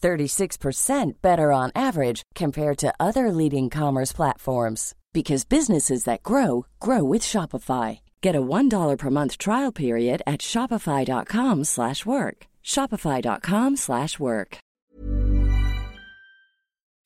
36% 0.00 1.12
better 1.22 1.52
on 1.52 1.70
average 1.74 2.22
compared 2.34 2.78
to 2.78 2.92
other 2.98 3.30
leading 3.32 3.70
commerce 3.70 4.12
platforms 4.12 4.94
because 5.12 5.44
businesses 5.44 6.04
that 6.04 6.22
grow 6.22 6.66
grow 6.78 7.04
with 7.04 7.22
Shopify. 7.22 8.00
Get 8.22 8.36
a 8.36 8.42
$1 8.42 8.98
per 8.98 9.10
month 9.10 9.38
trial 9.38 9.72
period 9.72 10.22
at 10.26 10.40
shopify.com/work. 10.40 12.46
shopify.com/work. 12.74 14.58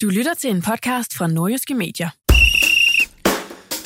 Du 0.00 0.08
lytter 0.08 0.34
til 0.34 0.50
en 0.50 0.62
podcast 0.62 1.16
fra 1.16 1.26
Nordjyske 1.26 1.74
Medier. 1.74 2.10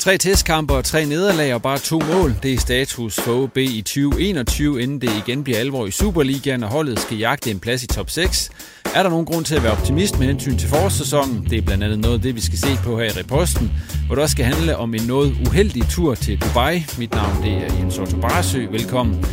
Tre 0.09 0.17
testkampe 0.17 0.73
og 0.73 0.85
tre 0.85 1.05
nederlag 1.05 1.53
og 1.53 1.61
bare 1.61 1.77
to 1.77 1.99
mål. 1.99 2.35
Det 2.43 2.53
er 2.53 2.57
status 2.57 3.19
for 3.19 3.43
OB 3.43 3.57
i 3.57 3.81
2021, 3.81 4.81
inden 4.81 5.01
det 5.01 5.09
igen 5.27 5.43
bliver 5.43 5.59
alvor 5.59 5.85
i 5.85 5.91
Superligaen, 5.91 6.63
og 6.63 6.69
holdet 6.69 6.99
skal 6.99 7.17
jagte 7.17 7.51
en 7.51 7.59
plads 7.59 7.83
i 7.83 7.87
top 7.87 8.09
6. 8.09 8.49
Er 8.95 9.03
der 9.03 9.09
nogen 9.09 9.25
grund 9.25 9.45
til 9.45 9.55
at 9.55 9.63
være 9.63 9.71
optimist 9.71 10.19
med 10.19 10.27
hensyn 10.27 10.57
til 10.57 10.69
forårssæsonen? 10.69 11.47
Det 11.49 11.57
er 11.57 11.61
blandt 11.61 11.83
andet 11.83 11.99
noget 11.99 12.15
af 12.15 12.21
det, 12.21 12.35
vi 12.35 12.41
skal 12.41 12.57
se 12.57 12.67
på 12.83 12.99
her 12.99 13.05
i 13.05 13.19
reposten, 13.19 13.71
hvor 14.05 14.15
det 14.15 14.21
også 14.21 14.31
skal 14.31 14.45
handle 14.45 14.77
om 14.77 14.93
en 14.93 15.01
noget 15.01 15.37
uheldig 15.47 15.83
tur 15.89 16.15
til 16.15 16.41
Dubai. 16.41 16.85
Mit 16.97 17.11
navn 17.11 17.43
det 17.43 17.53
er 17.53 17.77
Jens 17.79 17.97
Otto 17.97 18.17
Barsø. 18.17 18.65
Velkommen. 18.71 19.25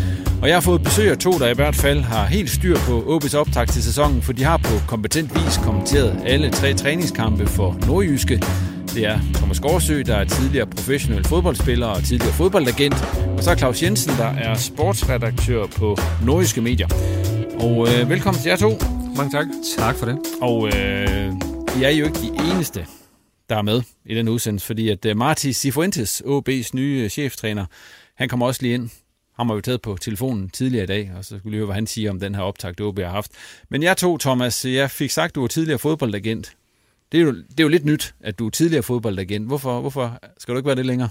Og 0.42 0.48
jeg 0.48 0.56
har 0.56 0.60
fået 0.60 0.82
besøg 0.82 1.10
af 1.10 1.18
to, 1.18 1.32
der 1.32 1.48
i 1.48 1.54
hvert 1.54 1.76
fald 1.76 2.00
har 2.00 2.26
helt 2.26 2.50
styr 2.50 2.76
på 2.76 3.18
OB's 3.18 3.36
optag 3.36 3.68
til 3.68 3.82
sæsonen, 3.82 4.22
for 4.22 4.32
de 4.32 4.44
har 4.44 4.56
på 4.56 4.80
kompetent 4.88 5.34
vis 5.34 5.56
kommenteret 5.64 6.18
alle 6.26 6.50
tre 6.50 6.74
træningskampe 6.74 7.46
for 7.46 7.76
Nordjyske. 7.86 8.42
Det 8.96 9.04
er 9.04 9.18
Thomas 9.34 9.60
Gårdsø, 9.60 10.02
der 10.02 10.16
er 10.16 10.24
tidligere 10.24 10.66
professionel 10.66 11.24
fodboldspiller 11.24 11.86
og 11.86 12.04
tidligere 12.04 12.32
fodboldagent. 12.32 12.94
Og 13.36 13.42
så 13.42 13.50
er 13.50 13.56
Claus 13.56 13.82
Jensen, 13.82 14.10
der 14.10 14.26
er 14.26 14.54
sportsredaktør 14.54 15.66
på 15.66 15.96
Nordjyske 16.24 16.60
Medier. 16.60 16.88
Og 17.60 17.88
øh, 17.88 18.10
velkommen 18.10 18.42
til 18.42 18.48
jer 18.48 18.56
to. 18.56 18.70
Mange 19.16 19.30
tak. 19.30 19.46
Tak 19.78 19.96
for 19.96 20.06
det. 20.06 20.18
Og 20.42 20.66
øh, 20.66 21.32
I 21.80 21.82
er 21.82 21.88
jo 21.88 22.04
ikke 22.04 22.18
de 22.18 22.52
eneste, 22.52 22.86
der 23.48 23.56
er 23.56 23.62
med 23.62 23.82
i 24.04 24.14
den 24.14 24.28
udsendelse, 24.28 24.66
fordi 24.66 24.88
at 24.88 25.06
uh, 25.06 25.16
Marti 25.16 25.52
Cifuentes, 25.52 26.22
OB's 26.26 26.70
nye 26.74 27.04
uh, 27.04 27.08
cheftræner, 27.08 27.66
han 28.14 28.28
kommer 28.28 28.46
også 28.46 28.62
lige 28.62 28.74
ind. 28.74 28.90
Han 29.36 29.46
har 29.46 29.54
vi 29.54 29.62
taget 29.62 29.82
på 29.82 29.96
telefonen 30.00 30.50
tidligere 30.50 30.84
i 30.84 30.86
dag, 30.86 31.12
og 31.18 31.24
så 31.24 31.38
skulle 31.38 31.50
vi 31.50 31.56
høre, 31.56 31.66
hvad 31.66 31.74
han 31.74 31.86
siger 31.86 32.10
om 32.10 32.20
den 32.20 32.34
her 32.34 32.42
optakt, 32.42 32.80
OB 32.80 32.98
har 32.98 33.10
haft. 33.10 33.30
Men 33.68 33.82
jeg 33.82 33.96
to, 33.96 34.18
Thomas, 34.18 34.64
jeg 34.64 34.90
fik 34.90 35.10
sagt, 35.10 35.34
du 35.34 35.40
var 35.40 35.48
tidligere 35.48 35.78
fodboldagent. 35.78 36.56
Det 37.12 37.20
er, 37.20 37.24
jo, 37.24 37.32
det 37.32 37.60
er 37.60 37.64
jo 37.64 37.68
lidt 37.68 37.84
nyt, 37.84 38.14
at 38.20 38.38
du 38.38 38.46
er 38.46 38.50
tidligere 38.50 38.82
fodboldagent. 38.82 39.46
Hvorfor, 39.46 39.80
hvorfor 39.80 40.18
skal 40.38 40.54
du 40.54 40.58
ikke 40.58 40.66
være 40.66 40.76
det 40.76 40.86
længere? 40.86 41.08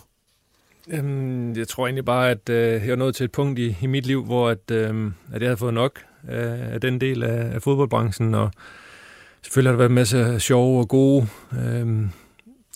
Øhm, 0.89 1.57
jeg 1.57 1.67
tror 1.67 1.88
egentlig 1.88 2.06
bare, 2.06 2.29
at 2.29 2.50
øh, 2.50 2.57
jeg 2.57 2.89
er 2.89 2.95
nået 2.95 3.16
til 3.16 3.23
et 3.23 3.31
punkt 3.31 3.59
i, 3.59 3.75
i 3.81 3.88
mit 3.88 4.06
liv, 4.06 4.25
hvor 4.25 4.50
at, 4.50 4.72
øh, 4.72 5.11
at 5.33 5.41
jeg 5.41 5.47
havde 5.47 5.57
fået 5.57 5.73
nok 5.73 6.00
øh, 6.29 6.73
af 6.73 6.81
den 6.81 7.01
del 7.01 7.23
af, 7.23 7.53
af 7.56 7.61
fodboldbranchen, 7.61 8.33
og 8.33 8.51
selvfølgelig 9.41 9.69
har 9.69 9.73
der 9.73 9.78
været 9.78 9.89
en 9.89 9.95
masse 9.95 10.39
sjove 10.39 10.79
og 10.79 10.88
gode 10.88 11.28
øh, 11.59 12.06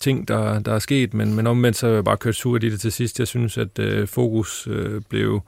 ting, 0.00 0.28
der, 0.28 0.58
der 0.58 0.72
er 0.72 0.78
sket, 0.78 1.14
men, 1.14 1.34
men 1.34 1.46
omvendt 1.46 1.76
så 1.76 1.86
har 1.86 1.94
jeg 1.94 2.04
bare 2.04 2.16
kørt 2.16 2.34
surt 2.34 2.64
i 2.64 2.70
det 2.70 2.80
til 2.80 2.92
sidst. 2.92 3.18
Jeg 3.18 3.28
synes, 3.28 3.58
at 3.58 3.78
øh, 3.78 4.08
fokus 4.08 4.68
øh, 4.70 5.02
blev 5.08 5.40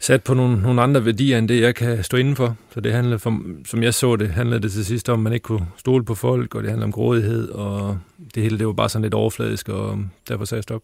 sat 0.00 0.24
på 0.24 0.34
nogle, 0.34 0.62
nogle 0.62 0.82
andre 0.82 1.04
værdier, 1.04 1.38
end 1.38 1.48
det 1.48 1.60
jeg 1.60 1.74
kan 1.74 2.04
stå 2.04 2.16
indenfor. 2.16 2.56
Så 2.74 2.80
det 2.80 2.92
handlede, 2.92 3.18
for, 3.18 3.40
som 3.64 3.82
jeg 3.82 3.94
så 3.94 4.16
det, 4.16 4.28
handlede 4.28 4.62
det 4.62 4.72
til 4.72 4.84
sidst 4.84 5.08
om, 5.08 5.20
at 5.20 5.22
man 5.22 5.32
ikke 5.32 5.44
kunne 5.44 5.66
stole 5.76 6.04
på 6.04 6.14
folk, 6.14 6.54
og 6.54 6.62
det 6.62 6.70
handlede 6.70 6.84
om 6.84 6.92
grådighed, 6.92 7.48
og 7.48 7.98
det 8.34 8.42
hele 8.42 8.58
det 8.58 8.66
var 8.66 8.72
bare 8.72 8.88
sådan 8.88 9.02
lidt 9.02 9.14
overfladisk, 9.14 9.68
og 9.68 9.98
derfor 10.28 10.44
sagde 10.44 10.58
jeg 10.58 10.62
stop. 10.62 10.82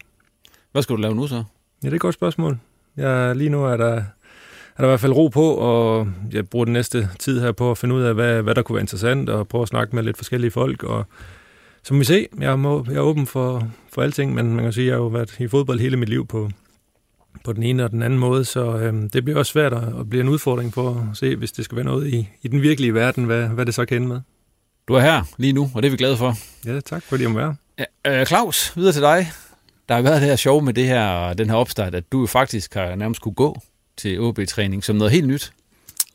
Hvad 0.73 0.83
skal 0.83 0.97
du 0.97 1.01
lave 1.01 1.15
nu 1.15 1.27
så? 1.27 1.35
Ja, 1.37 1.41
det 1.83 1.93
er 1.93 1.95
et 1.95 2.01
godt 2.01 2.15
spørgsmål. 2.15 2.59
Jeg, 2.97 3.37
lige 3.37 3.51
nu 3.51 3.65
er 3.65 3.77
der, 3.77 3.93
er 4.77 4.79
der 4.79 4.85
i 4.85 4.87
hvert 4.87 5.01
fald 5.01 5.13
ro 5.13 5.29
på, 5.29 5.55
og 5.55 6.09
jeg 6.33 6.49
bruger 6.49 6.65
den 6.65 6.73
næste 6.73 7.09
tid 7.19 7.41
her 7.41 7.53
på 7.53 7.71
at 7.71 7.79
finde 7.79 7.95
ud 7.95 8.03
af, 8.03 8.15
hvad, 8.15 8.43
hvad 8.43 8.55
der 8.55 8.63
kunne 8.63 8.75
være 8.75 8.83
interessant, 8.83 9.29
og 9.29 9.49
prøve 9.49 9.63
at 9.63 9.69
snakke 9.69 9.97
med 9.97 10.03
lidt 10.03 10.17
forskellige 10.17 10.51
folk, 10.51 10.83
og 10.83 11.05
som 11.83 11.99
vi 11.99 12.05
se, 12.05 12.27
jeg, 12.41 12.59
må, 12.59 12.87
jeg 12.89 12.97
er 12.97 13.01
åben 13.01 13.27
for, 13.27 13.69
for 13.93 14.03
alting, 14.03 14.35
men 14.35 14.55
man 14.55 14.65
kan 14.65 14.73
sige, 14.73 14.85
at 14.85 14.89
jeg 14.89 14.95
har 14.95 15.03
jo 15.03 15.07
været 15.07 15.41
i 15.41 15.49
fodbold 15.49 15.81
hele 15.81 15.97
mit 15.97 16.09
liv 16.09 16.27
på, 16.27 16.51
på 17.45 17.53
den 17.53 17.63
ene 17.63 17.85
og 17.85 17.91
den 17.91 18.03
anden 18.03 18.19
måde, 18.19 18.45
så 18.45 18.79
øhm, 18.79 19.11
det 19.11 19.25
bliver 19.25 19.39
også 19.39 19.53
svært 19.53 19.73
at, 19.73 20.11
blive 20.11 20.21
en 20.21 20.29
udfordring 20.29 20.75
for 20.75 21.09
at 21.11 21.17
se, 21.17 21.37
hvis 21.37 21.53
det 21.53 21.65
skal 21.65 21.77
være 21.77 21.85
noget 21.85 22.13
i, 22.13 22.29
i 22.43 22.49
den 22.49 22.63
virkelige 22.63 22.95
verden, 22.95 23.25
hvad, 23.25 23.49
hvad 23.49 23.67
det 23.67 23.75
så 23.75 23.85
kan 23.85 23.97
ende 23.97 24.09
med. 24.09 24.21
Du 24.89 24.95
er 24.95 25.01
her 25.01 25.23
lige 25.37 25.53
nu, 25.53 25.71
og 25.75 25.83
det 25.83 25.89
er 25.89 25.91
vi 25.91 25.97
glade 25.97 26.17
for. 26.17 26.35
Ja, 26.67 26.81
tak 26.81 27.03
fordi 27.03 27.23
jeg 27.23 27.31
må 27.31 27.39
være. 27.39 27.57
Ja, 27.79 28.21
øh, 28.21 28.27
Claus, 28.27 28.77
videre 28.77 28.93
til 28.93 29.03
dig. 29.03 29.31
Der 29.89 29.95
har 29.95 30.03
været 30.03 30.21
det 30.21 30.29
her 30.29 30.37
sjov 30.37 30.63
med 30.63 30.75
det 30.75 30.87
her, 30.87 31.33
den 31.33 31.51
her 31.51 31.57
opstart, 31.57 31.95
at 31.95 32.13
du 32.13 32.27
faktisk 32.27 32.75
har 32.75 32.95
nærmest 32.95 33.21
kunne 33.21 33.35
gå 33.35 33.61
til 33.97 34.21
OB-træning 34.21 34.85
som 34.85 34.97
noget 34.97 35.13
helt 35.13 35.27
nyt. 35.27 35.53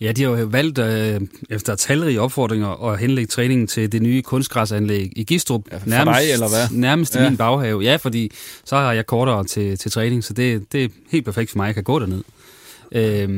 Ja, 0.02 0.12
de 0.12 0.24
har 0.24 0.30
jo 0.38 0.46
valgt 0.46 0.80
øh, 0.80 1.22
efter 1.50 1.76
talrige 1.76 2.22
opfordringer 2.22 2.92
at 2.92 3.00
henlægge 3.00 3.28
træningen 3.28 3.68
til 3.68 3.92
det 3.92 4.02
nye 4.02 4.22
kunstgræsanlæg 4.22 5.12
i 5.16 5.24
Gistrup. 5.24 5.62
Ja, 5.72 5.78
for 5.78 5.90
nærmest, 5.90 6.20
dig, 6.20 6.32
eller 6.32 6.50
hvad? 6.50 6.78
Nærmest 6.80 7.16
ja. 7.16 7.26
i 7.26 7.30
min 7.30 7.38
baghave. 7.38 7.84
Ja, 7.84 7.96
fordi 7.96 8.32
så 8.64 8.76
har 8.76 8.94
jeg 8.94 9.06
kortere 9.06 9.44
til, 9.44 9.78
til 9.78 9.92
træning, 9.92 10.24
så 10.24 10.34
det, 10.34 10.72
det 10.72 10.84
er 10.84 10.90
helt 11.12 11.26
perfekt 11.26 11.52
for 11.52 11.58
mig, 11.58 11.64
at 11.64 11.68
jeg 11.68 11.76
kan 11.76 11.84
gå 11.84 12.00
derned. 12.00 12.24
Øhm, 12.92 13.32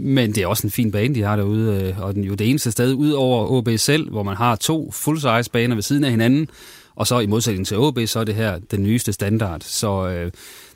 men 0.00 0.34
det 0.34 0.42
er 0.42 0.46
også 0.46 0.66
en 0.66 0.70
fin 0.70 0.92
bane, 0.92 1.14
de 1.14 1.22
har 1.22 1.36
derude, 1.36 1.82
øh, 1.82 2.00
og 2.00 2.14
den 2.14 2.24
jo 2.24 2.34
det 2.34 2.50
eneste 2.50 2.70
sted 2.70 2.92
ud 2.92 3.10
over 3.10 3.46
OB 3.46 3.68
selv, 3.76 4.10
hvor 4.10 4.22
man 4.22 4.36
har 4.36 4.56
to 4.56 4.90
full-size 4.92 5.50
baner 5.52 5.74
ved 5.74 5.82
siden 5.82 6.04
af 6.04 6.10
hinanden, 6.10 6.48
og 6.96 7.06
så 7.06 7.18
i 7.18 7.26
modsætning 7.26 7.66
til 7.66 7.78
OB, 7.78 7.98
så 8.06 8.20
er 8.20 8.24
det 8.24 8.34
her 8.34 8.58
den 8.70 8.82
nyeste 8.82 9.12
standard. 9.12 9.60
Så 9.64 10.08
øh, 10.08 10.32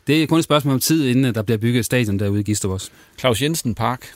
det 0.06 0.22
er 0.22 0.26
kun 0.26 0.38
et 0.38 0.44
spørgsmål 0.44 0.74
om 0.74 0.80
tid, 0.80 1.06
inden 1.08 1.34
der 1.34 1.42
bliver 1.42 1.58
bygget 1.58 1.78
et 1.78 1.84
stadion 1.84 2.18
derude 2.18 2.40
i 2.40 2.42
Gistrup 2.42 2.72
også. 2.72 2.90
Claus 3.18 3.42
Jensen 3.42 3.74
Park, 3.74 4.12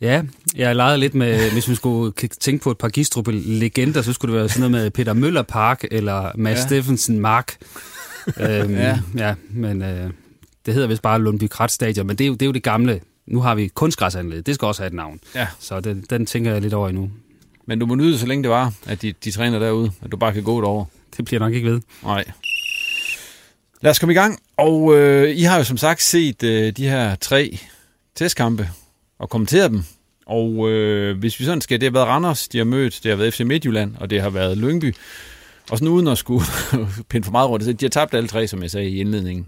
Ja, 0.00 0.22
jeg 0.56 0.76
legede 0.76 0.98
lidt 0.98 1.14
med, 1.14 1.52
hvis 1.52 1.68
man 1.68 1.76
skulle 1.76 2.12
tænke 2.40 2.62
på 2.62 2.70
et 2.70 2.78
par 2.78 2.88
Gistrup-legender, 2.88 4.02
så 4.02 4.12
skulle 4.12 4.32
det 4.32 4.40
være 4.40 4.48
sådan 4.48 4.70
noget 4.70 4.84
med 4.84 4.90
Peter 4.90 5.12
Møller 5.12 5.42
Park 5.42 5.84
eller 5.90 6.30
Mads 6.34 6.58
ja. 6.58 6.66
Steffensen 6.66 7.20
Mark. 7.20 7.56
øhm, 8.40 8.74
ja. 8.74 8.98
ja, 9.16 9.34
men 9.50 9.82
øh, 9.82 10.10
det 10.66 10.74
hedder 10.74 10.88
vist 10.88 11.02
bare 11.02 11.20
Lundby 11.20 11.48
Krat 11.48 11.70
Stadion, 11.70 12.06
men 12.06 12.16
det 12.16 12.24
er, 12.24 12.28
jo, 12.28 12.32
det 12.32 12.42
er 12.42 12.46
jo 12.46 12.52
det 12.52 12.62
gamle. 12.62 13.00
Nu 13.26 13.40
har 13.40 13.54
vi 13.54 13.68
kunstgræsanlæg, 13.68 14.46
det 14.46 14.54
skal 14.54 14.66
også 14.66 14.82
have 14.82 14.86
et 14.86 14.92
navn. 14.92 15.20
Ja. 15.34 15.46
Så 15.58 15.80
den, 15.80 16.04
den 16.10 16.26
tænker 16.26 16.52
jeg 16.52 16.62
lidt 16.62 16.74
over 16.74 16.88
endnu. 16.88 17.10
Men 17.66 17.78
du 17.78 17.86
må 17.86 17.94
nyde 17.94 18.18
så 18.18 18.26
længe 18.26 18.42
det 18.42 18.50
var, 18.50 18.72
at 18.86 19.02
de, 19.02 19.12
de 19.24 19.30
træner 19.30 19.58
derude, 19.58 19.92
at 20.02 20.12
du 20.12 20.16
bare 20.16 20.32
kan 20.32 20.42
gå 20.42 20.60
derover. 20.60 20.84
Det 21.16 21.24
bliver 21.24 21.40
nok 21.40 21.52
ikke 21.52 21.70
ved. 21.70 21.80
Nej. 22.02 22.24
Lad 23.80 23.90
os 23.90 23.98
komme 23.98 24.12
i 24.12 24.16
gang. 24.16 24.38
Og 24.56 24.96
øh, 24.96 25.36
I 25.36 25.42
har 25.42 25.58
jo 25.58 25.64
som 25.64 25.76
sagt 25.76 26.02
set 26.02 26.42
øh, 26.42 26.72
de 26.72 26.88
her 26.88 27.14
tre 27.14 27.58
testkampe 28.14 28.70
og 29.20 29.30
kommentere 29.30 29.68
dem. 29.68 29.82
Og 30.26 30.70
øh, 30.70 31.18
hvis 31.18 31.40
vi 31.40 31.44
sådan 31.44 31.60
skal, 31.60 31.80
det 31.80 31.86
har 31.86 31.92
været 31.92 32.06
Randers, 32.06 32.48
de 32.48 32.58
har 32.58 32.64
mødt, 32.64 33.00
det 33.02 33.10
har 33.10 33.16
været 33.16 33.34
FC 33.34 33.40
Midtjylland, 33.40 33.94
og 33.96 34.10
det 34.10 34.20
har 34.20 34.30
været 34.30 34.58
Lyngby. 34.58 34.94
Og 35.70 35.78
sådan 35.78 35.88
uden 35.88 36.08
at 36.08 36.18
skulle 36.18 36.44
pinde 37.10 37.24
for 37.24 37.32
meget 37.32 37.50
rundt, 37.50 37.80
de 37.80 37.84
har 37.84 37.90
tabt 37.90 38.14
alle 38.14 38.28
tre, 38.28 38.46
som 38.46 38.62
jeg 38.62 38.70
sagde 38.70 38.88
i 38.88 39.00
indledningen. 39.00 39.46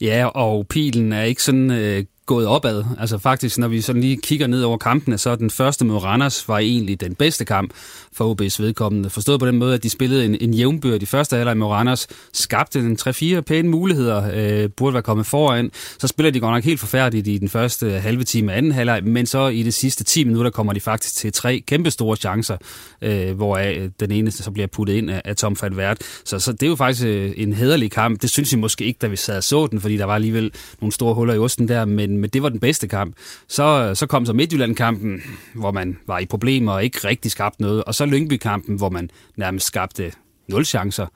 Ja, 0.00 0.26
og 0.26 0.66
pilen 0.66 1.12
er 1.12 1.22
ikke 1.22 1.42
sådan 1.42 1.70
øh, 1.70 2.04
gået 2.30 2.46
opad. 2.46 2.84
Altså 2.98 3.18
faktisk, 3.18 3.58
når 3.58 3.68
vi 3.68 3.80
sådan 3.80 4.02
lige 4.02 4.16
kigger 4.16 4.46
ned 4.46 4.62
over 4.62 4.78
kampene, 4.78 5.18
så 5.18 5.36
den 5.36 5.50
første 5.50 5.84
mod 5.84 5.96
Randers 5.96 6.48
var 6.48 6.58
egentlig 6.58 7.00
den 7.00 7.14
bedste 7.14 7.44
kamp 7.44 7.70
for 8.12 8.34
OB's 8.34 8.62
vedkommende. 8.62 9.10
Forstået 9.10 9.40
på 9.40 9.46
den 9.46 9.58
måde, 9.58 9.74
at 9.74 9.82
de 9.82 9.90
spillede 9.90 10.24
en, 10.24 10.36
en 10.40 10.54
jævnbør 10.54 10.98
de 10.98 11.06
første 11.06 11.36
halvleg 11.36 11.56
mod 11.56 11.68
Randers, 11.68 12.06
skabte 12.32 12.78
en 12.78 12.98
3-4 13.00 13.40
pæne 13.40 13.68
muligheder, 13.68 14.30
øh, 14.34 14.70
burde 14.70 14.94
være 14.94 15.02
kommet 15.02 15.26
foran. 15.26 15.70
Så 15.98 16.06
spiller 16.06 16.30
de 16.30 16.40
godt 16.40 16.54
nok 16.54 16.64
helt 16.64 16.80
forfærdeligt 16.80 17.28
i 17.28 17.38
den 17.38 17.48
første 17.48 17.90
halve 17.90 18.24
time 18.24 18.52
af 18.52 18.56
anden 18.56 18.72
halvleg, 18.72 19.04
men 19.04 19.26
så 19.26 19.48
i 19.48 19.62
de 19.62 19.72
sidste 19.72 20.04
10 20.04 20.24
minutter 20.24 20.50
kommer 20.50 20.72
de 20.72 20.80
faktisk 20.80 21.14
til 21.14 21.32
tre 21.32 21.62
kæmpe 21.66 21.90
store 21.90 22.16
chancer, 22.16 22.56
øh, 23.02 23.36
hvor 23.36 23.56
øh, 23.56 23.90
den 24.00 24.10
eneste 24.10 24.42
så 24.42 24.50
bliver 24.50 24.66
puttet 24.66 24.94
ind 24.94 25.10
af, 25.10 25.22
af 25.24 25.36
Tom 25.36 25.56
van 25.62 25.76
Vært. 25.76 25.98
Så, 26.24 26.38
så 26.38 26.52
det 26.52 26.62
er 26.62 26.70
jo 26.70 26.76
faktisk 26.76 27.06
øh, 27.06 27.32
en 27.36 27.52
hederlig 27.52 27.90
kamp. 27.90 28.22
Det 28.22 28.30
synes 28.30 28.52
jeg 28.52 28.60
måske 28.60 28.84
ikke, 28.84 28.98
da 29.02 29.06
vi 29.06 29.16
sad 29.16 29.36
og 29.36 29.44
så 29.44 29.66
den, 29.66 29.80
fordi 29.80 29.96
der 29.96 30.04
var 30.04 30.14
alligevel 30.14 30.52
nogle 30.80 30.92
store 30.92 31.14
huller 31.14 31.34
i 31.34 31.38
osten 31.38 31.68
der, 31.68 31.84
men, 31.84 32.18
men 32.20 32.30
det 32.30 32.42
var 32.42 32.48
den 32.48 32.60
bedste 32.60 32.88
kamp. 32.88 33.16
Så, 33.48 33.94
så 33.94 34.06
kom 34.06 34.26
så 34.26 34.32
Midtjylland-kampen, 34.32 35.22
hvor 35.54 35.70
man 35.70 35.98
var 36.06 36.18
i 36.18 36.26
problemer 36.26 36.72
og 36.72 36.84
ikke 36.84 37.08
rigtig 37.08 37.30
skabte 37.30 37.62
noget, 37.62 37.84
og 37.84 37.94
så 37.94 38.06
Lyngby-kampen, 38.06 38.76
hvor 38.76 38.90
man 38.90 39.10
nærmest 39.36 39.66
skabte 39.66 40.12
nul 40.48 40.64
chancer. 40.64 41.06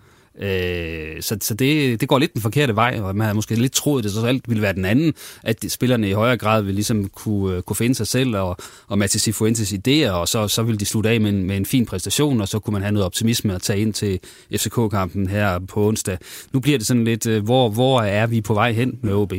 Øh, 0.41 1.23
så 1.23 1.37
så 1.41 1.55
det, 1.55 2.01
det 2.01 2.09
går 2.09 2.19
lidt 2.19 2.33
den 2.33 2.43
forkerte 2.43 2.77
vej, 2.77 3.01
og 3.03 3.17
man 3.17 3.25
havde 3.25 3.35
måske 3.35 3.55
lidt 3.55 3.73
troet, 3.73 4.01
at 4.01 4.05
det 4.05 4.13
så 4.13 4.27
alt 4.27 4.49
ville 4.49 4.63
være 4.63 4.73
den 4.73 4.85
anden, 4.85 5.15
at 5.43 5.63
de, 5.63 5.71
spillerne 5.71 6.09
i 6.09 6.13
højere 6.13 6.37
grad 6.37 6.63
ville 6.63 6.75
ligesom 6.75 7.09
kunne, 7.09 7.57
øh, 7.57 7.63
kunne 7.63 7.77
finde 7.77 7.95
sig 7.95 8.07
selv 8.07 8.37
og, 8.37 8.57
og 8.89 8.99
Mathis 8.99 9.23
Sifuentes 9.23 9.73
idéer, 9.73 10.11
og 10.11 10.29
så, 10.29 10.49
så 10.49 10.63
ville 10.63 10.79
de 10.79 10.85
slutte 10.85 11.11
af 11.11 11.21
med 11.21 11.31
en, 11.31 11.45
med 11.45 11.57
en 11.57 11.67
fin 11.67 11.87
præstation, 11.87 12.41
og 12.41 12.49
så 12.49 12.59
kunne 12.59 12.73
man 12.73 12.83
have 12.83 12.93
noget 12.93 13.07
optimisme 13.07 13.55
at 13.55 13.63
tage 13.63 13.81
ind 13.81 13.93
til 13.93 14.21
FCK-kampen 14.57 15.27
her 15.27 15.59
på 15.59 15.87
onsdag. 15.89 16.19
Nu 16.53 16.61
bliver 16.61 16.79
det 16.79 16.87
sådan 16.87 17.05
lidt, 17.05 17.27
øh, 17.27 17.45
hvor, 17.45 17.69
hvor 17.69 18.01
er 18.01 18.27
vi 18.27 18.41
på 18.41 18.55
vej 18.55 18.73
hen 18.73 18.99
med 19.03 19.13
OB? 19.13 19.33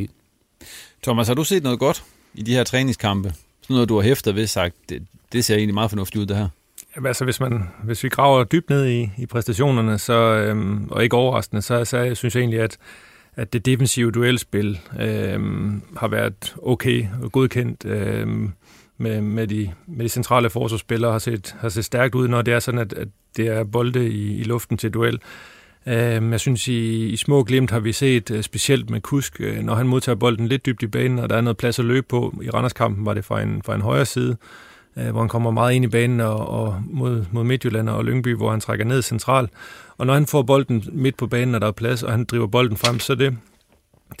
Thomas, 1.06 1.28
har 1.28 1.34
du 1.34 1.44
set 1.44 1.62
noget 1.62 1.78
godt 1.78 2.04
i 2.34 2.42
de 2.42 2.54
her 2.54 2.64
træningskampe? 2.64 3.28
Sådan 3.62 3.74
noget, 3.74 3.88
du 3.88 3.94
har 3.94 4.02
hæftet 4.02 4.34
ved 4.34 4.46
sagt, 4.46 4.74
det, 4.88 5.02
det 5.32 5.44
ser 5.44 5.56
egentlig 5.56 5.74
meget 5.74 5.90
fornuftigt 5.90 6.20
ud, 6.20 6.26
det 6.26 6.36
her. 6.36 6.48
Jamen, 6.96 7.06
altså, 7.06 7.24
hvis, 7.24 7.40
man, 7.40 7.68
hvis 7.84 8.04
vi 8.04 8.08
graver 8.08 8.44
dybt 8.44 8.70
ned 8.70 8.86
i, 8.86 9.10
i 9.18 9.26
præstationerne, 9.26 9.98
så, 9.98 10.12
øhm, 10.12 10.88
og 10.90 11.04
ikke 11.04 11.16
overraskende, 11.16 11.62
så, 11.62 11.84
så 11.84 11.98
jeg 11.98 12.16
synes 12.16 12.34
jeg 12.34 12.40
egentlig, 12.40 12.60
at, 12.60 12.78
at 13.36 13.52
det 13.52 13.66
defensive 13.66 14.10
duelspil 14.10 14.80
øhm, 15.00 15.82
har 15.96 16.08
været 16.08 16.54
okay 16.62 17.06
og 17.22 17.32
godkendt 17.32 17.84
øhm, 17.84 18.52
med, 18.98 19.20
med, 19.20 19.46
de, 19.46 19.72
med 19.86 20.04
de 20.04 20.08
centrale 20.08 20.50
forsvarsspillere, 20.50 21.12
har 21.12 21.18
set, 21.18 21.56
har 21.60 21.68
set 21.68 21.84
stærkt 21.84 22.14
ud, 22.14 22.28
når 22.28 22.42
det 22.42 22.54
er 22.54 22.60
sådan, 22.60 22.80
at, 22.80 22.92
at 22.92 23.08
det 23.36 23.46
er 23.46 23.64
bolde 23.64 24.08
i, 24.08 24.36
i 24.40 24.42
luften 24.42 24.78
til 24.78 24.90
duel. 24.90 25.20
Øhm, 25.88 26.32
jeg 26.32 26.40
synes, 26.40 26.68
i, 26.68 27.06
i 27.06 27.16
små 27.16 27.42
glimt 27.44 27.70
har 27.70 27.80
vi 27.80 27.92
set, 27.92 28.30
øh, 28.30 28.42
specielt 28.42 28.90
med 28.90 29.00
Kusk, 29.00 29.40
øh, 29.40 29.58
når 29.58 29.74
han 29.74 29.86
modtager 29.86 30.16
bolden 30.16 30.48
lidt 30.48 30.66
dybt 30.66 30.82
i 30.82 30.86
banen, 30.86 31.18
og 31.18 31.30
der 31.30 31.36
er 31.36 31.40
noget 31.40 31.56
plads 31.56 31.78
at 31.78 31.84
løbe 31.84 32.06
på. 32.08 32.34
I 32.42 32.50
Randerskampen 32.50 33.06
var 33.06 33.14
det 33.14 33.24
fra 33.24 33.42
en, 33.42 33.62
fra 33.62 33.74
en 33.74 33.80
højre 33.80 34.04
side, 34.04 34.36
øh, 34.96 35.10
hvor 35.10 35.20
han 35.20 35.28
kommer 35.28 35.50
meget 35.50 35.74
ind 35.74 35.84
i 35.84 35.88
banen 35.88 36.20
og, 36.20 36.48
og 36.48 36.82
mod, 36.86 37.24
mod 37.32 37.44
Midtjylland 37.44 37.88
og 37.88 38.04
Lyngby, 38.04 38.36
hvor 38.36 38.50
han 38.50 38.60
trækker 38.60 38.84
ned 38.84 39.02
centralt. 39.02 39.50
Og 39.98 40.06
når 40.06 40.14
han 40.14 40.26
får 40.26 40.42
bolden 40.42 40.84
midt 40.92 41.16
på 41.16 41.26
banen, 41.26 41.54
og 41.54 41.60
der 41.60 41.66
er 41.66 41.72
plads, 41.72 42.02
og 42.02 42.12
han 42.12 42.24
driver 42.24 42.46
bolden 42.46 42.76
frem, 42.76 42.98
så 42.98 43.14
det, 43.14 43.36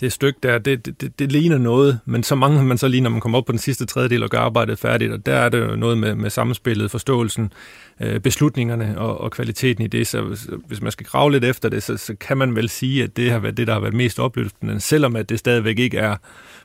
det 0.00 0.12
stykke 0.12 0.38
der, 0.42 0.58
det, 0.58 0.86
det, 0.86 1.00
det, 1.00 1.18
det 1.18 1.32
ligner 1.32 1.58
noget, 1.58 1.98
men 2.04 2.22
så 2.22 2.34
mangler 2.34 2.62
man 2.62 2.78
så 2.78 2.88
lige, 2.88 3.00
når 3.00 3.10
man 3.10 3.20
kommer 3.20 3.38
op 3.38 3.44
på 3.44 3.52
den 3.52 3.58
sidste 3.58 3.86
tredjedel 3.86 4.22
og 4.22 4.30
gør 4.30 4.38
arbejdet 4.38 4.78
færdigt, 4.78 5.12
og 5.12 5.26
der 5.26 5.34
er 5.34 5.48
det 5.48 5.78
noget 5.78 5.98
med, 5.98 6.14
med 6.14 6.30
samspillet, 6.30 6.90
forståelsen, 6.90 7.52
øh, 8.00 8.20
beslutningerne 8.20 8.98
og, 8.98 9.20
og 9.20 9.30
kvaliteten 9.30 9.84
i 9.84 9.86
det. 9.86 10.06
Så 10.06 10.48
hvis 10.66 10.80
man 10.82 10.92
skal 10.92 11.06
grave 11.06 11.32
lidt 11.32 11.44
efter 11.44 11.68
det, 11.68 11.82
så, 11.82 11.96
så 11.96 12.14
kan 12.20 12.36
man 12.36 12.56
vel 12.56 12.68
sige, 12.68 13.02
at 13.02 13.16
det 13.16 13.30
har 13.30 13.38
været 13.38 13.56
det, 13.56 13.66
der 13.66 13.72
har 13.72 13.80
været 13.80 13.94
mest 13.94 14.20
opløftende, 14.20 14.80
selvom 14.80 15.16
at 15.16 15.28
det 15.28 15.38
stadigvæk 15.38 15.78
ikke 15.78 15.98
er, 15.98 16.16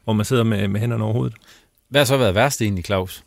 hvor 0.03 0.13
man 0.13 0.25
sidder 0.25 0.43
med, 0.43 0.67
med 0.67 0.79
hænderne 0.79 1.03
over 1.03 1.13
hovedet. 1.13 1.35
Hvad 1.89 2.01
har 2.01 2.05
så 2.05 2.17
været 2.17 2.35
værst 2.35 2.61
egentlig, 2.61 2.85
Claus? 2.85 3.23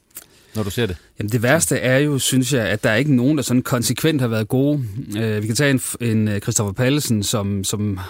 når 0.54 0.62
du 0.62 0.70
ser 0.70 0.86
det? 0.86 0.96
Jamen 1.18 1.32
det 1.32 1.42
værste 1.42 1.76
er 1.76 1.98
jo, 1.98 2.18
synes 2.18 2.52
jeg, 2.52 2.66
at 2.66 2.84
der 2.84 2.90
er 2.90 2.96
ikke 2.96 3.14
nogen, 3.14 3.36
der 3.36 3.42
sådan 3.42 3.62
konsekvent 3.62 4.20
har 4.20 4.28
været 4.28 4.48
gode. 4.48 4.84
Øh, 5.18 5.42
vi 5.42 5.46
kan 5.46 5.56
tage 5.56 5.70
en, 5.70 5.80
en 6.00 6.28
øh, 6.28 6.40
Christoffer 6.40 6.72
Pallesen, 6.72 7.22
som, 7.22 7.64
som 7.64 8.00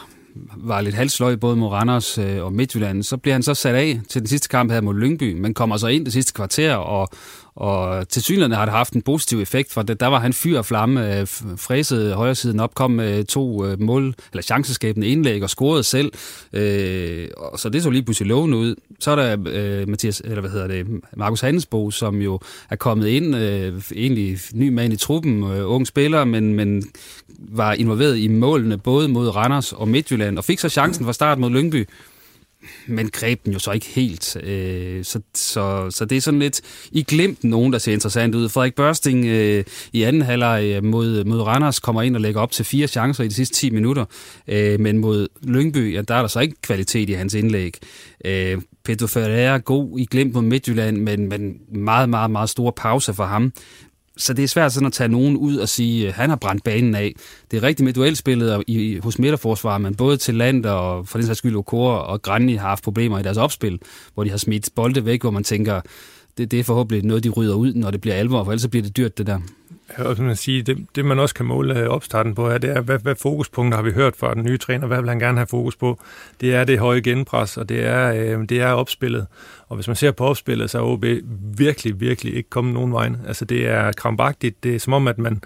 var 0.57 0.81
lidt 0.81 0.95
halsløg 0.95 1.41
både 1.41 1.57
mod 1.57 1.69
Randers 1.69 2.19
øh, 2.19 2.45
og 2.45 2.53
Midtjylland. 2.53 3.03
Så 3.03 3.17
bliver 3.17 3.35
han 3.35 3.43
så 3.43 3.55
sat 3.55 3.75
af 3.75 4.01
til 4.09 4.21
den 4.21 4.29
sidste 4.29 4.49
kamp 4.49 4.73
her 4.73 4.81
mod 4.81 4.95
Lyngby, 4.95 5.41
men 5.41 5.55
kommer 5.55 5.77
så 5.77 5.87
ind 5.87 6.05
det 6.05 6.13
sidste 6.13 6.33
kvarter 6.33 6.75
og, 6.75 7.09
og 7.57 8.09
til 8.09 8.23
synligheden 8.23 8.53
har 8.53 8.65
det 8.65 8.75
haft 8.75 8.93
en 8.93 9.03
positiv 9.03 9.41
effekt, 9.41 9.73
for 9.73 9.83
der 9.83 10.07
var 10.07 10.19
han 10.19 10.33
fyr 10.33 10.59
og 10.59 10.67
flamme, 10.67 11.19
øh, 11.19 11.27
fræsede 11.57 12.15
højre 12.15 12.35
siden 12.35 12.61
op, 12.61 12.75
kom 12.75 12.91
med 12.91 13.25
to 13.25 13.67
øh, 13.67 13.81
mål, 13.81 14.15
eller 14.33 14.43
chanceskabende 14.43 15.09
indlæg 15.09 15.43
og 15.43 15.51
scorede 15.51 15.85
selv. 15.85 16.13
Øh, 16.53 17.29
og 17.37 17.59
så 17.59 17.69
det 17.69 17.83
så 17.83 17.91
lige 17.91 18.03
pludselig 18.03 18.29
lovende 18.29 18.57
ud. 18.57 18.75
Så 19.01 19.11
er 19.11 19.17
der 19.17 19.37
øh, 19.47 19.89
Mathias, 19.89 20.23
eller 20.25 20.41
hvad 20.41 20.51
hedder 20.51 20.67
det, 20.67 20.87
Markus 21.17 21.41
Hannesbo, 21.41 21.91
som 21.91 22.23
jo 22.23 22.41
er 22.71 22.77
kommet 22.77 23.07
ind, 23.07 23.37
øh, 23.37 23.83
egentlig 23.95 24.39
ny 24.55 24.69
mand 24.69 24.93
i 24.93 24.97
truppen, 24.97 25.43
øh, 25.43 25.71
ung 25.71 25.87
spiller, 25.87 26.25
men, 26.25 26.55
men 26.55 26.85
var 27.39 27.73
involveret 27.73 28.19
i 28.19 28.29
målene 28.29 28.79
både 28.79 29.09
mod 29.09 29.29
Randers 29.37 29.73
og 29.73 29.89
Midtjylland, 29.89 30.39
og 30.39 30.45
fik 30.45 30.59
så 30.59 30.69
chancen 30.69 31.05
fra 31.05 31.13
start 31.13 31.39
mod 31.39 31.51
Lyngby 31.51 31.87
men 32.87 33.11
greb 33.11 33.45
den 33.45 33.53
jo 33.53 33.59
så 33.59 33.73
ikke 33.73 33.87
helt. 33.87 34.37
Øh, 34.43 35.05
så, 35.05 35.21
så, 35.35 35.91
så 35.91 36.05
det 36.05 36.17
er 36.17 36.21
sådan 36.21 36.41
lidt 36.41 36.61
i 36.93 37.03
glimt 37.03 37.45
nogen, 37.45 37.73
der 37.73 37.79
ser 37.79 37.93
interessant 37.93 38.35
ud. 38.35 38.49
Frederik 38.49 38.75
Børsting 38.75 39.27
øh, 39.27 39.65
i 39.93 40.03
anden 40.03 40.23
halvleg 40.23 40.65
øh, 40.65 40.85
mod, 40.85 41.25
mod 41.25 41.41
Randers 41.41 41.81
kommer 41.81 42.03
ind 42.03 42.17
og 42.17 42.21
lægger 42.21 42.41
op 42.41 42.51
til 42.51 42.65
fire 42.65 42.87
chancer 42.87 43.25
i 43.25 43.29
de 43.29 43.35
sidste 43.35 43.55
10 43.55 43.71
minutter. 43.71 44.05
Øh, 44.49 44.81
men 44.81 44.99
mod 44.99 45.29
Lyngby, 45.43 45.95
ja, 45.95 46.03
der 46.03 46.15
er 46.15 46.21
der 46.21 46.29
så 46.29 46.41
ikke 46.41 46.55
kvalitet 46.63 47.11
i 47.11 47.13
hans 47.13 47.35
indlæg. 47.35 47.77
Øh, 48.25 48.59
Pedro 48.85 49.07
Ferreira 49.07 49.59
god 49.59 49.99
i 49.99 50.05
glimt 50.05 50.35
mod 50.35 50.43
Midtjylland, 50.43 50.97
men, 50.97 51.29
men 51.29 51.57
meget, 51.69 52.09
meget, 52.09 52.31
meget 52.31 52.51
store 52.51 52.73
pause 52.73 53.15
for 53.15 53.25
ham 53.25 53.53
så 54.17 54.33
det 54.33 54.43
er 54.43 54.49
svært 54.49 54.73
sådan 54.73 54.87
at 54.87 54.93
tage 54.93 55.09
nogen 55.09 55.37
ud 55.37 55.57
og 55.57 55.69
sige, 55.69 56.09
at 56.09 56.15
han 56.15 56.29
har 56.31 56.37
brændt 56.37 56.65
banen 56.65 56.95
af. 56.95 57.15
Det 57.51 57.57
er 57.57 57.63
rigtigt 57.63 57.85
med 57.85 57.93
duelspillet 57.93 58.65
i, 58.67 58.99
hos 59.03 59.19
midterforsvaret, 59.19 59.81
men 59.81 59.95
både 59.95 60.17
til 60.17 60.35
land 60.35 60.67
og 60.67 61.09
for 61.09 61.19
den 61.19 61.27
sags 61.27 61.39
skyld 61.39 61.57
Okora 61.57 61.99
og 61.99 62.23
Granny 62.23 62.59
har 62.59 62.69
haft 62.69 62.85
problemer 62.85 63.19
i 63.19 63.23
deres 63.23 63.37
opspil, 63.37 63.79
hvor 64.15 64.25
de 64.25 64.31
har 64.31 64.37
smidt 64.37 64.69
bolde 64.75 65.05
væk, 65.05 65.21
hvor 65.21 65.31
man 65.31 65.45
tænker, 65.45 65.81
det, 66.39 66.51
det 66.51 66.61
er 66.61 66.65
forhåbentlig 66.65 67.05
noget, 67.05 67.25
de 67.25 67.29
rydder 67.29 67.55
ud, 67.55 67.75
når 67.75 67.91
det 67.91 68.01
bliver 68.01 68.15
alvor, 68.15 68.45
for 68.45 68.53
ellers 68.53 68.69
bliver 68.69 68.83
det 68.83 68.97
dyrt, 68.97 69.19
det 69.19 69.27
der. 69.27 69.39
Og 69.99 70.17
man 70.19 70.37
siger, 70.37 70.63
det, 70.63 70.87
det, 70.95 71.05
man 71.05 71.19
også 71.19 71.35
kan 71.35 71.47
måle 71.47 71.79
øh, 71.79 71.89
opstarten 71.89 72.35
på 72.35 72.51
her, 72.51 72.59
det 72.59 72.71
er, 72.71 72.81
hvad, 72.81 72.99
hvad 72.99 73.15
fokuspunkter 73.15 73.77
har 73.77 73.83
vi 73.83 73.93
hørt 73.93 74.17
fra 74.17 74.35
den 74.35 74.45
nye 74.45 74.59
træner? 74.59 74.87
Hvad 74.87 75.01
vil 75.01 75.09
han 75.09 75.19
gerne 75.19 75.39
have 75.39 75.47
fokus 75.47 75.77
på? 75.77 76.01
Det 76.41 76.55
er 76.55 76.65
det 76.65 76.79
høje 76.79 77.01
genpres, 77.01 77.57
og 77.57 77.69
det 77.69 77.85
er, 77.85 78.13
øh, 78.13 78.49
det 78.49 78.61
er 78.61 78.73
opspillet. 78.73 79.27
Og 79.69 79.77
hvis 79.77 79.87
man 79.87 79.97
ser 79.97 80.11
på 80.11 80.25
opspillet, 80.25 80.71
så 80.71 80.79
er 80.79 80.83
OB 80.83 81.05
virkelig, 81.59 82.01
virkelig 82.01 82.35
ikke 82.35 82.51
kommet 82.51 82.75
nogen 82.75 82.93
vej. 82.93 83.11
Altså 83.27 83.45
det 83.45 83.67
er 83.67 83.93
krampagtigt. 83.93 84.65
Det 84.65 84.75
er 84.75 84.79
som 84.79 84.93
om, 84.93 85.09
at 85.09 85.19
man, 85.19 85.43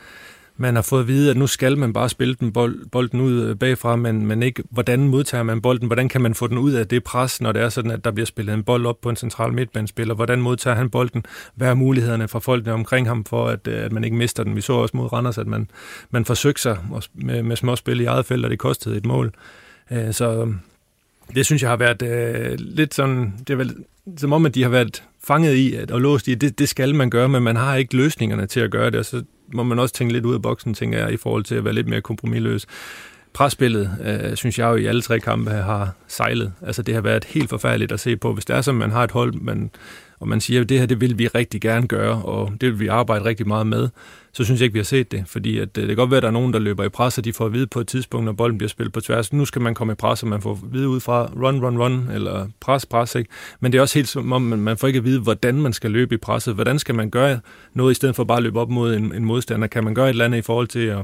man 0.60 0.74
har 0.74 0.82
fået 0.82 1.00
at 1.00 1.08
vide, 1.08 1.30
at 1.30 1.36
nu 1.36 1.46
skal 1.46 1.78
man 1.78 1.92
bare 1.92 2.08
spille 2.08 2.34
den 2.34 2.52
bold, 2.52 2.90
bolden 2.90 3.20
ud 3.20 3.42
øh, 3.42 3.56
bagfra, 3.56 3.96
men, 3.96 4.26
men 4.26 4.42
ikke, 4.42 4.62
hvordan 4.70 5.08
modtager 5.08 5.42
man 5.42 5.60
bolden? 5.60 5.86
Hvordan 5.86 6.08
kan 6.08 6.20
man 6.20 6.34
få 6.34 6.46
den 6.46 6.58
ud 6.58 6.72
af 6.72 6.88
det 6.88 7.04
pres, 7.04 7.40
når 7.40 7.52
det 7.52 7.62
er 7.62 7.68
sådan, 7.68 7.90
at 7.90 8.04
der 8.04 8.10
bliver 8.10 8.26
spillet 8.26 8.54
en 8.54 8.62
bold 8.62 8.86
op 8.86 9.00
på 9.00 9.10
en 9.10 9.16
central 9.16 9.52
midtbanespiller? 9.52 10.14
Hvordan 10.14 10.40
modtager 10.40 10.76
han 10.76 10.90
bolden? 10.90 11.24
Hvad 11.54 11.68
er 11.68 11.74
mulighederne 11.74 12.28
for 12.28 12.38
folkene 12.38 12.72
omkring 12.72 13.08
ham, 13.08 13.24
for 13.24 13.46
at, 13.46 13.68
øh, 13.68 13.84
at 13.84 13.92
man 13.92 14.04
ikke 14.04 14.16
mister 14.16 14.44
den? 14.44 14.56
Vi 14.56 14.60
så 14.60 14.72
også 14.72 14.96
mod 14.96 15.12
Randers, 15.12 15.38
at 15.38 15.46
man, 15.46 15.70
man 16.10 16.24
forsøgte 16.24 16.62
sig 16.62 16.78
med, 17.14 17.42
med 17.42 17.56
småspil 17.56 18.00
i 18.00 18.04
eget 18.04 18.26
felt, 18.26 18.44
og 18.44 18.50
det 18.50 18.58
kostede 18.58 18.96
et 18.96 19.06
mål. 19.06 19.32
Øh, 19.90 20.12
så 20.12 20.40
øhm, 20.40 20.58
det 21.34 21.46
synes 21.46 21.62
jeg 21.62 21.70
har 21.70 21.76
været 21.76 22.02
øh, 22.02 22.56
lidt 22.58 22.94
sådan, 22.94 23.34
det 23.38 23.50
er 23.50 23.56
vel 23.56 23.74
som 24.16 24.32
om, 24.32 24.46
at 24.46 24.54
de 24.54 24.62
har 24.62 24.70
været 24.70 25.02
fanget 25.24 25.54
i 25.54 25.74
at, 25.74 25.90
og 25.90 26.00
låst 26.00 26.28
i, 26.28 26.32
at 26.32 26.40
det, 26.40 26.58
det 26.58 26.68
skal 26.68 26.94
man 26.94 27.10
gøre, 27.10 27.28
men 27.28 27.42
man 27.42 27.56
har 27.56 27.76
ikke 27.76 27.96
løsningerne 27.96 28.46
til 28.46 28.60
at 28.60 28.70
gøre 28.70 28.90
det, 28.90 28.98
og 28.98 29.04
så 29.04 29.22
må 29.52 29.62
man 29.62 29.78
også 29.78 29.94
tænke 29.94 30.12
lidt 30.12 30.24
ud 30.24 30.34
af 30.34 30.42
boksen, 30.42 30.74
tænker 30.74 30.98
jeg, 30.98 31.12
i 31.12 31.16
forhold 31.16 31.44
til 31.44 31.54
at 31.54 31.64
være 31.64 31.74
lidt 31.74 31.88
mere 31.88 32.00
kompromilløs. 32.00 32.66
Presspillet, 33.32 33.96
øh, 34.04 34.36
synes 34.36 34.58
jeg 34.58 34.64
jo 34.70 34.74
i 34.74 34.86
alle 34.86 35.02
tre 35.02 35.20
kampe 35.20 35.50
har 35.50 35.94
sejlet. 36.08 36.52
Altså 36.62 36.82
det 36.82 36.94
har 36.94 37.00
været 37.00 37.24
helt 37.24 37.48
forfærdeligt 37.48 37.92
at 37.92 38.00
se 38.00 38.16
på. 38.16 38.32
Hvis 38.32 38.44
det 38.44 38.56
er 38.56 38.60
som, 38.60 38.74
man 38.74 38.90
har 38.90 39.04
et 39.04 39.10
hold, 39.10 39.34
man, 39.34 39.70
og 40.20 40.28
man 40.28 40.40
siger, 40.40 40.60
at 40.60 40.68
det 40.68 40.78
her 40.78 40.86
det 40.86 41.00
vil 41.00 41.18
vi 41.18 41.26
rigtig 41.26 41.60
gerne 41.60 41.88
gøre, 41.88 42.22
og 42.22 42.52
det 42.60 42.70
vil 42.70 42.80
vi 42.80 42.86
arbejde 42.86 43.24
rigtig 43.24 43.48
meget 43.48 43.66
med, 43.66 43.88
så 44.38 44.44
synes 44.44 44.60
jeg 44.60 44.64
ikke, 44.64 44.72
vi 44.72 44.78
har 44.78 44.84
set 44.84 45.12
det. 45.12 45.24
Fordi 45.26 45.58
at, 45.58 45.78
øh, 45.78 45.82
det 45.82 45.86
kan 45.86 45.96
godt 45.96 46.10
være, 46.10 46.16
at 46.16 46.22
der 46.22 46.28
er 46.28 46.32
nogen, 46.32 46.52
der 46.52 46.58
løber 46.58 46.84
i 46.84 46.88
pres, 46.88 47.18
og 47.18 47.24
de 47.24 47.32
får 47.32 47.46
at 47.46 47.52
vide 47.52 47.66
på 47.66 47.80
et 47.80 47.86
tidspunkt, 47.86 48.24
når 48.24 48.32
bolden 48.32 48.58
bliver 48.58 48.68
spillet 48.68 48.92
på 48.92 49.00
tværs. 49.00 49.32
Nu 49.32 49.44
skal 49.44 49.62
man 49.62 49.74
komme 49.74 49.92
i 49.92 49.94
pres, 49.94 50.22
og 50.22 50.28
man 50.28 50.42
får 50.42 50.52
at 50.52 50.58
vide 50.72 50.88
ud 50.88 51.00
fra 51.00 51.26
run, 51.36 51.64
run, 51.64 51.78
run, 51.78 52.08
eller 52.14 52.46
pres, 52.60 52.86
pres. 52.86 53.14
Ikke? 53.14 53.30
Men 53.60 53.72
det 53.72 53.78
er 53.78 53.82
også 53.82 53.98
helt 53.98 54.08
som 54.08 54.32
om, 54.32 54.42
man 54.42 54.76
får 54.76 54.86
ikke 54.86 54.98
at 54.98 55.04
vide, 55.04 55.20
hvordan 55.20 55.54
man 55.54 55.72
skal 55.72 55.90
løbe 55.90 56.14
i 56.14 56.18
presset. 56.18 56.54
Hvordan 56.54 56.78
skal 56.78 56.94
man 56.94 57.10
gøre 57.10 57.40
noget, 57.74 57.90
i 57.90 57.94
stedet 57.94 58.16
for 58.16 58.24
bare 58.24 58.36
at 58.36 58.42
løbe 58.42 58.60
op 58.60 58.70
mod 58.70 58.94
en, 58.94 59.14
en 59.14 59.24
modstander? 59.24 59.66
Kan 59.66 59.84
man 59.84 59.94
gøre 59.94 60.06
et 60.06 60.10
eller 60.10 60.24
andet 60.24 60.38
i 60.38 60.42
forhold 60.42 60.66
til 60.66 60.86
at 60.86 60.98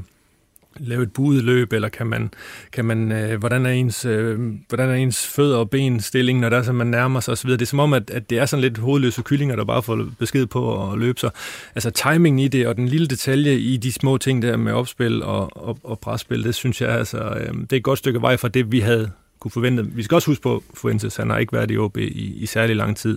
lave 0.76 1.02
et 1.02 1.12
buet 1.12 1.45
løb, 1.45 1.73
eller 1.73 1.88
kan 1.88 2.07
man, 2.07 2.31
kan 2.73 2.85
man 2.85 3.12
øh, 3.12 3.38
hvordan, 3.38 3.66
er 3.66 3.71
ens, 3.71 4.04
øh, 4.04 4.40
hvordan 4.69 4.88
er 4.88 4.95
ens 4.95 5.26
fødder 5.26 5.57
og 5.57 5.71
ben 5.71 6.00
stilling, 6.00 6.40
når 6.40 6.49
der 6.49 6.59
er, 6.59 6.62
så 6.62 6.73
man 6.73 6.87
nærmer 6.87 7.21
sig 7.21 7.33
osv. 7.33 7.50
Det 7.50 7.62
er 7.62 7.66
som 7.66 7.78
om, 7.78 7.93
at, 7.93 8.11
at 8.11 8.31
det 8.31 8.38
er 8.38 8.47
sådan 8.47 8.61
lidt 8.61 8.78
hovedløse 8.78 9.23
kyllinger, 9.23 9.57
der 9.57 9.64
bare 9.64 9.83
får 9.83 10.07
besked 10.19 10.47
på 10.47 10.93
at 10.93 10.99
løbe. 10.99 11.21
Så 11.21 11.31
altså 11.75 11.90
timingen 11.90 12.38
i 12.38 12.49
det, 12.49 12.66
og 12.66 12.76
den 12.76 12.88
lille 12.88 13.07
detalje 13.07 13.54
i 13.54 13.76
de 13.76 13.93
små 13.93 14.19
ting 14.19 14.43
der 14.43 14.57
med 14.57 14.73
opspil 14.73 15.23
og, 15.23 15.57
og, 15.57 15.78
og 15.83 15.99
presspil, 15.99 16.45
det 16.45 16.54
synes 16.54 16.81
jeg, 16.81 16.90
altså, 16.90 17.19
øh, 17.19 17.54
det 17.54 17.73
er 17.73 17.76
et 17.76 17.83
godt 17.83 17.99
stykke 17.99 18.23
vej 18.23 18.37
fra 18.37 18.49
det, 18.49 18.73
vi 18.73 18.81
havde 18.81 19.11
kunne 19.40 19.50
forvente. 19.50 19.87
Vi 19.87 20.02
skal 20.02 20.14
også 20.14 20.31
huske 20.31 20.43
på, 20.43 20.62
Fuentes, 20.75 21.16
han 21.16 21.31
har 21.31 21.38
ikke 21.38 21.52
været 21.52 21.71
i 21.71 21.78
OB 21.78 21.97
i, 21.97 22.35
i 22.43 22.47
særlig 22.47 22.76
lang 22.76 22.97
tid, 22.97 23.16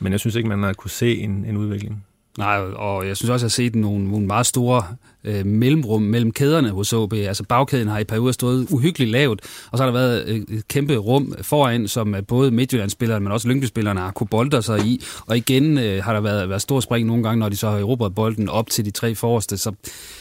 men 0.00 0.12
jeg 0.12 0.20
synes 0.20 0.36
ikke, 0.36 0.48
man 0.48 0.62
har 0.62 0.72
kunne 0.72 0.90
se 0.90 1.18
en, 1.18 1.44
en 1.48 1.56
udvikling. 1.56 2.04
Nej, 2.38 2.58
og 2.58 3.06
jeg 3.06 3.16
synes 3.16 3.30
også, 3.30 3.46
at 3.46 3.58
jeg 3.58 3.64
har 3.64 3.70
set 3.70 3.74
nogle, 3.74 4.10
nogle 4.10 4.26
meget 4.26 4.46
store 4.46 4.82
øh, 5.24 5.46
mellemrum 5.46 6.02
mellem 6.02 6.32
kæderne 6.32 6.70
hos 6.70 6.92
OB. 6.92 7.12
Altså 7.12 7.44
bagkæden 7.44 7.88
har 7.88 7.98
i 7.98 8.04
perioder 8.04 8.32
stået 8.32 8.66
uhyggeligt 8.70 9.10
lavt, 9.10 9.40
og 9.70 9.78
så 9.78 9.84
har 9.84 9.90
der 9.90 9.98
været 9.98 10.28
øh, 10.28 10.56
et 10.56 10.68
kæmpe 10.68 10.96
rum 10.96 11.34
foran, 11.42 11.88
som 11.88 12.14
øh, 12.14 12.26
både 12.26 12.50
Midtjyllandsspillerne, 12.50 13.22
men 13.22 13.32
også 13.32 13.48
Lyngby-spillerne 13.48 14.00
har 14.00 14.10
kunne 14.10 14.26
bolde 14.26 14.62
sig 14.62 14.86
i. 14.86 15.02
Og 15.26 15.36
igen 15.36 15.78
øh, 15.78 16.04
har 16.04 16.12
der 16.12 16.20
været, 16.20 16.48
været 16.48 16.62
stor 16.62 16.80
spring 16.80 17.06
nogle 17.06 17.22
gange, 17.22 17.38
når 17.38 17.48
de 17.48 17.56
så 17.56 17.70
har 17.70 17.78
erobret 17.78 18.14
bolden 18.14 18.48
op 18.48 18.70
til 18.70 18.84
de 18.84 18.90
tre 18.90 19.14
forreste. 19.14 19.56
Så, 19.58 19.72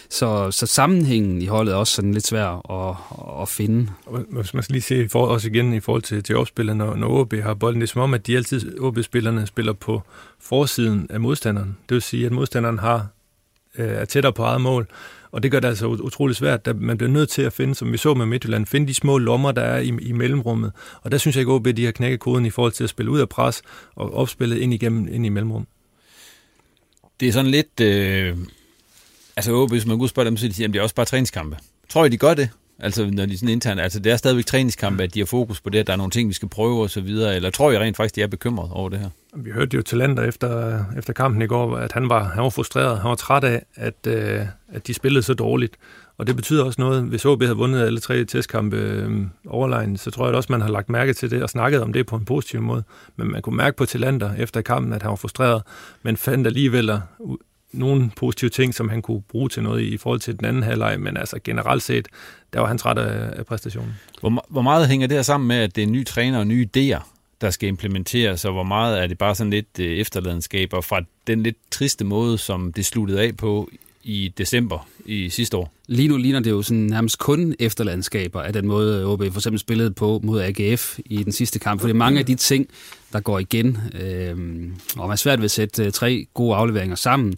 så, 0.09 0.51
så 0.51 0.65
sammenhængen 0.65 1.41
i 1.41 1.45
holdet 1.45 1.71
er 1.71 1.75
også 1.75 1.93
sådan 1.93 2.13
lidt 2.13 2.27
svær 2.27 2.71
at, 2.71 2.95
at 3.41 3.49
finde. 3.49 3.87
Hvis 4.29 4.53
man 4.53 4.63
skal 4.63 4.73
lige 4.73 4.81
se 4.81 5.09
for, 5.09 5.25
også 5.25 5.47
igen 5.47 5.73
i 5.73 5.79
forhold 5.79 6.01
til, 6.01 6.23
til 6.23 6.35
opspillet, 6.37 6.77
når, 6.77 6.95
når 6.95 7.19
OB 7.19 7.33
har 7.33 7.53
bolden, 7.53 7.81
det 7.81 7.87
er 7.87 7.91
som 7.91 8.01
om, 8.01 8.13
at 8.13 8.27
de 8.27 8.37
altid, 8.37 8.79
OB-spillerne 8.79 9.47
spiller 9.47 9.73
på 9.73 10.01
forsiden 10.41 11.07
af 11.09 11.19
modstanderen. 11.19 11.77
Det 11.89 11.95
vil 11.95 12.01
sige, 12.01 12.25
at 12.25 12.31
modstanderen 12.31 12.79
har 12.79 13.07
øh, 13.79 13.89
er 13.89 14.05
tættere 14.05 14.33
på 14.33 14.43
eget 14.43 14.61
mål, 14.61 14.87
og 15.31 15.43
det 15.43 15.51
gør 15.51 15.59
det 15.59 15.67
altså 15.67 15.87
utrolig 15.87 16.35
svært, 16.35 16.67
at 16.67 16.81
man 16.81 16.97
bliver 16.97 17.11
nødt 17.11 17.29
til 17.29 17.41
at 17.41 17.53
finde, 17.53 17.75
som 17.75 17.91
vi 17.91 17.97
så 17.97 18.13
med 18.13 18.25
Midtjylland, 18.25 18.65
finde 18.65 18.87
de 18.87 18.93
små 18.93 19.17
lommer, 19.17 19.51
der 19.51 19.61
er 19.61 19.79
i, 19.79 19.93
i 20.01 20.11
mellemrummet. 20.11 20.71
Og 21.01 21.11
der 21.11 21.17
synes 21.17 21.35
jeg 21.35 21.41
ikke, 21.41 21.69
at 21.69 21.77
de 21.77 21.85
har 21.85 21.91
knækket 21.91 22.19
koden 22.19 22.45
i 22.45 22.49
forhold 22.49 22.71
til 22.71 22.83
at 22.83 22.89
spille 22.89 23.11
ud 23.11 23.19
af 23.19 23.29
pres 23.29 23.61
og 23.95 24.13
opspillet 24.13 24.57
ind 24.57 24.73
igennem 24.73 25.07
ind 25.11 25.25
i 25.25 25.29
mellemrum. 25.29 25.67
Det 27.19 27.27
er 27.27 27.31
sådan 27.31 27.51
lidt... 27.51 27.79
Øh, 27.81 28.37
altså 29.35 29.53
OB, 29.53 29.69
hvis 29.69 29.85
man 29.85 29.97
kunne 29.97 30.09
spørge 30.09 30.25
dem, 30.25 30.37
så 30.37 30.47
de 30.47 30.53
siger, 30.53 30.67
at 30.67 30.73
det 30.73 30.79
er 30.79 30.83
også 30.83 30.95
bare 30.95 31.05
træningskampe. 31.05 31.57
Tror 31.89 32.05
I, 32.05 32.09
de 32.09 32.17
gør 32.17 32.33
det? 32.33 32.49
Altså, 32.79 33.09
når 33.11 33.25
de 33.25 33.37
sådan 33.37 33.49
internt, 33.49 33.81
altså 33.81 33.99
det 33.99 34.11
er 34.11 34.17
stadigvæk 34.17 34.45
træningskampe, 34.45 35.03
at 35.03 35.13
de 35.13 35.19
har 35.19 35.25
fokus 35.25 35.61
på 35.61 35.69
det, 35.69 35.79
at 35.79 35.87
der 35.87 35.93
er 35.93 35.97
nogle 35.97 36.11
ting, 36.11 36.29
vi 36.29 36.33
skal 36.33 36.49
prøve 36.49 36.81
og 36.81 36.89
så 36.89 37.01
videre, 37.01 37.35
eller 37.35 37.49
tror 37.49 37.71
jeg 37.71 37.81
rent 37.81 37.97
faktisk, 37.97 38.15
de 38.15 38.21
er 38.21 38.27
bekymret 38.27 38.69
over 38.71 38.89
det 38.89 38.99
her? 38.99 39.09
Vi 39.35 39.51
hørte 39.51 39.77
jo 39.77 39.81
talenter 39.81 40.23
efter, 40.23 40.83
efter 40.97 41.13
kampen 41.13 41.41
i 41.41 41.47
går, 41.47 41.77
at 41.77 41.91
han 41.91 42.09
var, 42.09 42.23
han 42.23 42.43
var 42.43 42.49
frustreret, 42.49 42.99
han 42.99 43.09
var 43.09 43.15
træt 43.15 43.43
af, 43.43 43.65
at, 43.75 44.07
øh, 44.07 44.41
at 44.73 44.87
de 44.87 44.93
spillede 44.93 45.23
så 45.23 45.33
dårligt. 45.33 45.75
Og 46.17 46.27
det 46.27 46.35
betyder 46.35 46.63
også 46.63 46.81
noget, 46.81 47.03
hvis 47.03 47.25
OB 47.25 47.41
havde 47.41 47.57
vundet 47.57 47.85
alle 47.85 47.99
tre 47.99 48.25
testkampe 48.25 48.77
øh, 48.77 49.21
overlegn, 49.47 49.97
så 49.97 50.11
tror 50.11 50.27
jeg 50.27 50.35
også, 50.35 50.51
man 50.51 50.61
har 50.61 50.69
lagt 50.69 50.89
mærke 50.89 51.13
til 51.13 51.31
det 51.31 51.43
og 51.43 51.49
snakket 51.49 51.81
om 51.81 51.93
det 51.93 52.05
på 52.05 52.15
en 52.15 52.25
positiv 52.25 52.61
måde. 52.61 52.83
Men 53.15 53.31
man 53.31 53.41
kunne 53.41 53.57
mærke 53.57 53.77
på 53.77 53.85
talenter 53.85 54.33
efter 54.37 54.61
kampen, 54.61 54.93
at 54.93 55.01
han 55.01 55.09
var 55.09 55.15
frustreret, 55.15 55.61
men 56.03 56.17
fandt 56.17 56.47
alligevel 56.47 57.01
nogle 57.71 58.11
positive 58.15 58.49
ting, 58.49 58.73
som 58.73 58.89
han 58.89 59.01
kunne 59.01 59.21
bruge 59.21 59.49
til 59.49 59.63
noget 59.63 59.81
i, 59.81 59.93
i 59.93 59.97
forhold 59.97 60.19
til 60.19 60.39
den 60.39 60.45
anden 60.45 60.63
halvleg, 60.63 60.99
men 60.99 61.17
altså 61.17 61.39
generelt 61.43 61.83
set, 61.83 62.07
der 62.53 62.59
var 62.59 62.67
han 62.67 62.77
træt 62.77 62.97
af, 62.97 63.39
af 63.39 63.45
præstationen. 63.45 63.93
Hvor, 64.19 64.45
hvor 64.49 64.61
meget 64.61 64.87
hænger 64.87 65.07
det 65.07 65.17
her 65.17 65.21
sammen 65.21 65.47
med, 65.47 65.55
at 65.55 65.75
det 65.75 65.83
er 65.83 65.87
nye 65.87 66.03
træner 66.03 66.39
og 66.39 66.47
nye 66.47 66.67
idéer, 66.77 67.01
der 67.41 67.49
skal 67.49 67.69
implementeres, 67.69 68.45
og 68.45 68.53
hvor 68.53 68.63
meget 68.63 69.03
er 69.03 69.07
det 69.07 69.17
bare 69.17 69.35
sådan 69.35 69.51
lidt 69.51 69.67
efterladenskab, 69.67 70.01
efterladenskaber 70.01 70.81
fra 70.81 71.01
den 71.27 71.43
lidt 71.43 71.57
triste 71.71 72.05
måde, 72.05 72.37
som 72.37 72.73
det 72.73 72.85
sluttede 72.85 73.21
af 73.21 73.37
på 73.37 73.69
i 74.03 74.33
december 74.37 74.87
i 75.05 75.29
sidste 75.29 75.57
år? 75.57 75.73
Lige 75.87 76.07
nu 76.07 76.17
ligner 76.17 76.39
det 76.39 76.51
jo 76.51 76.61
sådan 76.61 76.83
nærmest 76.83 77.19
kun 77.19 77.55
efterlandskaber 77.59 78.41
af 78.41 78.53
den 78.53 78.67
måde, 78.67 79.05
OB 79.05 79.23
for 79.31 79.39
eksempel 79.39 79.59
spillede 79.59 79.91
på 79.91 80.21
mod 80.23 80.41
AGF 80.41 80.99
i 81.05 81.23
den 81.23 81.31
sidste 81.31 81.59
kamp. 81.59 81.81
For 81.81 81.87
det 81.87 81.93
er 81.93 81.97
mange 81.97 82.19
af 82.19 82.25
de 82.25 82.35
ting, 82.35 82.67
der 83.13 83.19
går 83.19 83.39
igen, 83.39 83.77
øh, 84.01 84.31
og 84.97 85.07
man 85.07 85.11
er 85.11 85.15
svært 85.15 85.39
ved 85.39 85.45
at 85.45 85.51
sætte 85.51 85.85
øh, 85.85 85.91
tre 85.91 86.25
gode 86.33 86.55
afleveringer 86.55 86.95
sammen. 86.95 87.35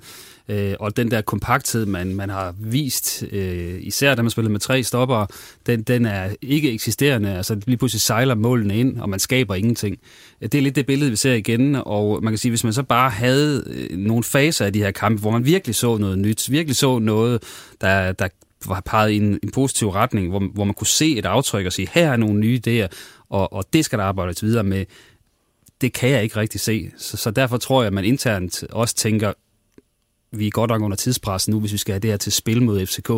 Øh, 0.49 0.73
og 0.79 0.97
den 0.97 1.11
der 1.11 1.21
kompakthed, 1.21 1.85
man, 1.85 2.15
man 2.15 2.29
har 2.29 2.55
vist, 2.59 3.23
øh, 3.31 3.77
især 3.79 4.15
da 4.15 4.21
man 4.21 4.31
spillede 4.31 4.51
med 4.51 4.59
tre 4.59 4.83
stopper, 4.83 5.25
den, 5.65 5.81
den 5.83 6.05
er 6.05 6.29
ikke 6.41 6.71
eksisterende. 6.71 7.37
Altså 7.37 7.61
lige 7.65 7.77
pludselig 7.77 8.01
sejler 8.01 8.35
målene 8.35 8.77
ind, 8.77 8.99
og 8.99 9.09
man 9.09 9.19
skaber 9.19 9.55
ingenting. 9.55 9.97
Det 10.41 10.55
er 10.55 10.61
lidt 10.61 10.75
det 10.75 10.85
billede, 10.85 11.09
vi 11.09 11.15
ser 11.15 11.33
igen, 11.33 11.75
og 11.75 12.23
man 12.23 12.33
kan 12.33 12.37
sige, 12.37 12.51
hvis 12.51 12.63
man 12.63 12.73
så 12.73 12.83
bare 12.83 13.09
havde 13.09 13.63
øh, 13.67 13.97
nogle 13.97 14.23
faser 14.23 14.65
af 14.65 14.73
de 14.73 14.79
her 14.79 14.91
kampe, 14.91 15.21
hvor 15.21 15.31
man 15.31 15.45
virkelig 15.45 15.75
så 15.75 15.97
noget 15.97 16.19
nyt, 16.19 16.51
virkelig 16.51 16.75
så 16.75 16.99
noget, 16.99 17.43
der, 17.81 18.11
der 18.11 18.27
var 18.67 18.81
peget 18.85 19.11
i 19.11 19.17
en, 19.17 19.39
en 19.43 19.51
positiv 19.51 19.89
retning, 19.89 20.29
hvor, 20.29 20.39
hvor 20.53 20.63
man 20.63 20.73
kunne 20.73 20.87
se 20.87 21.17
et 21.17 21.25
aftryk 21.25 21.65
og 21.65 21.73
sige, 21.73 21.87
her 21.91 22.11
er 22.11 22.17
nogle 22.17 22.39
nye 22.39 22.61
idéer, 22.67 22.87
og, 23.29 23.53
og 23.53 23.65
det 23.73 23.85
skal 23.85 23.99
der 23.99 24.05
arbejdes 24.05 24.43
videre 24.43 24.63
med. 24.63 24.85
Det 25.81 25.93
kan 25.93 26.09
jeg 26.09 26.23
ikke 26.23 26.35
rigtig 26.35 26.59
se. 26.59 26.91
Så, 26.97 27.17
så 27.17 27.31
derfor 27.31 27.57
tror 27.57 27.81
jeg, 27.81 27.87
at 27.87 27.93
man 27.93 28.05
internt 28.05 28.63
også 28.63 28.95
tænker, 28.95 29.33
vi 30.31 30.47
er 30.47 30.51
godt 30.51 30.69
nok 30.69 30.81
under 30.81 30.97
tidspres 30.97 31.47
nu, 31.47 31.59
hvis 31.59 31.73
vi 31.73 31.77
skal 31.77 31.93
have 31.93 31.99
det 31.99 32.09
her 32.09 32.17
til 32.17 32.31
spil 32.31 32.63
mod 32.63 32.85
FCK. 32.85 33.09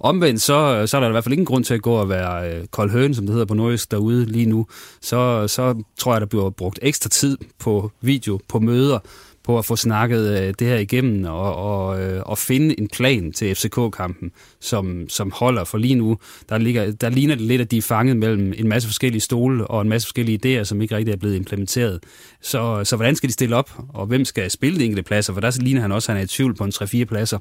Omvendt, 0.00 0.42
så, 0.42 0.54
øh, 0.54 0.88
så 0.88 0.96
er 0.96 1.00
der 1.00 1.08
i 1.08 1.10
hvert 1.10 1.24
fald 1.24 1.32
ingen 1.32 1.46
grund 1.46 1.64
til 1.64 1.74
at 1.74 1.82
gå 1.82 1.92
og 1.92 2.08
være 2.08 2.50
øh, 2.50 2.66
kold 2.66 2.90
høn, 2.90 3.14
som 3.14 3.26
det 3.26 3.32
hedder 3.32 3.46
på 3.46 3.54
nordisk 3.54 3.90
derude 3.90 4.26
lige 4.26 4.46
nu. 4.46 4.66
Så, 5.00 5.48
så 5.48 5.82
tror 5.98 6.12
jeg, 6.12 6.20
der 6.20 6.26
bliver 6.26 6.50
brugt 6.50 6.78
ekstra 6.82 7.08
tid 7.08 7.38
på 7.58 7.90
video, 8.00 8.40
på 8.48 8.58
møder, 8.58 8.98
på 9.44 9.58
at 9.58 9.64
få 9.64 9.76
snakket 9.76 10.40
øh, 10.40 10.54
det 10.58 10.66
her 10.66 10.76
igennem 10.76 11.24
og, 11.24 11.54
og, 11.56 12.02
øh, 12.02 12.22
og 12.26 12.38
finde 12.38 12.80
en 12.80 12.88
plan 12.88 13.32
til 13.32 13.54
FCK-kampen, 13.54 14.30
som, 14.60 15.08
som 15.08 15.32
holder. 15.34 15.64
For 15.64 15.78
lige 15.78 15.94
nu, 15.94 16.18
der, 16.48 16.58
ligger, 16.58 16.92
der 16.92 17.08
ligner 17.08 17.34
det 17.34 17.44
lidt, 17.44 17.60
at 17.60 17.70
de 17.70 17.78
er 17.78 17.82
fanget 17.82 18.16
mellem 18.16 18.52
en 18.56 18.68
masse 18.68 18.88
forskellige 18.88 19.20
stole 19.20 19.66
og 19.66 19.82
en 19.82 19.88
masse 19.88 20.06
forskellige 20.06 20.60
idéer, 20.60 20.64
som 20.64 20.82
ikke 20.82 20.96
rigtig 20.96 21.12
er 21.12 21.16
blevet 21.16 21.36
implementeret. 21.36 22.00
Så, 22.40 22.84
så 22.84 22.96
hvordan 22.96 23.16
skal 23.16 23.28
de 23.28 23.32
stille 23.32 23.56
op, 23.56 23.70
og 23.88 24.06
hvem 24.06 24.24
skal 24.24 24.50
spille 24.50 24.78
de 24.78 24.84
enkelte 24.84 25.02
pladser? 25.02 25.32
For 25.32 25.40
der 25.40 25.58
ligner 25.60 25.80
han 25.80 25.92
også, 25.92 26.12
at 26.12 26.16
han 26.16 26.22
er 26.22 26.24
i 26.24 26.28
tvivl 26.28 26.54
på 26.54 26.64
en 26.64 26.72
3-4 26.74 27.04
pladser. 27.04 27.38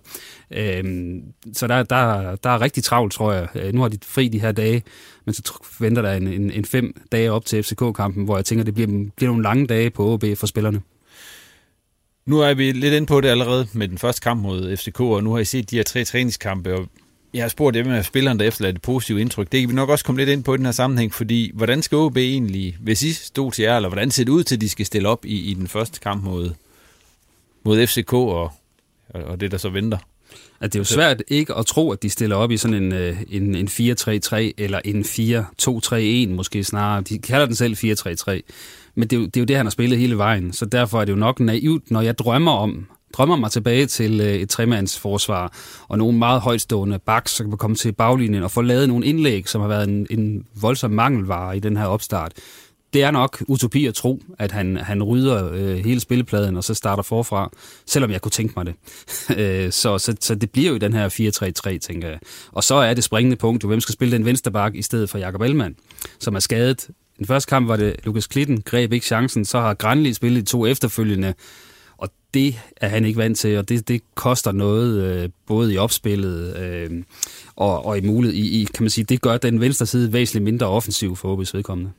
Øhm, 0.51 1.21
så 1.53 1.67
der, 1.67 1.83
der, 1.83 2.35
der 2.35 2.49
er 2.49 2.61
rigtig 2.61 2.83
travlt, 2.83 3.13
tror 3.13 3.33
jeg. 3.33 3.47
Øh, 3.55 3.73
nu 3.73 3.81
har 3.81 3.89
de 3.89 3.97
fri 4.05 4.27
de 4.27 4.39
her 4.39 4.51
dage, 4.51 4.83
men 5.25 5.33
så 5.33 5.53
venter 5.79 6.01
der 6.01 6.13
en, 6.13 6.27
en, 6.27 6.51
en 6.51 6.65
fem 6.65 6.93
dage 7.11 7.31
op 7.31 7.45
til 7.45 7.63
FCK-kampen, 7.63 8.23
hvor 8.23 8.35
jeg 8.35 8.45
tænker, 8.45 8.65
det 8.65 8.73
bliver, 8.73 8.87
bliver 9.17 9.29
nogle 9.29 9.43
lange 9.43 9.67
dage 9.67 9.89
på 9.89 10.13
OB 10.13 10.23
for 10.37 10.47
spillerne. 10.47 10.81
Nu 12.25 12.39
er 12.39 12.53
vi 12.53 12.71
lidt 12.71 12.93
inde 12.93 13.07
på 13.07 13.21
det 13.21 13.29
allerede 13.29 13.67
med 13.73 13.87
den 13.87 13.97
første 13.97 14.21
kamp 14.21 14.41
mod 14.41 14.77
FCK, 14.77 14.99
og 14.99 15.23
nu 15.23 15.31
har 15.31 15.39
I 15.39 15.45
set 15.45 15.71
de 15.71 15.75
her 15.75 15.83
tre 15.83 16.03
træningskampe, 16.03 16.73
og 16.73 16.87
jeg 17.33 17.43
har 17.43 17.49
spurgt 17.49 17.73
dem 17.73 17.89
af 17.89 18.05
spilleren, 18.05 18.39
der 18.39 18.45
efterlader 18.45 18.75
et 18.75 18.81
positivt 18.81 19.19
indtryk. 19.19 19.51
Det 19.51 19.59
kan 19.59 19.69
vi 19.69 19.75
nok 19.75 19.89
også 19.89 20.05
komme 20.05 20.21
lidt 20.21 20.29
ind 20.29 20.43
på 20.43 20.53
i 20.53 20.57
den 20.57 20.65
her 20.65 20.71
sammenhæng, 20.71 21.13
fordi 21.13 21.51
hvordan 21.53 21.81
skal 21.81 21.97
OB 21.97 22.17
egentlig, 22.17 22.77
hvis 22.79 23.03
I 23.03 23.13
stod 23.13 23.51
til 23.51 23.63
jer, 23.63 23.75
eller 23.75 23.89
hvordan 23.89 24.11
ser 24.11 24.23
det 24.23 24.31
ud 24.31 24.43
til, 24.43 24.55
at 24.55 24.61
de 24.61 24.69
skal 24.69 24.85
stille 24.85 25.09
op 25.09 25.25
i, 25.25 25.51
i 25.51 25.53
den 25.53 25.67
første 25.67 25.99
kamp 25.99 26.23
mod, 26.23 26.49
mod 27.63 27.87
FCK 27.87 28.13
og, 28.13 28.51
og 29.09 29.39
det, 29.39 29.51
der 29.51 29.57
så 29.57 29.69
venter? 29.69 29.97
At 30.59 30.73
det 30.73 30.79
er 30.79 30.81
jo 30.81 30.85
svært 30.85 31.23
ikke 31.27 31.55
at 31.55 31.65
tro, 31.65 31.91
at 31.91 32.03
de 32.03 32.09
stiller 32.09 32.35
op 32.35 32.51
i 32.51 32.57
sådan 32.57 32.83
en, 32.83 32.91
øh, 32.91 33.17
en, 33.29 33.55
en 33.55 33.67
4-3-3 33.67 34.35
eller 34.57 34.81
en 34.85 35.01
4-2-3-1 36.29 36.35
måske 36.35 36.63
snarere. 36.63 37.01
De 37.01 37.19
kalder 37.19 37.45
den 37.45 37.55
selv 37.55 37.73
4-3-3. 37.73 38.41
Men 38.95 39.07
det 39.07 39.15
er, 39.15 39.19
jo, 39.19 39.25
det 39.25 39.37
er 39.37 39.41
jo 39.41 39.45
det, 39.45 39.55
han 39.55 39.65
har 39.65 39.71
spillet 39.71 39.99
hele 39.99 40.17
vejen. 40.17 40.53
Så 40.53 40.65
derfor 40.65 41.01
er 41.01 41.05
det 41.05 41.11
jo 41.11 41.17
nok 41.17 41.39
naivt, 41.39 41.91
når 41.91 42.01
jeg 42.01 42.17
drømmer 42.17 42.51
om 42.51 42.85
drømmer 43.13 43.35
mig 43.35 43.51
tilbage 43.51 43.85
til 43.85 44.21
øh, 44.21 44.33
et 44.33 44.49
tremandsforsvar 44.49 45.53
og 45.87 45.97
nogle 45.97 46.17
meget 46.17 46.41
højtstående 46.41 46.99
backs, 46.99 47.31
som 47.31 47.49
kan 47.49 47.57
komme 47.57 47.75
til 47.75 47.91
baglinjen 47.91 48.43
og 48.43 48.51
få 48.51 48.61
lavet 48.61 48.87
nogle 48.87 49.05
indlæg, 49.05 49.49
som 49.49 49.61
har 49.61 49.67
været 49.67 49.89
en, 49.89 50.07
en 50.09 50.45
voldsom 50.61 50.91
mangelvare 50.91 51.57
i 51.57 51.59
den 51.59 51.77
her 51.77 51.85
opstart 51.85 52.33
det 52.93 53.03
er 53.03 53.11
nok 53.11 53.43
utopi 53.47 53.85
at 53.85 53.93
tro, 53.93 54.21
at 54.39 54.51
han, 54.51 54.77
han 54.77 55.03
rydder 55.03 55.51
øh, 55.53 55.75
hele 55.75 55.99
spillepladen 55.99 56.57
og 56.57 56.63
så 56.63 56.73
starter 56.73 57.03
forfra, 57.03 57.51
selvom 57.85 58.11
jeg 58.11 58.21
kunne 58.21 58.31
tænke 58.31 58.53
mig 58.57 58.65
det. 58.65 58.75
Øh, 59.37 59.71
så, 59.71 59.97
så, 59.97 60.15
så 60.19 60.35
det 60.35 60.51
bliver 60.51 60.71
jo 60.71 60.77
den 60.77 60.93
her 60.93 61.09
4-3-3, 61.75 61.77
tænker 61.77 62.07
jeg. 62.07 62.19
Og 62.51 62.63
så 62.63 62.75
er 62.75 62.93
det 62.93 63.03
springende 63.03 63.35
punkt, 63.35 63.63
jo, 63.63 63.67
hvem 63.67 63.79
skal 63.79 63.93
spille 63.93 64.17
den 64.17 64.25
venstre 64.25 64.51
bak 64.51 64.75
i 64.75 64.81
stedet 64.81 65.09
for 65.09 65.17
Jakob 65.17 65.41
Ellemann, 65.41 65.75
som 66.19 66.35
er 66.35 66.39
skadet. 66.39 66.89
Den 67.17 67.25
første 67.25 67.49
kamp 67.49 67.67
var 67.67 67.75
det 67.75 67.95
Lukas 68.03 68.27
Klitten, 68.27 68.61
greb 68.61 68.93
ikke 68.93 69.05
chancen, 69.05 69.45
så 69.45 69.59
har 69.59 69.73
Granli 69.73 70.13
spillet 70.13 70.41
de 70.41 70.49
to 70.49 70.65
efterfølgende, 70.65 71.33
og 71.97 72.09
det 72.33 72.59
er 72.77 72.87
han 72.87 73.05
ikke 73.05 73.17
vant 73.17 73.37
til, 73.37 73.57
og 73.57 73.69
det, 73.69 73.87
det 73.87 74.01
koster 74.15 74.51
noget, 74.51 75.03
øh, 75.03 75.29
både 75.47 75.73
i 75.73 75.77
opspillet 75.77 76.57
øh, 76.57 77.03
og, 77.55 77.85
og 77.85 77.97
i 77.97 78.01
mulighed, 78.01 78.37
i, 78.37 78.61
i, 78.61 78.63
kan 78.63 78.83
man 78.83 78.89
sige, 78.89 79.05
det 79.05 79.21
gør 79.21 79.37
den 79.37 79.61
venstre 79.61 79.85
side 79.85 80.13
væsentligt 80.13 80.43
mindre 80.43 80.67
offensiv 80.67 81.15
for 81.15 81.35
OB's 81.35 81.51
vedkommende. 81.53 81.91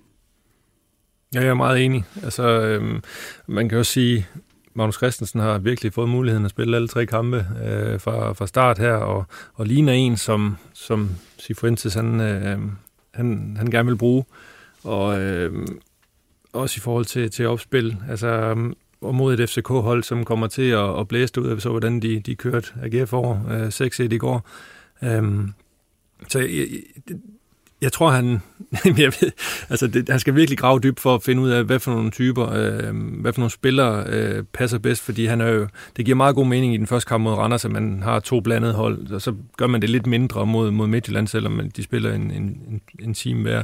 Ja, 1.35 1.41
jeg 1.41 1.49
er 1.49 1.55
meget 1.55 1.85
enig. 1.85 2.05
Altså, 2.23 2.43
øhm, 2.43 3.03
man 3.47 3.69
kan 3.69 3.79
jo 3.79 3.85
sige, 3.85 4.27
Magnus 4.75 4.97
Christensen 4.97 5.41
har 5.41 5.59
virkelig 5.59 5.93
fået 5.93 6.09
muligheden 6.09 6.45
at 6.45 6.51
spille 6.51 6.77
alle 6.77 6.89
tre 6.89 7.07
kampe 7.07 7.47
øh, 7.65 8.01
fra, 8.01 8.33
fra 8.33 8.47
start 8.47 8.79
her, 8.79 8.93
og, 8.93 9.25
og 9.55 9.67
ligner 9.67 9.93
en, 9.93 10.17
som, 10.17 10.57
som 10.73 11.11
Sifuentes 11.39 11.95
han, 11.95 12.21
øh, 12.21 12.59
han, 13.15 13.57
han 13.59 13.71
gerne 13.71 13.89
vil 13.89 13.97
bruge. 13.97 14.25
Og 14.85 15.21
øh, 15.21 15.67
også 16.53 16.79
i 16.79 16.81
forhold 16.81 17.05
til, 17.05 17.31
til 17.31 17.47
opspil. 17.47 17.97
Altså, 18.09 18.27
øhm, 18.27 18.75
og 19.01 19.15
mod 19.15 19.39
et 19.39 19.51
FCK-hold, 19.51 20.03
som 20.03 20.25
kommer 20.25 20.47
til 20.47 20.71
at, 20.71 21.01
at 21.01 21.09
blæse 21.09 21.41
ud 21.41 21.47
af, 21.47 21.61
så 21.61 21.71
hvordan 21.71 22.01
de, 22.01 22.21
de 22.21 22.35
kørte 22.35 22.69
AGF 22.83 23.13
over 23.13 23.49
øh, 23.51 23.69
6-1 23.69 24.15
i 24.15 24.19
går. 24.19 24.49
Øhm, 25.03 25.53
så 26.29 26.39
jeg, 26.39 26.67
jeg 27.85 27.93
tror, 27.93 28.11
han, 28.11 28.43
jeg 28.85 29.13
ved, 29.21 29.31
altså 29.71 29.87
det, 29.87 30.09
han 30.09 30.21
skal 30.21 30.35
virkelig 30.35 30.59
grave 30.59 30.81
dybt 30.81 31.01
for 31.01 31.15
at 31.15 31.23
finde 31.23 31.43
ud 31.43 31.51
af, 31.51 31.65
hvad 31.65 31.79
for 31.79 31.91
nogle 31.91 32.11
typer, 32.11 32.53
øh, 32.53 32.95
hvad 33.21 33.33
for 33.33 33.41
nogle 33.41 33.51
spillere 33.51 34.05
øh, 34.07 34.45
passer 34.53 34.79
bedst, 34.79 35.03
fordi 35.03 35.27
han 35.27 35.41
er 35.41 35.49
jo, 35.49 35.67
det 35.97 36.05
giver 36.05 36.17
meget 36.17 36.35
god 36.35 36.47
mening 36.47 36.75
i 36.75 36.77
den 36.77 36.87
første 36.87 37.09
kamp 37.09 37.25
mod 37.25 37.33
Randers, 37.33 37.65
at 37.65 37.71
man 37.71 38.03
har 38.03 38.21
to 38.21 38.41
blandede 38.41 38.73
hold, 38.73 39.13
og 39.13 39.23
så 39.23 39.35
gør 39.57 39.67
man 39.67 39.83
det 39.83 39.91
lidt 39.91 40.07
mindre 40.07 40.47
mod, 40.47 40.71
mod 40.71 40.87
Midtjylland, 40.87 41.27
selvom 41.27 41.71
de 41.77 41.83
spiller 41.83 42.15
en, 42.15 42.31
en, 42.31 42.43
en, 42.43 42.81
en 43.01 43.15
time 43.15 43.43
hver. 43.43 43.63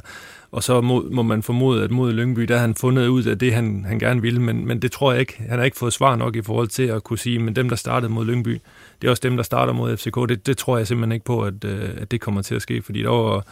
Og 0.52 0.62
så 0.62 0.80
må, 0.80 1.08
må 1.12 1.22
man 1.22 1.42
formode, 1.42 1.84
at 1.84 1.90
mod 1.90 2.12
Lyngby, 2.12 2.42
der 2.42 2.54
har 2.54 2.60
han 2.60 2.74
fundet 2.74 3.06
ud 3.06 3.24
af 3.24 3.38
det, 3.38 3.54
han, 3.54 3.84
han 3.88 3.98
gerne 3.98 4.22
ville, 4.22 4.40
men, 4.40 4.66
men 4.66 4.82
det 4.82 4.92
tror 4.92 5.12
jeg 5.12 5.20
ikke. 5.20 5.42
Han 5.48 5.58
har 5.58 5.64
ikke 5.64 5.76
fået 5.76 5.92
svar 5.92 6.16
nok 6.16 6.36
i 6.36 6.42
forhold 6.42 6.68
til 6.68 6.82
at 6.82 7.04
kunne 7.04 7.18
sige, 7.18 7.38
men 7.38 7.56
dem, 7.56 7.68
der 7.68 7.76
startede 7.76 8.12
mod 8.12 8.24
Lyngby, 8.24 8.58
det 9.00 9.06
er 9.06 9.10
også 9.10 9.20
dem, 9.20 9.36
der 9.36 9.42
starter 9.42 9.72
mod 9.72 9.96
FCK. 9.96 10.28
Det, 10.28 10.46
det 10.46 10.58
tror 10.58 10.76
jeg 10.76 10.86
simpelthen 10.86 11.12
ikke 11.12 11.24
på, 11.24 11.40
at, 11.42 11.64
øh, 11.64 11.88
at 11.96 12.10
det 12.10 12.20
kommer 12.20 12.42
til 12.42 12.54
at 12.54 12.62
ske, 12.62 12.82
fordi 12.82 13.02
der 13.02 13.08
var, 13.08 13.44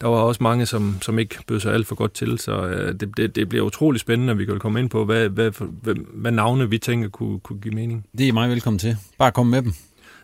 der 0.00 0.06
var 0.06 0.16
også 0.16 0.42
mange, 0.42 0.66
som, 0.66 0.98
som 1.02 1.18
ikke 1.18 1.38
bød 1.46 1.60
sig 1.60 1.74
alt 1.74 1.86
for 1.86 1.94
godt 1.94 2.14
til, 2.14 2.38
så 2.38 2.52
øh, 2.52 2.94
det, 3.00 3.16
det, 3.16 3.36
det 3.36 3.48
bliver 3.48 3.64
utrolig 3.64 4.00
spændende, 4.00 4.30
at 4.30 4.38
vi 4.38 4.44
kan 4.44 4.58
komme 4.58 4.80
ind 4.80 4.90
på, 4.90 5.04
hvad, 5.04 5.28
hvad, 5.28 5.50
hvad, 5.82 5.94
hvad 6.14 6.32
navne 6.32 6.70
vi 6.70 6.78
tænker 6.78 7.08
kunne, 7.08 7.40
kunne 7.40 7.58
give 7.60 7.74
mening. 7.74 8.06
Det 8.18 8.28
er 8.28 8.32
meget 8.32 8.50
velkommen 8.50 8.78
til. 8.78 8.96
Bare 9.18 9.32
kom 9.32 9.46
med 9.46 9.62
dem. 9.62 9.72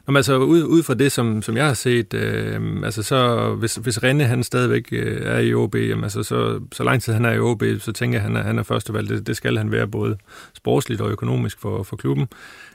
Nå, 0.06 0.16
altså, 0.16 0.36
ud, 0.36 0.62
ud 0.62 0.82
fra 0.82 0.94
det, 0.94 1.12
som, 1.12 1.42
som 1.42 1.56
jeg 1.56 1.66
har 1.66 1.74
set, 1.74 2.14
øh, 2.14 2.60
altså 2.84 3.02
så, 3.02 3.50
hvis, 3.54 3.74
hvis 3.74 4.02
Renne 4.02 4.24
han 4.24 4.42
stadigvæk 4.42 4.88
øh, 4.92 5.22
er 5.22 5.38
i 5.38 5.54
OB, 5.54 5.74
jamen, 5.74 6.04
altså, 6.04 6.22
så, 6.22 6.60
så 6.72 6.84
lang 6.84 7.02
tid 7.02 7.12
han 7.12 7.24
er 7.24 7.32
i 7.32 7.38
OB, 7.38 7.62
så 7.78 7.92
tænker 7.92 8.18
jeg, 8.18 8.26
at 8.26 8.32
han 8.32 8.36
er, 8.36 8.42
han 8.42 8.58
er 8.58 8.62
førstevalg. 8.62 9.08
Det, 9.08 9.26
det 9.26 9.36
skal 9.36 9.56
han 9.56 9.72
være 9.72 9.86
både 9.86 10.16
sportsligt 10.54 11.00
og 11.00 11.10
økonomisk 11.10 11.60
for, 11.60 11.82
for 11.82 11.96
klubben. 11.96 12.28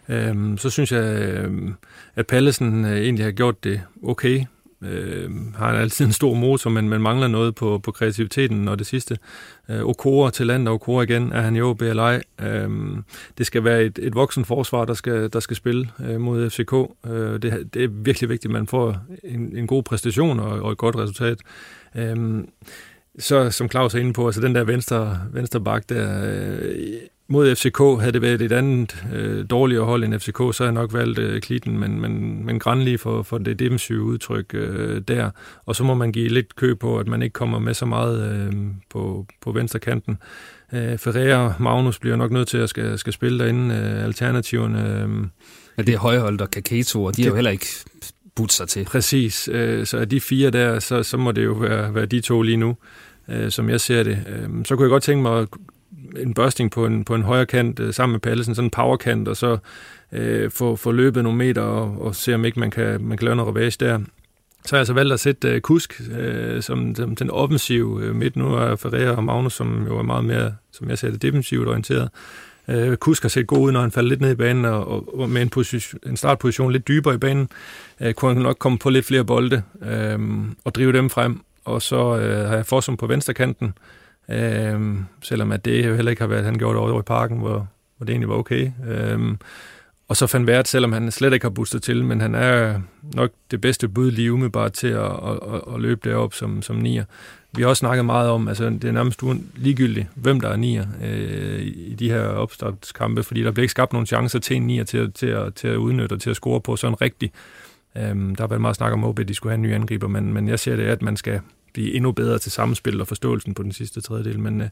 Øh, 0.09 0.57
så 0.57 0.69
synes 0.69 0.91
jeg, 0.91 1.03
øhm, 1.03 1.73
at 2.15 2.27
Pallesen 2.27 2.85
øh, 2.85 2.97
egentlig 2.97 3.25
har 3.25 3.31
gjort 3.31 3.63
det 3.63 3.81
okay. 4.03 4.45
Øh, 4.81 5.31
har 5.55 5.67
altid 5.67 6.05
en 6.05 6.11
stor 6.11 6.33
motor, 6.33 6.69
men 6.69 6.89
man 6.89 7.01
mangler 7.01 7.27
noget 7.27 7.55
på, 7.55 7.79
på 7.83 7.91
kreativiteten 7.91 8.67
og 8.67 8.79
det 8.79 8.87
sidste. 8.87 9.17
Øh, 9.69 9.85
Okora 9.85 10.31
til 10.31 10.47
land 10.47 10.67
og 10.67 10.73
Okora 10.73 11.03
igen, 11.03 11.31
er 11.31 11.41
han 11.41 11.55
i 11.55 11.61
OB 11.61 11.81
eller 11.81 12.03
ej. 12.03 12.23
Øhm, 12.41 13.03
det 13.37 13.45
skal 13.45 13.63
være 13.63 13.83
et, 13.83 13.99
et 14.01 14.15
voksen 14.15 14.45
forsvar, 14.45 14.85
der 14.85 14.93
skal, 14.93 15.29
der 15.33 15.39
skal 15.39 15.55
spille 15.55 15.89
øh, 15.99 16.21
mod 16.21 16.49
FCK. 16.49 16.73
Øh, 17.11 17.41
det, 17.41 17.73
det 17.73 17.83
er 17.83 17.87
virkelig 17.87 18.29
vigtigt, 18.29 18.51
at 18.51 18.53
man 18.53 18.67
får 18.67 18.97
en, 19.23 19.57
en 19.57 19.67
god 19.67 19.83
præstation 19.83 20.39
og, 20.39 20.61
og 20.61 20.71
et 20.71 20.77
godt 20.77 20.95
resultat. 20.95 21.37
Øh, 21.95 22.43
så 23.19 23.51
som 23.51 23.69
Claus 23.69 23.95
er 23.95 23.99
inde 23.99 24.13
på, 24.13 24.25
altså 24.25 24.41
den 24.41 24.55
der 24.55 24.63
venstre, 24.63 25.19
venstre 25.31 25.61
bak 25.61 25.89
der, 25.89 26.25
øh, 26.61 26.93
mod 27.27 27.55
FCK 27.55 27.77
havde 27.77 28.11
det 28.11 28.21
været 28.21 28.41
et 28.41 28.51
andet 28.51 29.05
øh, 29.13 29.45
dårligere 29.49 29.85
hold 29.85 30.03
end 30.03 30.19
FCK, 30.19 30.37
så 30.37 30.55
havde 30.59 30.73
jeg 30.73 30.81
nok 30.81 30.93
valgt 30.93 31.19
øh, 31.19 31.41
Klitten, 31.41 31.79
men, 31.79 32.01
men, 32.01 32.45
men 32.45 32.59
grænlig 32.59 32.99
for, 32.99 33.23
for 33.23 33.37
det 33.37 33.59
defensive 33.59 34.01
udtryk 34.03 34.45
øh, 34.53 35.01
der. 35.07 35.29
Og 35.65 35.75
så 35.75 35.83
må 35.83 35.93
man 35.93 36.11
give 36.11 36.27
lidt 36.27 36.55
kø 36.55 36.73
på, 36.73 36.99
at 36.99 37.07
man 37.07 37.21
ikke 37.21 37.33
kommer 37.33 37.59
med 37.59 37.73
så 37.73 37.85
meget 37.85 38.31
øh, 38.31 38.53
på, 38.89 39.25
på 39.41 39.51
venstre 39.51 39.79
kanten. 39.79 40.17
Øh, 40.73 40.97
Ferreira 40.97 41.45
og 41.45 41.53
Magnus 41.59 41.99
bliver 41.99 42.15
nok 42.15 42.31
nødt 42.31 42.47
til 42.47 42.57
at 42.57 42.69
skal, 42.69 42.97
skal 42.97 43.13
spille 43.13 43.39
derinde. 43.39 43.75
Øh, 43.75 44.03
alternativerne... 44.03 45.03
Øh, 45.03 45.27
ja, 45.77 45.83
det 45.83 45.93
er 45.93 45.99
Højholdt 45.99 46.41
og 46.41 46.51
Kaketo, 46.51 47.03
og 47.03 47.11
de 47.11 47.17
det, 47.17 47.25
har 47.25 47.29
jo 47.29 47.35
heller 47.35 47.51
ikke 47.51 47.67
budt 48.35 48.53
sig 48.53 48.67
til. 48.67 48.85
Præcis. 48.85 49.49
Øh, 49.51 49.85
så 49.85 49.97
er 49.97 50.05
de 50.05 50.21
fire 50.21 50.49
der, 50.49 50.79
så, 50.79 51.03
så 51.03 51.17
må 51.17 51.31
det 51.31 51.45
jo 51.45 51.53
være, 51.53 51.95
være 51.95 52.05
de 52.05 52.21
to 52.21 52.41
lige 52.41 52.57
nu, 52.57 52.77
øh, 53.29 53.51
som 53.51 53.69
jeg 53.69 53.81
ser 53.81 54.03
det. 54.03 54.19
Øh, 54.27 54.65
så 54.65 54.75
kunne 54.75 54.83
jeg 54.83 54.89
godt 54.89 55.03
tænke 55.03 55.21
mig 55.21 55.39
at 55.39 55.47
en 56.19 56.33
børsting 56.33 56.71
på 56.71 56.85
en, 56.85 57.03
på 57.03 57.15
en 57.15 57.23
højre 57.23 57.45
kant 57.45 57.79
øh, 57.79 57.93
sammen 57.93 58.11
med 58.11 58.19
Pallesen, 58.19 58.55
sådan 58.55 58.65
en 58.65 58.71
powerkant, 58.71 59.27
og 59.27 59.37
så 59.37 59.57
øh, 60.11 60.51
få, 60.51 60.75
få 60.75 60.91
løbet 60.91 61.23
nogle 61.23 61.37
meter 61.37 61.61
og, 61.61 62.01
og 62.01 62.15
se, 62.15 62.35
om 62.35 62.45
ikke 62.45 62.59
man 62.59 62.71
kan, 62.71 63.01
man 63.01 63.17
kan 63.17 63.25
lave 63.25 63.35
noget 63.35 63.55
revage 63.55 63.77
der. 63.79 63.99
Så 64.65 64.75
har 64.75 64.77
jeg 64.77 64.81
altså 64.81 64.93
valgt 64.93 65.13
at 65.13 65.19
sætte 65.19 65.49
øh, 65.49 65.61
Kusk 65.61 66.01
øh, 66.17 66.61
som, 66.61 66.95
som 66.95 67.15
den 67.15 67.29
offensive 67.29 68.03
øh, 68.03 68.15
midt. 68.15 68.35
Nu 68.35 68.53
er 68.53 68.75
Ferreira 68.75 69.15
og 69.15 69.23
Magnus, 69.23 69.53
som 69.53 69.85
jo 69.87 69.97
er 69.97 70.03
meget 70.03 70.25
mere, 70.25 70.53
som 70.71 70.89
jeg 70.89 70.97
ser 70.97 71.11
det, 71.11 71.21
defensivt 71.21 71.67
orienteret. 71.67 72.09
Øh, 72.67 72.97
Kusk 72.97 73.21
har 73.21 73.29
set 73.29 73.47
god 73.47 73.59
ud, 73.59 73.71
når 73.71 73.81
han 73.81 73.91
falder 73.91 74.09
lidt 74.09 74.21
ned 74.21 74.31
i 74.31 74.35
banen, 74.35 74.65
og, 74.65 75.19
og 75.19 75.29
med 75.29 75.41
en, 75.41 75.49
position, 75.49 75.99
en 76.05 76.17
startposition 76.17 76.71
lidt 76.71 76.87
dybere 76.87 77.15
i 77.15 77.17
banen, 77.17 77.49
øh, 78.01 78.13
kunne 78.13 78.33
han 78.33 78.43
nok 78.43 78.59
komme 78.59 78.77
på 78.77 78.89
lidt 78.89 79.05
flere 79.05 79.25
bolde 79.25 79.61
øh, 79.81 80.19
og 80.63 80.75
drive 80.75 80.93
dem 80.93 81.09
frem. 81.09 81.41
Og 81.65 81.81
så 81.81 82.17
øh, 82.17 82.47
har 82.47 82.55
jeg 82.55 82.65
Fossum 82.65 82.97
på 82.97 83.07
venstre 83.07 83.33
kanten, 83.33 83.73
Øhm, 84.29 85.05
selvom 85.21 85.51
at 85.51 85.65
det 85.65 85.87
jo 85.87 85.95
heller 85.95 86.09
ikke 86.09 86.21
har 86.21 86.27
været, 86.27 86.45
han 86.45 86.57
gjorde 86.57 86.73
det 86.73 86.81
over 86.81 86.99
i 86.99 87.03
parken, 87.03 87.37
hvor, 87.37 87.67
hvor 87.97 88.05
det 88.05 88.09
egentlig 88.09 88.29
var 88.29 88.35
okay. 88.35 88.71
Øhm, 88.87 89.37
og 90.07 90.17
så 90.17 90.27
fandt 90.27 90.47
Vært, 90.47 90.67
selvom 90.67 90.91
han 90.91 91.11
slet 91.11 91.33
ikke 91.33 91.43
har 91.43 91.49
boostet 91.49 91.83
til, 91.83 92.03
men 92.03 92.21
han 92.21 92.35
er 92.35 92.81
nok 93.13 93.31
det 93.51 93.61
bedste 93.61 93.87
bud 93.87 94.11
lige 94.11 94.33
umiddelbart 94.33 94.73
til 94.73 94.87
at, 94.87 95.05
at, 95.05 95.39
at, 95.53 95.61
at 95.73 95.81
løbe 95.81 96.09
derop 96.09 96.33
som, 96.33 96.61
som 96.61 96.75
nier. 96.75 97.05
Vi 97.55 97.61
har 97.61 97.69
også 97.69 97.79
snakket 97.79 98.05
meget 98.05 98.29
om, 98.29 98.47
altså 98.47 98.69
det 98.69 98.83
er 98.83 98.91
nærmest 98.91 99.23
ligegyldigt, 99.55 100.07
hvem 100.15 100.39
der 100.39 100.49
er 100.49 100.55
nier 100.55 100.85
øh, 101.03 101.61
i 101.61 101.95
de 101.99 102.09
her 102.09 102.21
opstartskampe, 102.21 103.23
fordi 103.23 103.43
der 103.43 103.51
bliver 103.51 103.63
ikke 103.63 103.71
skabt 103.71 103.93
nogen 103.93 104.05
chancer 104.05 104.39
til 104.39 104.55
en 104.55 104.67
nier 104.67 104.83
til, 104.83 105.11
til, 105.11 105.27
at, 105.27 105.53
til 105.53 105.67
at 105.67 105.75
udnytte 105.75 106.13
og 106.13 106.21
til 106.21 106.29
at 106.29 106.35
score 106.35 106.61
på 106.61 106.75
sådan 106.75 107.01
rigtigt. 107.01 107.33
Øhm, 107.97 108.35
der 108.35 108.43
har 108.43 108.47
været 108.47 108.61
meget 108.61 108.75
snak 108.75 108.93
om, 108.93 109.05
at 109.05 109.27
de 109.27 109.33
skulle 109.33 109.51
have 109.51 109.55
en 109.55 109.61
ny 109.61 109.73
angriber, 109.73 110.07
men, 110.07 110.33
men 110.33 110.47
jeg 110.47 110.59
ser 110.59 110.75
det, 110.75 110.83
at 110.83 111.01
man 111.01 111.17
skal, 111.17 111.39
blive 111.75 111.93
endnu 111.93 112.11
bedre 112.11 112.39
til 112.39 112.51
samspil 112.51 113.01
og 113.01 113.07
forståelsen 113.07 113.53
på 113.53 113.63
den 113.63 113.71
sidste 113.71 114.01
tredjedel. 114.01 114.39
Men 114.39 114.61
øh, 114.61 114.67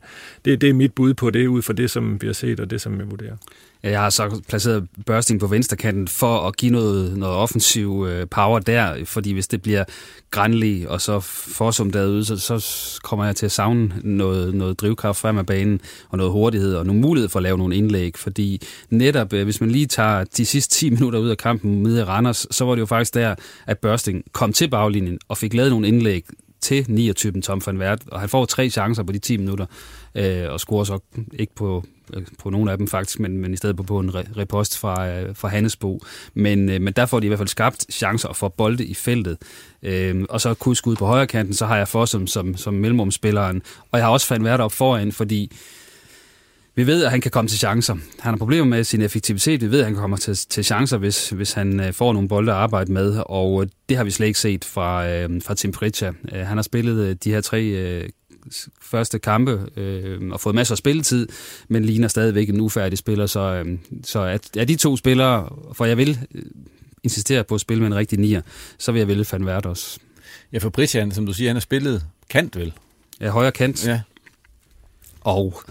det, 0.45 0.61
det 0.61 0.69
er 0.69 0.73
mit 0.73 0.93
bud 0.93 1.13
på 1.13 1.29
det, 1.29 1.47
ud 1.47 1.61
fra 1.61 1.73
det, 1.73 1.91
som 1.91 2.21
vi 2.21 2.27
har 2.27 2.33
set, 2.33 2.59
og 2.59 2.69
det, 2.69 2.81
som 2.81 2.99
jeg 2.99 3.11
vurderer. 3.11 3.35
Ja, 3.83 3.89
jeg 3.89 4.01
har 4.01 4.09
så 4.09 4.41
placeret 4.47 4.87
Børsting 5.05 5.39
på 5.39 5.47
venstrekanten 5.47 6.07
for 6.07 6.47
at 6.47 6.57
give 6.57 6.71
noget, 6.71 7.17
noget 7.17 7.35
offensiv 7.35 8.05
øh, 8.09 8.27
power 8.27 8.59
der, 8.59 9.05
fordi 9.05 9.31
hvis 9.31 9.47
det 9.47 9.61
bliver 9.61 9.83
grænlig 10.31 10.89
og 10.89 11.01
så 11.01 11.19
forsum 11.19 11.91
derude, 11.91 12.25
så, 12.25 12.37
så 12.37 12.65
kommer 13.03 13.25
jeg 13.25 13.35
til 13.35 13.45
at 13.45 13.51
savne 13.51 13.93
noget, 14.03 14.55
noget 14.55 14.79
drivkraft 14.79 15.19
frem 15.19 15.37
af 15.37 15.45
banen 15.45 15.81
og 16.09 16.17
noget 16.17 16.31
hurtighed 16.31 16.75
og 16.75 16.85
nogle 16.85 17.01
mulighed 17.01 17.29
for 17.29 17.39
at 17.39 17.43
lave 17.43 17.57
nogle 17.57 17.75
indlæg, 17.75 18.17
fordi 18.17 18.61
netop, 18.89 19.33
øh, 19.33 19.43
hvis 19.43 19.61
man 19.61 19.71
lige 19.71 19.85
tager 19.85 20.23
de 20.23 20.45
sidste 20.45 20.75
10 20.75 20.89
minutter 20.89 21.19
ud 21.19 21.29
af 21.29 21.37
kampen 21.37 21.83
med 21.83 22.07
Randers, 22.07 22.47
så 22.51 22.65
var 22.65 22.75
det 22.75 22.81
jo 22.81 22.85
faktisk 22.85 23.13
der, 23.13 23.35
at 23.67 23.77
Børsting 23.77 24.23
kom 24.31 24.53
til 24.53 24.69
baglinjen 24.69 25.19
og 25.27 25.37
fik 25.37 25.53
lavet 25.53 25.71
nogle 25.71 25.87
indlæg, 25.87 26.25
til 26.63 26.81
9-typen 26.81 27.41
Tom 27.41 27.61
van 27.65 27.79
Vært, 27.79 28.01
og 28.11 28.19
han 28.19 28.29
får 28.29 28.45
tre 28.45 28.69
chancer 28.69 29.03
på 29.03 29.11
de 29.11 29.19
10 29.19 29.37
minutter, 29.37 29.65
øh, 30.15 30.45
og 30.49 30.59
scorer 30.59 30.83
så 30.83 30.99
ikke 31.33 31.55
på, 31.55 31.83
øh, 32.13 32.23
på 32.39 32.49
nogle 32.49 32.71
af 32.71 32.77
dem 32.77 32.87
faktisk, 32.87 33.19
men, 33.19 33.37
men 33.37 33.53
i 33.53 33.57
stedet 33.57 33.77
på, 33.77 33.83
på 33.83 33.99
en 33.99 34.11
repost 34.37 34.77
fra, 34.77 35.09
øh, 35.09 35.35
fra 35.35 35.47
Hannesbo. 35.47 35.99
Men, 36.33 36.69
øh, 36.69 36.81
men 36.81 36.93
der 36.93 37.05
får 37.05 37.19
de 37.19 37.25
i 37.25 37.27
hvert 37.27 37.39
fald 37.39 37.47
skabt 37.47 37.85
chancer 37.93 38.29
og 38.29 38.35
får 38.35 38.47
bolde 38.47 38.85
i 38.85 38.93
feltet. 38.93 39.37
Øh, 39.83 40.25
og 40.29 40.41
så 40.41 40.53
kunne 40.53 40.75
skud 40.75 40.95
på 40.95 41.05
højre 41.05 41.27
kanten, 41.27 41.53
så 41.53 41.65
har 41.65 41.77
jeg 41.77 41.87
for 41.87 42.05
som, 42.05 42.27
som, 42.27 42.57
som 42.57 42.73
mellemrumspilleren, 42.73 43.61
og 43.91 43.99
jeg 43.99 44.05
har 44.05 44.11
også 44.11 44.33
Van 44.33 44.43
Vært 44.43 44.59
op 44.59 44.71
foran, 44.71 45.11
fordi 45.11 45.51
vi 46.75 46.87
ved, 46.87 47.03
at 47.03 47.11
han 47.11 47.21
kan 47.21 47.31
komme 47.31 47.47
til 47.47 47.59
chancer. 47.59 47.93
Han 47.93 48.33
har 48.33 48.37
problemer 48.37 48.65
med 48.65 48.83
sin 48.83 49.01
effektivitet. 49.01 49.61
Vi 49.61 49.71
ved, 49.71 49.79
at 49.79 49.85
han 49.85 49.95
kommer 49.95 50.17
til, 50.17 50.35
til 50.35 50.65
chancer, 50.65 50.97
hvis, 50.97 51.29
hvis 51.29 51.53
han 51.53 51.79
øh, 51.79 51.93
får 51.93 52.13
nogle 52.13 52.27
bolde 52.27 52.51
at 52.51 52.57
arbejde 52.57 52.91
med, 52.91 53.23
og 53.25 53.61
øh, 53.61 53.69
det 53.89 53.97
har 53.97 54.03
vi 54.03 54.11
slet 54.11 54.27
ikke 54.27 54.39
set 54.39 54.65
fra, 54.65 55.09
øh, 55.09 55.41
fra 55.41 55.55
Tim 55.55 55.71
Pritcha. 55.71 56.11
Øh, 56.31 56.45
han 56.45 56.57
har 56.57 56.61
spillet 56.61 57.23
de 57.23 57.31
her 57.31 57.41
tre 57.41 57.63
øh, 57.63 58.09
første 58.81 59.19
kampe 59.19 59.69
øh, 59.77 60.29
og 60.31 60.39
fået 60.39 60.55
masser 60.55 60.73
af 60.73 60.77
spilletid, 60.77 61.27
men 61.67 61.85
ligner 61.85 62.07
stadigvæk 62.07 62.49
en 62.49 62.61
ufærdig 62.61 62.97
spiller, 62.97 63.25
så, 63.25 63.39
øh, 63.39 63.77
så 64.03 64.21
at, 64.21 64.57
er 64.57 64.65
de 64.65 64.75
to 64.75 64.97
spillere, 64.97 65.49
for 65.73 65.85
jeg 65.85 65.97
vil 65.97 66.19
øh, 66.35 66.43
insistere 67.03 67.43
på 67.43 67.55
at 67.55 67.61
spille 67.61 67.81
med 67.81 67.87
en 67.87 67.95
rigtig 67.95 68.19
nier, 68.19 68.41
så 68.77 68.91
vil 68.91 68.99
jeg 68.99 69.07
vælge 69.07 69.25
Van 69.31 69.43
Wert 69.43 69.65
også. 69.65 69.99
Ja, 70.53 70.57
for 70.57 70.69
Pritcha, 70.69 71.09
som 71.09 71.25
du 71.25 71.33
siger, 71.33 71.49
han 71.49 71.55
har 71.55 71.61
spillet 71.61 72.03
kant 72.29 72.55
vel? 72.55 72.73
Ja, 73.19 73.29
højre 73.29 73.51
kant. 73.51 73.87
Ja. 73.87 74.01
Og 75.21 75.63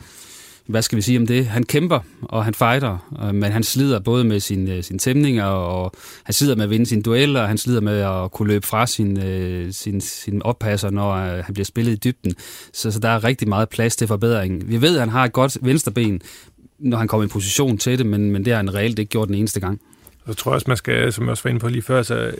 hvad 0.66 0.82
skal 0.82 0.96
vi 0.96 1.02
sige 1.02 1.18
om 1.18 1.26
det? 1.26 1.46
Han 1.46 1.62
kæmper, 1.62 2.00
og 2.22 2.44
han 2.44 2.54
fighter, 2.54 3.12
øh, 3.22 3.34
men 3.34 3.52
han 3.52 3.62
slider 3.62 4.00
både 4.00 4.24
med 4.24 4.40
sin, 4.40 4.68
øh, 4.68 4.82
sine 4.82 4.98
tæmninger, 4.98 5.44
og 5.44 5.92
han 6.24 6.32
slider 6.32 6.56
med 6.56 6.64
at 6.64 6.70
vinde 6.70 6.86
sine 6.86 7.02
dueller, 7.02 7.40
og 7.40 7.48
han 7.48 7.58
slider 7.58 7.80
med 7.80 8.00
at 8.00 8.32
kunne 8.32 8.48
løbe 8.48 8.66
fra 8.66 8.86
sin, 8.86 9.22
øh, 9.22 9.72
sin, 9.72 10.00
sin 10.00 10.42
oppasser, 10.42 10.90
når 10.90 11.10
øh, 11.12 11.44
han 11.44 11.54
bliver 11.54 11.64
spillet 11.64 11.92
i 11.92 11.96
dybden. 11.96 12.34
Så, 12.72 12.90
så 12.90 12.98
der 12.98 13.08
er 13.08 13.24
rigtig 13.24 13.48
meget 13.48 13.68
plads 13.68 13.96
til 13.96 14.08
forbedring. 14.08 14.68
Vi 14.68 14.80
ved, 14.80 14.94
at 14.94 15.00
han 15.00 15.08
har 15.08 15.24
et 15.24 15.32
godt 15.32 15.58
venstreben, 15.62 16.22
når 16.78 16.98
han 16.98 17.08
kommer 17.08 17.24
i 17.24 17.28
position 17.28 17.78
til 17.78 17.98
det, 17.98 18.06
men, 18.06 18.30
men 18.30 18.44
det 18.44 18.52
har 18.52 18.56
han 18.58 18.74
reelt 18.74 18.98
ikke 18.98 19.10
gjort 19.10 19.28
den 19.28 19.34
eneste 19.34 19.60
gang. 19.60 19.80
Så 20.26 20.34
tror 20.34 20.50
jeg 20.50 20.54
også, 20.54 20.64
man 20.68 20.76
skal, 20.76 21.12
som 21.12 21.24
jeg 21.24 21.30
også 21.30 21.42
var 21.42 21.50
inde 21.50 21.60
på 21.60 21.68
lige 21.68 21.82
før, 21.82 22.02
så 22.02 22.30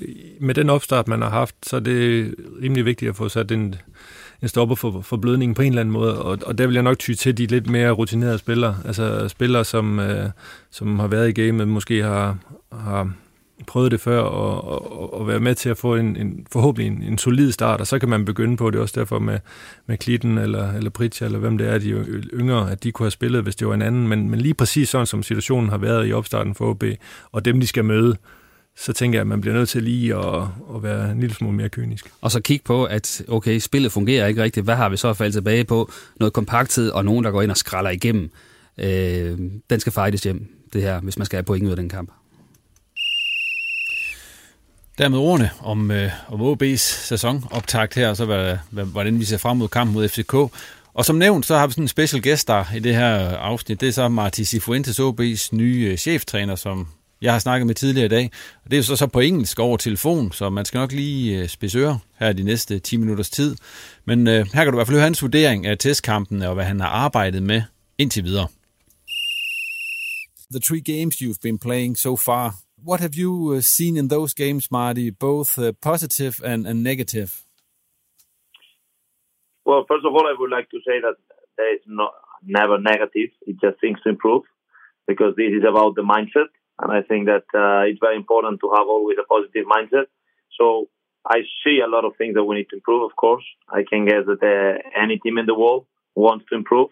med 0.41 0.55
den 0.55 0.71
opstart, 0.71 1.09
man 1.09 1.23
har 1.23 1.31
haft, 1.31 1.55
så 1.63 1.77
er 1.77 1.81
det 1.81 2.35
rimelig 2.63 2.85
vigtigt 2.85 3.09
at 3.09 3.17
få 3.17 3.29
sat 3.29 3.49
den 3.49 3.75
en 4.43 4.49
stopper 4.49 4.75
for, 4.75 5.01
for 5.01 5.17
blødningen 5.17 5.55
på 5.55 5.63
en 5.63 5.69
eller 5.69 5.81
anden 5.81 5.93
måde, 5.93 6.23
og, 6.23 6.39
og 6.47 6.59
der 6.59 6.67
vil 6.67 6.75
jeg 6.75 6.83
nok 6.83 6.99
ty 6.99 7.13
til 7.13 7.39
de 7.39 7.47
lidt 7.47 7.71
mere 7.71 7.91
rutinerede 7.91 8.39
spillere, 8.39 8.77
altså 8.85 9.29
spillere, 9.29 9.65
som, 9.65 9.99
øh, 10.01 10.31
som 10.71 10.99
har 10.99 11.07
været 11.07 11.29
i 11.29 11.43
gamet, 11.43 11.69
måske 11.69 12.03
har, 12.03 12.37
har 12.73 13.11
prøvet 13.67 13.93
det 13.93 14.01
før, 14.01 14.21
og, 14.21 14.65
og, 14.69 15.15
og 15.21 15.29
være 15.29 15.41
med 15.41 15.55
til 15.55 15.69
at 15.69 15.77
få 15.77 15.97
en, 15.97 16.17
en 16.17 16.47
forhåbentlig 16.53 16.87
en, 16.87 17.03
en 17.03 17.19
solid 17.19 17.53
start, 17.53 17.81
og 17.81 17.87
så 17.87 17.99
kan 17.99 18.09
man 18.09 18.25
begynde 18.25 18.57
på 18.57 18.71
det. 18.71 18.81
Også 18.81 19.01
derfor 19.01 19.19
med, 19.19 19.39
med 19.87 19.99
Klitten 19.99 20.39
eller, 20.39 20.73
eller 20.73 20.91
Pritja, 20.91 21.27
eller 21.27 21.39
hvem 21.39 21.59
det 21.59 21.69
er, 21.69 21.79
de 21.79 21.91
yngre, 22.33 22.71
at 22.71 22.85
de 22.85 22.93
kunne 22.93 23.05
have 23.05 23.11
spillet, 23.11 23.43
hvis 23.43 23.57
det 23.57 23.69
var 23.69 23.75
en 23.75 23.83
anden, 23.83 24.09
men, 24.09 24.31
men 24.31 24.41
lige 24.41 24.55
præcis 24.55 24.89
sådan 24.89 25.07
som 25.07 25.23
situationen 25.23 25.71
har 25.71 25.79
været 25.79 26.09
i 26.09 26.13
opstarten 26.13 26.55
for 26.55 26.71
OB, 26.71 26.85
og 27.33 27.45
dem 27.45 27.61
de 27.61 27.67
skal 27.67 27.85
møde, 27.85 28.17
så 28.77 28.93
tænker 28.93 29.19
jeg, 29.19 29.21
at 29.21 29.27
man 29.27 29.41
bliver 29.41 29.57
nødt 29.57 29.69
til 29.69 29.83
lige 29.83 30.17
at, 30.17 30.43
at 30.75 30.83
være 30.83 31.13
en 31.13 31.21
lille 31.21 31.35
smule 31.35 31.57
mere 31.57 31.69
kynisk. 31.69 32.13
Og 32.21 32.31
så 32.31 32.41
kigge 32.41 32.65
på, 32.65 32.85
at 32.85 33.23
okay, 33.29 33.59
spillet 33.59 33.93
fungerer 33.93 34.27
ikke 34.27 34.43
rigtigt. 34.43 34.65
Hvad 34.65 34.75
har 34.75 34.89
vi 34.89 34.97
så 34.97 35.15
faldet 35.15 35.35
tilbage 35.35 35.65
på? 35.65 35.91
Noget 36.17 36.33
kompakthed 36.33 36.91
og 36.91 37.05
nogen, 37.05 37.25
der 37.25 37.31
går 37.31 37.43
ind 37.43 37.51
og 37.51 37.57
skralder 37.57 37.91
igennem. 37.91 38.31
Øh, 38.79 39.39
den 39.71 39.81
skal 39.81 39.93
fightes 39.93 40.23
hjem, 40.23 40.47
det 40.73 40.83
her, 40.83 41.01
hvis 41.01 41.19
man 41.19 41.27
skal 41.27 41.37
have 41.37 41.45
point 41.45 41.65
ud 41.65 41.71
af 41.71 41.77
den 41.77 41.89
kamp. 41.89 42.11
Dermed 44.99 45.19
ordene 45.19 45.51
om, 45.61 45.91
øh, 45.91 46.11
om 46.29 46.41
OB's 46.41 46.77
sæsonoptakt 46.77 47.95
her, 47.95 48.09
og 48.09 48.17
så 48.17 48.25
hvad, 48.25 48.85
hvordan 48.85 49.21
vi 49.21 49.25
ser 49.25 49.37
frem 49.37 49.57
mod 49.57 49.69
kampen 49.69 49.95
mod 49.95 50.09
FCK. 50.09 50.35
Og 50.95 51.05
som 51.05 51.17
nævnt, 51.17 51.47
så 51.47 51.59
har 51.59 51.67
vi 51.67 51.73
sådan 51.73 51.85
en 51.85 51.89
special 51.89 52.23
gæst 52.23 52.49
der 52.49 52.65
i 52.75 52.79
det 52.79 52.95
her 52.95 53.37
afsnit. 53.37 53.81
Det 53.81 53.89
er 53.89 53.93
så 53.93 54.09
Marti 54.09 54.45
Cifuentes, 54.45 55.01
OB's 55.01 55.49
nye 55.53 55.89
øh, 55.91 55.97
cheftræner, 55.97 56.57
som 56.57 56.87
jeg 57.23 57.33
har 57.33 57.39
snakket 57.39 57.67
med 57.67 57.75
tidligere 57.75 58.07
i 58.07 58.15
dag. 58.19 58.31
Og 58.63 58.67
det 58.71 58.73
er 58.73 58.79
jo 58.79 58.83
så, 58.83 58.97
så 58.97 59.07
på 59.13 59.21
engelsk 59.21 59.59
over 59.59 59.77
telefon, 59.77 60.33
så 60.33 60.51
man 60.51 60.65
skal 60.65 60.79
nok 60.79 60.93
lige 60.93 61.43
øh, 61.43 61.49
spidse 61.49 61.79
øre 61.79 61.99
her 62.21 62.33
de 62.33 62.43
næste 62.43 62.79
10 62.79 62.97
minutters 62.97 63.31
tid. 63.31 63.57
Men 64.05 64.19
øh, 64.29 64.41
her 64.55 64.63
kan 64.63 64.67
du 64.67 64.77
i 64.77 64.79
hvert 64.79 64.87
fald 64.87 64.99
høre 64.99 65.11
hans 65.11 65.23
vurdering 65.23 65.67
af 65.67 65.79
testkampen 65.79 66.43
og 66.43 66.55
hvad 66.55 66.65
han 66.65 66.81
har 66.81 66.89
arbejdet 66.89 67.43
med 67.43 67.63
indtil 67.99 68.25
videre. 68.25 68.49
The 70.55 70.61
three 70.69 70.85
games 70.95 71.15
you've 71.23 71.43
been 71.43 71.59
playing 71.67 71.93
so 72.07 72.13
far, 72.29 72.47
what 72.91 73.01
have 73.01 73.15
you 73.23 73.33
uh, 73.55 73.61
seen 73.77 73.95
in 73.97 74.07
those 74.15 74.31
games, 74.45 74.65
Marty, 74.71 75.07
both 75.29 75.51
uh, 75.59 75.73
positive 75.91 76.35
and, 76.51 76.61
and 76.71 76.79
negative? 76.91 77.31
Well, 79.69 79.83
first 79.91 80.05
of 80.09 80.13
all, 80.17 80.27
I 80.33 80.35
would 80.41 80.53
like 80.57 80.69
to 80.75 80.81
say 80.89 80.97
that 81.07 81.17
there 81.57 81.73
is 81.77 81.83
no, 81.87 82.07
never 82.59 82.77
negative. 82.93 83.31
It's 83.47 83.61
just 83.65 83.77
things 83.81 83.99
to 84.03 84.09
improve 84.15 84.43
because 85.07 85.33
this 85.37 85.53
is 85.59 85.65
about 85.73 85.95
the 85.95 86.03
mindset. 86.15 86.51
And 86.83 86.91
I 86.91 87.03
think 87.03 87.27
that 87.27 87.47
uh, 87.55 87.87
it's 87.89 88.01
very 88.01 88.17
important 88.17 88.59
to 88.61 88.73
have 88.77 88.89
always 88.89 89.17
a 89.17 89.27
positive 89.27 89.67
mindset. 89.67 90.07
So 90.59 90.89
I 91.25 91.43
see 91.63 91.79
a 91.79 91.89
lot 91.89 92.05
of 92.05 92.17
things 92.19 92.35
that 92.35 92.43
we 92.43 92.57
need 92.57 92.69
to 92.71 92.77
improve, 92.77 93.05
of 93.05 93.15
course. 93.15 93.45
I 93.69 93.85
can 93.89 94.05
guess 94.05 94.27
that 94.27 94.43
uh, 94.43 95.01
any 95.01 95.19
team 95.19 95.39
in 95.39 95.47
the 95.47 95.55
world 95.55 95.87
wants 96.17 96.45
to 96.51 96.57
improve. 96.57 96.91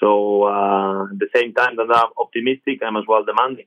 So 0.00 0.42
uh, 0.42 1.04
at 1.04 1.18
the 1.20 1.28
same 1.34 1.54
time 1.54 1.76
that 1.76 1.94
I'm 1.94 2.10
optimistic, 2.18 2.80
I'm 2.84 2.96
as 2.96 3.04
well 3.06 3.24
demanding. 3.24 3.66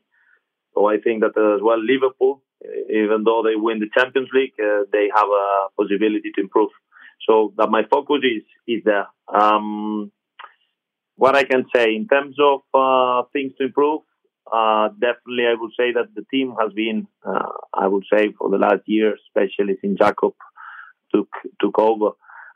So 0.74 0.88
I 0.88 0.98
think 0.98 1.22
that 1.22 1.38
as 1.56 1.62
well 1.64 1.80
Liverpool, 1.82 2.44
even 2.90 3.24
though 3.24 3.42
they 3.42 3.56
win 3.56 3.80
the 3.80 3.90
Champions 3.98 4.30
League, 4.34 4.54
uh, 4.60 4.84
they 4.92 5.10
have 5.16 5.30
a 5.30 5.68
possibility 5.80 6.32
to 6.36 6.42
improve. 6.42 6.72
So 7.28 7.54
that 7.58 7.70
my 7.70 7.84
focus 7.90 8.20
is 8.24 8.44
is 8.68 8.84
there. 8.84 9.08
Um, 9.34 10.12
what 11.16 11.36
I 11.36 11.46
can 11.46 11.66
say 11.74 11.96
in 11.96 12.08
terms 12.08 12.36
of 12.40 12.62
uh, 12.74 13.28
things 13.34 13.54
to 13.58 13.66
improve, 13.66 14.02
uh, 14.54 14.90
definitely 14.90 15.46
I 15.48 15.56
would 15.60 15.72
say 15.78 15.92
that 15.94 16.14
the 16.16 16.26
team 16.32 16.56
has 16.60 16.74
been, 16.74 17.08
uh, 17.26 17.52
I 17.74 17.88
would 17.88 18.06
say, 18.12 18.34
for 18.38 18.50
the 18.50 18.58
last 18.58 18.84
year, 18.86 19.16
especially 19.16 19.78
since 19.82 20.00
Jacob 20.00 20.34
took 21.14 21.30
took 21.62 21.80
over. 21.80 22.12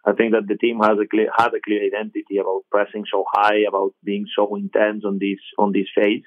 I 0.06 0.14
think 0.14 0.34
that 0.34 0.48
the 0.48 0.58
team 0.58 0.80
has 0.80 0.98
a 1.02 1.08
clear 1.08 1.30
has 1.36 1.50
a 1.56 1.62
clear 1.64 1.84
identity 1.86 2.38
about 2.38 2.64
pressing 2.72 3.06
so 3.12 3.24
high, 3.32 3.60
about 3.68 3.94
being 4.04 4.26
so 4.36 4.56
intense 4.56 5.04
on 5.06 5.20
this 5.20 5.40
on 5.58 5.72
this 5.72 5.88
phase, 5.96 6.24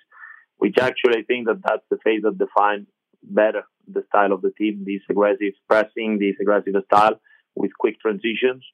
which 0.58 0.76
actually 0.80 1.18
I 1.18 1.22
think 1.22 1.46
that 1.46 1.62
that's 1.64 1.84
the 1.90 1.98
phase 2.04 2.22
that 2.22 2.38
defines 2.38 2.86
better 3.22 3.64
the 3.88 4.04
style 4.08 4.32
of 4.32 4.42
the 4.42 4.52
team. 4.56 4.84
This 4.84 5.02
aggressive 5.10 5.54
pressing, 5.68 6.18
this 6.18 6.36
aggressive 6.40 6.74
style 6.86 7.20
with 7.54 7.72
quick 7.78 8.00
transitions. 8.00 8.64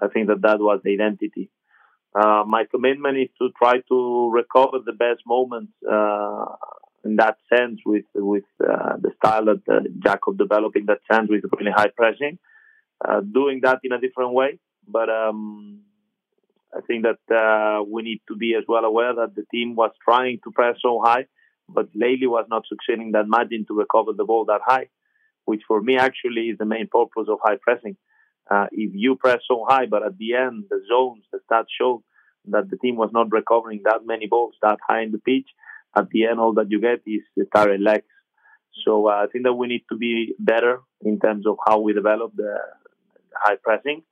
I 0.00 0.08
think 0.08 0.28
that 0.28 0.42
that 0.42 0.60
was 0.60 0.80
the 0.82 0.92
identity. 0.92 1.50
Uh, 2.14 2.42
my 2.46 2.64
commitment 2.64 3.18
is 3.18 3.28
to 3.38 3.50
try 3.58 3.80
to 3.88 4.30
recover 4.32 4.78
the 4.84 4.92
best 4.92 5.20
moments 5.26 5.72
uh, 5.90 6.46
in 7.04 7.16
that 7.16 7.36
sense 7.52 7.80
with 7.84 8.06
with 8.14 8.44
uh, 8.62 8.96
the 9.00 9.10
style 9.16 9.44
that 9.44 9.62
uh, 9.70 9.80
Jacob 10.02 10.38
developed 10.38 10.76
in 10.76 10.86
that 10.86 11.00
sense 11.10 11.28
with 11.28 11.44
really 11.58 11.70
high 11.70 11.90
pressing, 11.94 12.38
uh, 13.06 13.20
doing 13.20 13.60
that 13.62 13.80
in 13.84 13.92
a 13.92 14.00
different 14.00 14.32
way. 14.32 14.58
But 14.86 15.10
um, 15.10 15.82
I 16.74 16.80
think 16.80 17.04
that 17.04 17.84
we 17.86 18.02
need 18.02 18.22
to 18.28 18.36
be 18.36 18.54
as 18.54 18.64
well 18.66 18.84
aware 18.84 19.14
that 19.14 19.34
the 19.34 19.44
team 19.52 19.76
was 19.76 19.90
trying 20.02 20.40
to 20.44 20.50
press 20.50 20.76
so 20.80 21.02
high, 21.04 21.26
but 21.68 21.88
lately 21.94 22.26
was 22.26 22.46
not 22.48 22.64
succeeding 22.66 23.12
that 23.12 23.28
much 23.28 23.48
in 23.50 23.66
to 23.66 23.74
recover 23.74 24.12
the 24.16 24.24
ball 24.24 24.46
that 24.46 24.62
high, 24.64 24.86
which 25.44 25.60
for 25.68 25.82
me 25.82 25.98
actually 25.98 26.48
is 26.48 26.58
the 26.58 26.64
main 26.64 26.88
purpose 26.90 27.28
of 27.28 27.38
high 27.44 27.58
pressing 27.60 27.96
uh, 28.50 28.66
if 28.72 28.92
you 28.94 29.16
press 29.16 29.40
so 29.46 29.64
high, 29.68 29.86
but 29.86 30.02
at 30.02 30.16
the 30.18 30.34
end, 30.34 30.64
the 30.70 30.82
zones, 30.88 31.24
the 31.32 31.40
stats 31.50 31.66
showed 31.78 32.02
that 32.46 32.70
the 32.70 32.76
team 32.78 32.96
was 32.96 33.10
not 33.12 33.30
recovering 33.30 33.82
that 33.84 34.06
many 34.06 34.26
balls 34.26 34.54
that 34.62 34.78
high 34.86 35.02
in 35.02 35.12
the 35.12 35.18
pitch. 35.18 35.48
At 35.96 36.08
the 36.10 36.26
end, 36.26 36.40
all 36.40 36.54
that 36.54 36.70
you 36.70 36.80
get 36.80 37.02
is 37.06 37.22
the 37.36 37.46
tired 37.54 37.80
legs. 37.80 38.06
So 38.84 39.08
uh, 39.08 39.24
I 39.24 39.26
think 39.30 39.44
that 39.44 39.54
we 39.54 39.66
need 39.66 39.84
to 39.90 39.96
be 39.96 40.34
better 40.38 40.80
in 41.02 41.18
terms 41.18 41.46
of 41.46 41.56
how 41.66 41.80
we 41.80 41.92
develop 41.92 42.32
the 42.36 42.58
high 43.34 43.56
pressing, 43.62 44.02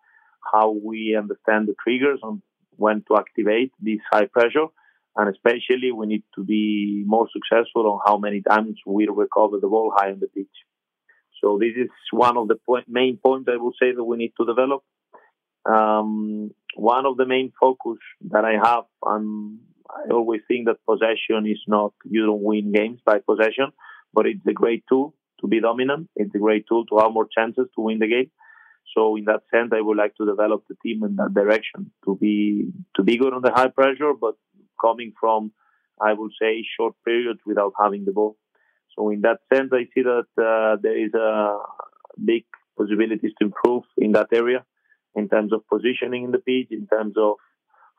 how 0.52 0.70
we 0.70 1.16
understand 1.16 1.68
the 1.68 1.74
triggers 1.82 2.20
on 2.22 2.42
when 2.76 3.02
to 3.08 3.16
activate 3.16 3.72
this 3.80 4.00
high 4.10 4.26
pressure, 4.26 4.66
and 5.16 5.30
especially 5.30 5.92
we 5.92 6.06
need 6.06 6.24
to 6.34 6.44
be 6.44 7.04
more 7.06 7.26
successful 7.32 7.86
on 7.90 8.00
how 8.04 8.18
many 8.18 8.42
times 8.42 8.76
we 8.86 9.08
recover 9.08 9.58
the 9.60 9.68
ball 9.68 9.92
high 9.96 10.10
on 10.10 10.20
the 10.20 10.26
pitch. 10.28 10.65
So 11.42 11.58
this 11.60 11.72
is 11.76 11.90
one 12.10 12.36
of 12.36 12.48
the 12.48 12.56
point, 12.56 12.86
main 12.88 13.18
points 13.18 13.48
I 13.52 13.56
would 13.56 13.74
say 13.80 13.92
that 13.94 14.04
we 14.04 14.16
need 14.16 14.32
to 14.38 14.46
develop. 14.46 14.82
Um, 15.64 16.50
one 16.76 17.06
of 17.06 17.16
the 17.16 17.26
main 17.26 17.52
focus 17.58 17.98
that 18.30 18.44
I 18.44 18.52
have, 18.52 18.84
and 19.04 19.58
I 19.90 20.12
always 20.12 20.42
think 20.46 20.66
that 20.66 20.84
possession 20.88 21.46
is 21.46 21.60
not, 21.66 21.92
you 22.04 22.26
don't 22.26 22.42
win 22.42 22.72
games 22.72 23.00
by 23.04 23.18
possession, 23.18 23.72
but 24.12 24.26
it's 24.26 24.46
a 24.46 24.52
great 24.52 24.84
tool 24.88 25.14
to 25.40 25.48
be 25.48 25.60
dominant. 25.60 26.08
It's 26.16 26.34
a 26.34 26.38
great 26.38 26.66
tool 26.68 26.86
to 26.86 26.98
have 26.98 27.12
more 27.12 27.28
chances 27.36 27.66
to 27.74 27.80
win 27.80 27.98
the 27.98 28.08
game. 28.08 28.30
So 28.96 29.16
in 29.16 29.24
that 29.24 29.42
sense, 29.52 29.72
I 29.74 29.80
would 29.80 29.96
like 29.96 30.14
to 30.16 30.26
develop 30.26 30.64
the 30.68 30.76
team 30.82 31.02
in 31.02 31.16
that 31.16 31.34
direction 31.34 31.90
to 32.04 32.16
be, 32.16 32.68
to 32.96 33.02
be 33.02 33.18
good 33.18 33.34
on 33.34 33.42
the 33.42 33.52
high 33.52 33.68
pressure, 33.68 34.12
but 34.18 34.34
coming 34.80 35.12
from, 35.18 35.52
I 36.00 36.12
would 36.12 36.32
say, 36.40 36.64
short 36.78 36.94
periods 37.04 37.40
without 37.44 37.72
having 37.80 38.04
the 38.04 38.12
ball. 38.12 38.36
So 38.96 39.10
in 39.10 39.20
that 39.22 39.38
sense, 39.52 39.70
I 39.72 39.84
see 39.94 40.02
that 40.02 40.26
uh, 40.38 40.76
there 40.82 40.98
is 40.98 41.12
a 41.14 41.58
big 42.24 42.44
possibilities 42.78 43.32
to 43.38 43.46
improve 43.46 43.84
in 43.98 44.12
that 44.12 44.28
area 44.32 44.64
in 45.14 45.28
terms 45.28 45.52
of 45.52 45.66
positioning 45.68 46.24
in 46.24 46.30
the 46.30 46.38
pitch, 46.38 46.68
in 46.70 46.86
terms 46.86 47.14
of 47.16 47.36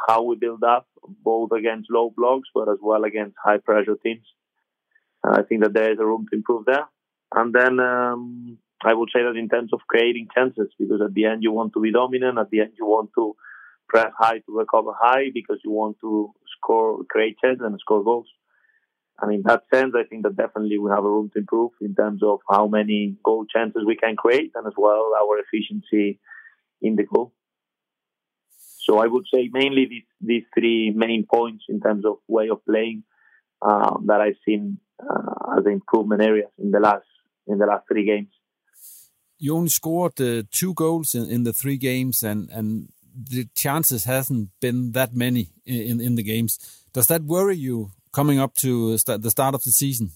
how 0.07 0.23
we 0.23 0.35
build 0.35 0.63
up 0.63 0.87
both 1.23 1.51
against 1.51 1.89
low 1.89 2.13
blocks, 2.15 2.49
but 2.53 2.69
as 2.69 2.77
well 2.81 3.03
against 3.03 3.35
high 3.43 3.57
pressure 3.57 3.97
teams. 4.03 4.25
I 5.23 5.41
think 5.43 5.63
that 5.63 5.73
there 5.73 5.91
is 5.91 5.99
a 5.99 6.05
room 6.05 6.25
to 6.29 6.37
improve 6.37 6.65
there. 6.65 6.85
And 7.35 7.53
then 7.53 7.79
um, 7.79 8.57
I 8.83 8.93
would 8.93 9.09
say 9.13 9.23
that 9.23 9.35
in 9.35 9.49
terms 9.49 9.73
of 9.73 9.79
creating 9.87 10.27
chances, 10.33 10.69
because 10.79 11.01
at 11.01 11.13
the 11.13 11.25
end 11.25 11.43
you 11.43 11.51
want 11.51 11.73
to 11.73 11.81
be 11.81 11.91
dominant, 11.91 12.37
at 12.37 12.49
the 12.49 12.61
end 12.61 12.73
you 12.77 12.85
want 12.85 13.09
to 13.15 13.35
press 13.89 14.11
high 14.17 14.39
to 14.39 14.57
recover 14.57 14.91
high 14.99 15.25
because 15.33 15.59
you 15.63 15.71
want 15.71 15.97
to 16.01 16.31
score, 16.57 17.03
create 17.09 17.37
chances 17.43 17.65
and 17.65 17.79
score 17.79 18.03
goals. 18.03 18.27
And 19.19 19.33
in 19.33 19.41
that 19.43 19.63
sense, 19.73 19.93
I 19.95 20.03
think 20.03 20.23
that 20.23 20.35
definitely 20.35 20.77
we 20.77 20.91
have 20.91 21.03
a 21.03 21.09
room 21.09 21.29
to 21.33 21.39
improve 21.39 21.71
in 21.81 21.95
terms 21.95 22.21
of 22.23 22.39
how 22.49 22.67
many 22.67 23.17
goal 23.23 23.45
chances 23.45 23.83
we 23.85 23.95
can 23.95 24.15
create 24.15 24.51
and 24.53 24.67
as 24.67 24.73
well 24.77 25.11
our 25.19 25.39
efficiency 25.39 26.19
in 26.81 26.95
the 26.95 27.03
goal. 27.03 27.33
So 28.87 28.99
I 28.99 29.07
would 29.07 29.25
say 29.33 29.49
mainly 29.51 29.85
these, 29.89 30.03
these 30.21 30.43
three 30.53 30.93
main 30.95 31.25
points 31.25 31.65
in 31.67 31.81
terms 31.81 32.05
of 32.05 32.17
way 32.27 32.49
of 32.49 32.63
playing 32.63 33.03
um, 33.61 34.05
that 34.07 34.21
I've 34.21 34.37
seen 34.45 34.77
uh, 35.01 35.57
as 35.57 35.65
improvement 35.65 36.21
areas 36.21 36.49
in 36.57 36.71
the 36.71 36.79
last 36.79 37.05
in 37.47 37.57
the 37.57 37.65
last 37.65 37.85
three 37.87 38.05
games. 38.05 38.29
You 39.39 39.55
only 39.55 39.69
scored 39.69 40.19
uh, 40.19 40.43
two 40.51 40.73
goals 40.73 41.15
in, 41.15 41.29
in 41.29 41.43
the 41.43 41.53
three 41.53 41.77
games, 41.77 42.23
and 42.23 42.49
and 42.49 42.89
the 43.13 43.47
chances 43.55 44.05
hasn't 44.05 44.49
been 44.61 44.91
that 44.91 45.13
many 45.13 45.49
in 45.65 45.99
in 45.99 46.15
the 46.15 46.23
games. 46.23 46.59
Does 46.93 47.07
that 47.07 47.23
worry 47.23 47.57
you 47.57 47.91
coming 48.17 48.39
up 48.39 48.53
to 48.55 48.97
st 48.97 49.21
the 49.21 49.31
start 49.37 49.53
of 49.57 49.61
the 49.67 49.73
season? 49.83 50.07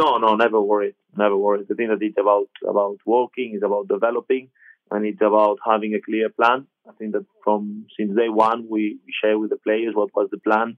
No, 0.00 0.08
no, 0.24 0.30
never 0.44 0.60
worried, 0.70 0.96
never 1.22 1.36
worried. 1.44 1.66
The 1.68 1.76
thing 1.78 1.88
that 1.92 2.02
it's 2.08 2.20
about 2.24 2.50
about 2.74 2.98
working, 3.16 3.48
is 3.56 3.62
about 3.68 3.88
developing, 3.96 4.44
and 4.90 5.00
it's 5.10 5.24
about 5.30 5.56
having 5.70 5.92
a 5.94 6.02
clear 6.08 6.28
plan. 6.38 6.58
I 6.88 6.92
think 6.98 7.10
that 7.16 7.26
from 7.44 7.86
since 7.96 8.12
day 8.20 8.30
one, 8.48 8.60
we, 8.74 8.82
we 9.04 9.10
share 9.20 9.38
with 9.40 9.50
the 9.54 9.62
players 9.66 9.94
what 9.94 10.14
was 10.14 10.28
the 10.30 10.42
plan. 10.48 10.68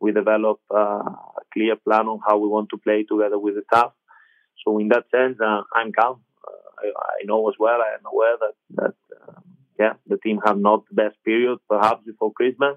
We 0.00 0.12
develop 0.12 0.58
uh, 0.82 1.04
a 1.42 1.44
clear 1.54 1.76
plan 1.86 2.06
on 2.12 2.20
how 2.26 2.36
we 2.38 2.48
want 2.56 2.68
to 2.70 2.78
play 2.86 3.00
together 3.12 3.38
with 3.44 3.54
the 3.56 3.64
staff. 3.70 3.92
So 4.62 4.78
in 4.78 4.88
that 4.88 5.04
sense, 5.14 5.38
uh, 5.50 5.62
I'm 5.78 5.90
calm. 5.98 6.16
Uh, 6.46 6.70
I, 6.82 6.86
I, 7.14 7.20
know 7.24 7.40
as 7.48 7.56
well. 7.58 7.80
I 7.88 7.90
am 7.98 8.06
aware 8.12 8.36
that 8.42 8.56
that 8.78 8.96
um, 9.28 9.44
yeah, 9.82 9.94
the 10.06 10.18
team 10.24 10.38
have 10.46 10.58
not 10.68 10.80
the 10.88 10.96
best 11.02 11.16
period 11.24 11.58
perhaps 11.68 12.02
before 12.10 12.32
Christmas. 12.32 12.76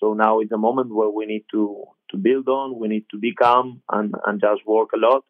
So 0.00 0.14
now 0.14 0.40
is 0.40 0.52
a 0.52 0.58
moment 0.58 0.94
where 0.94 1.10
we 1.10 1.26
need 1.26 1.44
to 1.52 1.84
to 2.10 2.16
build 2.16 2.48
on. 2.48 2.78
We 2.78 2.88
need 2.88 3.06
to 3.10 3.18
be 3.18 3.34
calm 3.34 3.82
and 3.90 4.14
and 4.26 4.40
just 4.40 4.66
work 4.66 4.90
a 4.94 4.98
lot. 4.98 5.24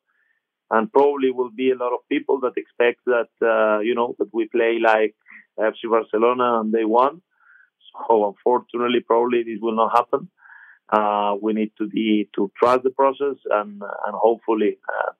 And 0.70 0.92
probably 0.92 1.30
will 1.30 1.50
be 1.50 1.70
a 1.70 1.76
lot 1.76 1.94
of 1.94 2.06
people 2.10 2.40
that 2.40 2.52
expect 2.56 3.00
that 3.06 3.30
uh, 3.42 3.80
you 3.80 3.94
know 3.94 4.14
that 4.18 4.28
we 4.32 4.48
play 4.48 4.78
like 4.82 5.14
FC 5.58 5.90
Barcelona 5.90 6.60
and 6.60 6.72
they 6.72 6.84
won. 6.84 7.22
So 8.08 8.28
unfortunately, 8.28 9.00
probably 9.00 9.42
this 9.42 9.60
will 9.60 9.76
not 9.76 9.96
happen. 9.96 10.28
Uh, 10.90 11.36
we 11.40 11.52
need 11.52 11.72
to 11.78 11.86
be 11.86 12.28
to 12.34 12.50
trust 12.58 12.82
the 12.82 12.90
process 12.90 13.36
and 13.50 13.82
and 14.06 14.14
hopefully 14.14 14.78
uh, 14.88 15.12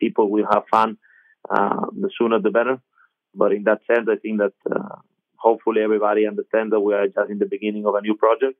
people 0.00 0.30
will 0.30 0.46
have 0.50 0.64
fun. 0.70 0.98
Uh, 1.48 1.86
the 1.92 2.10
sooner 2.18 2.40
the 2.40 2.50
better. 2.50 2.80
But 3.32 3.52
in 3.52 3.64
that 3.64 3.80
sense, 3.86 4.08
I 4.10 4.16
think 4.16 4.38
that 4.38 4.54
uh, 4.68 4.96
hopefully 5.36 5.82
everybody 5.82 6.26
understands 6.26 6.72
that 6.72 6.80
we 6.80 6.94
are 6.94 7.06
just 7.06 7.30
in 7.30 7.38
the 7.38 7.46
beginning 7.46 7.86
of 7.86 7.94
a 7.94 8.00
new 8.00 8.16
project 8.16 8.56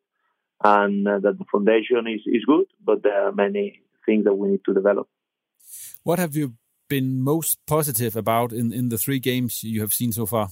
and 0.62 1.07
uh, 1.07 1.19
that 1.19 1.38
the 1.38 1.45
foundation 1.51 2.07
is, 2.07 2.23
is 2.27 2.45
good, 2.45 2.66
but 2.85 3.03
there 3.03 3.29
are 3.29 3.33
many 3.33 3.83
things 4.05 4.25
that 4.25 4.35
we 4.35 4.49
need 4.49 4.64
to 4.64 4.75
develop. 4.75 5.09
What 6.03 6.19
have 6.19 6.37
you 6.37 6.55
been 6.88 7.21
most 7.21 7.59
positive 7.66 8.16
about 8.16 8.53
in, 8.53 8.73
in 8.73 8.88
the 8.88 8.99
three 8.99 9.19
games 9.19 9.62
you 9.64 9.81
have 9.81 9.92
seen 9.92 10.12
so 10.12 10.27
far? 10.27 10.49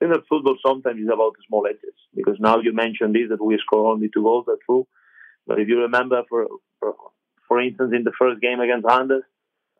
I 0.00 0.04
think 0.06 0.12
that 0.12 0.28
football 0.28 0.56
sometimes 0.64 1.00
is 1.00 1.08
about 1.12 1.34
the 1.36 1.42
small 1.46 1.66
edges 1.66 1.94
because 2.14 2.36
now 2.40 2.60
you 2.60 2.72
mentioned 2.72 3.14
this 3.14 3.28
that 3.28 3.44
we 3.44 3.58
score 3.58 3.92
only 3.92 4.08
two 4.08 4.22
goals, 4.22 4.46
that's 4.46 4.60
true. 4.64 4.86
But 5.46 5.58
if 5.60 5.68
you 5.68 5.80
remember, 5.80 6.22
for 6.28 6.46
for, 6.78 6.94
for 7.46 7.60
instance, 7.60 7.92
in 7.94 8.04
the 8.04 8.12
first 8.18 8.40
game 8.40 8.60
against 8.60 8.88
Anders, 8.88 9.24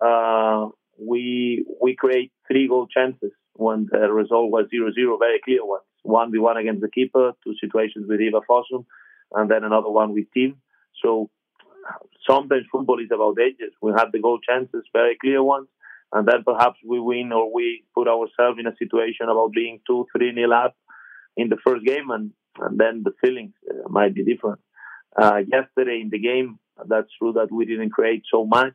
uh, 0.04 0.68
we 0.98 1.64
we 1.80 1.94
create 1.96 2.32
three 2.48 2.68
goal 2.68 2.86
chances 2.86 3.32
when 3.54 3.88
the 3.90 4.12
result 4.12 4.50
was 4.50 4.66
0-0, 4.72 5.18
very 5.18 5.40
clear 5.44 5.64
ones. 5.64 5.84
One 6.02 6.32
v 6.32 6.38
one 6.38 6.56
against 6.56 6.80
the 6.80 6.90
keeper, 6.90 7.32
two 7.44 7.54
situations 7.60 8.06
with 8.08 8.20
Eva 8.20 8.40
Fossum, 8.48 8.84
and 9.34 9.50
then 9.50 9.64
another 9.64 9.90
one 9.90 10.14
with 10.14 10.30
Team. 10.32 10.60
So 11.02 11.30
sometimes 12.28 12.66
football 12.70 13.00
is 13.00 13.10
about 13.12 13.36
edges. 13.40 13.74
We 13.80 13.92
had 13.92 14.12
the 14.12 14.20
goal 14.20 14.38
chances, 14.46 14.84
very 14.92 15.16
clear 15.20 15.42
ones, 15.42 15.68
and 16.12 16.26
then 16.26 16.42
perhaps 16.44 16.78
we 16.86 16.98
win 17.00 17.32
or 17.32 17.52
we 17.52 17.84
put 17.94 18.08
ourselves 18.08 18.58
in 18.58 18.66
a 18.66 18.76
situation 18.76 19.28
about 19.28 19.52
being 19.52 19.80
two, 19.86 20.06
three 20.16 20.32
nil 20.32 20.52
up 20.52 20.76
in 21.36 21.48
the 21.48 21.56
first 21.64 21.84
game, 21.84 22.10
and 22.10 22.32
and 22.58 22.78
then 22.78 23.02
the 23.04 23.12
feelings 23.20 23.54
uh, 23.70 23.88
might 23.88 24.14
be 24.14 24.24
different. 24.24 24.60
Uh, 25.16 25.40
yesterday 25.46 26.00
in 26.02 26.10
the 26.10 26.18
game, 26.18 26.58
that's 26.88 27.08
true 27.18 27.32
that 27.32 27.52
we 27.52 27.64
didn't 27.64 27.90
create 27.90 28.24
so 28.30 28.44
much, 28.44 28.74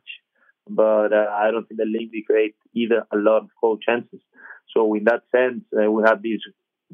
but 0.68 1.12
uh, 1.12 1.26
I 1.30 1.50
don't 1.50 1.66
think 1.66 1.78
the 1.78 1.84
Linky 1.84 2.24
create 2.24 2.54
either 2.74 3.06
a 3.12 3.16
lot 3.16 3.42
of 3.42 3.50
goal 3.60 3.78
chances. 3.78 4.20
So 4.74 4.94
in 4.94 5.04
that 5.04 5.22
sense, 5.30 5.64
uh, 5.76 5.90
we 5.90 6.02
had 6.02 6.22
this 6.22 6.40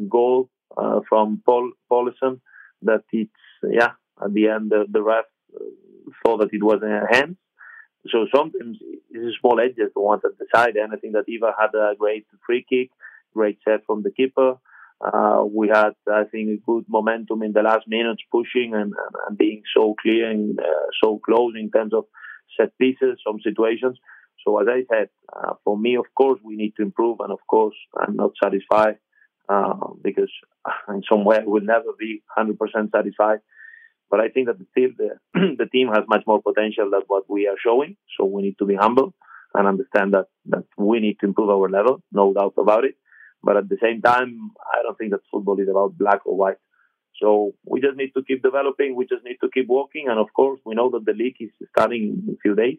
goal 0.08 0.50
uh, 0.76 1.00
from 1.08 1.42
Paul 1.44 1.72
Paulison 1.90 2.40
that 2.82 3.04
it's 3.12 3.30
yeah 3.68 3.92
at 4.22 4.32
the 4.32 4.48
end 4.48 4.70
the, 4.70 4.84
the 4.90 5.02
ref 5.02 5.24
uh, 5.54 5.64
thought 6.24 6.38
that 6.38 6.52
it 6.52 6.62
was 6.62 6.80
in 6.82 6.88
her 6.88 7.08
hands. 7.10 7.36
So 8.08 8.26
sometimes 8.34 8.78
it's 9.10 9.38
small 9.40 9.60
edges 9.60 9.92
the 9.94 10.00
ones 10.00 10.22
that 10.22 10.38
decide. 10.38 10.76
And 10.76 10.92
I 10.92 10.96
think 10.96 11.12
that 11.12 11.28
Eva 11.28 11.52
had 11.58 11.74
a 11.74 11.94
great 11.96 12.26
free 12.44 12.64
kick, 12.68 12.90
great 13.32 13.58
set 13.66 13.84
from 13.86 14.02
the 14.02 14.10
keeper. 14.10 14.56
Uh, 15.00 15.44
we 15.44 15.68
had, 15.68 15.94
I 16.08 16.24
think, 16.24 16.48
a 16.48 16.62
good 16.64 16.84
momentum 16.88 17.42
in 17.42 17.52
the 17.52 17.62
last 17.62 17.86
minutes, 17.88 18.22
pushing 18.30 18.72
and, 18.74 18.92
and, 18.92 19.14
and 19.28 19.38
being 19.38 19.62
so 19.76 19.94
clear 20.00 20.30
and 20.30 20.58
uh, 20.58 20.86
so 21.02 21.20
close 21.24 21.54
in 21.56 21.70
terms 21.70 21.92
of 21.92 22.04
set 22.58 22.76
pieces, 22.78 23.18
some 23.26 23.40
situations. 23.42 23.98
So 24.44 24.60
as 24.60 24.66
I 24.68 24.82
said, 24.92 25.08
uh, 25.32 25.54
for 25.64 25.76
me, 25.76 25.96
of 25.96 26.06
course, 26.16 26.40
we 26.44 26.56
need 26.56 26.74
to 26.76 26.82
improve, 26.82 27.18
and 27.20 27.32
of 27.32 27.40
course, 27.48 27.74
I'm 28.00 28.16
not 28.16 28.32
satisfied 28.42 28.98
uh, 29.48 29.74
because 30.02 30.30
in 30.88 31.02
some 31.08 31.24
way 31.24 31.38
I 31.38 31.44
will 31.44 31.62
never 31.62 31.92
be 31.98 32.22
100% 32.36 32.56
satisfied. 32.90 33.38
But 34.10 34.20
I 34.20 34.28
think 34.28 34.48
that 34.48 34.56
still 34.70 34.90
the, 34.96 35.10
the 35.58 35.66
team 35.66 35.88
has 35.88 36.04
much 36.06 36.24
more 36.26 36.42
potential 36.42 36.90
than 36.90 37.02
what 37.06 37.24
we 37.28 37.46
are 37.48 37.56
showing. 37.64 37.96
So 38.18 38.26
we 38.26 38.42
need 38.42 38.58
to 38.58 38.66
be 38.66 38.74
humble 38.74 39.14
and 39.54 39.66
understand 39.66 40.12
that, 40.14 40.26
that 40.46 40.64
we 40.76 41.00
need 41.00 41.18
to 41.20 41.26
improve 41.26 41.50
our 41.50 41.68
level, 41.68 42.02
no 42.12 42.32
doubt 42.32 42.54
about 42.58 42.84
it. 42.84 42.94
But 43.42 43.56
at 43.56 43.68
the 43.68 43.78
same 43.82 44.00
time, 44.02 44.50
I 44.72 44.82
don't 44.82 44.96
think 44.96 45.10
that 45.12 45.20
football 45.30 45.58
is 45.60 45.68
about 45.68 45.98
black 45.98 46.20
or 46.26 46.36
white. 46.36 46.58
So 47.20 47.52
we 47.64 47.80
just 47.80 47.96
need 47.96 48.12
to 48.16 48.22
keep 48.22 48.42
developing. 48.42 48.96
We 48.96 49.06
just 49.06 49.24
need 49.24 49.38
to 49.42 49.50
keep 49.52 49.68
working. 49.68 50.06
And 50.08 50.18
of 50.18 50.32
course, 50.34 50.60
we 50.64 50.74
know 50.74 50.90
that 50.90 51.04
the 51.04 51.12
league 51.12 51.36
is 51.40 51.50
starting 51.70 52.02
in 52.26 52.34
a 52.34 52.38
few 52.42 52.54
days 52.54 52.78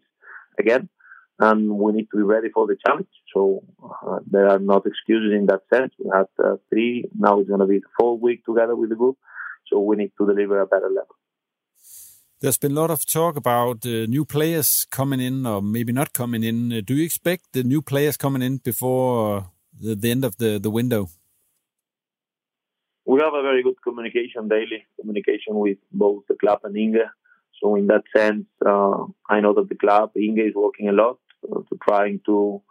again, 0.60 0.90
and 1.40 1.70
we 1.78 1.92
need 1.94 2.08
to 2.12 2.18
be 2.18 2.24
ready 2.24 2.50
for 2.54 2.68
the 2.68 2.78
challenge. 2.86 3.08
So 3.34 3.64
uh, 3.84 4.20
there 4.30 4.48
are 4.48 4.60
not 4.60 4.86
excuses 4.86 5.34
in 5.34 5.48
that 5.48 5.62
sense. 5.74 5.94
We 5.98 6.10
had 6.14 6.28
uh, 6.44 6.58
three. 6.70 7.06
Now 7.18 7.40
it's 7.40 7.50
going 7.50 7.60
to 7.62 7.66
be 7.66 7.80
the 7.80 7.88
fourth 7.98 8.22
week 8.22 8.46
together 8.46 8.76
with 8.76 8.90
the 8.90 8.96
group. 8.96 9.18
So 9.68 9.80
we 9.80 9.96
need 9.96 10.12
to 10.20 10.28
deliver 10.28 10.62
a 10.62 10.68
better 10.68 10.90
level. 10.90 11.16
There's 12.40 12.58
been 12.58 12.74
a 12.74 12.76
lot 12.76 12.92
of 12.92 13.06
talk 13.06 13.38
about 13.38 13.86
uh, 13.86 14.06
new 14.06 14.26
players 14.26 14.86
coming 14.92 15.22
in 15.22 15.46
or 15.46 15.62
maybe 15.62 15.94
not 15.94 16.12
coming 16.12 16.44
in. 16.44 16.74
Uh, 16.74 16.82
do 16.86 16.94
you 16.94 17.06
expect 17.06 17.54
the 17.54 17.64
new 17.64 17.82
players 17.82 18.18
coming 18.18 18.42
in 18.42 18.58
before 18.58 19.50
the, 19.80 19.96
the 19.96 20.12
end 20.12 20.26
of 20.26 20.38
the, 20.38 20.60
the 20.60 20.70
window? 20.70 21.08
We 23.06 23.22
have 23.22 23.34
a 23.34 23.42
very 23.42 23.64
good 23.64 23.82
communication 23.82 24.50
daily, 24.50 24.86
communication 25.00 25.56
with 25.56 25.78
both 25.92 26.24
the 26.28 26.36
club 26.36 26.60
and 26.64 26.76
Inge. 26.76 26.98
So 27.62 27.76
in 27.76 27.88
that 27.88 28.04
sense, 28.16 28.46
uh, 28.66 29.06
I 29.30 29.40
know 29.40 29.54
that 29.54 29.70
the 29.70 29.76
club, 29.76 30.12
Inge, 30.18 30.40
is 30.40 30.56
working 30.56 30.90
a 30.90 30.92
lot 30.92 31.20
uh, 31.23 31.23
to 31.48 31.78
trying 31.88 32.22
to 32.26 32.62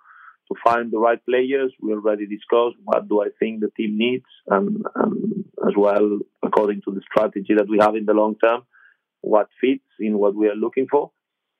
to 0.49 0.55
find 0.65 0.91
the 0.91 0.99
right 0.99 1.25
players. 1.25 1.73
We 1.81 1.93
already 1.93 2.27
discussed 2.27 2.77
what 2.85 3.09
do 3.09 3.23
I 3.23 3.29
think 3.39 3.61
the 3.61 3.71
team 3.77 3.97
needs, 3.97 4.25
and, 4.47 4.85
and 4.95 5.45
as 5.67 5.75
well 5.77 6.19
according 6.45 6.83
to 6.85 6.93
the 6.93 7.03
strategy 7.11 7.55
that 7.57 7.69
we 7.69 7.79
have 7.81 7.95
in 7.95 8.07
the 8.07 8.13
long 8.13 8.37
term, 8.43 8.63
what 9.21 9.49
fits 9.61 9.85
in 9.99 10.19
what 10.19 10.35
we 10.35 10.49
are 10.49 10.55
looking 10.55 10.87
for. 10.91 11.11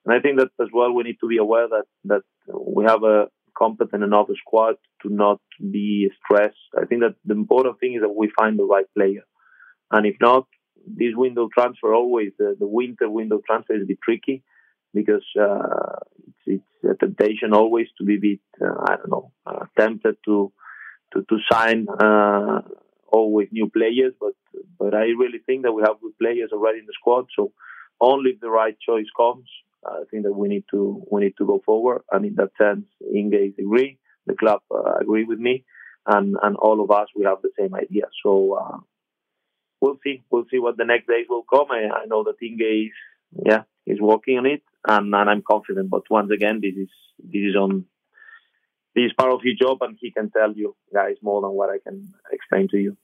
And 0.05 0.15
I 0.15 0.21
think 0.21 0.39
that 0.39 0.51
as 0.61 0.69
well 0.73 0.93
we 0.93 1.05
need 1.05 1.19
to 1.21 1.29
be 1.29 1.39
aware 1.39 1.69
that 1.69 1.85
that 2.05 2.23
we 2.53 2.85
have 2.85 3.05
a 3.05 3.29
competent 3.57 4.03
enough 4.03 4.29
squad 4.39 4.77
to 5.03 5.13
not 5.13 5.41
be 5.59 6.11
stressed. 6.25 6.57
I 6.77 6.87
think 6.87 7.03
that 7.03 7.15
the 7.25 7.35
important 7.35 7.79
thing 7.79 7.95
is 7.95 8.01
that 8.03 8.09
we 8.09 8.33
find 8.37 8.59
the 8.59 8.65
right 8.65 8.87
player, 8.97 9.25
and 9.91 10.07
if 10.07 10.17
not, 10.21 10.47
this 10.87 11.15
window 11.15 11.49
transfer 11.57 11.95
always 11.95 12.33
the, 12.39 12.57
the 12.59 12.67
winter 12.67 13.09
window 13.09 13.41
transfer 13.47 13.75
is 13.75 13.83
a 13.83 13.87
bit 13.87 13.99
tricky 14.03 14.43
because 14.95 15.25
uh, 15.41 15.97
it's, 16.47 16.63
it's, 16.83 16.85
a 16.85 16.95
temptation 16.97 17.55
always 17.55 17.87
to 17.97 18.05
be 18.05 18.17
a 18.17 18.21
bit 18.21 18.41
uh, 18.61 18.75
I 18.89 18.97
don't 18.97 19.11
know 19.11 19.33
uh, 19.47 19.67
tempted 19.79 20.17
to 20.27 20.53
to 21.13 21.23
to 21.23 21.37
sign 21.51 21.87
uh, 21.89 22.63
always 23.13 23.49
new 23.53 23.69
players, 23.69 24.15
but 24.21 24.35
but 24.79 24.95
I 24.95 25.07
really 25.23 25.39
think 25.45 25.63
that 25.63 25.73
we 25.73 25.83
have 25.83 26.01
good 26.01 26.19
players 26.19 26.51
already 26.53 26.81
in 26.81 26.87
the 26.87 26.95
squad. 26.99 27.27
So 27.37 27.53
only 28.01 28.31
if 28.31 28.41
the 28.41 28.51
right 28.51 28.77
choice 28.81 29.07
comes, 29.17 29.49
I 29.87 30.03
think 30.11 30.25
that 30.25 30.33
we 30.33 30.49
need 30.49 30.65
to 30.71 31.03
we 31.11 31.23
need 31.23 31.35
to 31.39 31.47
go 31.47 31.61
forward. 31.65 32.03
And 32.11 32.25
in 32.25 32.35
that 32.37 32.51
sense, 32.59 32.87
Inge 33.15 33.55
agree, 33.59 33.99
the 34.27 34.35
club 34.35 34.61
uh, 34.71 34.95
agree 35.01 35.25
with 35.25 35.39
me, 35.39 35.65
and 36.07 36.37
and 36.43 36.57
all 36.57 36.83
of 36.83 36.91
us 36.91 37.09
we 37.15 37.25
have 37.25 37.43
the 37.43 37.51
same 37.59 37.75
idea. 37.75 38.05
So 38.25 38.59
uh, 38.61 38.79
we'll 39.81 39.99
see 40.03 40.23
we'll 40.31 40.47
see 40.51 40.59
what 40.59 40.77
the 40.77 40.85
next 40.85 41.07
days 41.09 41.27
will 41.29 41.45
come. 41.45 41.71
I, 41.71 42.03
I 42.03 42.07
know 42.07 42.25
that 42.25 42.43
Inge 42.43 42.61
is 42.61 42.97
yeah 43.47 43.63
is 43.87 44.01
working 44.01 44.39
on 44.39 44.47
it, 44.47 44.63
and, 44.87 45.15
and 45.15 45.31
I'm 45.31 45.43
confident. 45.43 45.91
But 45.91 46.11
once 46.11 46.31
again, 46.31 46.61
this 46.61 46.75
is 46.75 46.91
this 47.19 47.43
is 47.51 47.57
on 47.57 47.87
this 48.95 49.07
is 49.07 49.13
part 49.17 49.33
of 49.33 49.41
his 49.43 49.57
job, 49.59 49.79
and 49.81 49.97
he 50.01 50.11
can 50.11 50.31
tell 50.31 50.53
you 50.53 50.77
guys 50.93 51.17
more 51.23 51.41
than 51.41 51.53
what 51.53 51.71
I 51.71 51.79
can 51.79 52.13
explain 52.31 52.69
to 52.69 52.79
you 52.79 52.97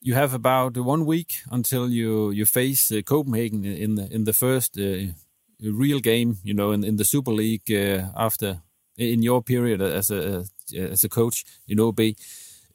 you 0.00 0.14
have 0.14 0.34
about 0.34 0.76
one 0.76 1.04
week 1.04 1.42
until 1.50 1.90
you 1.90 2.30
you 2.30 2.46
face 2.46 2.92
uh, 2.92 3.02
Copenhagen 3.02 3.64
in 3.64 3.96
the 3.96 4.12
in 4.12 4.24
the 4.24 4.32
first 4.32 4.78
uh, 4.78 5.12
real 5.60 6.00
game, 6.00 6.38
you 6.44 6.54
know, 6.54 6.72
in, 6.72 6.84
in 6.84 6.96
the 6.96 7.04
Super 7.04 7.32
League 7.32 7.70
uh, 7.70 8.08
after 8.16 8.62
in 8.96 9.22
your 9.22 9.42
period 9.42 9.80
as 9.80 10.10
a 10.10 10.44
as 10.76 11.04
a 11.04 11.08
coach 11.08 11.44
in 11.66 11.80
OB. 11.80 12.00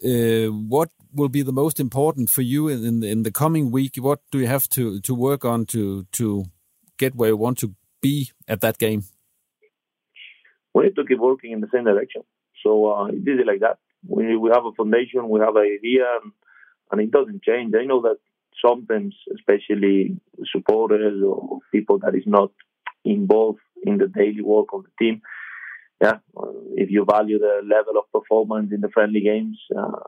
Uh, 0.06 0.48
what 0.48 0.90
will 1.14 1.30
be 1.30 1.44
the 1.44 1.54
most 1.54 1.80
important 1.80 2.30
for 2.30 2.42
you 2.42 2.68
in, 2.68 2.86
in 2.86 3.04
in 3.04 3.24
the 3.24 3.32
coming 3.32 3.72
week? 3.72 3.96
What 3.98 4.20
do 4.32 4.40
you 4.40 4.48
have 4.48 4.68
to 4.70 5.00
to 5.00 5.16
work 5.16 5.46
on 5.46 5.66
to 5.68 6.04
to 6.12 6.46
get 6.98 7.16
where 7.16 7.30
you 7.30 7.38
want 7.38 7.58
to 7.60 7.74
be 8.04 8.32
at 8.48 8.62
that 8.62 8.78
game? 8.78 9.04
We 10.74 10.84
need 10.84 10.96
to 10.96 11.06
keep 11.06 11.20
working 11.20 11.52
in 11.52 11.62
the 11.62 11.70
same 11.74 11.86
direction. 11.86 12.24
So 12.64 12.92
uh, 12.92 13.08
it 13.08 13.28
is 13.28 13.40
like 13.48 13.62
that. 13.62 13.78
We 14.08 14.36
we 14.38 14.50
have 14.54 14.66
a 14.66 14.72
foundation, 14.74 15.30
we 15.30 15.40
have 15.40 15.56
an 15.56 15.70
idea, 15.80 16.06
and, 16.22 16.32
and 16.92 17.02
it 17.02 17.12
doesn't 17.12 17.44
change. 17.44 17.74
I 17.74 17.86
know 17.86 18.02
that 18.02 18.20
sometimes, 18.64 19.16
especially 19.38 20.18
supporters 20.54 21.22
or 21.24 21.60
people 21.72 22.00
that 22.00 22.16
is 22.16 22.28
not 22.28 22.52
involved 23.06 23.60
in 23.84 23.98
the 23.98 24.08
daily 24.08 24.42
work 24.42 24.68
of 24.74 24.84
the 24.84 24.94
team. 25.00 25.22
Yeah, 26.02 26.18
if 26.76 26.90
you 26.92 27.06
value 27.10 27.40
the 27.40 27.62
level 27.64 27.96
of 27.98 28.12
performance 28.12 28.72
in 28.74 28.82
the 28.82 28.90
friendly 28.90 29.22
games, 29.22 29.58
uh, 29.78 30.04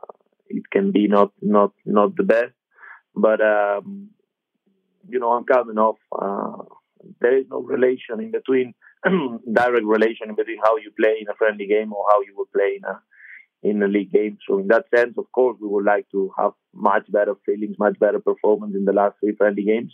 it 0.48 0.64
can 0.70 0.92
be 0.92 1.08
not 1.08 1.32
not 1.40 1.72
not 1.84 2.16
the 2.16 2.22
best. 2.22 2.54
But 3.14 3.40
um, 3.40 4.10
you 5.08 5.18
know, 5.20 5.32
I'm 5.32 5.44
calm 5.44 5.70
enough. 5.70 6.00
Uh, 6.12 6.64
there 7.20 7.36
is 7.36 7.46
no 7.50 7.60
relation 7.60 8.20
in 8.20 8.30
between 8.30 8.74
direct 9.04 9.84
relation 9.84 10.28
in 10.30 10.34
between 10.34 10.58
how 10.64 10.76
you 10.76 10.90
play 10.98 11.16
in 11.20 11.28
a 11.28 11.34
friendly 11.34 11.66
game 11.66 11.92
or 11.92 12.04
how 12.10 12.20
you 12.20 12.34
would 12.36 12.52
play 12.52 12.78
in 12.78 12.84
a 12.84 13.00
in 13.62 13.82
a 13.82 13.88
league 13.88 14.12
game. 14.12 14.38
So 14.46 14.58
in 14.58 14.68
that 14.68 14.84
sense, 14.94 15.14
of 15.18 15.30
course, 15.32 15.56
we 15.60 15.68
would 15.68 15.84
like 15.84 16.06
to 16.12 16.30
have 16.38 16.52
much 16.74 17.10
better 17.10 17.34
feelings, 17.44 17.76
much 17.78 17.98
better 17.98 18.20
performance 18.20 18.74
in 18.76 18.84
the 18.84 18.92
last 18.92 19.16
three 19.20 19.34
friendly 19.34 19.64
games. 19.64 19.92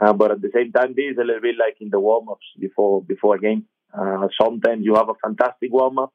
Uh, 0.00 0.12
but 0.12 0.30
at 0.30 0.40
the 0.40 0.50
same 0.54 0.72
time, 0.72 0.94
this 0.96 1.12
is 1.12 1.18
a 1.18 1.24
little 1.24 1.42
bit 1.42 1.56
like 1.58 1.76
in 1.80 1.90
the 1.90 2.00
warm 2.00 2.28
ups 2.28 2.46
before 2.58 3.02
before 3.02 3.36
a 3.36 3.40
game. 3.40 3.66
Uh, 3.92 4.28
sometimes 4.40 4.84
you 4.84 4.94
have 4.94 5.08
a 5.08 5.20
fantastic 5.22 5.72
warm 5.72 5.98
up, 5.98 6.12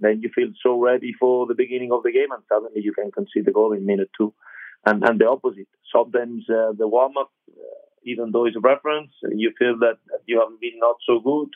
then 0.00 0.20
you 0.22 0.30
feel 0.34 0.48
so 0.62 0.80
ready 0.80 1.12
for 1.18 1.46
the 1.46 1.54
beginning 1.54 1.92
of 1.92 2.02
the 2.02 2.12
game, 2.12 2.30
and 2.32 2.42
suddenly 2.48 2.80
you 2.82 2.92
can 2.92 3.10
concede 3.12 3.44
the 3.44 3.52
goal 3.52 3.72
in 3.72 3.86
minute 3.86 4.10
two. 4.16 4.34
And 4.84 5.04
and 5.04 5.20
the 5.20 5.28
opposite. 5.28 5.68
Sometimes 5.94 6.44
uh, 6.48 6.72
the 6.76 6.88
warm 6.88 7.16
up, 7.16 7.30
uh, 7.50 7.77
even 8.08 8.30
though 8.32 8.46
it's 8.46 8.56
a 8.56 8.60
reference, 8.60 9.12
you 9.30 9.52
feel 9.58 9.78
that 9.80 9.98
you 10.26 10.40
have 10.40 10.60
been 10.60 10.78
not 10.78 10.96
so 11.06 11.20
good. 11.20 11.50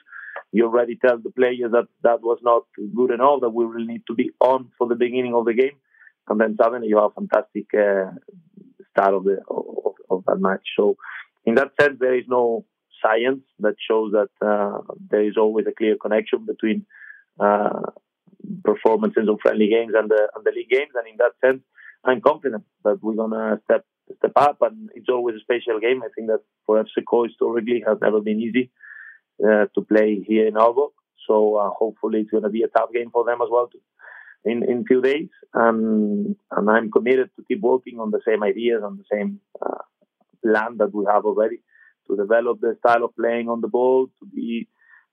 you 0.53 0.65
already 0.65 0.97
tell 0.97 1.19
the 1.19 1.31
players 1.31 1.73
that 1.73 1.89
that 2.03 2.21
was 2.23 2.39
not 2.43 2.65
good 2.95 3.11
enough, 3.11 3.41
that 3.41 3.51
we 3.59 3.65
will 3.67 3.87
need 3.93 4.03
to 4.07 4.15
be 4.15 4.31
on 4.41 4.71
for 4.77 4.87
the 4.89 4.95
beginning 5.05 5.35
of 5.35 5.45
the 5.45 5.55
game, 5.55 5.77
and 6.29 6.41
then 6.41 6.57
suddenly 6.61 6.89
you 6.89 6.99
have 6.99 7.13
a 7.13 7.21
fantastic 7.21 7.67
uh, 7.75 8.11
start 8.91 9.15
of 9.15 9.25
the 9.25 9.37
of, 9.49 9.95
of, 10.11 10.25
that 10.27 10.41
match. 10.41 10.67
So, 10.77 10.97
in 11.45 11.55
that 11.57 11.73
sense, 11.81 11.97
there 11.99 12.17
is 12.17 12.25
no 12.29 12.65
science 13.03 13.45
that 13.61 13.77
shows 13.89 14.13
that 14.13 14.33
uh, 14.47 14.79
there 15.11 15.27
is 15.27 15.37
always 15.37 15.67
a 15.67 15.73
clear 15.81 15.97
connection 15.97 16.47
between 16.47 16.87
uh, 17.41 17.81
performances 18.65 19.29
of 19.29 19.41
friendly 19.43 19.69
games 19.69 19.93
and 19.97 20.11
the 20.11 20.23
and 20.35 20.45
the 20.45 20.53
league 20.55 20.71
games, 20.71 20.93
and 20.95 21.07
in 21.09 21.17
that 21.19 21.35
sense, 21.45 21.63
I'm 22.05 22.21
confident 22.21 22.65
that 22.85 23.03
we're 23.03 23.15
gonna 23.23 23.61
step 23.65 23.85
step 24.17 24.33
up, 24.37 24.59
and 24.63 24.91
it's 24.95 25.09
always 25.09 25.37
a 25.37 25.41
special 25.41 25.81
game. 25.81 26.03
I 26.03 26.09
think 26.15 26.29
that 26.29 26.41
for 26.67 26.83
FC 26.83 27.05
Co 27.09 27.25
historically 27.25 27.83
has 27.87 27.99
never 28.01 28.21
been 28.21 28.41
easy 28.41 28.71
uh, 29.43 29.67
to 29.75 29.83
play 29.83 30.23
here 30.27 30.47
in 30.47 30.55
Aalborg. 30.55 30.93
So 31.27 31.57
uh, 31.57 31.71
hopefully 31.71 32.21
it's 32.21 32.31
going 32.31 32.43
to 32.43 32.51
be 32.51 32.63
a 32.63 32.69
tough 32.69 32.93
game 32.93 33.11
for 33.11 33.25
them 33.25 33.41
as 33.43 33.49
well 33.51 33.71
in 34.45 34.63
in 34.69 34.85
few 34.85 35.01
days. 35.01 35.29
And 35.55 36.37
and 36.51 36.71
I'm 36.71 36.91
committed 36.91 37.31
to 37.37 37.45
keep 37.47 37.61
working 37.61 38.01
on 38.01 38.11
the 38.11 38.21
same 38.27 38.43
ideas 38.43 38.83
on 38.85 38.97
the 38.99 39.05
same 39.13 39.41
uh, 39.65 39.83
plan 40.45 40.79
that 40.79 40.95
we 40.95 41.05
have 41.07 41.25
already 41.25 41.61
to 42.09 42.17
develop 42.17 42.61
the 42.61 42.77
style 42.81 43.05
of 43.05 43.17
playing 43.17 43.49
on 43.49 43.61
the 43.61 43.69
ball, 43.69 44.07
to 44.19 44.27
be 44.27 44.69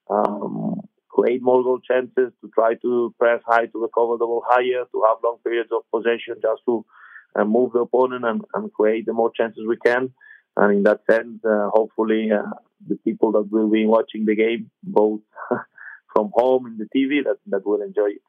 um, 0.09 0.81
create 1.07 1.41
more 1.41 1.63
goal 1.63 1.79
chances, 1.79 2.31
to 2.41 2.49
try 2.53 2.73
to 2.75 3.13
press 3.19 3.41
high, 3.45 3.67
to 3.67 3.81
recover 3.81 4.17
the 4.17 4.25
ball 4.25 4.43
higher, 4.47 4.85
to 4.91 5.03
have 5.07 5.17
long 5.23 5.37
periods 5.43 5.69
of 5.71 5.83
possession 5.91 6.35
just 6.41 6.61
to 6.65 6.85
uh, 7.39 7.45
move 7.45 7.73
the 7.73 7.79
opponent 7.79 8.25
and, 8.25 8.41
and 8.53 8.73
create 8.73 9.05
the 9.05 9.13
more 9.13 9.31
chances 9.35 9.63
we 9.67 9.77
can. 9.77 10.13
And 10.57 10.77
in 10.77 10.83
that 10.83 11.01
sense, 11.09 11.43
uh, 11.45 11.69
hopefully, 11.73 12.29
uh, 12.31 12.49
the 12.87 12.95
people 12.97 13.31
that 13.33 13.51
will 13.51 13.69
be 13.69 13.85
watching 13.85 14.25
the 14.25 14.35
game, 14.35 14.71
both 14.83 15.21
from 16.13 16.31
home 16.33 16.67
in 16.67 16.77
the 16.77 16.85
TV, 16.85 17.23
that, 17.23 17.37
that 17.47 17.65
will 17.65 17.81
enjoy 17.81 18.09
it. 18.09 18.21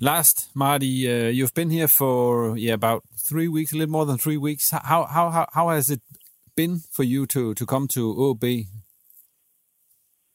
Last, 0.00 0.50
Marty, 0.54 1.08
uh, 1.08 1.28
you've 1.28 1.54
been 1.54 1.70
here 1.70 1.86
for 1.86 2.58
yeah 2.58 2.74
about 2.74 3.04
three 3.16 3.46
weeks, 3.46 3.72
a 3.72 3.76
little 3.76 3.92
more 3.92 4.06
than 4.06 4.18
three 4.18 4.36
weeks. 4.36 4.70
How 4.70 5.04
how 5.04 5.30
how 5.30 5.46
how 5.52 5.68
has 5.68 5.88
it 5.88 6.00
been 6.56 6.80
for 6.90 7.04
you 7.04 7.26
to 7.26 7.54
to 7.54 7.64
come 7.64 7.86
to 7.88 8.10
OB? 8.30 8.42
You 8.42 8.66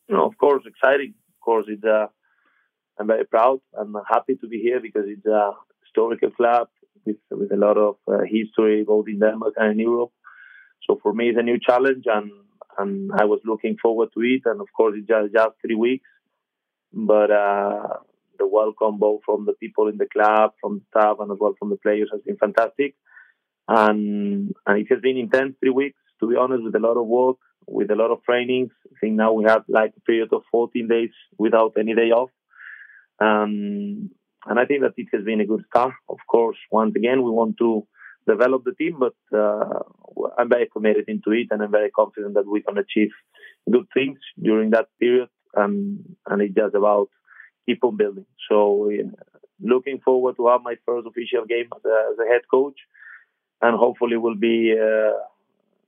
know, 0.07 0.25
of 0.25 0.37
course, 0.37 0.63
exciting. 0.65 1.13
Of 1.27 1.39
course, 1.41 1.65
it's 1.67 1.83
uh, 1.83 2.07
I'm 2.97 3.07
very 3.07 3.25
proud. 3.25 3.59
I'm 3.77 3.97
happy 4.09 4.35
to 4.35 4.47
be 4.47 4.59
here 4.61 4.79
because 4.79 5.03
it's 5.07 5.25
a 5.25 5.51
historical 5.83 6.31
club 6.31 6.69
with 7.09 7.39
with 7.39 7.51
a 7.51 7.57
lot 7.57 7.77
of 7.77 7.95
uh, 8.07 8.23
history 8.23 8.83
both 8.83 9.07
in 9.07 9.19
Denmark 9.19 9.53
and 9.57 9.71
in 9.73 9.79
Europe. 9.79 10.11
So 10.85 10.99
for 11.01 11.13
me, 11.13 11.29
it's 11.29 11.39
a 11.39 11.43
new 11.43 11.59
challenge, 11.59 12.05
and 12.05 12.31
and 12.77 13.11
I 13.21 13.25
was 13.25 13.41
looking 13.45 13.77
forward 13.81 14.09
to 14.13 14.21
it. 14.21 14.41
And 14.45 14.61
of 14.61 14.67
course, 14.75 14.95
it's 14.97 15.07
just 15.07 15.33
just 15.33 15.55
three 15.61 15.75
weeks, 15.75 16.09
but 16.93 17.31
uh, 17.31 17.97
the 18.37 18.47
welcome 18.47 18.97
both 18.97 19.21
from 19.25 19.45
the 19.45 19.53
people 19.53 19.87
in 19.87 19.97
the 19.97 20.07
club, 20.15 20.53
from 20.61 20.79
the 20.79 20.85
staff, 20.89 21.17
and 21.19 21.31
as 21.31 21.37
well 21.39 21.55
from 21.59 21.69
the 21.69 21.77
players 21.77 22.09
has 22.11 22.21
been 22.21 22.37
fantastic. 22.37 22.95
And 23.67 24.55
and 24.65 24.79
it 24.81 24.87
has 24.89 25.01
been 25.01 25.17
intense 25.17 25.55
three 25.59 25.75
weeks, 25.81 25.99
to 26.19 26.27
be 26.27 26.35
honest, 26.35 26.63
with 26.63 26.75
a 26.75 26.79
lot 26.87 26.97
of 26.97 27.05
work, 27.05 27.37
with 27.67 27.91
a 27.91 27.95
lot 27.95 28.11
of 28.11 28.23
trainings. 28.23 28.71
I 28.87 28.95
think 28.99 29.13
now 29.13 29.33
we 29.33 29.43
have 29.45 29.63
like 29.67 29.93
a 29.97 30.01
period 30.01 30.33
of 30.33 30.41
14 30.51 30.87
days 30.87 31.11
without 31.37 31.73
any 31.77 31.93
day 31.93 32.11
off. 32.11 32.31
Um, 33.21 34.09
and 34.49 34.59
I 34.59 34.65
think 34.65 34.81
that 34.81 34.93
it 34.97 35.07
has 35.13 35.23
been 35.23 35.41
a 35.41 35.45
good 35.45 35.63
start. 35.69 35.93
Of 36.09 36.17
course, 36.27 36.57
once 36.71 36.93
again, 36.95 37.21
we 37.21 37.29
want 37.29 37.57
to 37.59 37.87
develop 38.27 38.63
the 38.65 38.73
team, 38.73 38.99
but 38.99 39.13
uh, 39.31 39.79
I'm 40.37 40.49
very 40.49 40.67
committed 40.67 41.05
into 41.07 41.31
it, 41.31 41.47
and 41.51 41.61
I'm 41.61 41.71
very 41.71 41.91
confident 41.91 42.33
that 42.33 42.47
we 42.47 42.61
can 42.63 42.77
achieve 42.77 43.11
good 43.71 43.87
things 43.93 44.17
during 44.41 44.71
that 44.71 44.87
period. 44.99 45.29
And 45.53 46.03
and 46.27 46.41
it's 46.41 46.55
just 46.55 46.75
about 46.75 47.09
keep 47.65 47.83
on 47.83 47.97
building. 47.97 48.25
So, 48.49 48.91
uh, 48.91 49.09
looking 49.61 49.99
forward 49.99 50.35
to 50.37 50.47
have 50.47 50.61
my 50.63 50.75
first 50.85 51.07
official 51.07 51.45
game 51.45 51.69
as 51.75 51.83
a, 51.85 51.97
as 52.11 52.17
a 52.19 52.31
head 52.31 52.41
coach, 52.49 52.79
and 53.61 53.77
hopefully 53.77 54.17
will 54.17 54.35
be 54.35 54.73
uh, 54.73 55.13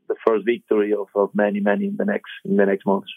the 0.08 0.16
first 0.26 0.46
victory 0.46 0.94
of, 0.94 1.08
of 1.16 1.30
many, 1.34 1.60
many 1.60 1.86
in 1.88 1.98
the 1.98 2.06
next 2.06 2.32
in 2.46 2.58
the 2.58 2.66
next 2.66 2.86
months. 2.86 3.12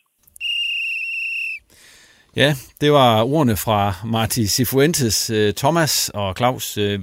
Ja, 2.37 2.57
det 2.81 2.93
var 2.93 3.23
ordene 3.23 3.57
fra 3.57 3.95
Marti 4.05 4.47
Sifuentes, 4.47 5.31
øh, 5.31 5.55
Thomas 5.55 6.11
og 6.15 6.35
Claus. 6.37 6.79
Øh, 6.79 7.01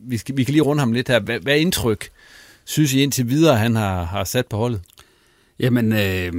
vi, 0.00 0.16
skal, 0.16 0.36
vi 0.36 0.44
kan 0.44 0.52
lige 0.52 0.62
runde 0.62 0.80
ham 0.80 0.92
lidt 0.92 1.08
her. 1.08 1.20
Hvad, 1.20 1.40
hvad 1.40 1.58
indtryk 1.58 2.10
synes 2.64 2.92
I 2.92 3.02
indtil 3.02 3.28
videre, 3.28 3.56
han 3.56 3.76
har, 3.76 4.04
har 4.04 4.24
sat 4.24 4.46
på 4.46 4.56
holdet? 4.56 4.80
Jamen, 5.60 5.92
øh, 5.92 6.32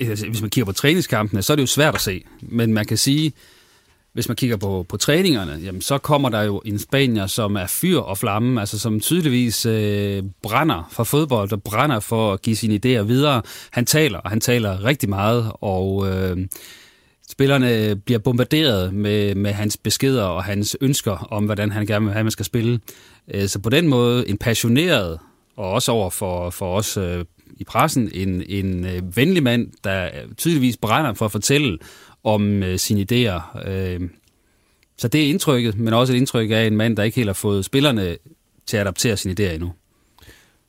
altså, 0.00 0.26
hvis 0.26 0.40
man 0.40 0.50
kigger 0.50 0.64
på 0.66 0.72
træningskampene, 0.72 1.42
så 1.42 1.52
er 1.52 1.54
det 1.54 1.62
jo 1.62 1.66
svært 1.66 1.94
at 1.94 2.00
se. 2.00 2.24
Men 2.40 2.72
man 2.72 2.86
kan 2.86 2.96
sige, 2.96 3.32
hvis 4.12 4.28
man 4.28 4.36
kigger 4.36 4.56
på, 4.56 4.86
på 4.88 4.96
træningerne, 4.96 5.60
jamen, 5.64 5.80
så 5.80 5.98
kommer 5.98 6.28
der 6.28 6.42
jo 6.42 6.62
en 6.64 6.78
spanier, 6.78 7.26
som 7.26 7.56
er 7.56 7.66
fyr 7.66 7.98
og 7.98 8.18
flamme, 8.18 8.60
altså 8.60 8.78
som 8.78 9.00
tydeligvis 9.00 9.66
øh, 9.66 10.22
brænder 10.42 10.88
for 10.92 11.04
fodbold 11.04 11.52
og 11.52 11.62
brænder 11.62 12.00
for 12.00 12.32
at 12.32 12.42
give 12.42 12.56
sine 12.56 12.74
idéer 12.74 13.02
videre. 13.02 13.42
Han 13.70 13.86
taler, 13.86 14.18
og 14.18 14.30
han 14.30 14.40
taler 14.40 14.84
rigtig 14.84 15.08
meget, 15.08 15.52
og 15.60 16.08
øh, 16.08 16.36
spillerne 17.28 17.96
bliver 17.96 18.18
bombarderet 18.18 18.94
med, 18.94 19.34
med 19.34 19.52
hans 19.52 19.76
beskeder 19.76 20.24
og 20.24 20.44
hans 20.44 20.76
ønsker 20.80 21.12
om, 21.12 21.44
hvordan 21.44 21.72
han 21.72 21.86
gerne 21.86 22.04
vil 22.04 22.12
have, 22.12 22.20
at 22.20 22.24
man 22.24 22.30
skal 22.32 22.44
spille. 22.44 22.80
Øh, 23.28 23.48
så 23.48 23.58
på 23.58 23.70
den 23.70 23.88
måde 23.88 24.28
en 24.28 24.38
passioneret, 24.38 25.18
og 25.56 25.70
også 25.70 25.92
over 25.92 26.10
for, 26.10 26.50
for 26.50 26.76
os 26.76 26.96
øh, 26.96 27.24
i 27.56 27.64
pressen, 27.64 28.10
en, 28.14 28.42
en 28.48 28.86
øh, 28.86 29.16
venlig 29.16 29.42
mand, 29.42 29.72
der 29.84 30.10
tydeligvis 30.36 30.76
brænder 30.76 31.14
for 31.14 31.24
at 31.24 31.32
fortælle 31.32 31.78
om 32.24 32.62
sine 32.76 33.00
idéer. 33.00 33.40
Så 34.98 35.08
det 35.08 35.24
er 35.24 35.28
indtrykket, 35.28 35.78
men 35.78 35.94
også 35.94 36.12
et 36.12 36.16
indtryk 36.16 36.50
af 36.50 36.66
en 36.66 36.76
mand, 36.76 36.96
der 36.96 37.02
ikke 37.02 37.16
helt 37.16 37.28
har 37.28 37.34
fået 37.34 37.64
spillerne 37.64 38.16
til 38.66 38.76
at 38.76 38.80
adaptere 38.80 39.16
sine 39.16 39.34
idéer 39.40 39.52
endnu. 39.52 39.72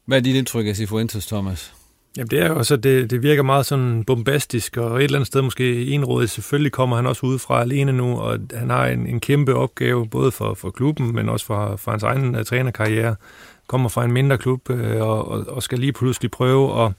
Hvad 0.06 0.18
er 0.18 0.22
dit 0.22 0.36
indtryk 0.36 0.68
af 0.68 0.76
Sifuentes, 0.76 1.26
Thomas? 1.26 1.74
Jamen 2.18 2.28
det 2.28 2.40
er 2.40 2.48
jo 2.48 2.58
også, 2.58 2.76
det, 2.76 3.10
det 3.10 3.24
virker 3.24 3.44
meget 3.44 3.66
sådan 3.66 4.04
bombastisk, 4.04 4.78
og 4.78 4.98
et 4.98 5.04
eller 5.04 5.18
andet 5.18 5.28
sted 5.28 5.42
måske 5.42 5.86
enrådigt. 5.86 6.32
Selvfølgelig 6.32 6.72
kommer 6.72 6.96
han 6.96 7.06
også 7.06 7.26
udefra 7.26 7.62
alene 7.62 7.92
nu, 7.92 8.20
og 8.20 8.40
han 8.54 8.70
har 8.70 8.88
en, 8.88 9.08
en 9.08 9.20
kæmpe 9.20 9.56
opgave, 9.56 10.08
både 10.08 10.32
for, 10.32 10.54
for 10.54 10.70
klubben, 10.70 11.16
men 11.16 11.30
også 11.30 11.46
for, 11.46 11.76
for 11.76 11.92
hans 11.92 12.04
egen 12.04 12.36
uh, 12.36 12.44
trænerkarriere. 12.44 13.16
Kommer 13.68 13.90
fra 13.90 14.06
en 14.06 14.12
mindre 14.12 14.38
klub, 14.38 14.70
uh, 14.70 14.80
og, 14.96 15.32
og, 15.32 15.46
og 15.48 15.64
skal 15.64 15.80
lige 15.80 15.94
pludselig 15.94 16.32
prøve 16.32 16.86
at 16.86 16.92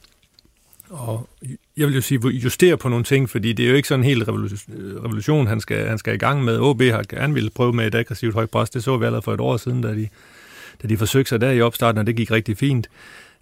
og 0.90 1.28
jeg 1.76 1.86
vil 1.86 1.94
jo 1.94 2.00
sige, 2.00 2.28
justere 2.28 2.76
på 2.76 2.88
nogle 2.88 3.04
ting, 3.04 3.30
fordi 3.30 3.52
det 3.52 3.64
er 3.64 3.70
jo 3.70 3.74
ikke 3.74 3.88
sådan 3.88 4.00
en 4.00 4.08
helt 4.08 4.28
revolution, 4.28 5.46
han 5.46 5.60
skal, 5.60 5.88
han 5.88 5.98
skal 5.98 6.14
i 6.14 6.18
gang 6.18 6.44
med. 6.44 6.58
OB 6.58 6.82
har 6.82 7.02
gerne 7.08 7.34
ville 7.34 7.50
prøve 7.50 7.72
med 7.72 7.86
et 7.86 7.94
aggressivt 7.94 8.34
højt 8.34 8.50
pres. 8.50 8.70
Det 8.70 8.84
så 8.84 8.96
vi 8.96 9.04
allerede 9.04 9.22
for 9.22 9.34
et 9.34 9.40
år 9.40 9.56
siden, 9.56 9.82
da 9.82 9.94
de, 9.94 10.08
da 10.82 10.88
de 10.88 10.96
forsøgte 10.96 11.28
sig 11.28 11.40
der 11.40 11.50
i 11.50 11.60
opstarten, 11.60 11.98
og 11.98 12.06
det 12.06 12.16
gik 12.16 12.30
rigtig 12.30 12.56
fint. 12.56 12.88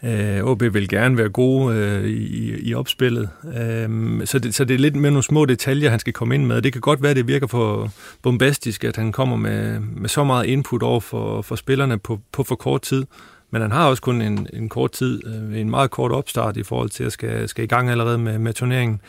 Øh, 0.04 0.44
OB 0.44 0.62
vil 0.62 0.88
gerne 0.88 1.18
være 1.18 1.28
gode 1.28 1.76
øh, 1.76 2.04
i, 2.04 2.68
i 2.68 2.74
opspillet. 2.74 3.28
Øh, 3.44 4.26
så, 4.26 4.38
det, 4.38 4.54
så 4.54 4.64
det 4.64 4.74
er 4.74 4.78
lidt 4.78 4.96
med 4.96 5.10
nogle 5.10 5.22
små 5.22 5.44
detaljer, 5.44 5.90
han 5.90 5.98
skal 5.98 6.12
komme 6.12 6.34
ind 6.34 6.46
med. 6.46 6.62
Det 6.62 6.72
kan 6.72 6.80
godt 6.80 7.02
være, 7.02 7.10
at 7.10 7.16
det 7.16 7.28
virker 7.28 7.46
for 7.46 7.92
bombastisk, 8.22 8.84
at 8.84 8.96
han 8.96 9.12
kommer 9.12 9.36
med, 9.36 9.80
med 9.80 10.08
så 10.08 10.24
meget 10.24 10.46
input 10.46 10.82
over 10.82 11.00
for, 11.00 11.42
for 11.42 11.56
spillerne 11.56 11.98
på, 11.98 12.20
på 12.32 12.42
for 12.42 12.54
kort 12.54 12.82
tid. 12.82 13.06
Men 13.50 13.62
han 13.62 13.72
har 13.72 13.88
også 13.88 14.02
kun 14.02 14.22
en, 14.22 14.46
en 14.52 14.68
kort 14.68 14.92
tid, 14.92 15.22
øh, 15.26 15.60
en 15.60 15.70
meget 15.70 15.90
kort 15.90 16.12
opstart 16.12 16.56
i 16.56 16.62
forhold 16.62 16.90
til 16.90 17.04
at 17.04 17.12
skal, 17.12 17.48
skal 17.48 17.64
i 17.64 17.68
gang 17.68 17.90
allerede 17.90 18.18
med, 18.18 18.38
med 18.38 18.52
turneringen. 18.52 19.00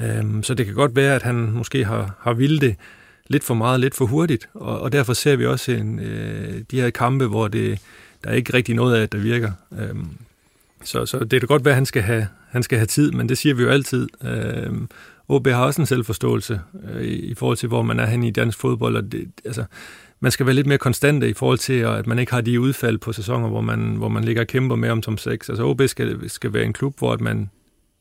Øh, 0.00 0.42
så 0.42 0.54
det 0.54 0.66
kan 0.66 0.74
godt 0.74 0.96
være, 0.96 1.14
at 1.14 1.22
han 1.22 1.34
måske 1.36 1.84
har, 1.84 2.14
har 2.20 2.32
vildt 2.32 2.62
det 2.62 2.76
lidt 3.28 3.44
for 3.44 3.54
meget, 3.54 3.80
lidt 3.80 3.94
for 3.94 4.06
hurtigt, 4.06 4.48
og, 4.54 4.80
og 4.80 4.92
derfor 4.92 5.12
ser 5.12 5.36
vi 5.36 5.46
også 5.46 5.72
en, 5.72 5.98
øh, 5.98 6.62
de 6.70 6.80
her 6.80 6.90
kampe, 6.90 7.26
hvor 7.26 7.48
det, 7.48 7.78
der 8.24 8.30
er 8.30 8.34
ikke 8.34 8.54
rigtig 8.54 8.74
noget 8.74 8.96
af, 8.96 9.08
der 9.08 9.18
virker. 9.18 9.52
Øh, 9.78 9.94
så, 10.84 11.06
så 11.06 11.18
det 11.18 11.40
kan 11.40 11.46
godt 11.46 11.64
være, 11.64 11.72
at 11.72 11.76
han 11.76 11.86
skal 11.86 12.02
have, 12.02 12.28
han 12.48 12.62
skal 12.62 12.78
have 12.78 12.86
tid, 12.86 13.12
men 13.12 13.28
det 13.28 13.38
siger 13.38 13.54
vi 13.54 13.62
jo 13.62 13.68
altid. 13.68 14.08
Øh, 14.24 14.72
OB 15.28 15.46
har 15.46 15.64
også 15.64 15.82
en 15.82 15.86
selvforståelse 15.86 16.60
øh, 16.84 17.02
i, 17.02 17.14
i 17.14 17.34
forhold 17.34 17.56
til, 17.56 17.68
hvor 17.68 17.82
man 17.82 18.00
er 18.00 18.06
hen 18.06 18.22
i 18.22 18.30
dansk 18.30 18.58
fodbold, 18.58 18.96
og 18.96 19.12
det, 19.12 19.30
altså, 19.44 19.64
man 20.20 20.32
skal 20.32 20.46
være 20.46 20.54
lidt 20.54 20.66
mere 20.66 20.78
konstante 20.78 21.28
i 21.28 21.32
forhold 21.32 21.58
til, 21.58 21.72
at 21.72 22.06
man 22.06 22.18
ikke 22.18 22.32
har 22.32 22.40
de 22.40 22.60
udfald 22.60 22.98
på 22.98 23.12
sæsoner, 23.12 23.48
hvor 23.48 23.60
man, 23.60 23.80
hvor 23.80 24.08
man 24.08 24.24
ligger 24.24 24.42
og 24.42 24.46
kæmper 24.46 24.76
med 24.76 24.90
om 24.90 25.02
top 25.02 25.18
6. 25.18 25.48
Altså 25.48 25.64
OB 25.64 25.82
skal, 25.86 26.30
skal 26.30 26.52
være 26.52 26.64
en 26.64 26.72
klub, 26.72 26.98
hvor 26.98 27.16
man 27.20 27.38
et 27.40 27.48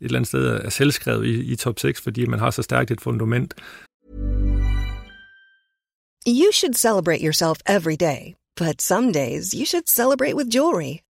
eller 0.06 0.20
andet 0.20 0.28
sted 0.28 0.46
er 0.48 0.70
selvskrevet 0.70 1.26
i, 1.26 1.52
i 1.52 1.56
top 1.56 1.80
6, 1.80 2.02
fordi 2.02 2.26
man 2.26 2.40
har 2.40 2.52
så 2.52 2.62
stærkt 2.62 2.92
et 2.92 3.02
fundament. 3.02 3.54
You 6.28 6.52
should 6.52 6.74
celebrate 6.74 7.22
yourself 7.24 7.58
every 7.66 7.96
day, 7.96 8.36
but 8.56 8.82
some 8.82 9.12
days 9.12 9.52
you 9.54 9.66
should 9.66 9.88
celebrate 9.88 10.36
with 10.36 10.50
jewelry. 10.56 11.09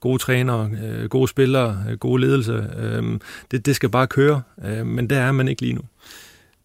Gode 0.00 0.18
trænere, 0.18 0.70
øh, 0.82 1.08
gode 1.08 1.28
spillere, 1.28 1.84
øh, 1.90 1.98
gode 1.98 2.20
ledelse. 2.20 2.66
Øh, 2.78 3.20
det, 3.50 3.66
det 3.66 3.76
skal 3.76 3.88
bare 3.88 4.06
køre, 4.06 4.42
øh, 4.64 4.86
men 4.86 5.10
der 5.10 5.20
er 5.20 5.32
man 5.32 5.48
ikke 5.48 5.62
lige 5.62 5.74
nu. 5.74 5.82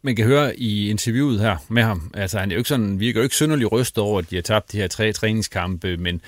Man 0.01 0.15
kan 0.15 0.25
høre 0.25 0.59
i 0.59 0.89
interviewet 0.89 1.39
her 1.39 1.57
med 1.69 1.83
ham, 1.83 2.11
altså 2.13 2.39
han 2.39 2.51
er 2.51 2.55
jo 2.55 2.57
ikke 2.57 2.69
sådan, 2.69 2.99
virker 2.99 3.19
jo 3.19 3.23
ikke 3.23 3.35
synderligt 3.35 3.71
rystet 3.71 4.03
over, 4.03 4.19
at 4.19 4.29
de 4.29 4.35
har 4.35 4.41
tabt 4.41 4.71
de 4.71 4.77
her 4.77 4.87
tre 4.87 5.13
træningskampe, 5.13 5.97
men 5.97 6.21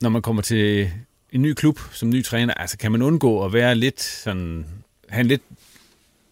når 0.00 0.08
man 0.08 0.22
kommer 0.22 0.42
til 0.42 0.90
en 1.32 1.42
ny 1.42 1.52
klub 1.52 1.80
som 1.92 2.10
ny 2.10 2.24
træner, 2.24 2.54
altså 2.54 2.78
kan 2.78 2.92
man 2.92 3.02
undgå 3.02 3.44
at 3.44 3.52
være 3.52 3.74
lidt 3.74 4.02
sådan, 4.02 4.66
have 5.08 5.20
en 5.20 5.26
lidt 5.26 5.42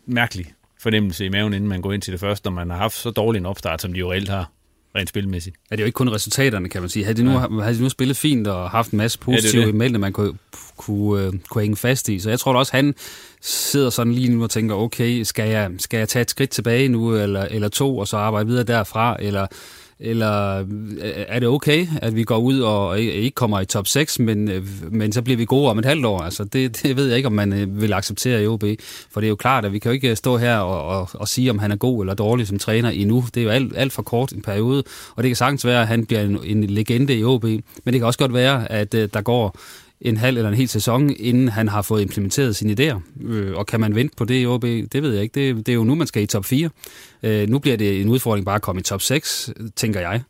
mærkelig 0.07 0.55
fornemmelse 0.79 1.25
i 1.25 1.29
maven, 1.29 1.53
inden 1.53 1.69
man 1.69 1.83
går 1.83 1.93
ind 1.93 2.03
til 2.03 2.13
det 2.13 2.21
første, 2.21 2.47
når 2.47 2.55
man 2.55 2.71
har 2.71 2.77
haft 2.77 2.95
så 2.95 3.11
dårlig 3.11 3.39
en 3.39 3.47
opstart, 3.47 3.83
som 3.83 3.93
de 3.93 3.99
jo 3.99 4.13
reelt 4.13 4.29
har 4.29 4.51
rent 4.97 5.09
spilmæssigt. 5.09 5.57
Ja, 5.71 5.77
det 5.77 5.81
er 5.81 5.85
jo 5.85 5.87
ikke 5.87 5.97
kun 5.97 6.09
resultaterne, 6.09 6.69
kan 6.69 6.83
man 6.83 6.91
sige. 6.91 7.05
Havde 7.05 7.19
de 7.19 7.25
nu, 7.25 7.33
ja. 7.33 7.63
havde 7.63 7.77
de 7.77 7.83
nu 7.83 7.89
spillet 7.89 8.17
fint 8.17 8.47
og 8.47 8.71
haft 8.71 8.91
en 8.91 8.97
masse 8.97 9.19
positive 9.19 9.63
ja, 9.63 9.69
imellem, 9.69 10.01
man 10.01 10.13
kunne, 10.13 10.33
kunne, 10.77 11.29
uh, 11.29 11.35
kunne 11.49 11.63
hænge 11.63 11.77
fast 11.77 12.09
i. 12.09 12.19
Så 12.19 12.31
jeg 12.31 12.41
tror 12.41 12.53
da 12.53 12.59
også, 12.59 12.73
han 12.73 12.95
sidder 13.41 13.91
sådan 13.91 14.13
lige 14.13 14.35
nu 14.35 14.43
og 14.43 14.51
tænker, 14.51 14.75
okay, 14.75 15.23
skal 15.23 15.49
jeg, 15.49 15.71
skal 15.79 15.99
jeg 15.99 16.09
tage 16.09 16.21
et 16.23 16.31
skridt 16.31 16.51
tilbage 16.51 16.89
nu, 16.89 17.15
eller, 17.17 17.43
eller 17.43 17.69
to, 17.69 17.99
og 17.99 18.09
så 18.09 18.17
arbejde 18.17 18.47
videre 18.47 18.65
derfra, 18.65 19.17
eller 19.21 19.47
eller 20.03 20.59
øh, 20.59 21.13
er 21.29 21.39
det 21.39 21.49
okay, 21.49 21.87
at 22.03 22.17
vi 22.17 22.25
går 22.25 22.39
ud 22.39 22.61
og 22.61 23.01
ikke 23.01 23.35
kommer 23.35 23.61
i 23.61 23.65
top 23.65 23.87
6, 23.87 24.19
men, 24.19 24.49
øh, 24.49 24.65
men 24.91 25.13
så 25.13 25.23
bliver 25.23 25.37
vi 25.37 25.45
gode 25.45 25.71
om 25.71 25.79
et 25.79 25.85
halvt 25.85 26.07
år? 26.07 26.21
Altså, 26.21 26.45
det, 26.45 26.83
det 26.83 26.97
ved 26.97 27.07
jeg 27.07 27.17
ikke, 27.17 27.27
om 27.27 27.33
man 27.33 27.53
øh, 27.53 27.81
vil 27.81 27.93
acceptere 27.93 28.43
i 28.43 28.47
OB. 28.47 28.65
For 29.11 29.21
det 29.21 29.27
er 29.27 29.29
jo 29.29 29.37
klart, 29.37 29.65
at 29.65 29.73
vi 29.73 29.79
kan 29.79 29.91
jo 29.91 29.95
ikke 29.95 30.17
stå 30.17 30.37
her 30.37 30.57
og, 30.57 30.99
og, 30.99 31.09
og 31.15 31.29
sige, 31.29 31.51
om 31.51 31.59
han 31.59 31.73
er 31.73 31.77
god 31.77 32.03
eller 32.03 32.15
dårlig 32.15 32.47
som 32.47 32.59
træner 32.59 32.91
endnu. 32.91 33.25
Det 33.35 33.41
er 33.41 33.45
jo 33.45 33.51
alt, 33.51 33.73
alt 33.77 33.93
for 33.93 34.03
kort 34.03 34.33
en 34.33 34.43
periode, 34.43 34.85
og 35.17 35.23
det 35.23 35.29
kan 35.29 35.37
sagtens 35.37 35.67
være, 35.67 35.81
at 35.81 35.89
han 35.89 36.07
bliver 36.07 36.23
en, 36.23 36.39
en 36.45 36.65
legende 36.65 37.15
i 37.15 37.25
OB. 37.25 37.45
Men 37.45 37.63
det 37.85 37.95
kan 37.95 38.05
også 38.05 38.19
godt 38.19 38.35
være, 38.35 38.73
at 38.73 38.93
der 38.93 39.21
går 39.21 39.57
en 40.05 40.17
halv 40.17 40.37
eller 40.37 40.49
en 40.49 40.57
hel 40.57 40.69
sæson, 40.69 41.11
inden 41.19 41.49
han 41.49 41.69
har 41.69 41.83
fået 41.83 42.03
implementeret 42.03 42.57
sine 42.57 42.73
idéer. 42.81 43.25
Øh, 43.27 43.57
og 43.57 43.67
kan 43.67 43.81
man 43.81 43.95
vente 43.95 44.17
på 44.17 44.25
det 44.25 44.43
i 44.43 44.47
OB? 44.47 44.63
Det 44.63 45.03
ved 45.03 45.13
jeg 45.13 45.23
ikke. 45.23 45.49
Det, 45.49 45.67
det 45.67 45.73
er 45.73 45.77
jo 45.77 45.85
nu, 45.85 45.95
man 45.95 46.07
skal 46.07 46.23
i 46.23 46.27
top 46.27 46.45
4. 46.45 46.71
Øh, 47.23 47.49
nu 47.49 47.59
bliver 47.59 47.77
det 47.77 48.01
en 48.01 48.09
udfordring 48.09 48.47
bare 48.47 48.55
at 48.55 48.63
komme 48.63 48.81
i 48.81 48.83
top 48.83 49.03
6, 49.03 49.51
tænker 49.77 50.01
jeg. 50.01 50.23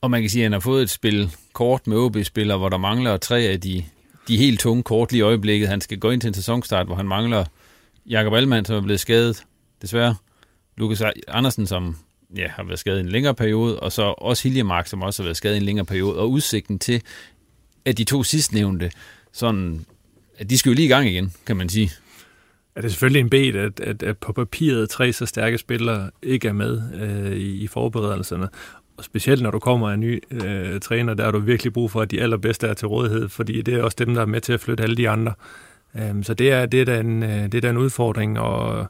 Og 0.00 0.10
man 0.10 0.20
kan 0.20 0.30
sige, 0.30 0.42
at 0.42 0.44
han 0.44 0.52
har 0.52 0.60
fået 0.60 0.82
et 0.82 0.90
spil 0.90 1.30
kort 1.52 1.86
med 1.86 1.96
OB-spillere, 1.96 2.58
hvor 2.58 2.68
der 2.68 2.78
mangler 2.78 3.16
tre 3.16 3.40
af 3.40 3.60
de, 3.60 3.84
de 4.28 4.36
helt 4.36 4.60
tunge 4.60 4.82
kort 4.82 5.12
lige 5.12 5.18
i 5.18 5.22
øjeblikket. 5.22 5.68
Han 5.68 5.80
skal 5.80 5.98
gå 5.98 6.10
ind 6.10 6.20
til 6.20 6.28
en 6.28 6.34
sæsonstart, 6.34 6.86
hvor 6.86 6.96
han 6.96 7.08
mangler 7.08 7.44
Jakob 8.06 8.34
Allmann, 8.34 8.64
som 8.64 8.76
er 8.76 8.80
blevet 8.80 9.00
skadet, 9.00 9.44
desværre. 9.82 10.14
Lukas 10.76 11.02
Andersen, 11.28 11.66
som 11.66 11.96
ja, 12.36 12.48
har 12.48 12.64
været 12.64 12.78
skadet 12.78 12.98
i 12.98 13.00
en 13.00 13.08
længere 13.08 13.34
periode, 13.34 13.80
og 13.80 13.92
så 13.92 14.02
også 14.02 14.42
Hiljemark, 14.42 14.86
som 14.86 15.02
også 15.02 15.22
har 15.22 15.24
været 15.26 15.36
skadet 15.36 15.54
i 15.54 15.58
en 15.58 15.64
længere 15.64 15.86
periode, 15.86 16.18
og 16.18 16.30
udsigten 16.30 16.78
til, 16.78 17.02
at 17.84 17.98
de 17.98 18.04
to 18.04 18.22
sidstnævnte 18.22 18.90
sådan, 19.32 19.84
at 20.38 20.50
de 20.50 20.58
skal 20.58 20.70
jo 20.70 20.74
lige 20.74 20.86
i 20.86 20.88
gang 20.88 21.08
igen, 21.08 21.32
kan 21.46 21.56
man 21.56 21.68
sige. 21.68 21.90
Ja, 22.76 22.80
det 22.80 22.86
er 22.86 22.90
selvfølgelig 22.90 23.20
en 23.20 23.30
bed, 23.30 23.54
at, 23.54 23.80
at, 23.80 24.02
at 24.02 24.18
på 24.18 24.32
papiret 24.32 24.90
tre 24.90 25.12
så 25.12 25.26
stærke 25.26 25.58
spillere 25.58 26.10
ikke 26.22 26.48
er 26.48 26.52
med 26.52 26.82
øh, 26.94 27.32
i, 27.32 27.62
i 27.62 27.66
forberedelserne. 27.66 28.48
Og 28.96 29.04
specielt 29.04 29.42
når 29.42 29.50
du 29.50 29.58
kommer 29.58 29.90
en 29.90 30.00
ny 30.00 30.22
øh, 30.30 30.80
træner, 30.80 31.14
der 31.14 31.24
har 31.24 31.30
du 31.30 31.38
virkelig 31.38 31.72
brug 31.72 31.90
for, 31.90 32.00
at 32.00 32.10
de 32.10 32.20
allerbedste 32.20 32.66
er 32.66 32.74
til 32.74 32.88
rådighed, 32.88 33.28
fordi 33.28 33.62
det 33.62 33.74
er 33.74 33.82
også 33.82 33.96
dem, 33.98 34.14
der 34.14 34.22
er 34.22 34.26
med 34.26 34.40
til 34.40 34.52
at 34.52 34.60
flytte 34.60 34.82
alle 34.82 34.96
de 34.96 35.08
andre. 35.08 35.32
Øh, 35.96 36.24
så 36.24 36.34
det 36.34 36.52
er, 36.52 36.66
det, 36.66 36.80
er 36.80 36.84
da 36.84 37.00
en, 37.00 37.22
øh, 37.22 37.42
det 37.42 37.54
er 37.54 37.60
da 37.60 37.70
en 37.70 37.76
udfordring, 37.76 38.38
og 38.38 38.86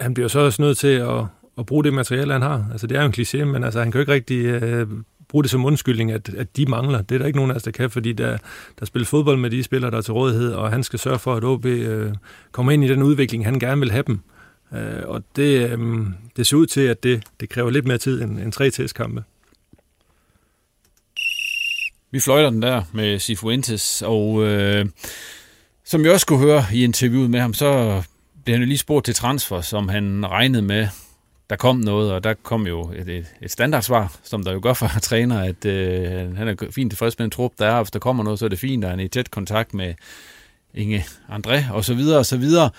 han 0.00 0.14
bliver 0.14 0.28
så 0.28 0.40
også 0.40 0.62
nødt 0.62 0.78
til 0.78 0.88
at, 0.88 1.24
at 1.58 1.66
bruge 1.66 1.84
det 1.84 1.92
materiale, 1.92 2.32
han 2.32 2.42
har. 2.42 2.68
Altså, 2.72 2.86
det 2.86 2.96
er 2.96 3.02
jo 3.02 3.06
en 3.06 3.14
kliché, 3.18 3.44
men 3.44 3.64
altså, 3.64 3.78
han 3.78 3.92
kan 3.92 3.98
jo 3.98 4.02
ikke 4.02 4.12
rigtig 4.12 4.44
øh, 4.44 4.86
bruge 5.28 5.42
det 5.42 5.50
som 5.50 5.64
undskyldning, 5.64 6.12
at, 6.12 6.28
at 6.28 6.56
de 6.56 6.66
mangler. 6.66 7.02
Det 7.02 7.14
er 7.14 7.18
der 7.18 7.26
ikke 7.26 7.38
nogen 7.38 7.50
af 7.50 7.54
os, 7.54 7.62
der 7.62 7.70
kan, 7.70 7.90
fordi 7.90 8.12
der, 8.12 8.38
der 8.80 8.86
spiller 8.86 9.06
fodbold 9.06 9.38
med 9.38 9.50
de 9.50 9.62
spillere, 9.62 9.90
der 9.90 9.96
er 9.96 10.02
til 10.02 10.12
rådighed, 10.12 10.52
og 10.52 10.70
han 10.70 10.82
skal 10.82 10.98
sørge 10.98 11.18
for, 11.18 11.34
at 11.34 11.44
OB 11.44 11.64
øh, 11.64 12.14
kommer 12.52 12.72
ind 12.72 12.84
i 12.84 12.88
den 12.88 13.02
udvikling, 13.02 13.44
han 13.44 13.58
gerne 13.58 13.80
vil 13.80 13.90
have 13.90 14.04
dem. 14.06 14.20
Øh, 14.74 15.02
og 15.04 15.22
det, 15.36 15.70
øh, 15.70 15.78
det 16.36 16.46
ser 16.46 16.56
ud 16.56 16.66
til, 16.66 16.80
at 16.80 17.02
det, 17.02 17.24
det 17.40 17.48
kræver 17.48 17.70
lidt 17.70 17.86
mere 17.86 17.98
tid 17.98 18.22
end, 18.22 18.38
end 18.38 18.52
tre 18.52 18.70
testkampe. 18.70 19.24
Vi 22.10 22.20
fløjter 22.20 22.50
den 22.50 22.62
der 22.62 22.82
med 22.92 23.18
Sifuentes, 23.18 24.02
og 24.06 24.44
øh, 24.44 24.86
som 25.84 26.04
jeg 26.04 26.12
også 26.12 26.26
kunne 26.26 26.38
høre 26.38 26.64
i 26.72 26.84
interviewet 26.84 27.30
med 27.30 27.40
ham, 27.40 27.54
så 27.54 28.02
blev 28.44 28.54
han 28.54 28.62
jo 28.62 28.68
lige 28.68 28.78
spurgt 28.78 29.04
til 29.04 29.14
transfer, 29.14 29.60
som 29.60 29.88
han 29.88 30.26
regnede 30.30 30.62
med 30.62 30.88
der 31.50 31.56
kom 31.56 31.76
noget, 31.76 32.12
og 32.12 32.24
der 32.24 32.34
kom 32.42 32.66
jo 32.66 32.92
et, 32.92 33.08
et, 33.08 33.26
et 33.42 33.50
standardsvar, 33.50 34.16
som 34.22 34.44
der 34.44 34.52
jo 34.52 34.60
gør 34.62 34.72
for 34.72 34.88
træner, 35.02 35.40
at 35.40 35.64
øh, 35.64 36.36
han 36.36 36.48
er 36.48 36.54
fint 36.70 36.90
tilfreds 36.90 37.18
med 37.18 37.24
en 37.24 37.30
trup, 37.30 37.52
der 37.58 37.66
er, 37.66 37.82
hvis 37.82 37.90
der 37.90 37.98
kommer 37.98 38.24
noget, 38.24 38.38
så 38.38 38.44
er 38.44 38.48
det 38.48 38.58
fint, 38.58 38.84
og 38.84 38.90
han 38.90 39.00
er 39.00 39.04
i 39.04 39.08
tæt 39.08 39.30
kontakt 39.30 39.74
med 39.74 39.94
Inge 40.74 41.04
André, 41.28 41.72
og 41.72 41.84
så 41.84 41.94
videre, 41.94 42.18
og 42.18 42.26
så 42.26 42.36
videre. 42.36 42.70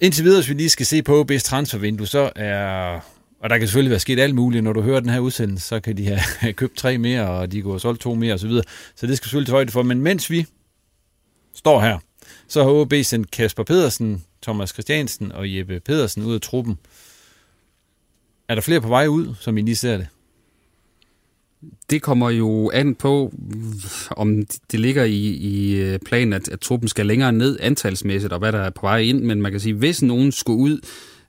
Indtil 0.00 0.24
videre, 0.24 0.40
hvis 0.40 0.48
vi 0.48 0.54
lige 0.54 0.70
skal 0.70 0.86
se 0.86 1.02
på 1.02 1.22
OB's 1.22 1.42
transfervindue, 1.42 2.06
så 2.06 2.30
er 2.36 3.00
og 3.40 3.50
der 3.50 3.58
kan 3.58 3.68
selvfølgelig 3.68 3.90
være 3.90 4.00
sket 4.00 4.20
alt 4.20 4.34
muligt. 4.34 4.64
Når 4.64 4.72
du 4.72 4.82
hører 4.82 5.00
den 5.00 5.10
her 5.10 5.18
udsendelse, 5.18 5.66
så 5.66 5.80
kan 5.80 5.96
de 5.96 6.06
have 6.06 6.52
købt 6.60 6.76
tre 6.76 6.98
mere, 6.98 7.28
og 7.28 7.52
de 7.52 7.62
går 7.62 7.78
solgt 7.78 8.00
to 8.00 8.14
mere 8.14 8.34
osv. 8.34 8.40
Så, 8.40 8.46
videre. 8.46 8.64
så 8.96 9.06
det 9.06 9.16
skal 9.16 9.24
selvfølgelig 9.24 9.46
tage 9.46 9.54
højde 9.54 9.72
for. 9.72 9.82
Men 9.82 10.00
mens 10.00 10.30
vi 10.30 10.46
står 11.54 11.80
her, 11.80 11.98
så 12.48 12.62
har 12.62 12.70
OB 12.70 12.94
sendt 13.02 13.30
Kasper 13.30 13.62
Pedersen, 13.62 14.24
Thomas 14.42 14.70
Christiansen 14.70 15.32
og 15.32 15.56
Jeppe 15.56 15.80
Pedersen 15.80 16.22
ud 16.22 16.34
af 16.34 16.40
truppen. 16.40 16.78
Er 18.48 18.54
der 18.54 18.62
flere 18.62 18.80
på 18.80 18.88
vej 18.88 19.06
ud, 19.06 19.34
som 19.40 19.58
I 19.58 19.62
lige 19.62 19.76
ser 19.76 19.96
det? 19.96 20.06
Det 21.90 22.02
kommer 22.02 22.30
jo 22.30 22.70
an 22.74 22.94
på, 22.94 23.34
om 24.10 24.46
det 24.72 24.80
ligger 24.80 25.04
i, 25.04 25.26
i 25.28 25.80
øh, 25.80 25.98
planen, 25.98 26.32
at, 26.32 26.48
at 26.48 26.60
truppen 26.60 26.88
skal 26.88 27.06
længere 27.06 27.32
ned 27.32 27.58
antalsmæssigt, 27.60 28.32
og 28.32 28.38
hvad 28.38 28.52
der 28.52 28.58
er 28.58 28.70
på 28.70 28.80
vej 28.86 28.98
ind. 28.98 29.22
Men 29.22 29.42
man 29.42 29.52
kan 29.52 29.60
sige, 29.60 29.74
hvis 29.74 30.02
nogen 30.02 30.32
skulle 30.32 30.58
ud, 30.58 30.80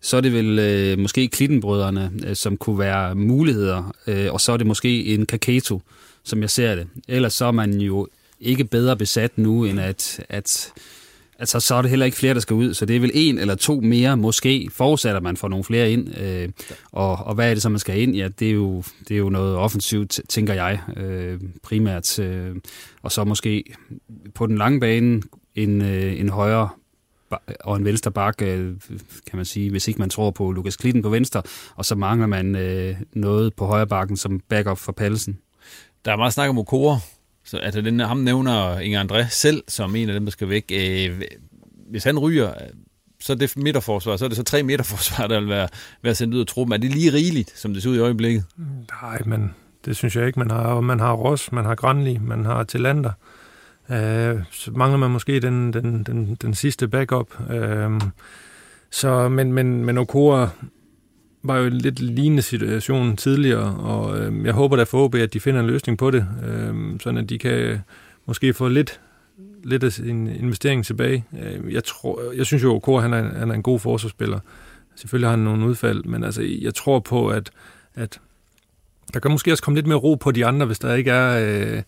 så 0.01 0.17
er 0.17 0.21
det 0.21 0.33
vel 0.33 0.59
øh, 0.59 0.99
måske 0.99 1.27
Klittenbrødrene, 1.27 2.11
øh, 2.25 2.35
som 2.35 2.57
kunne 2.57 2.79
være 2.79 3.15
muligheder, 3.15 3.95
øh, 4.07 4.33
og 4.33 4.41
så 4.41 4.51
er 4.51 4.57
det 4.57 4.67
måske 4.67 5.05
en 5.05 5.25
Kaketo, 5.25 5.81
som 6.23 6.41
jeg 6.41 6.49
ser 6.49 6.75
det. 6.75 6.87
Ellers 7.07 7.33
så 7.33 7.45
er 7.45 7.51
man 7.51 7.81
jo 7.81 8.07
ikke 8.39 8.63
bedre 8.63 8.97
besat 8.97 9.37
nu, 9.37 9.65
end 9.65 9.79
at, 9.79 10.25
at 10.29 10.73
altså, 11.39 11.59
så 11.59 11.75
er 11.75 11.81
det 11.81 11.89
heller 11.89 12.05
ikke 12.05 12.17
flere, 12.17 12.33
der 12.33 12.39
skal 12.39 12.53
ud. 12.53 12.73
Så 12.73 12.85
det 12.85 12.95
er 12.95 12.99
vel 12.99 13.11
en 13.13 13.37
eller 13.37 13.55
to 13.55 13.79
mere, 13.79 14.17
måske 14.17 14.69
forudsætter 14.71 15.21
man 15.21 15.37
får 15.37 15.47
nogle 15.47 15.63
flere 15.63 15.91
ind. 15.91 16.17
Øh, 16.19 16.49
og, 16.91 17.15
og 17.15 17.35
hvad 17.35 17.49
er 17.49 17.53
det 17.53 17.61
så, 17.61 17.69
man 17.69 17.79
skal 17.79 18.01
ind? 18.01 18.15
Ja, 18.15 18.27
det 18.27 18.47
er 18.47 18.53
jo, 18.53 18.83
det 19.07 19.15
er 19.15 19.19
jo 19.19 19.29
noget 19.29 19.55
offensivt, 19.55 20.19
tænker 20.29 20.53
jeg, 20.53 20.79
øh, 20.97 21.39
primært. 21.63 22.19
Øh, 22.19 22.55
og 23.01 23.11
så 23.11 23.23
måske 23.23 23.63
på 24.35 24.47
den 24.47 24.57
lange 24.57 24.79
bane 24.79 25.21
en, 25.55 25.81
øh, 25.81 26.19
en 26.19 26.29
højre 26.29 26.69
og 27.59 27.77
en 27.77 27.85
venstre 27.85 28.11
bak, 28.11 28.41
øh, 28.41 28.75
kan 29.27 29.37
man 29.37 29.45
sige, 29.45 29.71
hvis 29.71 29.87
ikke 29.87 29.99
man 29.99 30.09
tror 30.09 30.31
på 30.31 30.51
Lukas 30.51 30.77
Klitten 30.77 31.01
på 31.01 31.09
venstre, 31.09 31.41
og 31.75 31.85
så 31.85 31.95
mangler 31.95 32.27
man 32.27 32.55
øh, 32.55 32.95
noget 33.13 33.53
på 33.53 33.65
højre 33.65 33.87
bakken 33.87 34.17
som 34.17 34.39
backup 34.39 34.77
for 34.77 34.91
Pallesen. 34.91 35.39
Der 36.05 36.11
er 36.11 36.15
meget 36.15 36.33
snak 36.33 36.49
om 36.49 36.57
Okora, 36.57 36.99
så 37.49 37.57
altså, 37.57 37.81
den, 37.81 37.99
ham 37.99 38.17
nævner 38.17 38.79
Inger 38.79 39.03
André 39.03 39.29
selv 39.29 39.63
som 39.67 39.95
en 39.95 40.09
af 40.09 40.13
dem, 40.13 40.25
der 40.25 40.31
skal 40.31 40.49
væk. 40.49 40.71
Øh, 40.73 41.21
hvis 41.89 42.03
han 42.03 42.19
ryger, 42.19 42.49
øh, 42.49 42.67
så 43.19 43.33
er 43.33 43.37
det 43.37 43.57
midterforsvar, 43.57 44.17
så 44.17 44.25
er 44.25 44.29
det 44.29 44.37
så 44.37 44.43
tre 44.43 44.63
midterforsvar, 44.63 45.27
der 45.27 45.39
vil 45.39 45.49
være, 45.49 45.67
være 46.03 46.15
sendt 46.15 46.33
ud 46.33 46.39
af 46.39 46.47
truppen. 46.47 46.73
Er 46.73 46.77
det 46.77 46.91
lige 46.91 47.13
rigeligt, 47.13 47.59
som 47.59 47.73
det 47.73 47.83
ser 47.83 47.89
ud 47.89 47.95
i 47.95 47.99
øjeblikket? 47.99 48.45
Nej, 49.01 49.21
men 49.25 49.55
det 49.85 49.95
synes 49.95 50.15
jeg 50.15 50.27
ikke. 50.27 50.39
Man 50.39 50.51
har, 50.51 50.79
man 50.79 50.99
har 50.99 51.13
Ross, 51.13 51.51
man 51.51 51.65
har 51.65 51.75
Granli, 51.75 52.17
man 52.17 52.45
har 52.45 52.63
Tillander. 52.63 53.11
Øh, 53.89 54.39
så 54.51 54.71
mangler 54.71 54.97
man 54.97 55.11
måske 55.11 55.39
den, 55.39 55.73
den, 55.73 56.03
den, 56.03 56.35
den 56.41 56.53
sidste 56.53 56.87
backup. 56.87 57.51
Øh, 57.51 58.01
så, 58.91 59.29
men, 59.29 59.53
men, 59.53 59.85
men 59.85 59.97
Okora 59.97 60.49
var 61.43 61.57
jo 61.57 61.65
en 61.65 61.73
lidt 61.73 61.99
lignende 61.99 62.41
situation 62.41 63.17
tidligere, 63.17 63.75
og 63.75 64.19
øh, 64.19 64.45
jeg 64.45 64.53
håber 64.53 64.75
da 64.75 64.83
for 64.83 65.05
OB, 65.05 65.15
at 65.15 65.33
de 65.33 65.39
finder 65.39 65.61
en 65.61 65.67
løsning 65.67 65.97
på 65.97 66.11
det, 66.11 66.27
øh, 66.47 66.99
sådan 66.99 67.17
at 67.17 67.29
de 67.29 67.37
kan 67.37 67.51
øh, 67.51 67.79
måske 68.25 68.53
få 68.53 68.67
lidt, 68.67 68.99
lidt 69.63 69.83
af 69.83 69.93
sin 69.93 70.27
investering 70.27 70.85
tilbage. 70.85 71.25
Øh, 71.43 71.73
jeg, 71.73 71.83
tror, 71.83 72.31
jeg 72.37 72.45
synes 72.45 72.63
jo, 72.63 72.75
at 72.75 72.81
Kåre, 72.81 73.01
han 73.01 73.13
er, 73.13 73.39
han 73.39 73.49
er 73.49 73.55
en 73.55 73.63
god 73.63 73.79
forsvarsspiller. 73.79 74.39
Selvfølgelig 74.95 75.27
har 75.29 75.35
han 75.35 75.45
nogle 75.45 75.65
udfald, 75.65 76.03
men 76.03 76.23
altså, 76.23 76.41
jeg 76.61 76.75
tror 76.75 76.99
på, 76.99 77.27
at, 77.27 77.51
at 77.95 78.19
der 79.13 79.19
kan 79.19 79.31
måske 79.31 79.51
også 79.51 79.63
komme 79.63 79.77
lidt 79.77 79.87
mere 79.87 79.97
ro 79.97 80.15
på 80.15 80.31
de 80.31 80.45
andre, 80.45 80.65
hvis 80.65 80.79
der 80.79 80.93
ikke 80.93 81.11
er 81.11 81.59
øh, 81.75 81.81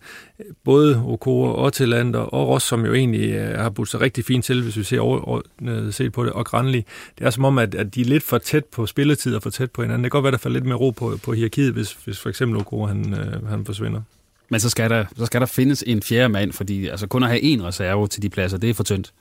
både 0.64 1.02
Okora 1.06 1.52
og 1.52 1.72
Tillander 1.72 2.18
og 2.18 2.48
Ross, 2.48 2.66
som 2.66 2.86
jo 2.86 2.94
egentlig 2.94 3.30
øh, 3.30 3.58
har 3.58 3.70
budt 3.70 3.88
sig 3.88 4.00
rigtig 4.00 4.24
fint 4.24 4.44
til, 4.44 4.62
hvis 4.62 4.76
vi 4.76 4.82
ser 4.82 5.00
over, 5.00 5.40
øh, 5.62 5.92
set 5.92 6.12
på 6.12 6.24
det, 6.24 6.32
og 6.32 6.46
Granli. 6.46 6.84
Det 7.18 7.26
er 7.26 7.30
som 7.30 7.44
om, 7.44 7.58
at, 7.58 7.74
at 7.74 7.94
de 7.94 8.00
er 8.00 8.04
lidt 8.04 8.22
for 8.22 8.38
tæt 8.38 8.64
på 8.64 8.86
spilletid 8.86 9.34
og 9.34 9.42
for 9.42 9.50
tæt 9.50 9.70
på 9.70 9.82
hinanden. 9.82 10.04
Det 10.04 10.12
kan 10.12 10.16
godt 10.16 10.24
være, 10.24 10.32
der 10.32 10.38
falder 10.38 10.54
lidt 10.54 10.66
mere 10.66 10.78
ro 10.78 10.90
på, 10.90 11.18
på 11.24 11.32
hierarkiet, 11.32 11.72
hvis, 11.72 11.92
hvis 11.92 12.18
for 12.18 12.28
eksempel 12.28 12.60
Okora 12.60 12.88
han, 12.88 13.14
øh, 13.14 13.48
han 13.48 13.64
forsvinder. 13.64 14.00
Men 14.48 14.60
så 14.60 14.70
skal, 14.70 14.90
der, 14.90 15.04
så 15.16 15.26
skal 15.26 15.40
der 15.40 15.46
findes 15.46 15.84
en 15.86 16.02
fjerde 16.02 16.28
mand, 16.28 16.52
fordi 16.52 16.86
altså 16.86 17.06
kun 17.06 17.22
at 17.22 17.28
have 17.28 17.42
en 17.42 17.64
reserve 17.64 18.08
til 18.08 18.22
de 18.22 18.28
pladser, 18.28 18.58
det 18.58 18.70
er 18.70 18.74
for 18.74 18.84
tyndt. 18.84 19.12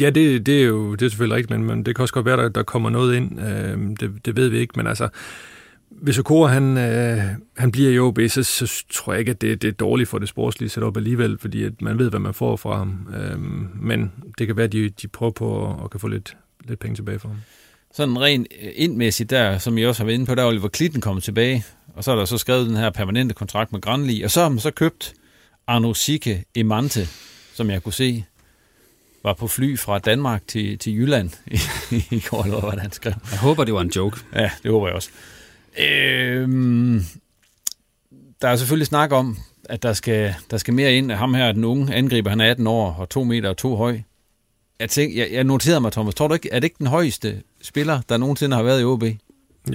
Ja, 0.00 0.10
det, 0.10 0.46
det 0.46 0.60
er 0.62 0.66
jo 0.66 0.94
det 0.94 1.06
er 1.06 1.10
selvfølgelig 1.10 1.36
rigtigt, 1.36 1.60
men, 1.60 1.66
men 1.66 1.86
det 1.86 1.96
kan 1.96 2.02
også 2.02 2.14
godt 2.14 2.26
være, 2.26 2.34
at 2.34 2.40
der, 2.40 2.48
der 2.48 2.62
kommer 2.62 2.90
noget 2.90 3.16
ind. 3.16 3.40
Øh, 3.40 3.78
det, 4.00 4.26
det 4.26 4.36
ved 4.36 4.48
vi 4.48 4.58
ikke, 4.58 4.74
men 4.76 4.86
altså 4.86 5.08
hvis 5.90 6.18
Okora 6.18 6.48
han, 6.48 6.78
øh, 6.78 7.22
han 7.56 7.72
bliver 7.72 7.90
i 7.90 7.98
OB, 7.98 8.18
så, 8.28 8.42
så 8.42 8.84
tror 8.90 9.12
jeg 9.12 9.20
ikke, 9.20 9.30
at 9.30 9.40
det, 9.40 9.62
det 9.62 9.68
er 9.68 9.72
dårligt 9.72 10.08
for 10.08 10.18
det 10.18 10.28
sportslige 10.28 10.70
setup 10.70 10.96
alligevel, 10.96 11.38
fordi 11.38 11.64
at 11.64 11.82
man 11.82 11.98
ved, 11.98 12.10
hvad 12.10 12.20
man 12.20 12.34
får 12.34 12.56
fra 12.56 12.76
ham. 12.76 13.08
Øhm, 13.14 13.68
men 13.74 14.12
det 14.38 14.46
kan 14.46 14.56
være, 14.56 14.64
at 14.64 14.72
de, 14.72 14.88
de 14.88 15.08
prøver 15.08 15.32
på 15.32 15.70
at, 15.70 15.84
at 15.84 15.90
kan 15.90 16.00
få 16.00 16.08
lidt, 16.08 16.36
lidt 16.64 16.80
penge 16.80 16.94
tilbage 16.94 17.18
for 17.18 17.28
ham. 17.28 17.38
Sådan 17.94 18.20
rent 18.20 18.46
indmæssigt 18.74 19.30
der, 19.30 19.58
som 19.58 19.78
I 19.78 19.84
også 19.84 20.02
har 20.02 20.06
været 20.06 20.14
inde 20.14 20.26
på, 20.26 20.34
der 20.34 20.42
er 20.42 20.46
Oliver 20.46 20.68
Klitten 20.68 21.00
kommet 21.00 21.24
tilbage, 21.24 21.64
og 21.94 22.04
så 22.04 22.12
er 22.12 22.16
der 22.16 22.24
så 22.24 22.38
skrevet 22.38 22.66
den 22.66 22.76
her 22.76 22.90
permanente 22.90 23.34
kontrakt 23.34 23.72
med 23.72 23.80
Granli, 23.80 24.22
og 24.22 24.30
så 24.30 24.40
har 24.40 24.48
man 24.48 24.58
så 24.58 24.70
købt 24.70 25.14
Arno 25.66 25.94
Sikke 25.94 26.44
Emante, 26.54 27.08
som 27.54 27.70
jeg 27.70 27.82
kunne 27.82 27.92
se 27.92 28.24
var 29.22 29.34
på 29.34 29.48
fly 29.48 29.78
fra 29.78 29.98
Danmark 29.98 30.42
til, 30.48 30.78
til 30.78 30.94
Jylland 30.94 31.30
i, 31.46 31.58
i 32.16 32.20
går, 32.30 32.44
eller 32.44 32.60
hvad 32.60 32.78
han 32.78 32.92
skrev. 32.92 33.12
Jeg 33.30 33.38
håber, 33.38 33.64
det 33.64 33.74
var 33.74 33.80
en 33.80 33.92
joke. 33.96 34.20
Ja, 34.34 34.50
det 34.62 34.70
håber 34.70 34.86
jeg 34.86 34.96
også. 34.96 35.10
Øhm, 35.78 37.02
der 38.42 38.48
er 38.48 38.56
selvfølgelig 38.56 38.86
snak 38.86 39.12
om, 39.12 39.36
at 39.64 39.82
der 39.82 39.92
skal, 39.92 40.34
der 40.50 40.56
skal 40.56 40.74
mere 40.74 40.92
ind. 40.92 41.10
Ham 41.10 41.34
her, 41.34 41.52
den 41.52 41.64
unge 41.64 41.94
angriber, 41.94 42.30
han 42.30 42.40
er 42.40 42.50
18 42.50 42.66
år 42.66 42.96
og 42.98 43.08
2 43.08 43.24
meter 43.24 43.48
og 43.48 43.56
2 43.56 43.76
høj. 43.76 43.98
Jeg, 44.80 44.90
tænk, 44.90 45.16
jeg, 45.16 45.28
jeg 45.32 45.44
noterede 45.44 45.80
mig, 45.80 45.92
Thomas, 45.92 46.14
tror 46.14 46.28
du 46.28 46.34
ikke, 46.34 46.48
er 46.52 46.60
det 46.60 46.64
ikke 46.64 46.78
den 46.78 46.86
højeste 46.86 47.42
spiller, 47.62 48.00
der 48.08 48.16
nogensinde 48.16 48.56
har 48.56 48.62
været 48.62 48.80
i 48.80 48.84
OB? 48.84 49.04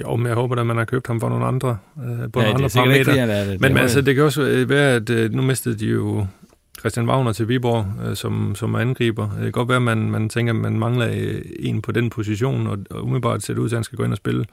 Jo, 0.00 0.16
men 0.16 0.26
jeg 0.26 0.34
håber 0.34 0.56
at 0.56 0.66
man 0.66 0.76
har 0.76 0.84
købt 0.84 1.06
ham 1.06 1.20
for 1.20 1.28
nogle 1.28 1.46
andre, 1.46 1.78
øh, 1.98 2.32
på 2.32 2.40
ja, 2.40 2.46
nogle 2.46 2.48
andre 2.48 2.68
parametre. 2.68 2.98
Ikke, 2.98 3.10
det, 3.10 3.28
det, 3.28 3.46
det, 3.46 3.60
men, 3.60 3.72
men 3.72 3.82
altså, 3.82 4.00
det 4.00 4.14
kan 4.14 4.24
også 4.24 4.64
være, 4.68 4.94
at 4.94 5.10
øh, 5.10 5.32
nu 5.32 5.42
mistede 5.42 5.78
de 5.78 5.86
jo 5.86 6.26
Christian 6.78 7.08
Wagner 7.08 7.32
til 7.32 7.48
Viborg 7.48 7.86
øh, 8.06 8.16
som, 8.16 8.54
som 8.54 8.74
angriber. 8.74 9.30
Det 9.30 9.42
kan 9.42 9.52
godt 9.52 9.68
være, 9.68 9.76
at 9.76 9.82
man, 9.82 10.10
man 10.10 10.28
tænker, 10.28 10.52
at 10.52 10.56
man 10.56 10.78
mangler 10.78 11.08
øh, 11.08 11.42
en 11.58 11.82
på 11.82 11.92
den 11.92 12.10
position, 12.10 12.66
og, 12.66 12.78
og 12.90 13.02
umiddelbart 13.02 13.42
ser 13.42 13.54
det 13.54 13.60
ud 13.60 13.68
til, 13.68 13.76
at 13.76 13.78
han 13.78 13.84
skal 13.84 13.96
gå 13.96 14.04
ind 14.04 14.12
og 14.12 14.16
spille 14.16 14.44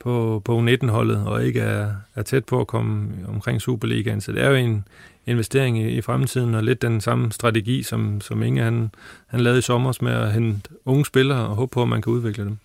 på, 0.00 0.42
på 0.44 0.60
U19-holdet, 0.60 1.26
og 1.26 1.44
ikke 1.44 1.60
er, 1.60 1.90
er 2.14 2.22
tæt 2.22 2.44
på 2.44 2.60
at 2.60 2.66
komme 2.66 3.08
omkring 3.28 3.62
Superligaen. 3.62 4.20
Så 4.20 4.32
det 4.32 4.42
er 4.42 4.48
jo 4.48 4.54
en 4.54 4.84
investering 5.26 5.78
i, 5.78 5.88
i 5.88 6.00
fremtiden, 6.00 6.54
og 6.54 6.64
lidt 6.64 6.82
den 6.82 7.00
samme 7.00 7.32
strategi, 7.32 7.82
som, 7.82 8.20
som 8.20 8.42
Inge 8.42 8.62
han, 8.62 8.90
han 9.26 9.40
lavede 9.40 9.58
i 9.58 9.62
sommer 9.62 9.92
med 10.00 10.12
at 10.12 10.32
hente 10.32 10.70
unge 10.84 11.06
spillere 11.06 11.48
og 11.48 11.56
håbe 11.56 11.70
på, 11.70 11.82
at 11.82 11.88
man 11.88 12.02
kan 12.02 12.12
udvikle 12.12 12.44
dem. 12.44 12.58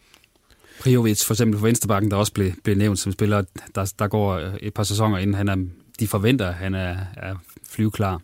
Priovic 0.81 1.23
for 1.25 1.33
eksempel 1.33 1.59
på 1.59 1.65
Venstrebakken, 1.65 2.11
der 2.11 2.17
også 2.17 2.33
blev, 2.33 2.51
blev 2.63 2.77
nævnt 2.77 2.99
som 2.99 3.11
spiller, 3.11 3.43
der, 3.75 3.93
der 3.99 4.07
går 4.07 4.41
et 4.59 4.73
par 4.73 4.83
sæsoner 4.83 5.17
inden 5.17 5.33
han 5.33 5.49
er, 5.49 5.55
de 5.99 6.07
forventer, 6.07 6.47
at 6.47 6.53
han 6.53 6.75
er, 6.75 6.97
er 7.17 7.35
flyveklar. 7.69 8.21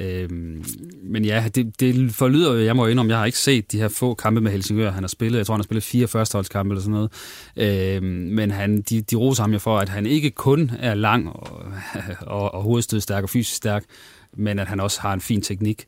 Øhm, 0.00 0.64
men 1.02 1.24
ja, 1.24 1.44
det, 1.54 1.80
det 1.80 2.14
forlyder 2.14 2.54
jo, 2.54 2.64
jeg 2.64 2.76
må 2.76 2.86
indrømme, 2.86 3.12
jeg 3.12 3.18
har 3.18 3.26
ikke 3.26 3.38
set 3.38 3.72
de 3.72 3.78
her 3.78 3.88
få 3.88 4.14
kampe 4.14 4.40
med 4.40 4.52
Helsingør, 4.52 4.90
han 4.90 5.02
har 5.02 5.08
spillet. 5.08 5.38
Jeg 5.38 5.46
tror, 5.46 5.54
han 5.54 5.60
har 5.60 5.64
spillet 5.64 5.84
fire 5.84 6.08
førsteholdskampe 6.08 6.72
eller 6.72 6.82
sådan 6.82 6.92
noget. 6.92 7.10
Øhm, 7.56 8.04
men 8.06 8.50
han, 8.50 8.82
de, 8.82 9.00
de 9.00 9.16
roser 9.16 9.42
ham 9.42 9.52
jo 9.52 9.58
for, 9.58 9.78
at 9.78 9.88
han 9.88 10.06
ikke 10.06 10.30
kun 10.30 10.70
er 10.78 10.94
lang 10.94 11.28
og, 11.28 11.62
og, 12.36 12.54
og 12.54 12.62
hovedstødstærk 12.62 13.22
og 13.22 13.30
fysisk 13.30 13.56
stærk, 13.56 13.84
men 14.36 14.58
at 14.58 14.68
han 14.68 14.80
også 14.80 15.00
har 15.00 15.12
en 15.12 15.20
fin 15.20 15.42
teknik. 15.42 15.86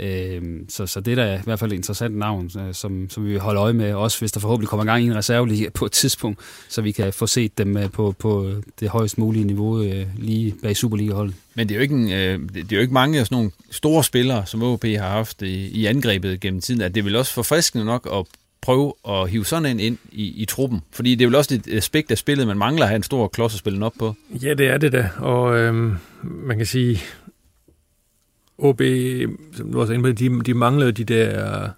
Øh, 0.00 0.42
så, 0.68 0.86
så 0.86 1.00
det 1.00 1.18
er 1.18 1.24
da 1.24 1.36
i 1.36 1.40
hvert 1.44 1.58
fald 1.58 1.72
et 1.72 1.76
interessant 1.76 2.16
navn, 2.16 2.50
øh, 2.58 2.74
som, 2.74 3.10
som 3.10 3.24
vi 3.24 3.30
vil 3.30 3.40
holde 3.40 3.60
øje 3.60 3.72
med, 3.72 3.94
også 3.94 4.18
hvis 4.18 4.32
der 4.32 4.40
forhåbentlig 4.40 4.68
kommer 4.68 4.84
gang 4.84 5.04
i 5.04 5.06
en 5.06 5.16
reserveliga 5.16 5.68
på 5.74 5.84
et 5.86 5.92
tidspunkt, 5.92 6.40
så 6.68 6.82
vi 6.82 6.92
kan 6.92 7.12
få 7.12 7.26
set 7.26 7.58
dem 7.58 7.76
øh, 7.76 7.90
på, 7.90 8.14
på 8.18 8.50
det 8.80 8.88
højst 8.88 9.18
mulige 9.18 9.44
niveau 9.44 9.82
øh, 9.82 10.06
lige 10.16 10.54
bag 10.62 10.76
Superliga-holdet. 10.76 11.34
Men 11.54 11.68
det 11.68 11.74
er, 11.74 11.78
jo 11.78 11.82
ikke 11.82 11.94
en, 11.94 12.08
det 12.48 12.72
er 12.72 12.76
jo 12.76 12.80
ikke 12.80 12.94
mange 12.94 13.20
af 13.20 13.26
sådan 13.26 13.36
nogle 13.36 13.50
store 13.70 14.04
spillere, 14.04 14.46
som 14.46 14.62
OP 14.62 14.84
har 14.84 15.08
haft 15.08 15.42
i, 15.42 15.68
i 15.68 15.86
angrebet 15.86 16.40
gennem 16.40 16.60
tiden, 16.60 16.80
at 16.80 16.94
det 16.94 17.04
vel 17.04 17.16
også 17.16 17.32
forfriskende 17.32 17.84
nok 17.84 18.08
at 18.12 18.26
prøve 18.62 18.92
at 19.08 19.30
hive 19.30 19.46
sådan 19.46 19.66
en 19.66 19.80
ind 19.80 19.98
i, 20.12 20.42
i 20.42 20.44
truppen? 20.44 20.80
Fordi 20.90 21.14
det 21.14 21.24
er 21.24 21.28
vel 21.28 21.34
også 21.34 21.54
et 21.54 21.68
aspekt 21.68 22.10
af 22.10 22.18
spillet, 22.18 22.46
man 22.46 22.56
mangler 22.56 22.82
at 22.82 22.88
have 22.88 22.96
en 22.96 23.02
stor 23.02 23.28
klods 23.28 23.54
at 23.54 23.58
spille 23.58 23.86
op 23.86 23.92
på. 23.98 24.14
Ja, 24.42 24.54
det 24.54 24.66
er 24.66 24.78
det 24.78 24.92
da. 24.92 25.08
Og 25.18 25.58
øhm, 25.58 25.94
man 26.22 26.56
kan 26.56 26.66
sige, 26.66 27.02
OB, 28.58 28.82
som 29.52 29.72
du 29.72 29.80
også 29.80 29.92
inde 29.92 30.02
på, 30.02 30.12
de, 30.12 30.40
de 30.40 30.54
mangler 30.54 30.90
de 30.90 31.04
der 31.04 31.68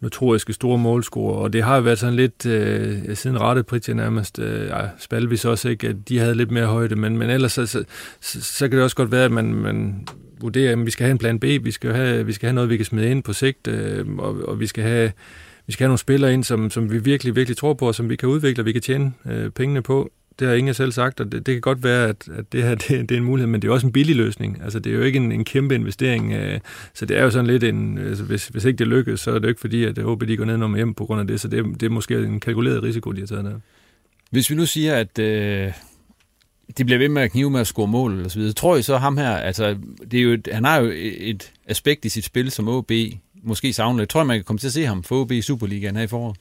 notoriske 0.00 0.52
store 0.52 0.78
målscorer, 0.78 1.36
og 1.36 1.52
det 1.52 1.62
har 1.62 1.80
været 1.80 1.98
sådan 1.98 2.14
lidt, 2.14 2.46
øh, 2.46 3.16
siden 3.16 3.40
rette 3.40 3.62
Pritja 3.62 3.94
nærmest, 3.94 4.38
øh, 4.38 4.66
ja, 4.66 4.88
Spalvis 4.98 5.44
også 5.44 5.68
ikke, 5.68 5.88
at 5.88 5.96
de 6.08 6.18
havde 6.18 6.34
lidt 6.34 6.50
mere 6.50 6.66
højde, 6.66 6.96
men, 6.96 7.18
men 7.18 7.30
ellers 7.30 7.52
så, 7.52 7.66
så, 7.66 7.84
så, 8.20 8.42
så 8.42 8.68
kan 8.68 8.76
det 8.76 8.84
også 8.84 8.96
godt 8.96 9.12
være, 9.12 9.24
at 9.24 9.32
man, 9.32 9.54
man 9.54 10.08
vurderer, 10.40 10.72
at 10.72 10.86
vi 10.86 10.90
skal 10.90 11.04
have 11.04 11.10
en 11.10 11.18
plan 11.18 11.40
B, 11.40 11.44
vi 11.44 11.70
skal 11.70 11.94
have, 11.94 12.26
vi 12.26 12.32
skal 12.32 12.46
have 12.46 12.54
noget, 12.54 12.70
vi 12.70 12.76
kan 12.76 12.86
smide 12.86 13.10
ind 13.10 13.22
på 13.22 13.32
sigt, 13.32 13.68
øh, 13.68 14.06
og, 14.18 14.48
og 14.48 14.60
vi 14.60 14.66
skal 14.66 14.84
have 14.84 15.12
vi 15.66 15.72
skal 15.72 15.84
have 15.84 15.88
nogle 15.88 15.98
spillere 15.98 16.34
ind, 16.34 16.44
som, 16.44 16.70
som 16.70 16.92
vi 16.92 16.98
virkelig, 16.98 17.36
virkelig 17.36 17.56
tror 17.56 17.74
på, 17.74 17.86
og 17.86 17.94
som 17.94 18.10
vi 18.10 18.16
kan 18.16 18.28
udvikle, 18.28 18.62
og 18.62 18.66
vi 18.66 18.72
kan 18.72 18.82
tjene 18.82 19.12
øh, 19.26 19.50
pengene 19.50 19.82
på 19.82 20.12
det 20.38 20.48
har 20.48 20.54
ingen 20.54 20.74
selv 20.74 20.92
sagt, 20.92 21.20
og 21.20 21.32
det, 21.32 21.46
det 21.46 21.54
kan 21.54 21.60
godt 21.60 21.82
være, 21.84 22.08
at, 22.08 22.28
at 22.38 22.52
det 22.52 22.62
her 22.62 22.74
det, 22.88 22.88
det 22.88 23.10
er 23.10 23.16
en 23.16 23.24
mulighed, 23.24 23.46
men 23.46 23.62
det 23.62 23.68
er 23.68 23.72
også 23.72 23.86
en 23.86 23.92
billig 23.92 24.16
løsning. 24.16 24.62
Altså, 24.62 24.78
det 24.78 24.92
er 24.92 24.96
jo 24.96 25.02
ikke 25.02 25.16
en, 25.16 25.32
en 25.32 25.44
kæmpe 25.44 25.74
investering, 25.74 26.32
øh, 26.32 26.60
så 26.94 27.06
det 27.06 27.18
er 27.18 27.22
jo 27.22 27.30
sådan 27.30 27.46
lidt 27.46 27.64
en, 27.64 27.98
altså, 27.98 28.24
hvis, 28.24 28.48
hvis 28.48 28.64
ikke 28.64 28.78
det 28.78 28.86
lykkes, 28.86 29.20
så 29.20 29.30
er 29.30 29.34
det 29.34 29.42
jo 29.42 29.48
ikke 29.48 29.60
fordi, 29.60 29.84
at 29.84 29.98
øh, 29.98 30.04
håber, 30.04 30.26
de 30.26 30.36
går 30.36 30.44
ned 30.44 30.56
nummer 30.56 30.76
hjem 30.76 30.94
på 30.94 31.04
grund 31.04 31.20
af 31.20 31.26
det, 31.26 31.40
så 31.40 31.48
det, 31.48 31.64
det 31.80 31.82
er 31.82 31.90
måske 31.90 32.18
en 32.18 32.40
kalkuleret 32.40 32.82
risiko, 32.82 33.12
de 33.12 33.20
har 33.20 33.26
taget 33.26 33.44
der. 33.44 33.58
Hvis 34.30 34.50
vi 34.50 34.54
nu 34.54 34.66
siger, 34.66 34.96
at 34.96 35.18
øh, 35.18 35.72
de 36.78 36.84
bliver 36.84 36.98
ved 36.98 37.08
med 37.08 37.22
at 37.22 37.30
knive 37.30 37.50
med 37.50 37.60
at 37.60 37.66
score 37.66 37.86
mål 37.86 38.24
og 38.24 38.30
så 38.30 38.38
videre, 38.38 38.52
tror 38.52 38.76
I 38.76 38.82
så 38.82 38.96
ham 38.96 39.16
her, 39.16 39.36
altså, 39.36 39.76
det 40.10 40.18
er 40.18 40.22
jo 40.22 40.32
et, 40.32 40.48
han 40.52 40.64
har 40.64 40.80
jo 40.80 40.90
et 40.94 41.52
aspekt 41.66 42.04
i 42.04 42.08
sit 42.08 42.24
spil, 42.24 42.50
som 42.50 42.68
OB 42.68 42.92
måske 43.42 43.72
savner. 43.72 44.00
Jeg 44.00 44.08
tror, 44.08 44.24
man 44.24 44.38
kan 44.38 44.44
komme 44.44 44.58
til 44.58 44.66
at 44.66 44.72
se 44.72 44.86
ham 44.86 45.02
for 45.02 45.20
OB 45.20 45.32
i 45.32 45.42
Superligaen 45.42 45.96
her 45.96 46.02
i 46.02 46.06
foråret 46.06 46.36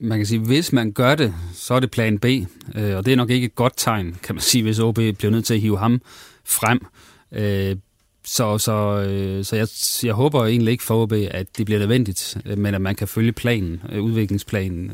man 0.00 0.18
kan 0.18 0.26
sige, 0.26 0.40
hvis 0.40 0.72
man 0.72 0.92
gør 0.92 1.14
det, 1.14 1.34
så 1.54 1.74
er 1.74 1.80
det 1.80 1.90
plan 1.90 2.18
B, 2.18 2.24
øh, 2.24 2.96
og 2.96 3.06
det 3.06 3.12
er 3.12 3.16
nok 3.16 3.30
ikke 3.30 3.44
et 3.44 3.54
godt 3.54 3.72
tegn, 3.76 4.16
kan 4.22 4.34
man 4.34 4.42
sige, 4.42 4.62
hvis 4.62 4.78
OB 4.78 4.94
bliver 4.94 5.30
nødt 5.30 5.44
til 5.44 5.54
at 5.54 5.60
hive 5.60 5.78
ham 5.78 6.02
frem. 6.44 6.86
Øh, 7.32 7.76
så, 8.24 8.58
så, 8.58 9.04
øh, 9.08 9.44
så 9.44 9.56
jeg, 9.56 9.68
jeg 10.02 10.14
håber 10.14 10.44
egentlig 10.44 10.72
ikke 10.72 10.84
for 10.84 11.02
OB, 11.02 11.12
at 11.12 11.58
det 11.58 11.66
bliver 11.66 11.78
nødvendigt, 11.78 12.36
men 12.56 12.74
at 12.74 12.80
man 12.80 12.94
kan 12.94 13.08
følge 13.08 13.32
planen, 13.32 13.80
udviklingsplanen. 14.00 14.92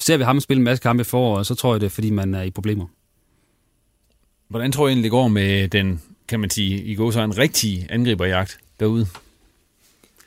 Ser 0.00 0.16
vi 0.16 0.24
ham 0.24 0.40
spille 0.40 0.58
en 0.58 0.64
masse 0.64 0.82
kampe 0.82 1.00
i 1.00 1.04
foråret, 1.04 1.46
så 1.46 1.54
tror 1.54 1.74
jeg 1.74 1.80
det 1.80 1.86
er, 1.86 1.90
fordi 1.90 2.10
man 2.10 2.34
er 2.34 2.42
i 2.42 2.50
problemer. 2.50 2.86
Hvordan 4.48 4.72
tror 4.72 4.86
jeg 4.86 4.92
egentlig 4.92 5.04
det 5.04 5.10
går 5.10 5.28
med 5.28 5.68
den, 5.68 6.02
kan 6.28 6.40
man 6.40 6.50
sige, 6.50 6.82
i 6.82 6.94
går 6.94 7.10
så 7.10 7.20
en 7.20 7.38
rigtig 7.38 7.86
angriberjagt 7.90 8.58
derude? 8.80 9.06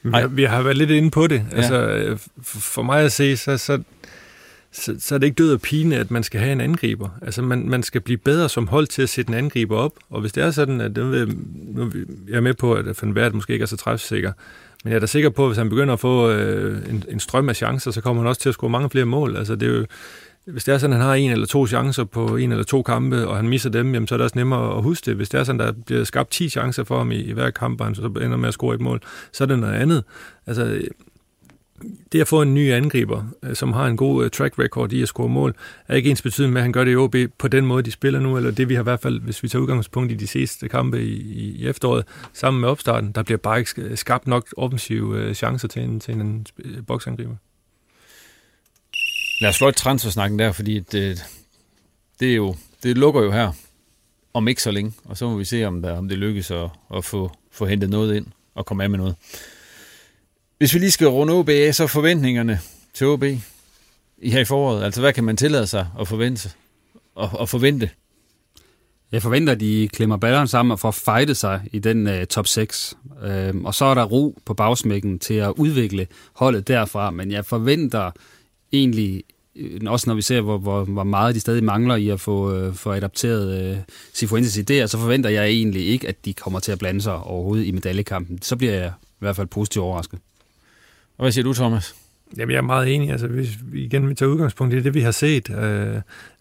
Vi 0.04 0.10
har, 0.14 0.28
vi 0.28 0.44
har 0.44 0.62
været 0.62 0.78
lidt 0.78 0.90
inde 0.90 1.12
på 1.12 1.28
det. 1.28 1.46
Ja. 1.52 1.58
Altså, 1.58 2.30
for 2.44 2.82
mig 2.82 3.02
at 3.04 3.12
se, 3.12 3.38
så, 3.38 3.58
så, 3.58 3.84
så, 4.72 4.96
så 5.00 5.16
er 5.16 5.20
det 5.20 5.28
ikke 5.28 5.36
død 5.36 5.54
og 5.54 5.62
pine, 5.62 5.96
at 5.96 6.12
man 6.12 6.24
skal 6.24 6.40
have 6.40 6.52
en 6.52 6.62
angriber. 6.62 7.10
Altså, 7.22 7.42
man, 7.42 7.70
man 7.70 7.84
skal 7.84 8.02
blive 8.02 8.18
bedre 8.18 8.50
som 8.50 8.68
hold 8.68 8.88
til 8.88 9.02
at 9.02 9.10
sætte 9.10 9.30
en 9.30 9.38
angriber 9.38 9.78
op. 9.78 9.94
Og 10.10 10.22
hvis 10.22 10.32
det 10.32 10.44
er 10.44 10.52
sådan, 10.52 10.82
at 10.82 10.98
nu, 10.98 11.04
nu 11.06 11.92
jeg 12.30 12.38
er 12.38 12.42
med 12.42 12.54
på, 12.54 12.74
at 12.74 13.02
Van 13.02 13.16
Vært 13.16 13.34
måske 13.34 13.54
ikke 13.54 13.64
er 13.64 13.68
så 13.68 13.78
træfsikker, 13.78 14.32
men 14.84 14.92
jeg 14.92 14.96
er 14.96 15.00
da 15.00 15.06
sikker 15.06 15.30
på, 15.30 15.44
at 15.44 15.50
hvis 15.50 15.58
han 15.58 15.70
begynder 15.70 15.94
at 15.94 16.00
få 16.00 16.30
øh, 16.30 16.90
en, 16.90 17.04
en 17.10 17.20
strøm 17.20 17.50
af 17.50 17.56
chancer, 17.56 17.92
så 17.92 18.02
kommer 18.02 18.22
han 18.22 18.30
også 18.30 18.42
til 18.42 18.50
at 18.50 18.56
score 18.56 18.70
mange 18.70 18.90
flere 18.90 19.06
mål. 19.06 19.36
Altså, 19.36 19.56
det 19.56 19.70
er 19.70 19.78
jo, 19.78 19.86
hvis 20.46 20.64
det 20.64 20.74
er 20.74 20.78
sådan, 20.78 20.94
at 20.94 21.00
han 21.00 21.08
har 21.08 21.16
en 21.16 21.32
eller 21.32 21.46
to 21.46 21.68
chancer 21.68 22.04
på 22.04 22.36
en 22.36 22.52
eller 22.52 22.64
to 22.64 22.82
kampe, 22.82 23.28
og 23.28 23.36
han 23.36 23.50
misser 23.50 23.70
dem, 23.70 23.94
jamen, 23.94 24.08
så 24.08 24.16
er 24.16 24.18
det 24.18 24.24
også 24.24 24.38
nemmere 24.38 24.78
at 24.78 24.84
huske 24.84 25.06
det. 25.06 25.16
Hvis 25.16 25.30
det 25.30 25.40
er 25.40 25.44
sådan, 25.44 25.60
der 25.60 25.72
bliver 25.86 26.04
skabt 26.04 26.32
10 26.32 26.50
chancer 26.50 26.84
for 26.84 26.98
ham 26.98 27.12
i, 27.12 27.16
i 27.16 27.32
hver 27.32 27.50
kamp, 27.50 27.82
og 27.82 27.88
han 27.88 27.96
så 27.96 28.02
ender 28.02 28.38
med 28.38 28.48
at 28.48 28.54
score 28.54 28.76
et 28.76 28.82
mål, 28.82 29.02
så 29.34 29.44
er 29.44 29.46
det 29.46 29.60
noget 29.60 29.74
andet. 29.74 30.04
Altså, 30.48 30.82
det 32.12 32.22
at 32.22 32.28
få 32.28 32.42
en 32.42 32.54
ny 32.54 32.72
angriber, 32.72 33.24
øh, 33.44 33.56
som 33.56 33.74
har 33.74 33.88
en 33.88 33.98
god 33.98 34.26
øh, 34.26 34.32
track 34.32 34.60
record 34.60 34.92
i 34.92 35.02
at 35.02 35.08
score 35.08 35.30
mål, 35.30 35.56
er 35.88 35.96
ikke 35.96 36.10
ens 36.10 36.22
betydende 36.22 36.54
med, 36.54 36.62
at 36.62 36.64
han 36.64 36.72
gør 36.72 36.84
det 36.84 36.92
i 36.92 36.96
OB 36.96 37.16
på 37.38 37.48
den 37.48 37.66
måde, 37.66 37.84
de 37.84 37.92
spiller 37.92 38.20
nu, 38.20 38.38
eller 38.38 38.52
det 38.52 38.70
vi 38.70 38.74
har 38.74 38.82
i 38.82 38.84
hvert 38.84 39.00
fald, 39.00 39.22
hvis 39.22 39.44
vi 39.44 39.48
tager 39.48 39.62
udgangspunkt 39.62 40.12
i 40.12 40.16
de 40.16 40.28
sidste 40.28 40.70
kampe 40.70 41.04
i, 41.04 41.14
i 41.32 41.68
efteråret, 41.68 42.06
sammen 42.34 42.62
med 42.62 42.70
opstarten, 42.70 43.12
der 43.12 43.24
bliver 43.24 43.38
bare 43.38 43.60
ikke 43.60 43.98
skabt 43.98 44.28
nok 44.28 44.48
offensive 44.58 45.18
øh, 45.18 45.36
chancer 45.36 45.68
til 45.68 45.82
en, 45.82 46.00
til 46.00 46.14
en 46.14 46.46
boksangriber. 46.88 47.36
Lad 49.42 49.50
os 49.50 49.58
fløjte 49.58 49.78
transfersnakken 49.78 50.40
der, 50.40 50.52
fordi 50.52 50.80
det, 50.80 51.26
det, 52.20 52.32
er 52.32 52.36
jo, 52.36 52.56
det 52.84 52.98
lukker 52.98 53.22
jo 53.22 53.32
her 53.32 53.52
om 54.34 54.48
ikke 54.48 54.62
så 54.62 54.72
længe, 54.72 54.94
og 55.06 55.18
så 55.18 55.30
må 55.30 55.38
vi 55.38 55.46
se, 55.46 55.66
om, 55.66 55.82
der, 55.82 55.98
om 55.98 56.10
det 56.10 56.18
lykkes 56.18 56.52
at, 56.52 56.70
at 56.96 57.06
få, 57.06 57.32
få 57.52 57.66
hentet 57.66 57.90
noget 57.90 58.16
ind 58.16 58.26
og 58.56 58.66
komme 58.66 58.84
af 58.84 58.90
med 58.90 58.98
noget. 58.98 59.16
Hvis 60.60 60.74
vi 60.74 60.80
lige 60.80 60.92
skal 60.92 61.08
runde 61.08 61.34
OB 61.34 61.50
af, 61.50 61.76
så 61.76 61.88
forventningerne 61.88 62.60
til 62.94 63.08
OB 63.08 63.24
i 64.18 64.30
her 64.30 64.40
i 64.40 64.46
foråret, 64.46 64.84
altså 64.84 65.02
hvad 65.02 65.14
kan 65.14 65.24
man 65.24 65.38
tillade 65.38 65.68
sig 65.68 65.88
at 66.00 66.08
forvente? 66.08 66.50
Og, 67.16 67.30
og 67.34 67.50
forvente? 67.50 67.90
Jeg 69.12 69.22
forventer, 69.22 69.54
at 69.54 69.60
de 69.60 69.90
klemmer 69.94 70.18
balleren 70.18 70.48
sammen 70.48 70.72
og 70.72 70.80
får 70.80 70.92
fightet 70.92 71.38
sig 71.38 71.62
i 71.72 71.80
den 71.80 72.08
uh, 72.08 72.24
top 72.30 72.48
6. 72.48 72.98
Uh, 73.22 73.30
øhm, 73.30 73.66
og 73.66 73.76
så 73.76 73.86
er 73.86 73.94
der 73.94 74.04
ro 74.04 74.38
på 74.46 74.54
bagsmækken 74.54 75.20
til 75.20 75.34
at 75.34 75.54
udvikle 75.58 76.08
holdet 76.34 76.68
derfra, 76.68 77.12
men 77.12 77.32
jeg 77.32 77.46
forventer 77.46 78.12
egentlig, 78.72 79.24
øh, 79.56 79.82
også 79.88 80.10
når 80.10 80.16
vi 80.16 80.22
ser, 80.22 80.42
hvor, 80.42 80.58
hvor, 80.58 80.84
hvor 80.84 81.04
meget 81.04 81.36
de 81.36 81.40
stadig 81.40 81.64
mangler 81.64 81.96
i 81.96 82.10
at 82.10 82.20
få, 82.20 82.56
øh, 82.56 82.74
få 82.74 82.92
adapteret 82.92 83.64
øh, 83.64 83.78
Sifuentes 84.14 84.58
idéer, 84.58 84.88
så 84.88 84.98
forventer 84.98 85.30
jeg 85.30 85.46
egentlig 85.46 85.88
ikke, 85.88 86.08
at 86.08 86.26
de 86.26 86.34
kommer 86.34 86.60
til 86.60 86.72
at 86.72 86.80
blande 86.80 87.02
sig 87.02 87.16
overhovedet 87.16 87.66
i 87.66 87.72
medaljekampen. 87.72 88.42
Så 88.42 88.56
bliver 88.56 88.74
jeg 88.74 88.92
i 88.98 89.20
hvert 89.20 89.36
fald 89.36 89.48
positivt 89.48 89.84
overrasket. 89.84 90.20
Og 91.20 91.24
hvad 91.24 91.32
siger 91.32 91.44
du, 91.44 91.54
Thomas? 91.54 91.96
Jamen, 92.38 92.52
jeg 92.52 92.58
er 92.58 92.62
meget 92.62 92.96
enig. 92.96 93.12
Altså, 93.12 93.28
hvis 93.28 93.58
vi 93.64 93.84
igen 93.84 94.10
vi 94.10 94.16
tager 94.16 94.32
udgangspunkt 94.32 94.74
i 94.74 94.80
det, 94.82 94.94
vi 94.94 95.02
har 95.02 95.12
set, 95.12 95.50
øh, 95.50 95.96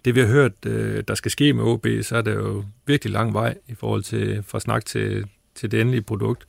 det 0.05 0.15
vi 0.15 0.21
har 0.21 0.27
hørt, 0.27 0.53
øh, 0.67 1.05
der 1.09 1.15
skal 1.15 1.31
ske 1.31 1.53
med 1.53 1.65
OB, 1.65 1.87
så 2.03 2.17
er 2.17 2.23
det 2.23 2.35
jo 2.35 2.65
virkelig 2.87 3.13
lang 3.13 3.35
vej 3.35 3.55
i 3.69 3.75
forhold 3.75 4.03
til 4.03 4.43
fra 4.47 4.61
snak 4.61 4.85
til, 4.85 5.25
til 5.55 5.71
det 5.71 5.81
endelige 5.81 6.03
produkt. 6.03 6.45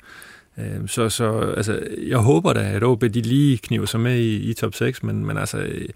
Øh, 0.57 0.87
så, 0.87 1.09
så 1.09 1.39
altså, 1.57 1.87
jeg 2.07 2.17
håber 2.17 2.53
da, 2.53 2.71
at 2.71 2.83
OB 2.83 3.01
de 3.01 3.21
lige 3.21 3.57
kniver 3.57 3.85
sig 3.85 3.99
med 3.99 4.19
i, 4.19 4.49
i 4.49 4.53
top 4.53 4.75
6, 4.75 5.03
men, 5.03 5.25
men 5.25 5.37
altså, 5.37 5.57
øh, 5.57 5.87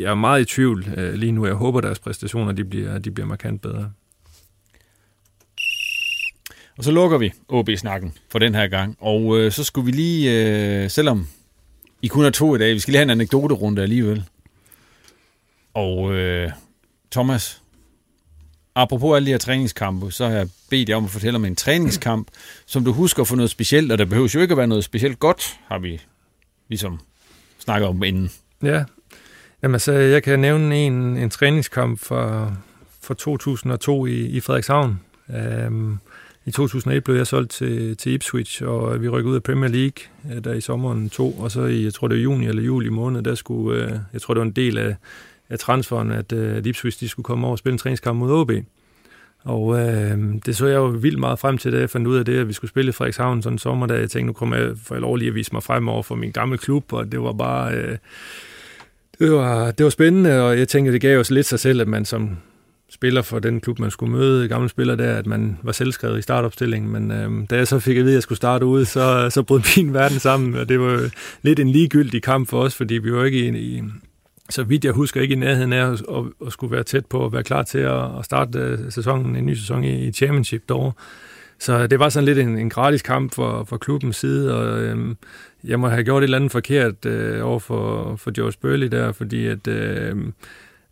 jeg 0.00 0.10
er 0.10 0.14
meget 0.14 0.40
i 0.40 0.44
tvivl 0.44 0.86
øh, 0.96 1.14
lige 1.14 1.32
nu. 1.32 1.46
Jeg 1.46 1.54
håber, 1.54 1.78
at 1.78 1.84
deres 1.84 1.98
præstationer 1.98 2.52
de 2.52 2.64
bliver, 2.64 2.98
de 2.98 3.10
bliver 3.10 3.26
markant 3.26 3.62
bedre. 3.62 3.92
Og 6.78 6.84
så 6.84 6.90
lukker 6.90 7.18
vi 7.18 7.32
OB-snakken 7.48 8.14
for 8.28 8.38
den 8.38 8.54
her 8.54 8.66
gang. 8.68 8.96
Og 9.00 9.38
øh, 9.38 9.52
så 9.52 9.64
skulle 9.64 9.84
vi 9.84 9.90
lige, 9.90 10.30
øh, 10.30 10.90
selvom 10.90 11.28
I 12.02 12.06
kun 12.06 12.24
har 12.24 12.30
to 12.30 12.54
i 12.54 12.58
dag, 12.58 12.74
vi 12.74 12.78
skal 12.78 12.92
lige 12.92 12.98
have 12.98 13.02
en 13.02 13.10
anekdoterunde 13.10 13.82
alligevel. 13.82 14.24
Og 15.74 16.14
øh, 16.14 16.50
Thomas, 17.10 17.62
apropos 18.74 19.16
alle 19.16 19.26
de 19.26 19.30
her 19.30 19.38
træningskampe, 19.38 20.12
så 20.12 20.28
har 20.28 20.34
jeg 20.34 20.48
bedt 20.70 20.88
jer 20.88 20.96
om 20.96 21.04
at 21.04 21.10
fortælle 21.10 21.36
om 21.36 21.44
en 21.44 21.56
træningskamp, 21.56 22.28
som 22.66 22.84
du 22.84 22.92
husker 22.92 23.24
for 23.24 23.36
noget 23.36 23.50
specielt, 23.50 23.92
og 23.92 23.98
der 23.98 24.04
behøver 24.04 24.32
jo 24.34 24.40
ikke 24.40 24.52
at 24.52 24.58
være 24.58 24.66
noget 24.66 24.84
specielt 24.84 25.18
godt, 25.18 25.58
har 25.68 25.78
vi 25.78 26.00
ligesom 26.68 27.00
snakket 27.58 27.88
om 27.88 28.02
inden. 28.02 28.30
Ja, 28.62 28.84
Jamen 29.62 29.80
så 29.80 29.92
jeg 29.92 30.22
kan 30.22 30.38
nævne 30.38 30.76
en, 30.76 31.16
en 31.16 31.30
træningskamp 31.30 32.00
for, 32.00 32.56
for 33.00 33.14
2002 33.14 34.06
i, 34.06 34.26
i 34.26 34.40
Frederikshavn. 34.40 35.00
Um, 35.28 36.00
i 36.46 36.50
2001 36.50 37.04
blev 37.04 37.16
jeg 37.16 37.26
solgt 37.26 37.50
til, 37.50 37.96
til 37.96 38.12
Ipswich, 38.12 38.62
og 38.64 39.02
vi 39.02 39.08
rykkede 39.08 39.30
ud 39.30 39.36
af 39.36 39.42
Premier 39.42 39.70
League 39.70 40.34
øh, 40.34 40.44
der 40.44 40.52
i 40.52 40.60
sommeren 40.60 41.10
2, 41.10 41.32
og 41.32 41.50
så 41.50 41.64
i, 41.64 41.84
jeg 41.84 41.94
tror 41.94 42.08
det 42.08 42.16
var 42.16 42.22
juni 42.22 42.46
eller 42.46 42.62
juli 42.62 42.88
måned, 42.88 43.22
der 43.22 43.34
skulle, 43.34 43.84
øh, 43.84 43.90
jeg 44.12 44.22
tror 44.22 44.34
det 44.34 44.38
var 44.38 44.46
en 44.46 44.52
del 44.52 44.78
af, 44.78 44.96
af 45.50 45.58
transferen, 45.58 46.10
at, 46.10 46.32
øh, 46.32 46.56
at 46.56 46.66
Ipswich 46.66 47.00
de 47.00 47.08
skulle 47.08 47.24
komme 47.24 47.46
over 47.46 47.54
og 47.54 47.58
spille 47.58 47.72
en 47.72 47.78
træningskamp 47.78 48.18
mod 48.18 48.32
OB. 48.32 48.52
Og 49.44 49.80
øh, 49.80 50.18
det 50.46 50.56
så 50.56 50.66
jeg 50.66 50.76
jo 50.76 50.86
vildt 50.86 51.18
meget 51.18 51.38
frem 51.38 51.58
til, 51.58 51.72
da 51.72 51.78
jeg 51.78 51.90
fandt 51.90 52.06
ud 52.06 52.16
af 52.16 52.24
det, 52.24 52.38
at 52.38 52.48
vi 52.48 52.52
skulle 52.52 52.68
spille 52.68 52.88
i 52.88 52.92
Frederikshavn 52.92 53.42
sådan 53.42 53.54
en 53.54 53.58
sommerdag. 53.58 54.00
jeg 54.00 54.10
tænkte, 54.10 54.26
nu 54.26 54.32
kommer 54.32 54.56
jeg 54.56 54.70
for 54.84 54.94
lov 54.94 55.16
lige 55.16 55.28
at 55.28 55.34
vise 55.34 55.52
mig 55.52 55.62
frem 55.62 55.88
over 55.88 56.02
for 56.02 56.14
min 56.14 56.32
gamle 56.32 56.58
klub, 56.58 56.92
og 56.92 57.12
det 57.12 57.20
var 57.20 57.32
bare... 57.32 57.74
Øh, 57.74 57.98
det 59.18 59.32
var, 59.32 59.70
det 59.70 59.84
var 59.84 59.90
spændende, 59.90 60.42
og 60.42 60.58
jeg 60.58 60.68
tænkte, 60.68 60.92
det 60.92 61.00
gav 61.00 61.20
os 61.20 61.30
lidt 61.30 61.46
sig 61.46 61.60
selv, 61.60 61.80
at 61.80 61.88
man 61.88 62.04
som 62.04 62.36
spiller 62.94 63.22
for 63.22 63.38
den 63.38 63.60
klub, 63.60 63.78
man 63.78 63.90
skulle 63.90 64.12
møde, 64.12 64.48
gamle 64.48 64.68
spiller 64.68 64.94
der, 64.94 65.16
at 65.16 65.26
man 65.26 65.58
var 65.62 65.72
selvskrevet 65.72 66.18
i 66.18 66.22
startopstillingen, 66.22 66.92
men 66.92 67.10
øh, 67.10 67.48
da 67.50 67.56
jeg 67.56 67.68
så 67.68 67.78
fik 67.78 67.96
at 67.96 68.04
vide, 68.04 68.12
at 68.12 68.14
jeg 68.14 68.22
skulle 68.22 68.36
starte 68.36 68.66
ud, 68.66 68.84
så, 68.84 69.30
så 69.30 69.42
brød 69.42 69.60
min 69.76 69.94
verden 69.94 70.18
sammen, 70.18 70.54
og 70.54 70.68
det 70.68 70.80
var 70.80 71.10
lidt 71.42 71.60
en 71.60 71.68
ligegyldig 71.68 72.22
kamp 72.22 72.48
for 72.48 72.62
os, 72.62 72.74
fordi 72.74 72.94
vi 72.94 73.12
var 73.12 73.24
ikke 73.24 73.38
i, 73.38 73.58
i 73.58 73.82
så 74.50 74.62
vidt 74.62 74.84
jeg 74.84 74.92
husker, 74.92 75.20
ikke 75.20 75.34
i 75.34 75.38
nærheden 75.38 75.72
af 75.72 75.92
at, 75.92 75.92
at, 75.92 76.24
at 76.46 76.52
skulle 76.52 76.72
være 76.72 76.82
tæt 76.82 77.06
på 77.06 77.24
at 77.24 77.32
være 77.32 77.42
klar 77.42 77.62
til 77.62 77.78
at, 77.78 78.18
at 78.18 78.24
starte 78.24 78.58
øh, 78.58 78.78
sæsonen, 78.90 79.36
en 79.36 79.46
ny 79.46 79.54
sæson 79.54 79.84
i, 79.84 80.06
i 80.06 80.12
Championship 80.12 80.68
derovre. 80.68 80.92
Så 81.58 81.86
det 81.86 81.98
var 81.98 82.08
sådan 82.08 82.24
lidt 82.24 82.38
en, 82.38 82.58
en 82.58 82.70
gratis 82.70 83.02
kamp 83.02 83.34
for, 83.34 83.64
for 83.64 83.76
klubbens 83.76 84.16
side, 84.16 84.56
og 84.56 84.82
øhm, 84.82 85.16
jeg 85.64 85.80
må 85.80 85.88
have 85.88 86.04
gjort 86.04 86.22
et 86.22 86.24
eller 86.24 86.38
andet 86.38 86.52
forkert 86.52 87.06
øh, 87.06 87.46
over 87.46 87.58
for, 87.58 88.16
for 88.16 88.30
George 88.30 88.56
Burley 88.60 88.86
der, 88.86 89.12
fordi 89.12 89.46
at, 89.46 89.66
øh, 89.68 90.16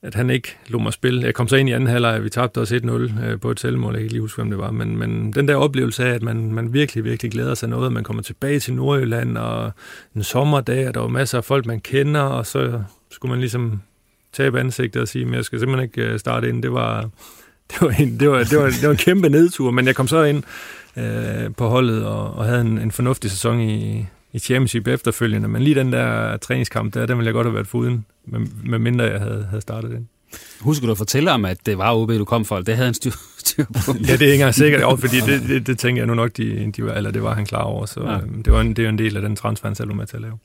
at 0.02 0.14
han 0.14 0.30
ikke 0.30 0.56
lå 0.66 0.78
mig 0.78 0.92
spille. 0.92 1.22
Jeg 1.22 1.34
kom 1.34 1.48
så 1.48 1.56
ind 1.56 1.68
i 1.68 1.72
anden 1.72 1.88
halvleg, 1.88 2.14
og 2.14 2.24
vi 2.24 2.30
tabte 2.30 2.58
os 2.58 2.72
1-0 2.72 2.88
øh, 3.24 3.40
på 3.40 3.50
et 3.50 3.60
selvmål. 3.60 3.92
Jeg 3.92 3.98
kan 3.98 4.02
ikke 4.02 4.12
lige 4.12 4.20
huske, 4.20 4.36
hvem 4.36 4.50
det 4.50 4.58
var. 4.58 4.70
Men, 4.70 4.96
men 4.96 5.32
den 5.32 5.48
der 5.48 5.56
oplevelse 5.56 6.04
af, 6.04 6.14
at 6.14 6.22
man, 6.22 6.52
man 6.52 6.72
virkelig, 6.72 7.04
virkelig 7.04 7.32
glæder 7.32 7.54
sig 7.54 7.68
noget, 7.68 7.92
man 7.92 8.04
kommer 8.04 8.22
tilbage 8.22 8.60
til 8.60 8.74
Nordjylland, 8.74 9.38
og 9.38 9.72
en 10.16 10.22
sommerdag, 10.22 10.88
og 10.88 10.94
der 10.94 11.00
var 11.00 11.08
masser 11.08 11.38
af 11.38 11.44
folk, 11.44 11.66
man 11.66 11.80
kender, 11.80 12.20
og 12.20 12.46
så 12.46 12.82
skulle 13.10 13.30
man 13.30 13.40
ligesom 13.40 13.80
tabe 14.32 14.60
ansigtet 14.60 15.02
og 15.02 15.08
sige, 15.08 15.24
men 15.24 15.34
jeg 15.34 15.44
skal 15.44 15.58
simpelthen 15.58 15.84
ikke 15.84 16.12
øh, 16.12 16.18
starte 16.18 16.48
ind. 16.48 16.62
Det 16.62 16.72
var, 16.72 17.00
det 17.70 17.80
var, 17.80 17.90
en, 17.90 18.20
det 18.20 18.30
var, 18.30 18.38
det 18.38 18.58
var, 18.58 18.66
det 18.66 18.82
var 18.82 18.90
en 18.90 18.96
kæmpe 18.96 19.28
nedtur, 19.28 19.70
men 19.70 19.86
jeg 19.86 19.96
kom 19.96 20.08
så 20.08 20.22
ind 20.22 20.42
øh, 20.96 21.54
på 21.56 21.68
holdet 21.68 22.06
og, 22.06 22.34
og 22.34 22.44
havde 22.44 22.60
en, 22.60 22.78
en 22.78 22.90
fornuftig 22.90 23.30
sæson 23.30 23.60
i, 23.60 24.06
i 24.32 24.38
championship 24.38 24.88
efterfølgende, 24.88 25.48
men 25.48 25.62
lige 25.62 25.74
den 25.74 25.92
der 25.92 26.36
træningskamp 26.36 26.94
der, 26.94 27.06
den 27.06 27.16
ville 27.18 27.26
jeg 27.26 27.34
godt 27.34 27.46
have 27.46 27.54
været 27.54 27.66
foruden, 27.66 28.04
med, 28.26 28.40
med 28.64 28.78
mindre 28.78 29.04
jeg 29.04 29.20
havde, 29.20 29.46
havde 29.50 29.62
startet 29.62 29.90
den. 29.90 30.08
Husker 30.60 30.86
du 30.86 30.92
at 30.92 30.98
fortælle 30.98 31.32
om, 31.32 31.44
at 31.44 31.66
det 31.66 31.78
var 31.78 31.94
OB, 31.94 32.10
du 32.10 32.24
kom 32.24 32.44
for? 32.44 32.56
Det 32.60 32.74
havde 32.74 32.86
han 32.86 32.94
styr, 32.94 33.10
styr 33.44 33.64
på. 33.64 33.94
ja, 34.08 34.12
det 34.12 34.22
er 34.22 34.26
ikke 34.26 34.32
engang 34.34 34.54
sikkert, 34.54 34.80
jo, 34.80 34.96
fordi 34.96 35.20
det, 35.20 35.42
det, 35.48 35.66
det, 35.66 35.78
tænker 35.78 36.02
jeg 36.02 36.06
nu 36.06 36.14
nok, 36.14 36.36
de, 36.36 36.72
de 36.76 36.84
var, 36.84 36.92
eller 36.92 37.10
det 37.10 37.22
var 37.22 37.34
han 37.34 37.46
klar 37.46 37.62
over, 37.62 37.86
så 37.86 38.00
ja. 38.00 38.16
øhm, 38.16 38.42
det, 38.42 38.52
var 38.52 38.60
en, 38.60 38.68
det 38.68 38.78
er 38.78 38.82
jo 38.82 38.88
en 38.88 38.98
del 38.98 39.16
af 39.16 39.22
den 39.22 39.36
transfer, 39.36 39.68
han 39.68 39.74
selv 39.74 39.88
var 39.88 39.94
med 39.94 40.06
til 40.06 40.16
at 40.16 40.22
lave. 40.22 40.38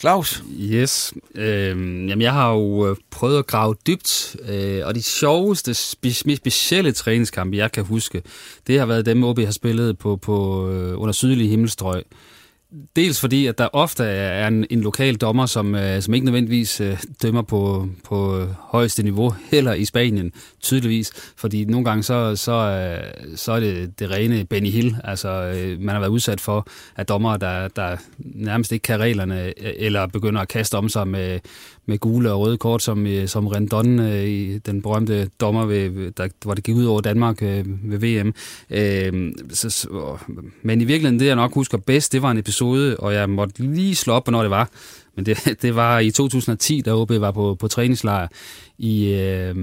Claus? 0.00 0.44
Yes. 0.60 1.14
Øhm, 1.34 2.06
jamen, 2.08 2.22
jeg 2.22 2.32
har 2.32 2.52
jo 2.52 2.90
øh, 2.90 2.96
prøvet 3.10 3.38
at 3.38 3.46
grave 3.46 3.74
dybt, 3.86 4.36
øh, 4.48 4.80
og 4.84 4.94
de 4.94 5.02
sjoveste, 5.02 5.70
spe- 5.70 6.36
specielle 6.36 6.92
træningskampe, 6.92 7.56
jeg 7.56 7.72
kan 7.72 7.84
huske, 7.84 8.22
det 8.66 8.78
har 8.78 8.86
været 8.86 9.06
dem, 9.06 9.24
OB 9.24 9.38
har 9.38 9.50
spillet 9.50 9.98
på, 9.98 10.16
på 10.16 10.68
øh, 10.70 11.00
under 11.00 11.12
sydlige 11.12 11.48
himmelstrøg. 11.48 12.02
Dels 12.96 13.20
fordi, 13.20 13.46
at 13.46 13.58
der 13.58 13.68
ofte 13.72 14.04
er 14.04 14.48
en, 14.48 14.66
en 14.70 14.80
lokal 14.80 15.14
dommer, 15.14 15.46
som, 15.46 15.74
øh, 15.74 16.02
som 16.02 16.14
ikke 16.14 16.24
nødvendigvis 16.24 16.80
øh, 16.80 17.02
dømmer 17.22 17.42
på, 17.42 17.88
på 18.04 18.38
øh, 18.38 18.48
højeste 18.48 19.02
niveau, 19.02 19.34
heller 19.50 19.72
i 19.72 19.84
Spanien, 19.84 20.32
tydeligvis. 20.62 21.12
Fordi 21.36 21.64
nogle 21.64 21.84
gange 21.84 22.02
så, 22.02 22.36
så, 22.36 22.52
øh, 22.52 23.36
så 23.36 23.52
er 23.52 23.60
det 23.60 23.98
det 23.98 24.10
rene 24.10 24.44
Benny 24.44 24.70
Hill. 24.70 24.96
Altså, 25.04 25.28
øh, 25.28 25.80
man 25.80 25.94
har 25.94 26.00
været 26.00 26.10
udsat 26.10 26.40
for, 26.40 26.66
at 26.96 27.08
dommer, 27.08 27.36
der, 27.36 27.68
der 27.68 27.96
nærmest 28.18 28.72
ikke 28.72 28.82
kan 28.82 29.00
reglerne, 29.00 29.46
øh, 29.46 29.52
eller 29.76 30.06
begynder 30.06 30.40
at 30.40 30.48
kaste 30.48 30.74
om 30.74 30.88
sig 30.88 31.08
med, 31.08 31.40
med 31.88 31.98
gule 31.98 32.32
og 32.32 32.40
røde 32.40 32.56
kort, 32.56 32.82
som, 32.82 33.06
øh, 33.06 33.28
som 33.28 33.46
Rendon, 33.46 33.98
øh, 33.98 34.60
den 34.66 34.82
berømte 34.82 35.30
dommer, 35.40 35.66
ved, 35.66 36.10
der, 36.10 36.28
hvor 36.44 36.54
det 36.54 36.64
gik 36.64 36.76
ud 36.76 36.84
over 36.84 37.00
Danmark 37.00 37.42
øh, 37.42 37.64
ved 37.82 37.98
VM. 37.98 38.34
Øh, 38.70 39.32
så, 39.50 39.88
men 40.62 40.80
i 40.80 40.84
virkeligheden, 40.84 41.20
det 41.20 41.26
jeg 41.26 41.36
nok 41.36 41.54
husker 41.54 41.78
bedst, 41.78 42.12
det 42.12 42.22
var 42.22 42.30
en 42.30 42.38
episode, 42.38 42.96
og 42.96 43.14
jeg 43.14 43.30
måtte 43.30 43.62
lige 43.62 43.94
slå 43.94 44.12
op, 44.12 44.24
hvornår 44.24 44.42
det 44.42 44.50
var. 44.50 44.70
Men 45.16 45.26
det, 45.26 45.38
det 45.62 45.74
var 45.74 45.98
i 45.98 46.10
2010, 46.10 46.80
da 46.80 46.94
OB 46.94 47.10
var 47.10 47.30
på, 47.30 47.54
på 47.54 47.68
træningslejr 47.68 48.28
i, 48.78 49.14
øh, 49.14 49.56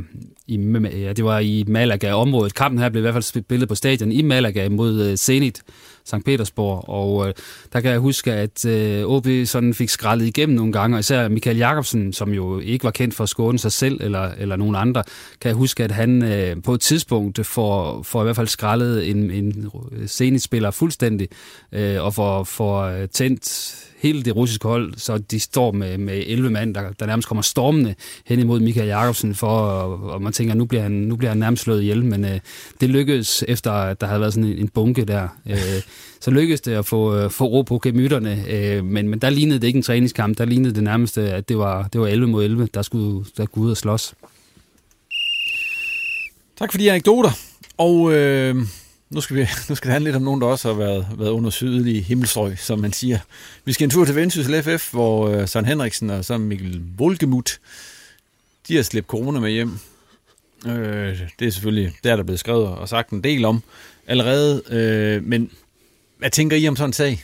i, 0.47 0.57
ja, 0.93 1.13
det 1.13 1.25
var 1.25 1.39
i 1.39 1.63
Malaga-området. 1.67 2.55
Kampen 2.55 2.79
her 2.79 2.89
blev 2.89 3.01
i 3.01 3.01
hvert 3.01 3.13
fald 3.13 3.43
spillet 3.43 3.69
på 3.69 3.75
stadion 3.75 4.11
i 4.11 4.21
Malaga 4.21 4.69
mod 4.69 5.01
øh, 5.01 5.15
Zenit, 5.15 5.61
St. 6.05 6.25
Petersborg, 6.25 6.89
og 6.89 7.27
øh, 7.27 7.33
der 7.73 7.81
kan 7.81 7.91
jeg 7.91 7.99
huske, 7.99 8.33
at 8.33 8.65
øh, 8.65 9.05
OB 9.05 9.27
sådan 9.45 9.73
fik 9.73 9.89
skrællet 9.89 10.25
igennem 10.25 10.55
nogle 10.55 10.71
gange, 10.71 10.95
og 10.95 10.99
især 10.99 11.27
Michael 11.27 11.57
Jakobsen, 11.57 12.13
som 12.13 12.33
jo 12.33 12.59
ikke 12.59 12.83
var 12.83 12.91
kendt 12.91 13.15
for 13.15 13.23
at 13.23 13.29
skåne 13.29 13.59
sig 13.59 13.71
selv 13.71 14.01
eller, 14.01 14.31
eller 14.37 14.55
nogen 14.55 14.75
andre, 14.75 15.03
kan 15.41 15.49
jeg 15.49 15.55
huske, 15.55 15.83
at 15.83 15.91
han 15.91 16.23
øh, 16.23 16.63
på 16.63 16.73
et 16.73 16.81
tidspunkt 16.81 17.45
får, 17.45 18.03
får 18.03 18.21
i 18.21 18.23
hvert 18.23 18.35
fald 18.35 18.47
skrællet 18.47 19.09
en, 19.09 19.31
en 19.31 19.71
Zenit-spiller 20.07 20.71
fuldstændig, 20.71 21.27
øh, 21.71 22.03
og 22.03 22.13
får, 22.13 22.43
får 22.43 22.81
øh, 22.83 23.07
tændt 23.07 23.75
hele 24.05 24.23
det 24.23 24.35
russiske 24.35 24.67
hold, 24.67 24.93
så 24.97 25.17
de 25.17 25.39
står 25.39 25.71
med, 25.71 25.97
med 25.97 26.23
11 26.27 26.49
mand, 26.49 26.75
der, 26.75 26.91
der 26.99 27.05
nærmest 27.05 27.27
kommer 27.27 27.41
stormende 27.41 27.95
hen 28.25 28.39
imod 28.39 28.59
Michael 28.59 28.87
Jakobsen, 28.87 29.35
for, 29.35 29.47
og, 29.47 30.09
og 30.09 30.21
man 30.21 30.33
tænker, 30.33 30.53
nu 30.53 30.65
bliver 30.65 30.81
han, 30.81 30.91
nu 30.91 31.15
bliver 31.15 31.29
han 31.31 31.37
nærmest 31.37 31.63
slået 31.63 31.81
ihjel, 31.81 32.05
men 32.05 32.25
øh, 32.25 32.39
det 32.81 32.89
lykkedes, 32.89 33.43
efter 33.47 33.71
at 33.71 34.01
der 34.01 34.07
havde 34.07 34.21
været 34.21 34.33
sådan 34.33 34.49
en, 34.49 34.57
en 34.57 34.67
bunke 34.67 35.05
der, 35.05 35.27
øh, 35.49 35.81
så 36.23 36.31
lykkedes 36.31 36.61
det 36.61 36.71
at 36.71 36.85
få, 36.85 37.15
øh, 37.15 37.31
få 37.31 37.45
ro 37.45 37.61
på 37.61 37.79
gemytterne, 37.79 38.43
øh, 38.49 38.85
men, 38.85 39.09
men 39.09 39.19
der 39.19 39.29
lignede 39.29 39.59
det 39.59 39.67
ikke 39.67 39.77
en 39.77 39.83
træningskamp, 39.83 40.37
der 40.37 40.45
lignede 40.45 40.75
det 40.75 40.83
nærmest, 40.83 41.17
at 41.17 41.49
det 41.49 41.57
var, 41.57 41.87
det 41.87 42.01
var 42.01 42.07
11 42.07 42.27
mod 42.27 42.43
11, 42.43 42.67
der 42.73 42.81
skulle, 42.81 43.25
der 43.37 43.45
skulle 43.45 43.65
ud 43.65 43.71
og 43.71 43.77
slås. 43.77 44.13
Tak 46.59 46.71
for 46.71 46.77
de 46.77 46.91
anekdoter, 46.91 47.31
og... 47.77 48.13
Øh 48.13 48.55
nu 49.15 49.21
skal, 49.21 49.35
vi, 49.35 49.41
nu 49.69 49.75
skal 49.75 49.87
det 49.87 49.93
handle 49.93 50.07
lidt 50.07 50.15
om 50.15 50.21
nogen, 50.21 50.41
der 50.41 50.47
også 50.47 50.67
har 50.67 50.75
været, 50.75 51.07
været 51.17 51.29
under 51.29 51.49
sydlige 51.49 52.01
himmelstrøg, 52.01 52.59
som 52.59 52.79
man 52.79 52.93
siger. 52.93 53.19
Vi 53.65 53.73
skal 53.73 53.83
en 53.83 53.89
tur 53.89 54.05
til 54.05 54.15
Vendsyssel 54.15 54.63
FF, 54.63 54.91
hvor 54.91 55.29
uh, 55.29 55.47
Søren 55.47 55.65
Henriksen 55.65 56.09
og 56.09 56.25
så 56.25 56.37
Mikkel 56.37 56.81
Volgemut, 56.97 57.59
de 58.67 58.75
har 58.75 58.83
slæbt 58.83 59.07
corona 59.07 59.39
med 59.39 59.51
hjem. 59.51 59.79
Uh, 60.65 60.71
det 61.39 61.47
er 61.47 61.49
selvfølgelig, 61.49 61.93
der 62.03 62.11
er 62.11 62.15
der 62.15 62.23
blevet 62.23 62.39
skrevet 62.39 62.67
og 62.67 62.89
sagt 62.89 63.09
en 63.09 63.23
del 63.23 63.45
om 63.45 63.63
allerede. 64.07 64.61
Uh, 64.67 65.27
men 65.27 65.51
hvad 66.17 66.29
tænker 66.29 66.57
I 66.57 66.67
om 66.67 66.75
sådan 66.75 66.89
en 66.89 66.93
sag? 66.93 67.23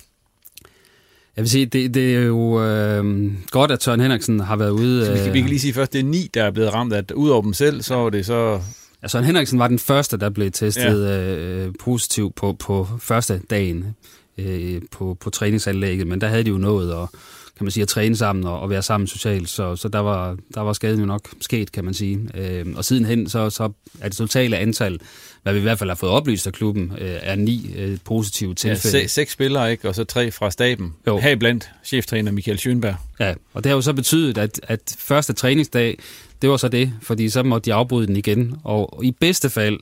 Jeg 1.36 1.42
vil 1.42 1.50
sige, 1.50 1.66
det, 1.66 1.94
det 1.94 2.16
er 2.16 2.22
jo 2.22 2.64
øh, 2.64 3.32
godt, 3.52 3.72
at 3.72 3.84
Søren 3.84 4.00
Henriksen 4.00 4.40
har 4.40 4.56
været 4.56 4.70
ude... 4.70 5.08
Øh... 5.08 5.14
Vi, 5.14 5.20
kan, 5.20 5.34
vi 5.34 5.40
kan 5.40 5.50
lige 5.50 5.60
sige 5.60 5.74
først, 5.74 5.94
det 5.94 6.00
er 6.00 6.04
ni, 6.04 6.30
der 6.34 6.44
er 6.44 6.52
blevet 6.52 6.74
ramt. 6.74 6.94
At 6.94 7.12
udover 7.12 7.42
dem 7.42 7.54
selv, 7.54 7.82
så 7.82 7.96
er 7.96 8.10
det 8.10 8.26
så 8.26 8.62
Ja, 9.04 9.08
Søren 9.08 9.26
Henriksen 9.26 9.60
var 9.60 9.68
den 9.68 9.80
første, 9.80 10.18
der 10.18 10.30
blev 10.30 10.52
testet 10.52 11.06
ja. 11.06 11.36
øh, 11.36 11.74
positiv 11.80 12.34
på, 12.36 12.54
på 12.54 12.88
første 13.00 13.42
dagen. 13.50 13.96
øh, 14.38 14.82
på, 14.92 15.18
på 15.20 15.30
træningsanlægget, 15.30 16.08
men 16.08 16.22
der 16.22 16.28
havde 16.28 16.44
de 16.44 16.50
jo 16.50 16.58
nået 16.58 16.92
at, 16.92 17.10
kan 17.58 17.66
man 17.66 17.72
sige, 17.72 17.82
at 17.82 17.88
træne 17.88 18.16
sammen 18.16 18.46
og, 18.46 18.60
og 18.60 18.70
være 18.70 18.82
sammen 18.82 19.08
socialt, 19.08 19.50
så, 19.50 19.76
så 19.76 19.88
der, 19.88 20.00
var, 20.00 20.38
der 20.54 20.62
var 20.62 20.74
skaden 20.74 21.00
jo 21.00 21.06
nok 21.06 21.30
sket, 21.42 21.72
kan 21.72 21.86
man 21.86 21.94
sige. 21.94 22.20
Øh, 22.36 22.66
og 22.76 22.86
sidenhen, 22.86 23.30
så, 23.30 23.50
så 23.50 23.72
er 24.02 24.08
det 24.08 24.18
totale 24.18 24.58
antal, 24.58 25.00
hvad 25.44 25.54
vi 25.54 25.60
i 25.60 25.62
hvert 25.62 25.80
fald 25.80 25.90
har 25.90 25.96
fået 25.96 26.12
oplyst 26.12 26.48
af 26.48 26.54
klubben, 26.54 26.94
øh, 26.98 27.16
er 27.22 27.36
ni 27.36 27.74
øh, 27.78 27.98
positive 28.06 28.54
tilfælde. 28.54 28.98
Ja, 28.98 29.04
se, 29.04 29.14
seks 29.14 29.32
spillere, 29.32 29.72
ikke? 29.72 29.88
og 29.88 29.96
så 29.96 30.04
tre 30.04 30.32
fra 30.32 30.52
staben. 30.52 30.94
Jo. 31.08 31.20
Heriblandt 31.20 31.70
cheftræner 31.84 32.32
Michael 32.32 32.58
Schönberg. 32.58 32.96
Ja, 33.20 33.34
og 33.54 33.64
det 33.64 33.70
har 33.70 33.76
jo 33.76 33.82
så 33.82 33.94
betydet, 33.94 34.38
at, 34.38 34.60
at 34.64 34.96
første 35.00 35.34
træningsdag, 35.34 36.00
det 36.42 36.50
var 36.50 36.58
så 36.58 36.68
det, 36.68 36.94
fordi 37.02 37.30
så 37.30 37.44
måtte 37.44 37.66
de 37.66 37.74
afbryde 37.74 38.08
den 38.08 38.16
igen. 38.16 38.56
Og 38.64 39.00
i 39.04 39.12
bedste 39.12 39.50
fald, 39.50 39.80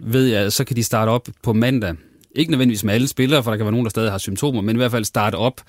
ved 0.00 0.26
jeg, 0.26 0.52
så 0.52 0.64
kan 0.64 0.76
de 0.76 0.82
starte 0.82 1.10
op 1.10 1.28
på 1.42 1.52
mandag. 1.52 1.94
Ikke 2.34 2.50
nødvendigvis 2.50 2.84
med 2.84 2.94
alle 2.94 3.08
spillere, 3.08 3.42
for 3.42 3.50
der 3.50 3.56
kan 3.56 3.66
være 3.66 3.72
nogen, 3.72 3.84
der 3.84 3.90
stadig 3.90 4.10
har 4.10 4.18
symptomer, 4.18 4.62
men 4.62 4.76
i 4.76 4.78
hvert 4.78 4.90
fald 4.90 5.04
starte 5.04 5.34
op 5.34 5.60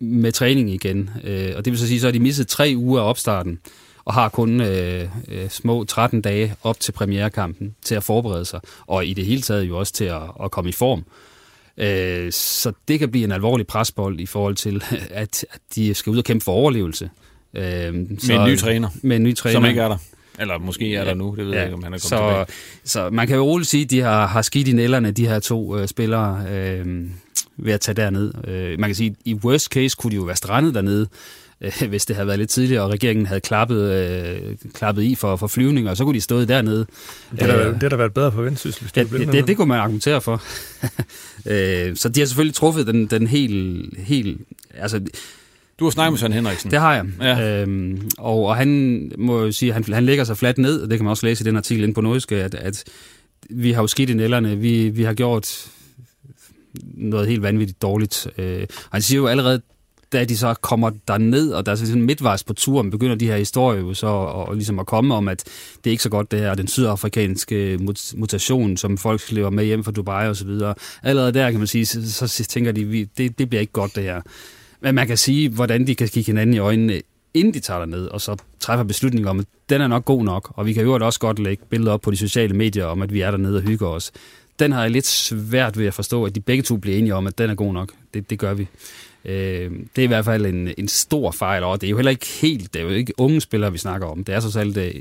med 0.00 0.32
træning 0.32 0.70
igen. 0.70 1.10
Øh, 1.24 1.52
og 1.56 1.64
det 1.64 1.70
vil 1.70 1.78
så 1.78 1.86
sige, 1.86 2.00
så 2.00 2.06
har 2.06 2.12
de 2.12 2.20
misset 2.20 2.48
tre 2.48 2.74
uger 2.76 3.00
af 3.00 3.08
opstarten, 3.08 3.58
og 4.04 4.14
har 4.14 4.28
kun 4.28 4.60
øh, 4.60 5.08
øh, 5.28 5.48
små 5.48 5.84
13 5.84 6.20
dage 6.20 6.54
op 6.62 6.80
til 6.80 6.92
premierekampen 6.92 7.74
til 7.82 7.94
at 7.94 8.02
forberede 8.02 8.44
sig, 8.44 8.60
og 8.86 9.06
i 9.06 9.14
det 9.14 9.26
hele 9.26 9.42
taget 9.42 9.62
jo 9.62 9.78
også 9.78 9.92
til 9.92 10.04
at, 10.04 10.22
at 10.44 10.50
komme 10.50 10.68
i 10.70 10.72
form. 10.72 11.04
Øh, 11.76 12.32
så 12.32 12.72
det 12.88 12.98
kan 12.98 13.10
blive 13.10 13.24
en 13.24 13.32
alvorlig 13.32 13.66
presbold 13.66 14.20
i 14.20 14.26
forhold 14.26 14.54
til, 14.54 14.84
at, 15.10 15.46
at 15.50 15.60
de 15.74 15.94
skal 15.94 16.10
ud 16.10 16.18
og 16.18 16.24
kæmpe 16.24 16.44
for 16.44 16.52
overlevelse. 16.52 17.10
Øh, 17.54 17.62
med 17.62 18.30
en 18.30 18.48
ny 18.48 18.58
træner. 18.58 18.88
Med 19.02 19.16
en 19.16 19.22
ny 19.22 19.36
træner. 19.36 19.52
Som 19.52 19.64
ikke 19.64 19.80
er 19.80 19.88
der. 19.88 19.96
Eller 20.38 20.58
måske 20.58 20.94
er 20.94 21.04
der 21.04 21.14
nu, 21.14 21.34
det 21.36 21.46
ved 21.46 21.52
ja, 21.52 21.58
jeg 21.58 21.66
ikke, 21.66 21.74
om 21.74 21.82
han 21.82 21.94
er 21.94 21.98
kommet 21.98 22.02
så, 22.02 22.16
tilbage. 22.16 22.46
Så 22.84 23.10
man 23.10 23.26
kan 23.26 23.36
jo 23.36 23.42
roligt 23.42 23.70
sige, 23.70 23.84
at 23.84 23.90
de 23.90 24.00
har, 24.00 24.26
har 24.26 24.42
skidt 24.42 24.68
i 24.68 24.72
nælderne, 24.72 25.10
de 25.10 25.26
her 25.26 25.38
to 25.38 25.78
øh, 25.78 25.88
spillere, 25.88 26.46
øh, 26.50 26.86
ved 27.56 27.72
at 27.72 27.80
tage 27.80 27.94
derned. 27.94 28.32
Øh, 28.48 28.80
man 28.80 28.88
kan 28.88 28.94
sige, 28.94 29.10
at 29.10 29.16
i 29.24 29.34
worst 29.34 29.66
case 29.66 29.96
kunne 29.96 30.10
de 30.10 30.16
jo 30.16 30.22
være 30.22 30.36
strandet 30.36 30.74
dernede, 30.74 31.08
øh, 31.60 31.88
hvis 31.88 32.06
det 32.06 32.16
havde 32.16 32.26
været 32.26 32.38
lidt 32.38 32.50
tidligere, 32.50 32.82
og 32.82 32.90
regeringen 32.90 33.26
havde 33.26 33.40
klappet, 33.40 33.92
øh, 33.92 34.56
klappet 34.74 35.02
i 35.02 35.14
for, 35.14 35.36
for 35.36 35.46
flyvninger, 35.46 35.90
og 35.90 35.96
så 35.96 36.04
kunne 36.04 36.14
de 36.14 36.20
stået 36.20 36.48
dernede. 36.48 36.86
Det 37.30 37.42
har 37.42 37.58
øh, 37.58 37.80
det 37.80 37.90
der 37.90 37.96
været 37.96 38.14
bedre 38.14 38.32
for 38.32 38.42
Vendsyssel. 38.42 38.90
Ja, 38.96 39.02
det, 39.02 39.32
det, 39.32 39.46
det 39.46 39.56
kunne 39.56 39.68
man 39.68 39.78
argumentere 39.78 40.20
for. 40.20 40.42
øh, 41.52 41.96
så 41.96 42.08
de 42.08 42.20
har 42.20 42.26
selvfølgelig 42.26 42.54
truffet 42.54 42.86
den, 42.86 43.06
den 43.06 43.26
helt... 43.26 43.98
helt 43.98 44.40
altså, 44.74 45.00
du 45.78 45.84
har 45.84 45.90
snakket 45.90 46.12
med 46.12 46.18
Søren 46.18 46.32
Henriksen. 46.32 46.70
Det 46.70 46.78
har 46.78 46.94
jeg. 46.94 47.06
Ja. 47.20 47.62
Øhm, 47.62 48.10
og, 48.18 48.44
og 48.44 48.56
han 48.56 49.12
må 49.18 49.40
jo 49.40 49.52
sige, 49.52 49.72
han, 49.72 49.84
han 49.92 50.04
lægger 50.04 50.24
sig 50.24 50.36
fladt 50.36 50.58
ned, 50.58 50.80
og 50.80 50.90
det 50.90 50.98
kan 50.98 51.04
man 51.04 51.10
også 51.10 51.26
læse 51.26 51.44
i 51.44 51.46
den 51.46 51.56
artikel 51.56 51.82
inde 51.82 51.94
på 51.94 52.00
Nordiske, 52.00 52.36
at, 52.36 52.54
at 52.54 52.84
vi 53.50 53.72
har 53.72 53.82
jo 53.82 53.86
skidt 53.86 54.10
i 54.10 54.14
nælderne. 54.14 54.56
Vi, 54.56 54.88
vi 54.88 55.02
har 55.02 55.14
gjort 55.14 55.66
noget 56.84 57.28
helt 57.28 57.42
vanvittigt 57.42 57.82
dårligt. 57.82 58.26
Øh, 58.38 58.66
han 58.92 59.02
siger 59.02 59.18
jo 59.18 59.26
allerede, 59.26 59.60
da 60.12 60.24
de 60.24 60.36
så 60.36 60.54
kommer 60.54 60.90
der 61.08 61.18
ned 61.18 61.52
og 61.52 61.66
der 61.66 61.72
er 61.72 61.76
sådan 61.76 62.02
midtvejs 62.02 62.44
på 62.44 62.52
turen, 62.52 62.90
begynder 62.90 63.14
de 63.14 63.26
her 63.26 63.36
historier 63.36 63.80
jo 63.80 63.94
så 63.94 64.06
og, 64.06 64.48
og 64.48 64.54
ligesom 64.54 64.78
at 64.78 64.86
komme 64.86 65.14
om, 65.14 65.28
at 65.28 65.44
det 65.84 65.86
er 65.86 65.90
ikke 65.90 66.02
så 66.02 66.08
godt 66.08 66.30
det 66.30 66.38
her, 66.38 66.54
den 66.54 66.68
sydafrikanske 66.68 67.78
mutation, 68.14 68.76
som 68.76 68.98
folk 68.98 69.30
lever 69.30 69.50
med 69.50 69.64
hjem 69.64 69.84
fra 69.84 69.92
Dubai 69.92 70.28
og 70.28 70.36
så 70.36 70.44
videre. 70.44 70.74
Allerede 71.02 71.32
der 71.32 71.50
kan 71.50 71.60
man 71.60 71.66
sige, 71.66 71.86
så, 71.86 72.28
så 72.28 72.44
tænker 72.44 72.72
de, 72.72 73.08
det, 73.18 73.38
det 73.38 73.48
bliver 73.48 73.60
ikke 73.60 73.72
godt 73.72 73.96
det 73.96 74.02
her. 74.02 74.20
Men 74.82 74.94
man 74.94 75.06
kan 75.06 75.16
sige, 75.16 75.48
hvordan 75.48 75.86
de 75.86 75.94
kan 75.94 76.08
kigge 76.08 76.26
hinanden 76.26 76.54
i 76.54 76.58
øjnene, 76.58 77.02
inden 77.34 77.54
de 77.54 77.60
tager 77.60 77.84
ned 77.84 78.06
og 78.06 78.20
så 78.20 78.36
træffer 78.60 78.84
beslutninger 78.84 79.30
om, 79.30 79.38
at 79.38 79.46
den 79.68 79.80
er 79.80 79.86
nok 79.86 80.04
god 80.04 80.24
nok, 80.24 80.52
og 80.56 80.66
vi 80.66 80.72
kan 80.72 80.82
jo 80.82 80.98
også 81.04 81.20
godt 81.20 81.38
lægge 81.38 81.64
billeder 81.70 81.92
op 81.92 82.00
på 82.00 82.10
de 82.10 82.16
sociale 82.16 82.54
medier 82.54 82.84
om, 82.84 83.02
at 83.02 83.12
vi 83.12 83.20
er 83.20 83.30
dernede 83.30 83.56
og 83.56 83.62
hygger 83.62 83.88
os. 83.88 84.12
Den 84.58 84.72
har 84.72 84.82
jeg 84.82 84.90
lidt 84.90 85.06
svært 85.06 85.78
ved 85.78 85.86
at 85.86 85.94
forstå, 85.94 86.24
at 86.24 86.34
de 86.34 86.40
begge 86.40 86.62
to 86.62 86.76
bliver 86.76 86.98
enige 86.98 87.14
om, 87.14 87.26
at 87.26 87.38
den 87.38 87.50
er 87.50 87.54
god 87.54 87.72
nok. 87.72 87.92
Det, 88.14 88.30
det 88.30 88.38
gør 88.38 88.54
vi. 88.54 88.68
Øh, 89.24 89.70
det 89.96 90.02
er 90.02 90.04
i 90.04 90.06
hvert 90.06 90.24
fald 90.24 90.46
en, 90.46 90.74
en 90.78 90.88
stor 90.88 91.30
fejl, 91.30 91.62
og 91.62 91.80
det 91.80 91.86
er 91.86 91.90
jo 91.90 91.96
heller 91.96 92.10
ikke 92.10 92.26
helt, 92.26 92.74
det 92.74 92.80
er 92.80 92.84
jo 92.84 92.90
ikke 92.90 93.12
unge 93.18 93.40
spillere, 93.40 93.72
vi 93.72 93.78
snakker 93.78 94.06
om. 94.06 94.24
Det 94.24 94.34
er 94.34 94.40
så 94.40 94.60
alt 94.60 94.76
øh, 94.76 94.94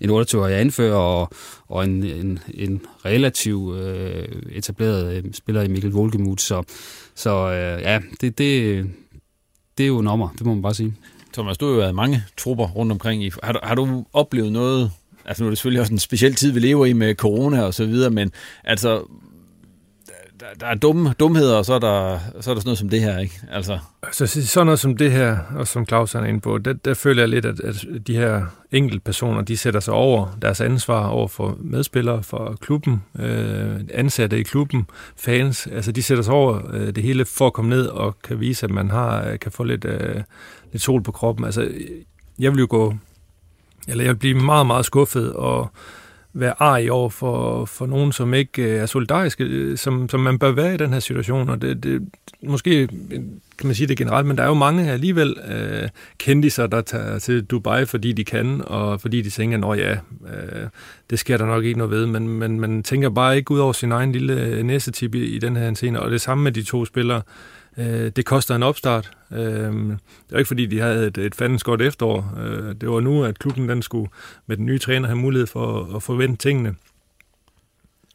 en 0.00 0.10
28-årig 0.10 0.54
anfører 0.54 0.96
og, 0.96 1.30
og 1.68 1.84
en, 1.84 2.04
en, 2.04 2.38
en 2.54 2.80
relativ 3.04 3.76
øh, 3.80 4.28
etableret 4.52 5.16
øh, 5.16 5.24
spiller 5.32 5.62
i 5.62 5.68
Mikkel 5.68 5.90
Volkemuth, 5.90 6.42
så, 6.42 6.62
så 7.14 7.30
øh, 7.30 7.82
ja, 7.82 8.00
det, 8.20 8.38
det, 8.38 8.86
det 9.78 9.84
er 9.84 9.88
jo 9.88 10.00
nummer, 10.00 10.28
det 10.38 10.46
må 10.46 10.54
man 10.54 10.62
bare 10.62 10.74
sige. 10.74 10.94
Thomas, 11.32 11.58
du 11.58 11.66
har 11.66 11.72
jo 11.72 11.78
været 11.78 11.94
mange 11.94 12.24
trupper 12.36 12.66
rundt 12.66 12.92
omkring. 12.92 13.24
I. 13.24 13.30
Har, 13.42 13.52
du, 13.52 13.58
har 13.62 13.74
du 13.74 14.04
oplevet 14.12 14.52
noget, 14.52 14.90
altså 15.24 15.42
nu 15.42 15.46
er 15.46 15.50
det 15.50 15.58
selvfølgelig 15.58 15.80
også 15.80 15.92
en 15.92 15.98
speciel 15.98 16.34
tid, 16.34 16.52
vi 16.52 16.60
lever 16.60 16.86
i 16.86 16.92
med 16.92 17.14
corona 17.14 17.62
og 17.62 17.74
så 17.74 17.86
videre, 17.86 18.10
men 18.10 18.32
altså, 18.64 19.02
der, 20.40 20.46
der 20.60 20.66
er 20.66 20.74
dumme, 20.74 21.14
dumheder, 21.20 21.56
og 21.56 21.64
så 21.64 21.74
er, 21.74 21.78
der, 21.78 22.18
så 22.40 22.50
er 22.50 22.54
der 22.54 22.60
sådan 22.60 22.62
noget 22.64 22.78
som 22.78 22.88
det 22.88 23.00
her, 23.00 23.18
ikke? 23.18 23.40
Altså. 23.50 23.78
Så 24.12 24.26
sådan 24.26 24.66
noget 24.66 24.80
som 24.80 24.96
det 24.96 25.12
her, 25.12 25.38
og 25.56 25.66
som 25.66 25.86
Claus 25.86 26.14
er 26.14 26.24
inde 26.24 26.40
på, 26.40 26.58
der, 26.58 26.72
der 26.72 26.94
føler 26.94 27.22
jeg 27.22 27.28
lidt, 27.28 27.44
at, 27.44 27.60
at 27.60 27.86
de 28.06 28.16
her 28.16 28.46
enkelte 28.72 29.00
personer, 29.00 29.42
de 29.42 29.56
sætter 29.56 29.80
sig 29.80 29.94
over 29.94 30.38
deres 30.42 30.60
ansvar 30.60 31.06
over 31.06 31.28
for 31.28 31.56
medspillere, 31.60 32.22
for 32.22 32.56
klubben, 32.60 33.02
øh, 33.18 33.80
ansatte 33.94 34.38
i 34.38 34.42
klubben, 34.42 34.86
fans, 35.16 35.66
altså 35.66 35.92
de 35.92 36.02
sætter 36.02 36.24
sig 36.24 36.34
over 36.34 36.60
øh, 36.72 36.94
det 36.94 37.02
hele 37.02 37.24
for 37.24 37.46
at 37.46 37.52
komme 37.52 37.70
ned 37.70 37.86
og 37.86 38.16
kan 38.22 38.40
vise, 38.40 38.66
at 38.66 38.70
man 38.70 38.90
har, 38.90 39.28
øh, 39.28 39.38
kan 39.38 39.52
få 39.52 39.64
lidt, 39.64 39.84
øh, 39.84 40.22
lidt 40.72 40.82
sol 40.82 41.02
på 41.02 41.12
kroppen. 41.12 41.44
Altså, 41.44 41.70
jeg 42.38 42.52
vil 42.52 42.60
jo 42.60 42.66
gå, 42.70 42.94
eller 43.88 44.04
jeg 44.04 44.12
vil 44.12 44.18
blive 44.18 44.34
meget, 44.34 44.66
meget 44.66 44.84
skuffet 44.84 45.32
og 45.32 45.70
være 46.32 46.54
arg 46.62 46.90
over 46.90 47.08
for, 47.08 47.64
for 47.64 47.86
nogen, 47.86 48.12
som 48.12 48.34
ikke 48.34 48.62
øh, 48.62 48.80
er 48.80 48.86
solidariske, 48.86 49.44
øh, 49.44 49.78
som, 49.78 50.08
som 50.08 50.20
man 50.20 50.38
bør 50.38 50.52
være 50.52 50.74
i 50.74 50.76
den 50.76 50.92
her 50.92 51.00
situation. 51.00 51.48
Og 51.48 51.62
det, 51.62 51.82
det, 51.82 52.08
måske 52.42 52.88
kan 53.58 53.66
man 53.66 53.74
sige 53.74 53.86
det 53.86 53.96
generelt, 53.96 54.26
men 54.26 54.36
der 54.36 54.42
er 54.42 54.48
jo 54.48 54.54
mange 54.54 54.90
alligevel 54.90 55.36
øh, 55.48 55.88
kendiser, 56.18 56.66
der 56.66 56.80
tager 56.80 57.18
til 57.18 57.44
Dubai, 57.44 57.86
fordi 57.86 58.12
de 58.12 58.24
kan, 58.24 58.62
og 58.66 59.00
fordi 59.00 59.22
de 59.22 59.30
tænker, 59.30 59.68
at 59.68 59.78
ja, 59.78 59.92
øh, 59.92 60.68
det 61.10 61.18
sker 61.18 61.36
der 61.36 61.46
nok 61.46 61.64
ikke 61.64 61.78
noget 61.78 61.90
ved, 61.90 62.06
men, 62.06 62.28
men 62.28 62.60
man 62.60 62.82
tænker 62.82 63.10
bare 63.10 63.36
ikke 63.36 63.50
ud 63.50 63.58
over 63.58 63.72
sin 63.72 63.92
egen 63.92 64.12
lille 64.12 64.42
øh, 64.42 64.62
næsetip 64.62 65.14
i, 65.14 65.24
i 65.24 65.38
den 65.38 65.56
her 65.56 65.74
scene. 65.74 66.00
Og 66.00 66.10
det 66.10 66.20
samme 66.20 66.44
med 66.44 66.52
de 66.52 66.62
to 66.62 66.84
spillere, 66.84 67.16
Øh, 67.16 67.22
Øh, 67.78 68.12
det 68.16 68.24
koster 68.24 68.54
en 68.54 68.62
opstart. 68.62 69.10
Øh, 69.32 69.38
det 69.38 70.30
var 70.30 70.38
ikke 70.38 70.48
fordi, 70.48 70.66
de 70.66 70.80
havde 70.80 71.06
et, 71.06 71.18
et 71.18 71.34
fandens 71.34 71.64
godt 71.64 71.82
efterår. 71.82 72.38
Øh, 72.40 72.74
det 72.80 72.90
var 72.90 73.00
nu, 73.00 73.24
at 73.24 73.38
klubben 73.38 73.68
den 73.68 73.82
skulle 73.82 74.10
med 74.46 74.56
den 74.56 74.66
nye 74.66 74.78
træner 74.78 75.08
have 75.08 75.18
mulighed 75.18 75.46
for 75.46 75.80
at, 75.80 75.96
at 75.96 76.02
forvente 76.02 76.36
tingene. 76.36 76.74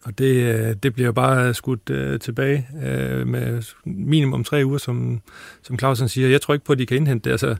Og 0.03 0.17
det, 0.17 0.55
øh, 0.55 0.75
det 0.83 0.93
bliver 0.93 1.11
bare 1.11 1.53
skudt 1.53 1.89
øh, 1.89 2.19
tilbage 2.19 2.67
øh, 2.83 3.27
med 3.27 3.63
minimum 3.85 4.43
tre 4.43 4.61
uger, 4.65 4.77
som, 4.77 5.21
som 5.61 5.79
Clausen 5.79 6.09
siger. 6.09 6.29
Jeg 6.29 6.41
tror 6.41 6.53
ikke 6.53 6.65
på, 6.65 6.73
at 6.73 6.79
de 6.79 6.85
kan 6.85 6.97
indhente 6.97 7.23
det. 7.29 7.31
Altså, 7.31 7.55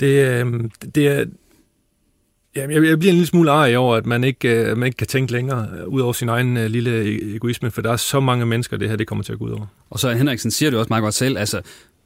det, 0.00 0.26
øh, 0.26 0.64
det 0.94 1.08
er, 1.08 1.24
Jamen, 2.56 2.76
jeg, 2.76 2.84
jeg 2.84 2.98
bliver 2.98 3.12
en 3.12 3.16
lille 3.16 3.26
smule 3.26 3.50
arg 3.50 3.76
over, 3.76 3.96
at 3.96 4.06
man 4.06 4.24
ikke, 4.24 4.68
uh, 4.72 4.78
man 4.78 4.86
ikke 4.86 4.96
kan 4.96 5.06
tænke 5.06 5.32
længere 5.32 5.68
uh, 5.86 5.94
ud 5.94 6.00
over 6.00 6.12
sin 6.12 6.28
egen 6.28 6.56
uh, 6.56 6.64
lille 6.64 7.02
e-, 7.02 7.36
egoisme, 7.36 7.70
for 7.70 7.82
der 7.82 7.92
er 7.92 7.96
så 7.96 8.20
mange 8.20 8.46
mennesker, 8.46 8.76
det 8.76 8.88
her 8.88 8.96
det 8.96 9.06
kommer 9.06 9.24
til 9.24 9.32
at 9.32 9.38
gå 9.38 9.44
ud 9.44 9.50
over. 9.50 9.66
Og 9.90 9.98
så 9.98 10.12
Henriksen 10.12 10.50
siger 10.50 10.70
det 10.70 10.78
også 10.78 10.88
meget 10.88 11.02
godt 11.02 11.14
selv, 11.14 11.38
altså 11.38 11.60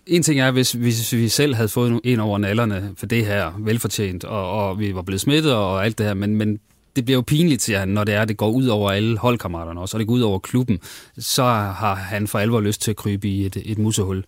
en 0.07 0.23
ting 0.23 0.41
er, 0.41 0.51
hvis, 0.51 0.73
hvis 0.73 1.13
vi 1.13 1.29
selv 1.29 1.55
havde 1.55 1.69
fået 1.69 2.01
en 2.05 2.21
over 2.21 2.39
nallerne 2.39 2.91
for 2.97 3.07
det 3.07 3.27
her 3.27 3.53
velfortjent, 3.59 4.25
og, 4.25 4.51
og 4.51 4.79
vi 4.79 4.95
var 4.95 5.03
blevet 5.03 5.21
smittet 5.21 5.55
og 5.55 5.85
alt 5.85 5.99
det 5.99 6.07
her, 6.07 6.15
men, 6.15 6.37
men 6.37 6.59
det 6.97 7.05
bliver 7.05 7.17
jo 7.17 7.23
pinligt, 7.23 7.63
siger 7.63 7.79
han, 7.79 7.89
når 7.89 8.05
det 8.05 8.15
er, 8.15 8.25
det 8.25 8.37
går 8.37 8.51
ud 8.51 8.67
over 8.67 8.91
alle 8.91 9.19
holdkammeraterne 9.19 9.81
også, 9.81 9.97
og 9.97 9.99
det 9.99 10.07
går 10.07 10.15
ud 10.15 10.21
over 10.21 10.39
klubben, 10.39 10.79
så 11.19 11.43
har 11.43 11.95
han 11.95 12.27
for 12.27 12.39
alvor 12.39 12.61
lyst 12.61 12.83
til 12.83 12.91
at 12.91 12.97
krybe 12.97 13.29
i 13.29 13.47
et, 13.47 13.57
et 13.65 13.79
musehul. 13.79 14.25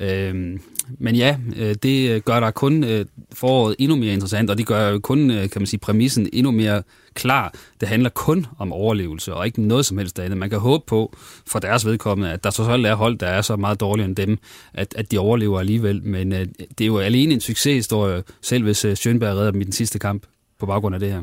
Øh, 0.00 0.58
men 0.98 1.16
ja, 1.16 1.36
øh, 1.56 1.74
det 1.82 2.24
gør 2.24 2.40
der 2.40 2.50
kun 2.50 2.84
øh, 2.84 3.06
foråret 3.32 3.76
endnu 3.78 3.96
mere 3.96 4.12
interessant, 4.12 4.50
og 4.50 4.58
det 4.58 4.66
gør 4.66 4.88
jo 4.88 4.98
kun, 4.98 5.30
øh, 5.30 5.50
kan 5.50 5.60
man 5.60 5.66
sige, 5.66 5.80
præmissen 5.80 6.28
endnu 6.32 6.50
mere 6.50 6.82
klar. 7.14 7.54
Det 7.80 7.88
handler 7.88 8.10
kun 8.10 8.46
om 8.58 8.72
overlevelse, 8.72 9.34
og 9.34 9.46
ikke 9.46 9.62
noget 9.62 9.86
som 9.86 9.98
helst 9.98 10.18
andet. 10.18 10.38
Man 10.38 10.50
kan 10.50 10.58
håbe 10.58 10.84
på, 10.86 11.16
for 11.46 11.58
deres 11.58 11.86
vedkommende, 11.86 12.32
at 12.32 12.44
der 12.44 12.50
så 12.50 12.62
er 12.62 12.94
hold, 12.94 13.18
der 13.18 13.26
er 13.26 13.42
så 13.42 13.56
meget 13.56 13.80
dårligere 13.80 14.08
end 14.08 14.16
dem, 14.16 14.38
at, 14.74 14.94
at 14.96 15.10
de 15.10 15.18
overlever 15.18 15.60
alligevel. 15.60 16.02
Men 16.04 16.30
det 16.30 16.80
er 16.80 16.86
jo 16.86 16.98
alene 16.98 17.34
en 17.34 17.40
succeshistorie, 17.40 18.22
selv 18.42 18.64
hvis 18.64 18.84
Schönberg 18.84 19.24
redder 19.24 19.50
dem 19.50 19.60
i 19.60 19.64
den 19.64 19.72
sidste 19.72 19.98
kamp 19.98 20.22
på 20.58 20.66
baggrund 20.66 20.94
af 20.94 21.00
det 21.00 21.12
her. 21.12 21.22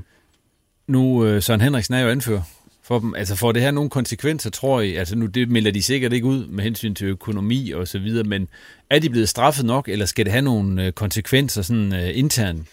Nu, 0.88 1.26
Søren 1.42 1.62
Henriksen 1.62 1.94
er 1.94 2.00
jo 2.00 2.10
anfører 2.10 2.42
for 2.88 3.00
dem. 3.00 3.16
Altså 3.16 3.36
får 3.36 3.52
det 3.52 3.62
her 3.62 3.72
nogle 3.72 3.90
konsekvenser, 3.90 4.50
tror 4.50 4.82
I? 4.82 4.96
Altså 4.96 5.16
nu, 5.16 5.26
det 5.26 5.50
melder 5.50 5.72
de 5.72 5.82
sikkert 5.82 6.14
ikke 6.14 6.28
ud 6.28 6.48
med 6.48 6.64
hensyn 6.64 6.96
til 6.96 7.08
økonomi 7.08 7.72
og 7.72 7.88
så 7.88 8.00
videre, 8.00 8.24
men 8.24 8.48
er 8.90 9.00
de 9.00 9.10
blevet 9.10 9.30
straffet 9.30 9.66
nok, 9.66 9.90
eller 9.90 10.06
skal 10.06 10.26
det 10.26 10.32
have 10.32 10.42
nogle 10.42 10.86
øh, 10.86 10.92
konsekvenser 10.92 11.62
sådan 11.62 11.94
uh, 11.94 12.18
internt? 12.18 12.68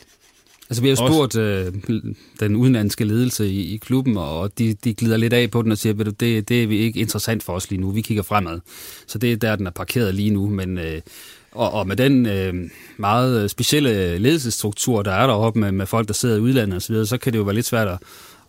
Altså 0.71 0.83
vi 0.83 0.89
har 0.89 0.97
spurgt 0.97 1.37
uh, 1.37 1.93
den 2.41 2.57
udenlandske 2.57 3.05
ledelse 3.05 3.49
i, 3.49 3.75
i 3.75 3.77
klubben, 3.77 4.17
og 4.17 4.59
de, 4.59 4.75
de 4.85 4.95
glider 4.95 5.17
lidt 5.17 5.33
af 5.33 5.51
på 5.51 5.63
den 5.63 5.73
og 5.73 5.79
siger, 5.79 6.01
at 6.01 6.21
det, 6.21 6.49
det 6.49 6.63
er 6.63 6.67
vi 6.67 6.79
ikke 6.79 7.01
interessant 7.01 7.43
for 7.43 7.53
os 7.53 7.71
lige 7.71 7.81
nu, 7.81 7.91
vi 7.91 8.01
kigger 8.01 8.23
fremad. 8.23 8.61
Så 9.07 9.19
det 9.19 9.33
er 9.33 9.37
der, 9.37 9.57
den 9.57 9.67
er 9.67 9.71
parkeret 9.71 10.15
lige 10.15 10.31
nu, 10.31 10.49
men... 10.49 10.79
Uh, 10.79 10.85
og, 11.55 11.73
og 11.73 11.87
med 11.87 11.97
den 11.97 12.27
øh, 12.27 12.55
meget 12.97 13.51
specielle 13.51 14.19
ledelsesstruktur, 14.19 15.03
der 15.03 15.13
er 15.13 15.27
deroppe 15.27 15.61
med, 15.61 15.73
med 15.73 15.87
folk, 15.87 16.09
der 16.09 16.15
sidder 16.15 16.37
i 16.37 16.41
udlandet 16.41 16.77
osv., 16.77 17.05
så 17.05 17.19
kan 17.19 17.33
det 17.33 17.39
jo 17.39 17.43
være 17.43 17.55
lidt 17.55 17.67
svært 17.67 17.89
at, 17.89 17.99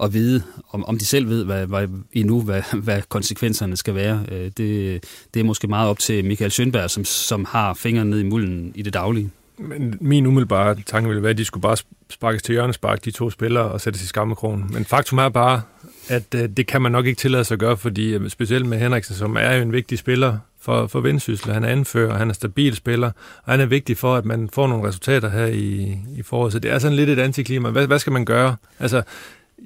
at 0.03 0.13
vide, 0.13 0.43
om, 0.69 0.85
om 0.85 0.97
de 0.97 1.05
selv 1.05 1.29
ved 1.29 1.45
hvad, 1.45 1.65
hvad, 1.65 1.87
endnu, 2.13 2.41
hvad, 2.41 2.61
hvad 2.73 3.01
konsekvenserne 3.09 3.77
skal 3.77 3.95
være. 3.95 4.25
Øh, 4.31 4.51
det, 4.57 5.03
det 5.33 5.39
er 5.39 5.43
måske 5.43 5.67
meget 5.67 5.89
op 5.89 5.99
til 5.99 6.25
Michael 6.25 6.51
Schönberg, 6.51 6.87
som, 6.87 7.05
som 7.05 7.45
har 7.45 7.73
fingrene 7.73 8.09
ned 8.09 8.19
i 8.19 8.23
mulden 8.23 8.71
i 8.75 8.81
det 8.81 8.93
daglige. 8.93 9.29
Men 9.57 9.97
min 10.01 10.25
umiddelbare 10.25 10.75
tanke 10.85 11.07
ville 11.07 11.23
være, 11.23 11.29
at 11.29 11.37
de 11.37 11.45
skulle 11.45 11.61
bare 11.61 11.77
sparkes 12.09 12.43
til 12.43 12.53
hjørnespark, 12.53 13.05
de 13.05 13.11
to 13.11 13.29
spillere, 13.29 13.63
og 13.63 13.81
sættes 13.81 14.03
i 14.03 14.07
skammekrogen. 14.07 14.65
Men 14.73 14.85
faktum 14.85 15.17
er 15.17 15.29
bare, 15.29 15.61
at 16.07 16.35
øh, 16.35 16.49
det 16.57 16.67
kan 16.67 16.81
man 16.81 16.91
nok 16.91 17.05
ikke 17.05 17.19
tillade 17.19 17.43
sig 17.43 17.55
at 17.55 17.59
gøre, 17.59 17.77
fordi 17.77 18.13
øh, 18.13 18.29
specielt 18.29 18.65
med 18.65 18.77
Henriksen, 18.77 19.15
som 19.15 19.37
er 19.39 19.53
jo 19.53 19.61
en 19.61 19.71
vigtig 19.71 19.97
spiller 19.97 20.37
for, 20.61 20.87
for 20.87 20.99
Vendsyssel, 20.99 21.53
han 21.53 21.63
er 21.63 21.67
anfører, 21.67 22.17
han 22.17 22.29
er 22.29 22.33
stabil 22.33 22.75
spiller, 22.75 23.11
og 23.43 23.51
han 23.51 23.59
er 23.61 23.65
vigtig 23.65 23.97
for, 23.97 24.15
at 24.15 24.25
man 24.25 24.49
får 24.53 24.67
nogle 24.67 24.87
resultater 24.87 25.29
her 25.29 25.45
i, 25.45 25.97
i 26.17 26.21
foråret. 26.21 26.53
Så 26.53 26.59
det 26.59 26.71
er 26.71 26.79
sådan 26.79 26.95
lidt 26.95 27.09
et 27.09 27.19
antiklima. 27.19 27.69
Hvad, 27.69 27.87
hvad 27.87 27.99
skal 27.99 28.13
man 28.13 28.25
gøre? 28.25 28.55
Altså, 28.79 29.01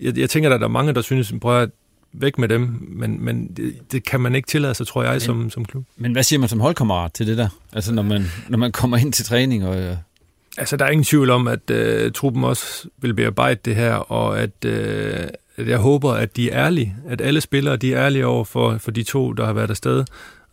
jeg, 0.01 0.17
jeg 0.17 0.29
tænker, 0.29 0.53
at 0.53 0.59
der 0.59 0.67
er 0.67 0.71
mange, 0.71 0.93
der 0.93 1.01
synes, 1.01 1.33
prøv 1.41 1.61
at 1.61 1.69
væk 2.13 2.37
med 2.37 2.47
dem, 2.47 2.87
men, 2.87 3.25
men 3.25 3.47
det, 3.47 3.91
det 3.91 4.05
kan 4.05 4.21
man 4.21 4.35
ikke 4.35 4.47
tillade 4.47 4.73
sig, 4.73 4.87
tror 4.87 5.03
jeg, 5.03 5.11
men, 5.11 5.19
som, 5.19 5.49
som 5.49 5.65
klub. 5.65 5.85
Men 5.97 6.11
hvad 6.11 6.23
siger 6.23 6.39
man 6.39 6.49
som 6.49 6.59
holdkammerat 6.59 7.13
til 7.13 7.27
det 7.27 7.37
der? 7.37 7.49
Altså, 7.73 7.93
når 7.93 8.01
man, 8.01 8.25
når 8.49 8.57
man 8.57 8.71
kommer 8.71 8.97
ind 8.97 9.13
til 9.13 9.25
træning 9.25 9.67
og... 9.67 9.79
Øh... 9.79 9.95
Altså, 10.57 10.77
der 10.77 10.85
er 10.85 10.89
ingen 10.89 11.05
tvivl 11.05 11.29
om, 11.29 11.47
at 11.47 11.69
øh, 11.69 12.11
truppen 12.11 12.43
også 12.43 12.87
vil 12.97 13.13
bearbejde 13.13 13.59
det 13.65 13.75
her, 13.75 13.93
og 13.93 14.39
at, 14.39 14.65
øh, 14.65 15.27
at 15.57 15.67
jeg 15.67 15.77
håber, 15.77 16.11
at 16.11 16.35
de 16.35 16.49
er 16.49 16.65
ærlige, 16.65 16.95
at 17.07 17.21
alle 17.21 17.41
spillere 17.41 17.75
de 17.75 17.93
er 17.93 18.05
ærlige 18.05 18.25
over 18.25 18.43
for, 18.43 18.77
for 18.77 18.91
de 18.91 19.03
to, 19.03 19.33
der 19.33 19.45
har 19.45 19.53
været 19.53 19.69
afsted, 19.69 20.05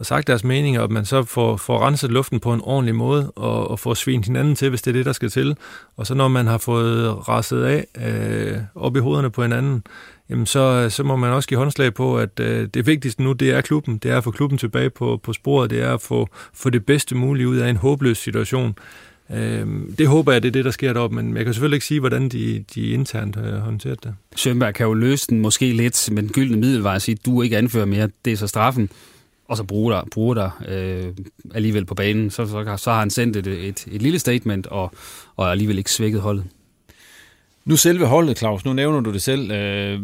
og 0.05 0.09
sagt 0.09 0.27
deres 0.27 0.45
meninger, 0.45 0.81
og 0.81 0.85
at 0.85 0.91
man 0.91 1.05
så 1.05 1.23
får, 1.23 1.57
får 1.57 1.87
renset 1.87 2.11
luften 2.11 2.41
på 2.41 2.53
en 2.53 2.61
ordentlig 2.63 2.95
måde, 2.95 3.31
og, 3.31 3.71
og 3.71 3.79
får 3.79 3.95
svint 3.95 4.27
hinanden 4.27 4.55
til, 4.55 4.69
hvis 4.69 4.83
det 4.83 4.91
er 4.91 4.93
det, 4.93 5.07
der 5.07 5.13
skal 5.13 5.31
til. 5.31 5.57
Og 5.97 6.07
så 6.07 6.15
når 6.15 6.29
man 6.29 6.47
har 6.47 6.59
fået 6.59 7.29
rasset 7.29 7.63
af 7.63 7.87
øh, 8.05 8.59
op 8.75 8.97
i 8.97 9.01
hovederne 9.01 9.31
på 9.31 9.43
hinanden, 9.43 9.83
jamen 10.31 10.47
så, 10.47 10.91
så 10.91 11.03
må 11.03 11.17
man 11.17 11.31
også 11.31 11.49
give 11.49 11.59
håndslag 11.59 11.95
på, 11.95 12.19
at 12.19 12.41
øh, 12.41 12.69
det 12.75 12.87
vigtigste 12.87 13.23
nu, 13.23 13.33
det 13.33 13.51
er 13.51 13.61
klubben. 13.61 13.99
Det 13.99 14.11
er 14.11 14.17
at 14.17 14.25
få 14.25 14.31
klubben 14.31 14.59
tilbage 14.59 14.91
på, 14.91 15.21
på 15.23 15.33
sporet. 15.33 15.71
Det 15.71 15.83
er 15.83 15.95
at 15.95 16.01
få, 16.01 16.29
få 16.55 16.71
det 16.71 16.87
bedste 16.87 17.15
mulige 17.15 17.49
ud 17.49 17.57
af 17.57 17.69
en 17.69 17.77
håbløs 17.77 18.19
situation. 18.19 18.75
Øh, 19.31 19.67
det 19.99 20.07
håber 20.07 20.33
jeg, 20.33 20.43
det 20.43 20.49
er 20.49 20.53
det, 20.53 20.65
der 20.65 20.71
sker 20.71 20.93
deroppe, 20.93 21.17
men 21.17 21.37
jeg 21.37 21.45
kan 21.45 21.55
selvfølgelig 21.55 21.77
ikke 21.77 21.87
sige, 21.87 22.01
hvordan 22.01 22.29
de, 22.29 22.65
de 22.75 22.89
internt 22.89 23.37
øh, 23.37 23.45
har 23.45 23.61
håndteret 23.61 24.05
det. 24.05 24.15
Sønberg 24.37 24.75
kan 24.75 24.87
jo 24.87 24.95
løse 24.95 25.27
den 25.29 25.41
måske 25.41 25.73
lidt, 25.73 26.09
men 26.13 26.29
gyldne 26.29 26.57
middel 26.57 26.83
var 26.83 26.93
at 26.93 27.03
sige, 27.03 27.17
at 27.21 27.27
du 27.27 27.43
ikke 27.43 27.59
anfører 27.59 27.87
mere, 27.87 28.09
det 28.25 28.33
er 28.33 28.37
så 28.37 28.47
straffen 28.47 28.91
og 29.49 29.57
så 29.57 29.65
bruge 29.65 29.93
dig, 29.93 30.05
bruge 30.11 30.35
dig 30.35 30.51
øh, 30.69 31.13
alligevel 31.55 31.85
på 31.85 31.95
banen, 31.95 32.31
så, 32.31 32.47
så, 32.47 32.77
så 32.77 32.91
har 32.91 32.99
han 32.99 33.11
sendt 33.11 33.37
et, 33.37 33.47
et, 33.47 33.87
et 33.91 34.03
lille 34.03 34.19
statement, 34.19 34.67
og, 34.67 34.93
og 35.37 35.51
alligevel 35.51 35.79
ikke 35.79 35.91
svækket 35.91 36.21
holdet. 36.21 36.45
Nu 37.65 37.77
selve 37.77 38.07
holdet, 38.07 38.39
Claus, 38.39 38.65
nu 38.65 38.73
nævner 38.73 39.01
du 39.01 39.13
det 39.13 39.23
selv. 39.23 39.51
Øh, 39.51 40.01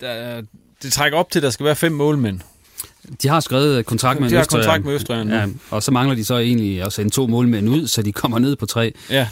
der, 0.00 0.42
det 0.82 0.92
trækker 0.92 1.18
op 1.18 1.30
til, 1.30 1.38
at 1.38 1.42
der 1.42 1.50
skal 1.50 1.66
være 1.66 1.76
fem 1.76 1.92
målmænd. 1.92 2.40
De 3.22 3.28
har 3.28 3.40
skrevet 3.40 3.86
kontrakt 3.86 4.20
med 4.20 4.30
de 4.30 4.34
har 4.34 4.44
kontrakt 4.44 4.84
med 4.84 4.94
Østrig 4.94 5.26
ja, 5.26 5.46
og 5.70 5.82
så 5.82 5.90
mangler 5.90 6.14
de 6.14 6.24
så 6.24 6.38
egentlig 6.38 6.82
at 6.82 6.92
sende 6.92 7.10
to 7.10 7.26
målmænd 7.26 7.68
ud, 7.68 7.86
så 7.86 8.02
de 8.02 8.12
kommer 8.12 8.38
ned 8.38 8.56
på 8.56 8.66
tre. 8.66 8.92
Ja. 9.10 9.28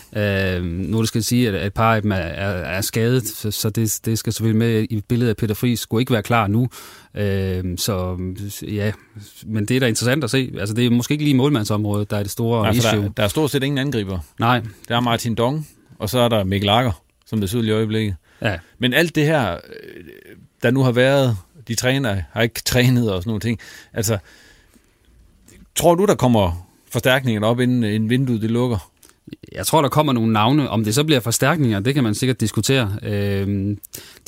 Øh, 0.56 0.64
nu 0.64 1.00
det 1.00 1.08
skal 1.08 1.24
sige, 1.24 1.48
at 1.48 1.66
et 1.66 1.74
par 1.74 1.94
af 1.94 2.02
dem 2.02 2.12
er, 2.12 2.16
er, 2.16 2.50
er 2.50 2.80
skadet, 2.80 3.26
så 3.54 3.70
det, 3.70 4.00
det 4.04 4.18
skal 4.18 4.32
selvfølgelig 4.32 4.58
med 4.58 4.86
i 4.90 5.00
billedet 5.08 5.30
af 5.30 5.36
Peter 5.36 5.54
Friis. 5.54 5.80
Skulle 5.80 6.02
ikke 6.02 6.12
være 6.12 6.22
klar 6.22 6.46
nu. 6.46 6.68
Øh, 7.14 7.64
så 7.78 8.18
ja, 8.62 8.92
men 9.46 9.64
det 9.64 9.76
er 9.76 9.80
da 9.80 9.86
interessant 9.86 10.24
at 10.24 10.30
se. 10.30 10.52
Altså 10.58 10.74
det 10.74 10.86
er 10.86 10.90
måske 10.90 11.12
ikke 11.12 11.24
lige 11.24 11.36
målmandsområdet, 11.36 12.10
der 12.10 12.16
er 12.16 12.22
det 12.22 12.32
store 12.32 12.62
Nej, 12.62 12.72
issue. 12.72 13.02
Der, 13.02 13.08
der 13.08 13.22
er 13.22 13.28
stort 13.28 13.50
set 13.50 13.62
ingen 13.62 13.78
angriber. 13.78 14.18
Nej. 14.38 14.62
Der 14.88 14.96
er 14.96 15.00
Martin 15.00 15.34
Dong, 15.34 15.68
og 15.98 16.10
så 16.10 16.18
er 16.18 16.28
der 16.28 16.44
Mikkel 16.44 16.66
Lager, 16.66 17.02
som 17.26 17.40
det 17.40 17.54
i 17.54 17.70
øjeblikket. 17.70 18.16
Ja. 18.42 18.58
Men 18.78 18.94
alt 18.94 19.14
det 19.14 19.24
her, 19.24 19.56
der 20.62 20.70
nu 20.70 20.82
har 20.82 20.92
været 20.92 21.36
de 21.70 21.74
træner 21.74 22.22
har 22.32 22.42
ikke 22.42 22.62
trænet 22.64 23.12
og 23.12 23.22
sådan 23.22 23.30
nogle 23.30 23.40
ting. 23.40 23.58
Altså, 23.92 24.18
tror 25.76 25.94
du, 25.94 26.06
der 26.06 26.14
kommer 26.14 26.68
forstærkninger 26.92 27.46
op, 27.46 27.60
inden, 27.60 27.84
inden 27.84 28.10
vinduet 28.10 28.42
det 28.42 28.50
lukker? 28.50 28.90
Jeg 29.52 29.66
tror, 29.66 29.82
der 29.82 29.88
kommer 29.88 30.12
nogle 30.12 30.32
navne. 30.32 30.70
Om 30.70 30.84
det 30.84 30.94
så 30.94 31.04
bliver 31.04 31.20
forstærkninger, 31.20 31.80
det 31.80 31.94
kan 31.94 32.04
man 32.04 32.14
sikkert 32.14 32.40
diskutere. 32.40 32.96
Øh, 33.02 33.76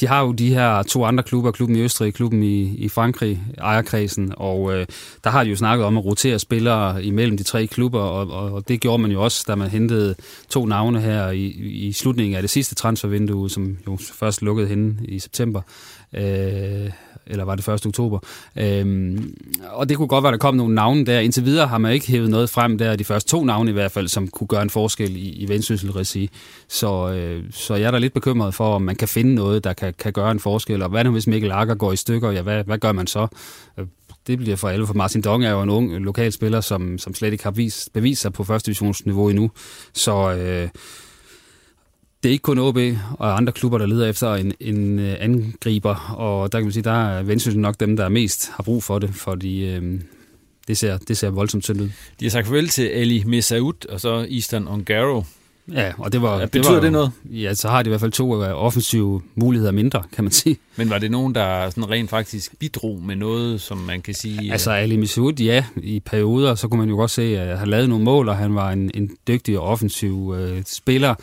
de 0.01 0.07
har 0.07 0.22
jo 0.22 0.32
de 0.32 0.55
her 0.55 0.82
to 0.82 1.05
andre 1.05 1.22
klubber, 1.22 1.51
klubben 1.51 1.76
i 1.76 1.80
Østrig, 1.80 2.14
klubben 2.14 2.43
i, 2.43 2.76
i 2.76 2.88
Frankrig, 2.88 3.43
ejerkredsen, 3.59 4.32
og 4.36 4.74
øh, 4.74 4.86
der 5.24 5.30
har 5.30 5.45
de 5.45 5.51
jo 5.51 5.57
snakket 5.57 5.86
om 5.86 5.99
at 5.99 6.05
rotere 6.05 6.38
spillere 6.38 7.05
imellem 7.05 7.36
de 7.36 7.43
tre 7.43 7.66
klubber, 7.66 8.01
og, 8.01 8.53
og 8.53 8.68
det 8.68 8.80
gjorde 8.80 9.03
man 9.03 9.11
jo 9.11 9.24
også, 9.24 9.45
da 9.49 9.55
man 9.55 9.70
hentede 9.70 10.14
to 10.49 10.66
navne 10.66 11.01
her 11.01 11.30
i, 11.30 11.47
i 11.88 11.93
slutningen 11.93 12.36
af 12.36 12.43
det 12.43 12.51
sidste 12.51 12.74
transfervindue, 12.74 13.51
som 13.51 13.78
jo 13.86 13.99
først 14.14 14.43
lukkede 14.43 14.68
henne 14.68 14.97
i 15.09 15.18
september. 15.18 15.62
Øh, 16.14 16.90
eller 17.26 17.44
var 17.44 17.54
det 17.54 17.68
1. 17.68 17.86
oktober. 17.86 18.18
Øhm, 18.56 19.34
og 19.70 19.88
det 19.88 19.96
kunne 19.96 20.08
godt 20.08 20.22
være, 20.22 20.32
der 20.32 20.38
kom 20.38 20.54
nogle 20.54 20.74
navne 20.74 21.06
der. 21.06 21.20
Indtil 21.20 21.44
videre 21.44 21.66
har 21.66 21.78
man 21.78 21.92
ikke 21.92 22.06
hævet 22.06 22.30
noget 22.30 22.50
frem 22.50 22.78
der, 22.78 22.96
de 22.96 23.04
første 23.04 23.30
to 23.30 23.44
navne 23.44 23.70
i 23.70 23.74
hvert 23.74 23.92
fald, 23.92 24.08
som 24.08 24.28
kunne 24.28 24.46
gøre 24.46 24.62
en 24.62 24.70
forskel 24.70 25.16
i, 25.16 25.30
i 25.30 25.48
vendsyssel 25.48 26.06
Så, 26.68 27.12
øh, 27.12 27.44
så 27.50 27.74
jeg 27.74 27.86
er 27.86 27.90
da 27.90 27.98
lidt 27.98 28.14
bekymret 28.14 28.54
for, 28.54 28.74
om 28.74 28.82
man 28.82 28.96
kan 28.96 29.08
finde 29.08 29.34
noget, 29.34 29.64
der 29.64 29.72
kan, 29.72 29.94
kan 29.98 30.12
gøre 30.12 30.30
en 30.30 30.40
forskel. 30.40 30.82
Og 30.82 30.88
hvad 30.88 31.04
nu, 31.04 31.10
hvis 31.10 31.26
Mikkel 31.26 31.52
Akker 31.52 31.74
går 31.74 31.92
i 31.92 31.96
stykker? 31.96 32.30
Ja, 32.30 32.42
hvad, 32.42 32.64
hvad 32.64 32.78
gør 32.78 32.92
man 32.92 33.06
så? 33.06 33.26
Øh, 33.78 33.86
det 34.26 34.38
bliver 34.38 34.56
for 34.56 34.68
alle, 34.68 34.86
for 34.86 34.94
Martin 34.94 35.22
Dong 35.22 35.44
er 35.44 35.50
jo 35.50 35.62
en 35.62 35.70
ung 35.70 35.92
øh, 35.92 36.00
lokal 36.00 36.32
spiller, 36.32 36.60
som, 36.60 36.98
som 36.98 37.14
slet 37.14 37.32
ikke 37.32 37.44
har 37.44 37.50
vist, 37.50 37.92
bevist 37.92 38.22
sig 38.22 38.32
på 38.32 38.44
første 38.44 38.66
divisionsniveau 38.66 39.28
endnu. 39.28 39.50
Så 39.92 40.32
øh, 40.32 40.68
det 42.22 42.28
er 42.28 42.32
ikke 42.32 42.42
kun 42.42 42.58
OB 42.58 42.78
og 43.18 43.36
andre 43.36 43.52
klubber, 43.52 43.78
der 43.78 43.86
leder 43.86 44.08
efter 44.08 44.34
en, 44.34 44.52
en 44.60 44.98
øh, 44.98 45.16
angriber, 45.20 46.14
og 46.16 46.52
der 46.52 46.58
kan 46.58 46.64
man 46.64 46.72
sige, 46.72 46.82
der 46.82 47.08
er 47.08 47.22
Vendsyssel 47.22 47.60
nok 47.60 47.80
dem, 47.80 47.96
der 47.96 48.08
mest 48.08 48.50
har 48.54 48.62
brug 48.62 48.84
for 48.84 48.98
det, 48.98 49.14
fordi 49.14 49.64
øh, 49.64 50.00
det, 50.68 50.78
ser, 50.78 50.98
det 50.98 51.16
ser 51.16 51.30
voldsomt 51.30 51.64
synd 51.64 51.80
ud. 51.80 51.90
De 52.20 52.24
har 52.24 52.30
sagt 52.30 52.46
farvel 52.46 52.68
til 52.68 52.88
Ali 52.88 53.22
Mesaoud 53.26 53.86
og 53.88 54.00
så 54.00 54.26
Easton 54.30 54.68
Ongaro. 54.68 55.24
Ja, 55.72 55.92
og 55.98 56.12
det 56.12 56.22
var... 56.22 56.40
Ja, 56.40 56.46
betyder 56.46 56.62
det, 56.62 56.74
var, 56.74 56.80
det 56.80 56.92
noget? 56.92 57.12
Ja, 57.24 57.54
så 57.54 57.68
har 57.68 57.82
de 57.82 57.88
i 57.88 57.90
hvert 57.90 58.00
fald 58.00 58.12
to 58.12 58.44
øh, 58.44 58.64
offensive 58.64 59.22
muligheder 59.34 59.72
mindre, 59.72 60.02
kan 60.12 60.24
man 60.24 60.30
sige. 60.30 60.56
Men 60.76 60.90
var 60.90 60.98
det 60.98 61.10
nogen, 61.10 61.34
der 61.34 61.70
sådan 61.70 61.90
rent 61.90 62.10
faktisk 62.10 62.58
bidrog 62.58 63.02
med 63.02 63.16
noget, 63.16 63.60
som 63.60 63.78
man 63.78 64.02
kan 64.02 64.14
sige... 64.14 64.52
Altså 64.52 64.70
Ali 64.70 64.96
Mesaoud, 64.96 65.32
ja, 65.32 65.64
i 65.76 66.00
perioder, 66.00 66.54
så 66.54 66.68
kunne 66.68 66.80
man 66.80 66.88
jo 66.88 66.96
godt 66.96 67.10
se, 67.10 67.38
at 67.38 67.58
han 67.58 67.68
lavede 67.68 67.88
nogle 67.88 68.04
mål, 68.04 68.28
og 68.28 68.36
han 68.36 68.54
var 68.54 68.70
en, 68.70 68.90
en 68.94 69.10
dygtig 69.28 69.58
og 69.58 69.64
offensiv 69.64 70.34
øh, 70.38 70.62
spiller 70.66 71.14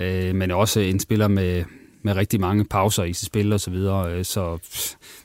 øh, 0.00 0.34
men 0.34 0.50
også 0.50 0.80
en 0.80 1.00
spiller 1.00 1.28
med, 1.28 1.64
med 2.02 2.16
rigtig 2.16 2.40
mange 2.40 2.64
pauser 2.64 3.04
i 3.04 3.12
sit 3.12 3.26
spil 3.26 3.52
og 3.52 3.60
så 3.60 3.70
videre, 3.70 4.12
øh, 4.12 4.24
så 4.24 4.58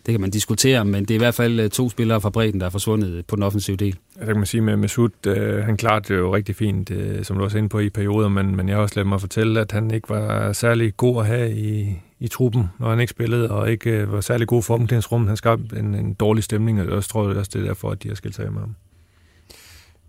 det 0.06 0.12
kan 0.12 0.22
man 0.22 0.30
diskutere, 0.30 0.86
men 0.86 1.06
det 1.06 1.12
er 1.12 1.16
i 1.16 1.18
hvert 1.18 1.34
fald 1.36 1.60
øh, 1.60 1.70
to 1.70 1.90
spillere 1.90 2.22
fra 2.22 2.30
bredden, 2.30 2.60
der 2.60 2.66
er 2.66 2.70
forsvundet 2.70 3.26
på 3.26 3.36
den 3.36 3.44
offensive 3.44 3.78
del. 3.78 3.98
Jeg 4.20 4.28
kan 4.28 4.36
man 4.36 4.46
sige 4.46 4.62
med 4.62 4.78
Mesut, 4.78 5.12
øh, 5.28 5.64
han 5.64 5.78
klarede 5.78 6.14
det 6.14 6.20
jo 6.20 6.36
rigtig 6.36 6.56
fint, 6.56 6.92
øh, 6.92 7.24
som 7.26 7.38
du 7.38 7.44
også 7.44 7.58
inde 7.58 7.70
på 7.70 7.80
i 7.80 7.90
perioder, 7.90 8.30
men, 8.30 8.56
men 8.56 8.70
jeg 8.70 8.76
har 8.76 8.82
også 8.82 8.96
ladet 8.96 9.08
mig 9.08 9.22
fortælle, 9.22 9.62
at 9.62 9.72
han 9.72 9.92
ikke 9.92 10.10
var 10.10 10.54
særlig 10.54 10.98
god 10.98 11.22
at 11.22 11.28
have 11.28 11.58
i, 11.58 11.96
i 12.20 12.28
truppen, 12.28 12.64
når 12.80 12.90
han 12.90 13.00
ikke 13.00 13.12
spillede, 13.12 13.52
og 13.52 13.72
ikke 13.72 13.90
øh, 13.90 14.12
var 14.12 14.22
særlig 14.22 14.48
god 14.48 14.64
for 14.64 14.74
omklædningsrummet. 14.74 15.28
Han 15.28 15.38
skabte 15.38 15.80
en, 15.80 15.96
en 15.96 16.14
dårlig 16.14 16.44
stemning, 16.44 16.82
og 16.82 16.96
jeg 16.96 17.04
tror 17.04 17.34
også, 17.34 17.52
det 17.54 17.62
er 17.62 17.66
derfor, 17.66 17.92
at 17.92 18.04
de 18.04 18.08
har 18.08 18.16
skilt 18.16 18.36
sig 18.36 18.54
med 18.54 18.60
ham. 18.60 18.76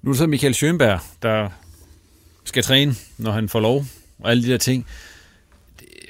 Nu 0.02 0.10
er 0.10 0.12
det 0.12 0.18
så 0.18 0.26
Michael 0.26 0.54
Schönberg, 0.54 1.00
der 1.22 1.48
skal 2.44 2.62
træne, 2.62 2.94
når 3.18 3.30
han 3.30 3.48
får 3.48 3.60
lov 3.60 3.84
og 4.18 4.30
alle 4.30 4.42
de 4.42 4.48
der 4.48 4.58
ting. 4.58 4.86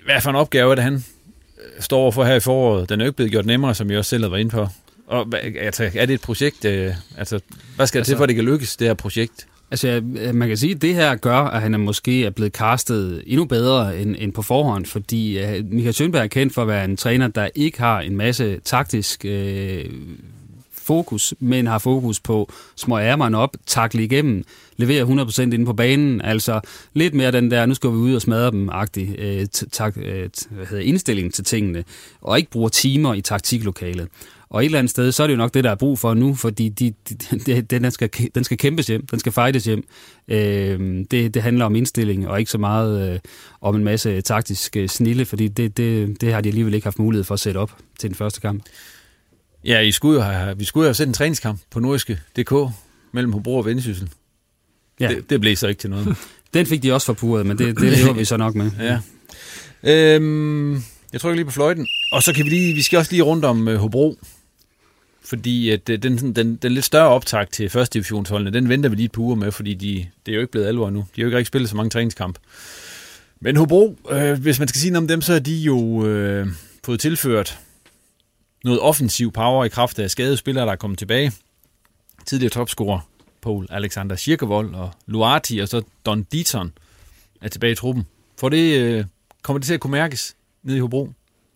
Hvad 0.05 0.21
for 0.21 0.31
en 0.31 0.37
opgave 0.37 0.71
er 0.71 0.75
det, 0.75 0.85
han 0.85 0.95
øh, 0.95 1.81
står 1.81 2.11
for 2.11 2.25
her 2.25 2.35
i 2.35 2.41
foråret? 2.41 2.89
Den 2.89 3.01
er 3.01 3.05
jo 3.05 3.09
ikke 3.09 3.17
blevet 3.17 3.33
gjort 3.33 3.47
nemmere, 3.47 3.75
som 3.75 3.91
jeg 3.91 3.99
også 3.99 4.09
selv 4.09 4.23
har 4.23 4.31
været 4.31 4.41
inde 4.41 4.51
på. 4.51 4.69
Og 5.07 5.27
altså, 5.61 5.91
er 5.95 6.07
det 6.07 6.15
et 6.15 6.21
projekt? 6.21 6.65
Øh, 6.65 6.95
altså, 7.19 7.41
hvad 7.77 7.87
skal 7.87 7.99
altså, 7.99 8.11
til, 8.11 8.17
for 8.17 8.23
at 8.23 8.29
det 8.29 8.37
kan 8.37 8.45
lykkes, 8.45 8.77
det 8.77 8.87
her 8.87 8.95
projekt? 8.95 9.47
Altså, 9.71 10.01
man 10.33 10.49
kan 10.49 10.57
sige, 10.57 10.75
at 10.75 10.83
det 10.83 10.95
her 10.95 11.15
gør, 11.15 11.37
at 11.37 11.63
han 11.63 11.75
er 11.75 11.79
måske 11.79 12.25
er 12.25 12.31
blevet 12.31 12.53
castet 12.53 13.23
endnu 13.27 13.45
bedre 13.45 13.99
end, 13.99 14.17
end 14.19 14.33
på 14.33 14.43
forhånd, 14.43 14.87
fordi 14.87 15.45
uh, 15.45 15.73
Michael 15.73 15.95
Schönberg 15.95 16.23
er 16.23 16.27
kendt 16.27 16.55
for 16.55 16.63
at 16.63 16.69
være 16.69 16.85
en 16.85 16.97
træner, 16.97 17.29
der 17.29 17.49
ikke 17.55 17.79
har 17.79 18.01
en 18.01 18.17
masse 18.17 18.61
taktisk 18.65 19.25
øh, 19.25 19.85
fokus, 20.87 21.35
men 21.41 21.67
har 21.67 21.79
fokus 21.79 22.21
på 22.21 22.53
små 22.77 22.99
ærmerne 22.99 23.39
op, 23.39 23.57
takle 23.67 24.05
igennem, 24.05 24.45
levere 24.77 25.25
100% 25.25 25.43
inde 25.43 25.65
på 25.65 25.73
banen, 25.73 26.21
altså 26.21 26.61
lidt 26.95 27.15
mere 27.15 27.33
den 27.33 27.51
der, 27.51 27.67
nu 27.67 27.75
skal 27.75 27.91
vi 27.91 27.95
ud 27.95 28.15
og 28.15 28.23
smadre 28.23 28.51
dem, 28.51 28.69
agtig 28.73 29.15
øh, 29.19 29.47
tak, 29.73 29.97
øh, 29.97 30.29
hvad 30.51 30.67
hedder, 30.67 30.85
indstilling 30.85 31.35
til 31.35 31.45
tingene, 31.45 31.85
og 32.21 32.39
ikke 32.39 32.51
bruge 32.51 32.71
timer 32.71 33.15
i 33.15 33.21
taktiklokalet. 33.21 34.09
Og 34.51 34.61
et 34.61 34.65
eller 34.65 34.79
andet 34.79 34.91
sted, 34.91 35.13
så 35.13 35.23
er 35.23 35.27
det 35.27 35.35
jo 35.35 35.39
nok 35.39 35.55
det, 35.55 35.65
der 35.65 35.71
er 35.71 35.75
brug 35.75 35.99
for 35.99 36.15
nu, 36.15 36.35
fordi 36.35 36.69
de, 36.69 36.93
de, 37.09 37.15
de, 37.47 37.63
den, 37.63 37.91
skal, 37.91 38.11
den 38.35 38.45
skal 38.45 38.59
kæmpes 38.59 38.87
hjem, 38.87 39.07
den 39.07 39.19
skal 39.19 39.33
fightes 39.33 39.65
hjem. 39.65 39.85
Øh, 40.29 41.05
det, 41.11 41.35
det 41.35 41.43
handler 41.43 41.65
om 41.65 41.75
indstilling, 41.75 42.29
og 42.29 42.39
ikke 42.39 42.51
så 42.51 42.59
meget 42.59 43.13
øh, 43.13 43.19
om 43.61 43.77
en 43.77 43.85
masse 43.85 44.21
taktisk 44.21 44.77
øh, 44.77 44.89
snille, 44.89 45.25
fordi 45.25 45.49
det, 45.49 45.77
det, 45.77 46.21
det 46.21 46.33
har 46.33 46.41
de 46.41 46.49
alligevel 46.49 46.75
ikke 46.75 46.87
haft 46.87 46.99
mulighed 46.99 47.25
for 47.25 47.35
at 47.35 47.41
sætte 47.41 47.59
op 47.59 47.77
til 47.99 48.11
den 48.11 48.15
første 48.15 48.41
kamp. 48.41 48.63
Ja, 49.67 49.81
I 49.81 49.93
skulle 49.93 50.15
jo 50.17 50.23
have, 50.31 50.59
vi 50.59 50.65
skulle 50.65 50.85
jo 50.85 50.89
have 50.89 50.95
set 50.95 51.07
en 51.09 51.15
træningskamp 51.15 51.61
på 51.71 51.81
nordiske 51.81 52.21
DK 52.37 52.53
mellem 53.13 53.33
Hobro 53.33 53.57
og 53.57 53.65
Vendsyssel. 53.65 54.09
Ja. 55.01 55.09
Det, 55.09 55.31
det 55.31 55.41
blev 55.41 55.57
så 55.57 55.67
ikke 55.69 55.81
til 55.81 55.91
noget. 55.91 56.17
Den 56.55 56.67
fik 56.67 56.83
de 56.83 56.93
også 56.93 57.07
forpurret, 57.07 57.47
men 57.47 57.59
det, 57.59 57.81
det 57.81 57.99
lever 57.99 58.13
vi 58.13 58.25
så 58.25 58.37
nok 58.37 58.55
med. 58.55 58.71
Ja. 58.81 58.99
Øhm, 59.83 60.75
Jeg 61.13 61.21
trykker 61.21 61.35
lige 61.37 61.45
på 61.45 61.51
fløjten. 61.51 61.87
Og 62.13 62.23
så 62.23 62.33
kan 62.33 62.45
vi 62.45 62.51
lige, 62.51 62.75
vi 62.75 62.83
skal 62.83 62.99
også 62.99 63.13
lige 63.13 63.23
rundt 63.23 63.45
om 63.45 63.69
øh, 63.69 63.77
Hobro. 63.79 64.19
Fordi 65.25 65.71
at, 65.71 65.89
øh, 65.91 66.03
den, 66.03 66.35
den, 66.37 66.57
den 66.57 66.73
lidt 66.73 66.85
større 66.85 67.09
optag 67.09 67.49
til 67.51 67.71
første 67.71 67.95
divisionsholdene, 67.95 68.51
den 68.51 68.69
venter 68.69 68.89
vi 68.91 68.97
lige 68.97 69.09
par 69.09 69.23
uger 69.23 69.35
med, 69.37 69.53
fordi 69.53 69.75
de, 69.75 70.07
det 70.27 70.33
er 70.33 70.37
jo 70.37 70.41
ikke 70.41 70.51
blevet 70.51 70.67
alvor 70.67 70.91
nu. 70.91 70.99
De 70.99 71.05
har 71.17 71.23
jo 71.23 71.27
ikke 71.27 71.37
rigtig 71.39 71.47
spillet 71.49 71.71
så 71.71 71.77
mange 71.77 71.91
træningskampe. 71.91 72.41
Men 73.41 73.57
Hobro, 73.57 73.99
øh, 74.11 74.39
hvis 74.43 74.59
man 74.59 74.69
skal 74.69 74.81
sige 74.81 74.91
noget 74.91 75.03
om 75.05 75.09
dem, 75.09 75.23
så 75.23 75.33
er 75.33 75.39
de 75.39 75.57
jo 75.57 76.07
øh, 76.07 76.47
fået 76.85 77.01
tilført 77.01 77.59
noget 78.67 78.81
offensiv 78.81 79.33
power 79.33 79.65
i 79.65 79.69
kraft 79.69 79.99
af 79.99 80.11
skadede 80.11 80.37
spillere, 80.37 80.67
der 80.67 80.73
er 80.73 80.77
kommet 80.77 80.99
tilbage. 80.99 81.33
Tidligere 82.27 82.51
topscorer 82.51 83.01
Paul 83.43 83.67
Alexander 83.71 84.17
Schirkevold 84.17 84.75
og 84.75 84.91
Luati, 85.07 85.59
og 85.59 85.69
så 85.69 85.83
Don 86.07 86.23
Deaton 86.23 86.73
er 87.41 87.49
tilbage 87.49 87.73
i 87.73 87.75
truppen. 87.75 88.07
For 88.41 88.49
det, 88.49 88.81
øh, 88.81 89.05
kommer 89.43 89.59
det 89.59 89.67
til 89.67 89.75
at 89.75 89.81
kunne 89.81 89.91
mærkes 89.91 90.37
nede 90.63 90.77
i 90.77 90.81
Hobro? 90.81 91.13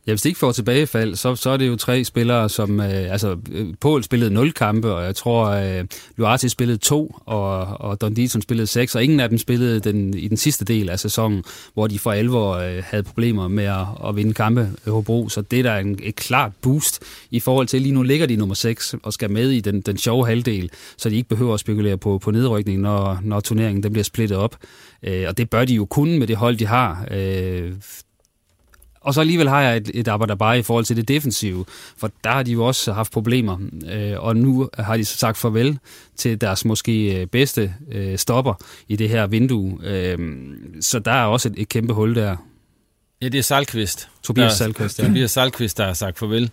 Ja, 0.06 0.12
hvis 0.12 0.22
det 0.22 0.30
ikke 0.30 0.38
får 0.38 0.52
tilbagefald, 0.52 1.14
så, 1.16 1.36
så 1.36 1.50
er 1.50 1.56
det 1.56 1.68
jo 1.68 1.76
tre 1.76 2.04
spillere, 2.04 2.48
som... 2.48 2.80
Øh, 2.80 3.12
altså, 3.12 3.36
øh, 3.52 3.74
Paul 3.80 4.02
spillede 4.02 4.30
0 4.30 4.52
kampe, 4.52 4.92
og 4.94 5.04
jeg 5.04 5.16
tror, 5.16 5.46
øh, 5.46 5.84
Luarte 6.16 6.48
spillede 6.48 6.78
to, 6.78 7.16
og, 7.26 7.60
og 7.60 8.00
Don 8.00 8.14
Dietzen 8.14 8.42
spillede 8.42 8.66
seks, 8.66 8.94
og 8.94 9.04
ingen 9.04 9.20
af 9.20 9.28
dem 9.28 9.38
spillede 9.38 9.80
den, 9.80 10.14
i 10.14 10.28
den 10.28 10.36
sidste 10.36 10.64
del 10.64 10.88
af 10.88 11.00
sæsonen, 11.00 11.44
hvor 11.74 11.86
de 11.86 11.98
for 11.98 12.12
alvor 12.12 12.54
øh, 12.54 12.82
havde 12.86 13.02
problemer 13.02 13.48
med 13.48 13.64
at, 13.64 13.86
at 14.08 14.16
vinde 14.16 14.34
kampe 14.34 14.68
i 14.86 14.90
Hobro. 14.90 15.28
Så 15.28 15.40
det 15.40 15.58
er 15.58 15.62
da 15.62 15.80
en, 15.80 15.98
et 16.02 16.16
klart 16.16 16.52
boost 16.62 17.02
i 17.30 17.40
forhold 17.40 17.66
til, 17.66 17.82
lige 17.82 17.94
nu 17.94 18.02
ligger 18.02 18.26
de 18.26 18.36
nummer 18.36 18.54
6 18.54 18.94
og 19.02 19.12
skal 19.12 19.30
med 19.30 19.50
i 19.50 19.60
den, 19.60 19.80
den 19.80 19.98
sjove 19.98 20.26
halvdel, 20.26 20.70
så 20.96 21.10
de 21.10 21.16
ikke 21.16 21.28
behøver 21.28 21.54
at 21.54 21.60
spekulere 21.60 21.98
på, 21.98 22.18
på 22.18 22.30
nedrykning, 22.30 22.80
når, 22.80 23.18
når 23.22 23.40
turneringen 23.40 23.82
den 23.82 23.92
bliver 23.92 24.04
splittet 24.04 24.38
op. 24.38 24.56
Øh, 25.02 25.24
og 25.28 25.38
det 25.38 25.50
bør 25.50 25.64
de 25.64 25.74
jo 25.74 25.84
kunne 25.84 26.18
med 26.18 26.26
det 26.26 26.36
hold, 26.36 26.56
de 26.56 26.66
har. 26.66 27.06
Øh, 27.10 27.72
og 29.00 29.14
så 29.14 29.20
alligevel 29.20 29.48
har 29.48 29.62
jeg 29.62 29.76
et, 29.76 29.90
et 29.94 30.08
arbejde 30.08 30.36
bare 30.36 30.58
i 30.58 30.62
forhold 30.62 30.84
til 30.84 30.96
det 30.96 31.08
defensive, 31.08 31.64
for 31.96 32.10
der 32.24 32.30
har 32.30 32.42
de 32.42 32.52
jo 32.52 32.64
også 32.64 32.92
haft 32.92 33.12
problemer, 33.12 33.58
øh, 33.90 34.20
og 34.20 34.36
nu 34.36 34.68
har 34.78 34.96
de 34.96 35.04
så 35.04 35.16
sagt 35.16 35.38
farvel 35.38 35.78
til 36.16 36.40
deres 36.40 36.64
måske 36.64 37.20
øh, 37.20 37.26
bedste 37.26 37.74
øh, 37.92 38.18
stopper 38.18 38.54
i 38.88 38.96
det 38.96 39.08
her 39.08 39.26
vindue. 39.26 39.78
Øh, 39.82 40.18
så 40.80 40.98
der 40.98 41.12
er 41.12 41.24
også 41.24 41.48
et, 41.48 41.54
et 41.56 41.68
kæmpe 41.68 41.92
hul 41.92 42.14
der. 42.14 42.36
Ja, 43.22 43.28
det 43.28 43.38
er 43.38 43.42
Salkvist. 43.42 44.08
Tobias 44.22 44.52
Salkvist, 44.52 44.98
ja. 44.98 45.06
Tobias 45.06 45.30
Salkvist, 45.30 45.78
der 45.78 45.86
har 45.86 45.92
sagt 45.92 46.18
farvel. 46.18 46.50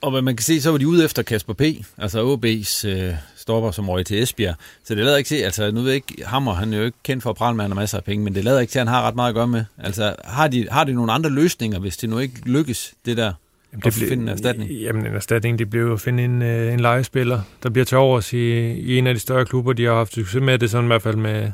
Og 0.00 0.10
hvad 0.10 0.22
man 0.22 0.36
kan 0.36 0.44
se, 0.44 0.60
så 0.60 0.70
var 0.70 0.78
de 0.78 0.88
ude 0.88 1.04
efter 1.04 1.22
Kasper 1.22 1.52
P., 1.52 1.62
altså 1.98 2.34
OB's 2.34 2.88
øh, 2.88 3.14
stopper, 3.42 3.70
som 3.70 3.88
røg 3.88 4.06
til 4.06 4.22
Esbjerg. 4.22 4.54
Så 4.84 4.94
det 4.94 5.04
lader 5.04 5.16
ikke 5.16 5.28
til, 5.28 5.36
altså 5.36 5.70
nu 5.70 5.80
ved 5.80 5.88
jeg 5.88 5.94
ikke, 5.94 6.24
Hammer, 6.26 6.54
han 6.54 6.72
er 6.72 6.78
jo 6.78 6.84
ikke 6.84 6.98
kendt 7.02 7.22
for 7.22 7.30
at 7.30 7.36
prale 7.36 7.56
med, 7.56 7.64
han 7.64 7.76
masser 7.76 7.98
af 7.98 8.04
penge, 8.04 8.24
men 8.24 8.34
det 8.34 8.44
lader 8.44 8.60
ikke 8.60 8.70
til, 8.70 8.78
at 8.78 8.86
han 8.86 8.94
har 8.94 9.02
ret 9.02 9.14
meget 9.14 9.28
at 9.28 9.34
gøre 9.34 9.48
med. 9.48 9.64
Altså 9.78 10.14
har 10.24 10.48
de, 10.48 10.66
har 10.70 10.84
de 10.84 10.92
nogle 10.92 11.12
andre 11.12 11.30
løsninger, 11.30 11.78
hvis 11.78 11.96
det 11.96 12.10
nu 12.10 12.18
ikke 12.18 12.34
lykkes, 12.46 12.94
det 13.06 13.16
der? 13.16 13.32
Jamen, 13.72 13.82
det 13.84 13.94
ble, 13.98 14.08
finde 14.08 14.22
en 14.22 14.28
erstatning? 14.28 14.70
Jamen, 14.70 15.06
en 15.06 15.14
erstatning, 15.14 15.58
det 15.58 15.70
bliver 15.70 15.86
jo 15.86 15.92
at 15.92 16.00
finde 16.00 16.24
en, 16.24 16.42
øh, 16.42 16.72
en 16.72 16.80
legespiller, 16.80 17.40
der 17.62 17.70
bliver 17.70 17.84
til 17.84 17.98
overs 17.98 18.32
i, 18.32 18.62
i 18.62 18.98
en 18.98 19.06
af 19.06 19.14
de 19.14 19.20
større 19.20 19.44
klubber, 19.44 19.72
de 19.72 19.84
har 19.84 19.94
haft 19.94 20.14
succes 20.14 20.42
med. 20.42 20.58
Det 20.58 20.70
sådan 20.70 20.84
i 20.84 20.86
hvert 20.86 21.02
fald 21.02 21.16
med, 21.16 21.52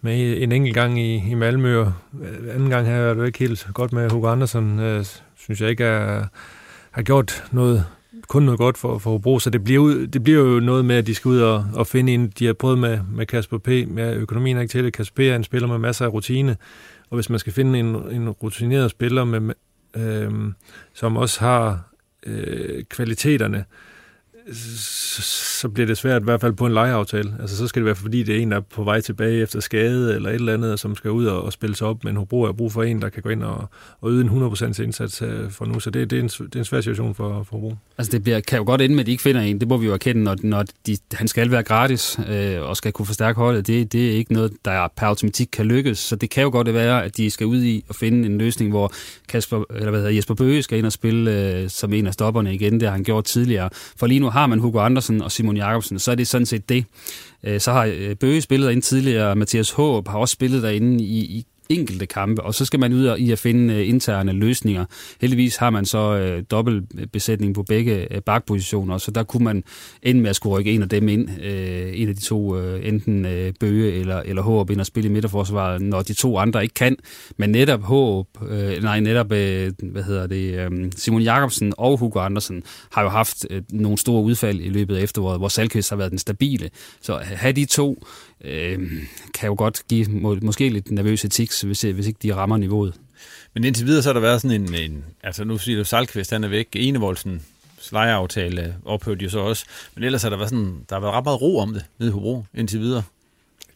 med 0.00 0.42
en 0.42 0.52
enkelt 0.52 0.74
gang 0.74 1.00
i, 1.00 1.30
i 1.30 1.34
Malmø, 1.34 1.80
og 1.80 1.92
anden 2.54 2.70
gang 2.70 2.86
her 2.86 2.94
er 2.94 3.14
det 3.14 3.26
ikke 3.26 3.38
helt 3.38 3.66
godt 3.74 3.92
med 3.92 4.10
Hugo 4.10 4.28
Andersen, 4.28 4.80
øh, 4.80 5.04
synes 5.38 5.60
jeg 5.60 5.70
ikke 5.70 5.84
er, 5.84 6.24
har 6.90 7.02
gjort 7.02 7.44
noget 7.50 7.84
kun 8.30 8.42
noget 8.42 8.58
godt 8.58 8.78
for, 8.78 8.98
for 8.98 9.10
Hobro, 9.10 9.38
så 9.38 9.50
det 9.50 9.64
bliver, 9.64 9.80
ud, 9.80 10.06
det 10.06 10.24
bliver 10.24 10.38
jo 10.38 10.60
noget 10.60 10.84
med, 10.84 10.96
at 10.96 11.06
de 11.06 11.14
skal 11.14 11.28
ud 11.28 11.40
og, 11.40 11.66
og 11.74 11.86
finde 11.86 12.14
en. 12.14 12.28
De 12.28 12.46
har 12.46 12.52
prøvet 12.52 12.78
med, 12.78 12.98
med 13.12 13.26
Kasper 13.26 13.58
P., 13.58 13.68
med 13.68 14.14
økonomien 14.16 14.56
er 14.56 14.60
ikke 14.60 14.72
til 14.72 14.84
det. 14.84 14.92
Kasper 14.92 15.16
P. 15.16 15.20
er 15.20 15.36
en 15.36 15.44
spiller 15.44 15.68
med 15.68 15.78
masser 15.78 16.04
af 16.04 16.12
rutine, 16.12 16.56
og 17.10 17.14
hvis 17.14 17.30
man 17.30 17.38
skal 17.38 17.52
finde 17.52 17.78
en, 17.78 17.86
en 17.86 18.28
rutineret 18.28 18.90
spiller, 18.90 19.24
med, 19.24 19.54
øh, 19.96 20.32
som 20.94 21.16
også 21.16 21.40
har 21.40 21.92
øh, 22.26 22.84
kvaliteterne, 22.84 23.64
så 24.52 25.68
bliver 25.68 25.86
det 25.86 25.98
svært 25.98 26.22
i 26.22 26.24
hvert 26.24 26.40
fald 26.40 26.52
på 26.52 26.66
en 26.66 26.72
lejeaftale. 26.72 27.34
Altså 27.40 27.56
så 27.56 27.66
skal 27.66 27.80
det 27.80 27.86
være, 27.86 27.94
fordi 27.94 28.22
det 28.22 28.36
er 28.36 28.40
en, 28.40 28.50
der 28.50 28.56
er 28.56 28.60
på 28.60 28.84
vej 28.84 29.00
tilbage 29.00 29.42
efter 29.42 29.60
skade 29.60 30.14
eller 30.14 30.30
et 30.30 30.34
eller 30.34 30.54
andet, 30.54 30.80
som 30.80 30.96
skal 30.96 31.10
ud 31.10 31.26
og, 31.26 31.42
og 31.42 31.52
spille 31.52 31.76
sig 31.76 31.86
op, 31.86 32.04
men 32.04 32.16
Hobro 32.16 32.44
har 32.44 32.52
brug 32.52 32.72
for 32.72 32.82
en, 32.82 33.02
der 33.02 33.08
kan 33.08 33.22
gå 33.22 33.28
ind 33.28 33.42
og, 33.42 33.68
og 34.00 34.10
yde 34.10 34.20
en 34.20 34.28
100% 34.28 34.82
indsats 34.82 35.22
øh, 35.22 35.50
for 35.50 35.64
nu, 35.64 35.80
så 35.80 35.90
det, 35.90 36.10
det, 36.10 36.18
er, 36.18 36.22
en, 36.22 36.28
det 36.28 36.54
er 36.54 36.58
en 36.58 36.64
svær 36.64 36.80
situation 36.80 37.14
for, 37.14 37.42
for 37.42 37.56
Hobro. 37.56 37.74
Altså 37.98 38.12
det 38.12 38.22
bliver, 38.22 38.40
kan 38.40 38.58
jo 38.58 38.64
godt 38.64 38.82
ende 38.82 38.94
med, 38.94 39.00
at 39.00 39.06
de 39.06 39.10
ikke 39.10 39.22
finder 39.22 39.40
en, 39.40 39.60
det 39.60 39.68
må 39.68 39.76
vi 39.76 39.86
jo 39.86 39.92
erkende, 39.92 40.22
når, 40.22 40.36
når 40.42 40.64
de, 40.86 40.96
han 41.12 41.28
skal 41.28 41.50
være 41.50 41.62
gratis 41.62 42.18
øh, 42.28 42.62
og 42.62 42.76
skal 42.76 42.92
kunne 42.92 43.06
forstærke 43.06 43.40
holdet, 43.40 43.66
det, 43.66 43.92
det 43.92 44.08
er 44.08 44.12
ikke 44.12 44.32
noget, 44.32 44.52
der 44.64 44.88
per 44.96 45.06
automatik 45.06 45.48
kan 45.52 45.66
lykkes, 45.66 45.98
så 45.98 46.16
det 46.16 46.30
kan 46.30 46.42
jo 46.42 46.50
godt 46.50 46.74
være, 46.74 47.04
at 47.04 47.16
de 47.16 47.30
skal 47.30 47.46
ud 47.46 47.62
i 47.62 47.84
og 47.88 47.94
finde 47.94 48.26
en 48.26 48.38
løsning, 48.38 48.70
hvor 48.70 48.92
Kasper, 49.28 49.64
eller 49.74 49.90
hvad 49.90 50.00
hedder, 50.00 50.14
Jesper 50.14 50.34
Bøge 50.34 50.62
skal 50.62 50.78
ind 50.78 50.86
og 50.86 50.92
spille 50.92 51.52
øh, 51.52 51.70
som 51.70 51.92
en 51.92 52.06
af 52.06 52.12
stopperne 52.12 52.54
igen, 52.54 52.72
det 52.72 52.82
har 52.82 52.90
han 52.90 53.04
gjort 53.04 53.24
tidligere, 53.24 53.70
for 53.96 54.06
lige 54.06 54.20
nu 54.20 54.30
har 54.30 54.39
man 54.46 54.58
Hugo 54.58 54.78
Andersen 54.78 55.22
og 55.22 55.32
Simon 55.32 55.56
Jakobsen, 55.56 55.98
så 55.98 56.10
er 56.10 56.14
det 56.14 56.28
sådan 56.28 56.46
set 56.46 56.68
det. 56.68 56.84
Øh, 57.44 57.60
så 57.60 57.72
har 57.72 57.84
øh, 57.84 58.16
Bøge 58.16 58.40
spillet 58.40 58.66
derinde 58.66 58.86
tidligere, 58.86 59.36
Mathias 59.36 59.70
Håb 59.70 60.08
har 60.08 60.18
også 60.18 60.32
spillet 60.32 60.62
derinde 60.62 61.04
i, 61.04 61.18
i 61.18 61.46
enkelte 61.70 62.06
kampe, 62.06 62.42
og 62.42 62.54
så 62.54 62.64
skal 62.64 62.80
man 62.80 62.92
ud 62.92 63.06
og 63.06 63.20
i 63.20 63.32
at 63.32 63.38
finde 63.38 63.74
øh, 63.74 63.88
interne 63.88 64.32
løsninger. 64.32 64.84
Heldigvis 65.20 65.56
har 65.56 65.70
man 65.70 65.84
så 65.84 66.16
øh, 66.16 66.42
dobbeltbesætning 66.50 67.50
øh, 67.50 67.54
på 67.54 67.62
begge 67.62 68.14
øh, 68.14 68.22
bakpositioner, 68.22 68.98
så 68.98 69.10
der 69.10 69.22
kunne 69.22 69.44
man 69.44 69.64
ende 70.02 70.20
med 70.20 70.30
at 70.30 70.36
skulle 70.36 70.58
rykke 70.58 70.72
en 70.72 70.82
af 70.82 70.88
dem 70.88 71.08
ind, 71.08 71.28
øh, 71.42 71.90
en 71.94 72.08
af 72.08 72.14
de 72.14 72.20
to, 72.20 72.56
øh, 72.58 72.88
enten 72.88 73.26
øh, 73.26 73.52
Bøge 73.60 73.92
eller, 73.92 74.22
eller 74.24 74.42
Håb 74.42 74.70
ind 74.70 74.80
og 74.80 74.86
spille 74.86 75.10
i 75.10 75.12
midterforsvaret, 75.12 75.82
når 75.82 76.02
de 76.02 76.14
to 76.14 76.38
andre 76.38 76.62
ikke 76.62 76.74
kan. 76.74 76.96
Men 77.36 77.50
netop 77.50 77.82
Håb, 77.82 78.26
øh, 78.48 78.82
nej, 78.82 79.00
netop, 79.00 79.32
øh, 79.32 79.72
hvad 79.82 80.02
hedder 80.02 80.26
det, 80.26 80.54
øh, 80.54 80.92
Simon 80.96 81.22
Jakobsen 81.22 81.72
og 81.78 81.98
Hugo 81.98 82.20
Andersen 82.20 82.62
har 82.92 83.02
jo 83.02 83.08
haft 83.08 83.46
øh, 83.50 83.62
nogle 83.72 83.98
store 83.98 84.22
udfald 84.22 84.60
i 84.60 84.68
løbet 84.68 84.96
af 84.96 85.02
efteråret, 85.02 85.38
hvor 85.38 85.48
Salkvist 85.48 85.90
har 85.90 85.96
været 85.96 86.10
den 86.10 86.18
stabile. 86.18 86.70
Så 87.00 87.18
have 87.22 87.52
de 87.52 87.64
to 87.64 88.04
øh, 88.44 88.78
kan 89.34 89.46
jo 89.46 89.54
godt 89.58 89.82
give 89.88 90.04
må, 90.04 90.38
måske 90.42 90.68
lidt 90.68 90.90
nervøse 90.90 91.28
tics, 91.28 91.60
hvis, 91.60 91.82
hvis 91.82 92.06
ikke 92.06 92.18
de 92.22 92.34
rammer 92.34 92.56
niveauet. 92.56 92.94
Men 93.54 93.64
indtil 93.64 93.86
videre 93.86 94.02
så 94.02 94.08
har 94.08 94.14
der 94.14 94.20
været 94.20 94.40
sådan 94.42 94.62
en, 94.62 94.74
en 94.74 95.04
altså 95.22 95.44
nu 95.44 95.58
siger 95.58 95.78
du 95.78 95.84
Salkvist, 95.84 96.30
han 96.30 96.44
er 96.44 96.48
væk, 96.48 96.68
Enevoldsen 96.74 97.42
lejeaftale 97.92 98.76
ophørte 98.84 99.24
jo 99.24 99.30
så 99.30 99.38
også, 99.38 99.64
men 99.94 100.04
ellers 100.04 100.22
har 100.22 100.30
der 100.30 100.36
været 100.36 100.50
sådan, 100.50 100.84
der 100.88 100.94
har 100.94 101.00
været 101.00 101.14
ret 101.14 101.24
meget 101.24 101.42
ro 101.42 101.58
om 101.58 101.72
det 101.72 101.84
nede 101.98 102.10
i 102.10 102.12
Hobro 102.12 102.44
indtil 102.54 102.80
videre 102.80 103.02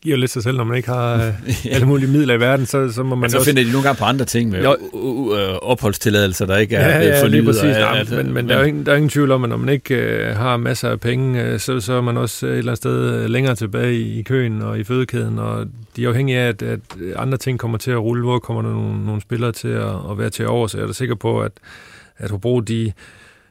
giver 0.05 0.16
lidt 0.16 0.30
sig 0.30 0.42
selv, 0.42 0.57
når 0.57 0.64
man 0.64 0.76
ikke 0.76 0.88
har 0.88 1.14
øh, 1.46 1.66
alle 1.70 1.86
mulige 1.86 2.11
midler 2.11 2.34
i 2.34 2.40
verden, 2.40 2.66
så, 2.66 2.92
så 2.92 3.02
må 3.02 3.14
man 3.14 3.30
så 3.30 3.36
også... 3.36 3.50
finder 3.50 3.64
de 3.64 3.72
nogle 3.72 3.84
gange 3.84 3.98
på 3.98 4.05
andre 4.05 4.24
ting 4.24 4.50
med 4.50 4.61
øh, 4.61 5.55
opholdstilladelser, 5.62 6.46
der 6.46 6.57
ikke 6.57 6.76
er 6.76 6.98
ja, 6.98 7.09
ja, 7.09 7.22
fornyet. 7.22 7.44
Præcis, 7.44 7.62
ja, 7.62 7.94
altså, 7.94 8.14
men, 8.16 8.32
men 8.32 8.48
der, 8.48 8.55
er 8.55 8.59
jo 8.59 8.64
ingen, 8.64 8.86
der 8.86 8.92
er 8.92 8.96
ingen 8.96 9.11
tvivl 9.11 9.30
om, 9.30 9.44
at 9.44 9.50
når 9.50 9.57
man 9.57 9.68
ikke 9.68 9.94
øh, 9.94 10.36
har 10.36 10.57
masser 10.57 10.90
af 10.90 11.00
penge, 11.00 11.42
øh, 11.42 11.61
så, 11.61 11.80
så 11.80 11.92
er 11.92 12.00
man 12.00 12.16
også 12.16 12.46
et 12.46 12.59
eller 12.59 12.70
andet 12.72 12.78
sted 12.78 13.14
øh, 13.14 13.30
længere 13.30 13.55
tilbage 13.55 13.94
i, 13.94 14.18
i 14.18 14.22
køen 14.22 14.62
og 14.62 14.78
i 14.78 14.84
fødekæden, 14.84 15.38
og 15.38 15.66
de 15.96 16.05
er 16.05 16.09
afhængige 16.09 16.38
af, 16.38 16.48
at, 16.48 16.62
at 16.62 16.80
andre 17.16 17.38
ting 17.38 17.59
kommer 17.59 17.78
til 17.78 17.90
at 17.90 17.98
rulle. 17.98 18.24
Hvor 18.24 18.38
kommer 18.38 18.62
der 18.62 18.70
nogle, 18.70 19.07
nogle 19.07 19.20
spillere 19.20 19.52
til 19.52 19.68
at, 19.68 19.94
at 20.11 20.18
være 20.18 20.30
til 20.30 20.46
over, 20.46 20.66
så 20.66 20.78
jeg 20.78 20.82
er 20.82 20.86
da 20.86 20.92
sikker 20.92 21.14
på, 21.14 21.40
at, 21.40 21.52
at 22.18 22.30
Hobro, 22.30 22.61
de 22.61 22.92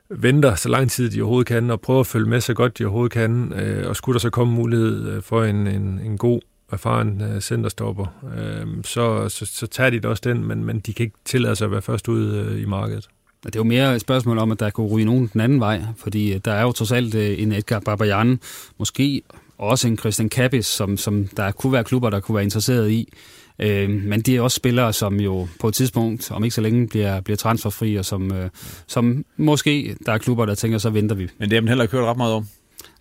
venter 0.10 0.56
så 0.56 0.70
lang 0.70 0.92
tid 0.92 1.10
de 1.10 1.22
overhovedet 1.22 1.48
kan, 1.48 1.70
og 1.70 1.82
prøver 1.82 2.00
at 2.00 2.08
følge 2.08 2.30
med 2.30 2.42
så 2.42 2.54
godt 2.54 2.78
de 2.78 2.86
overhovedet 2.86 3.12
kan, 3.12 3.54
øh, 3.54 3.90
og 3.90 3.96
skulle 3.96 4.14
der 4.14 4.20
så 4.20 4.30
komme 4.30 4.54
mulighed 4.54 5.08
øh, 5.10 5.22
for 5.22 5.44
en, 5.44 5.68
en, 5.68 6.00
en 6.06 6.18
god 6.18 6.42
erfaren 6.72 7.22
øh, 7.22 7.42
centerstopper, 7.42 8.06
øh, 8.38 8.84
så, 8.84 9.30
så, 9.30 9.46
så 9.46 9.68
tager 9.68 9.90
de 9.90 9.96
det 9.96 10.06
også 10.06 10.22
den, 10.26 10.44
men, 10.48 10.64
men 10.64 10.80
de 10.80 10.94
kan 10.94 11.04
ikke 11.04 11.18
tillade 11.26 11.56
sig 11.56 11.66
at 11.66 11.72
være 11.72 11.82
først 11.82 12.08
ude 12.08 12.38
øh, 12.38 12.62
i 12.62 12.66
markedet. 12.66 13.08
Det 13.46 13.56
er 13.56 13.60
jo 13.60 13.64
mere 13.64 13.96
et 13.96 14.02
spørgsmål 14.02 14.38
om, 14.38 14.52
at 14.52 14.60
der 14.60 14.70
kunne 14.70 14.88
ryge 14.88 15.06
nogen 15.06 15.30
den 15.34 15.42
anden 15.42 15.60
vej, 15.60 15.82
fordi 15.98 16.34
øh, 16.34 16.40
der 16.46 16.52
er 16.52 16.62
jo 16.62 16.72
trods 16.72 16.92
alt 16.92 17.16
øh, 17.16 17.42
en 17.42 17.52
Edgar 17.52 17.80
Barbajan, 17.80 18.40
måske 18.78 19.22
også 19.58 19.88
en 19.88 19.98
Christian 19.98 20.30
Kappis, 20.30 20.66
som, 20.66 20.98
som 20.98 21.28
der 21.28 21.52
kunne 21.52 21.74
være 21.74 21.84
klubber, 21.84 22.10
der 22.10 22.20
kunne 22.20 22.36
være 22.36 22.44
interesseret 22.44 22.92
i. 22.92 23.14
Øh, 23.60 23.90
men 23.90 24.22
de 24.22 24.38
er 24.38 24.42
også 24.42 24.56
spillere, 24.56 24.94
som 24.94 25.20
jo 25.20 25.48
på 25.60 25.68
et 25.68 25.74
tidspunkt, 25.74 26.32
om 26.32 26.44
ikke 26.44 26.56
så 26.56 26.62
længe, 26.62 26.88
bliver, 26.88 27.22
bliver 27.22 27.38
transferfri, 27.38 27.96
og 27.96 28.06
som, 28.06 28.34
øh, 28.34 28.50
som 28.88 29.26
måske 29.38 29.96
der 30.06 30.12
er 30.12 30.18
klubber, 30.18 30.46
der 30.46 30.56
tænker, 30.56 30.78
så 30.78 30.90
venter 30.90 31.16
vi. 31.16 31.30
Men 31.38 31.50
det 31.50 31.56
har 31.56 31.62
man 31.62 31.68
heller 31.68 31.84
ikke 31.84 31.98
hørt 31.98 32.06
ret 32.06 32.18
meget 32.18 32.34
om. 32.34 32.48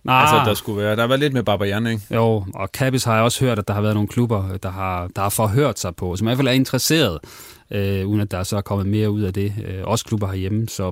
Nej. 0.03 0.21
Altså, 0.21 0.49
der 0.49 0.53
skulle 0.53 0.83
være, 0.83 0.95
der 0.95 1.07
været 1.07 1.19
lidt 1.19 1.33
med 1.33 1.43
Barbajan, 1.43 1.87
ikke? 1.87 2.01
Jo, 2.11 2.45
og 2.53 2.71
Kabis 2.71 3.03
har 3.03 3.15
jeg 3.15 3.23
også 3.23 3.45
hørt, 3.45 3.59
at 3.59 3.67
der 3.67 3.73
har 3.73 3.81
været 3.81 3.93
nogle 3.93 4.07
klubber, 4.07 4.57
der 4.63 4.69
har, 4.69 5.09
der 5.15 5.21
har 5.21 5.29
forhørt 5.29 5.79
sig 5.79 5.95
på, 5.95 6.15
som 6.15 6.27
i 6.27 6.29
hvert 6.29 6.37
fald 6.37 6.47
er 6.47 6.51
interesseret, 6.51 7.19
øh, 7.71 8.07
uden 8.07 8.21
at 8.21 8.31
der 8.31 8.43
så 8.43 8.57
er 8.57 8.61
kommet 8.61 8.87
mere 8.87 9.11
ud 9.11 9.21
af 9.21 9.33
det. 9.33 9.53
Øh, 9.67 9.83
også 9.83 10.05
klubber 10.05 10.27
herhjemme, 10.27 10.67
så 10.69 10.91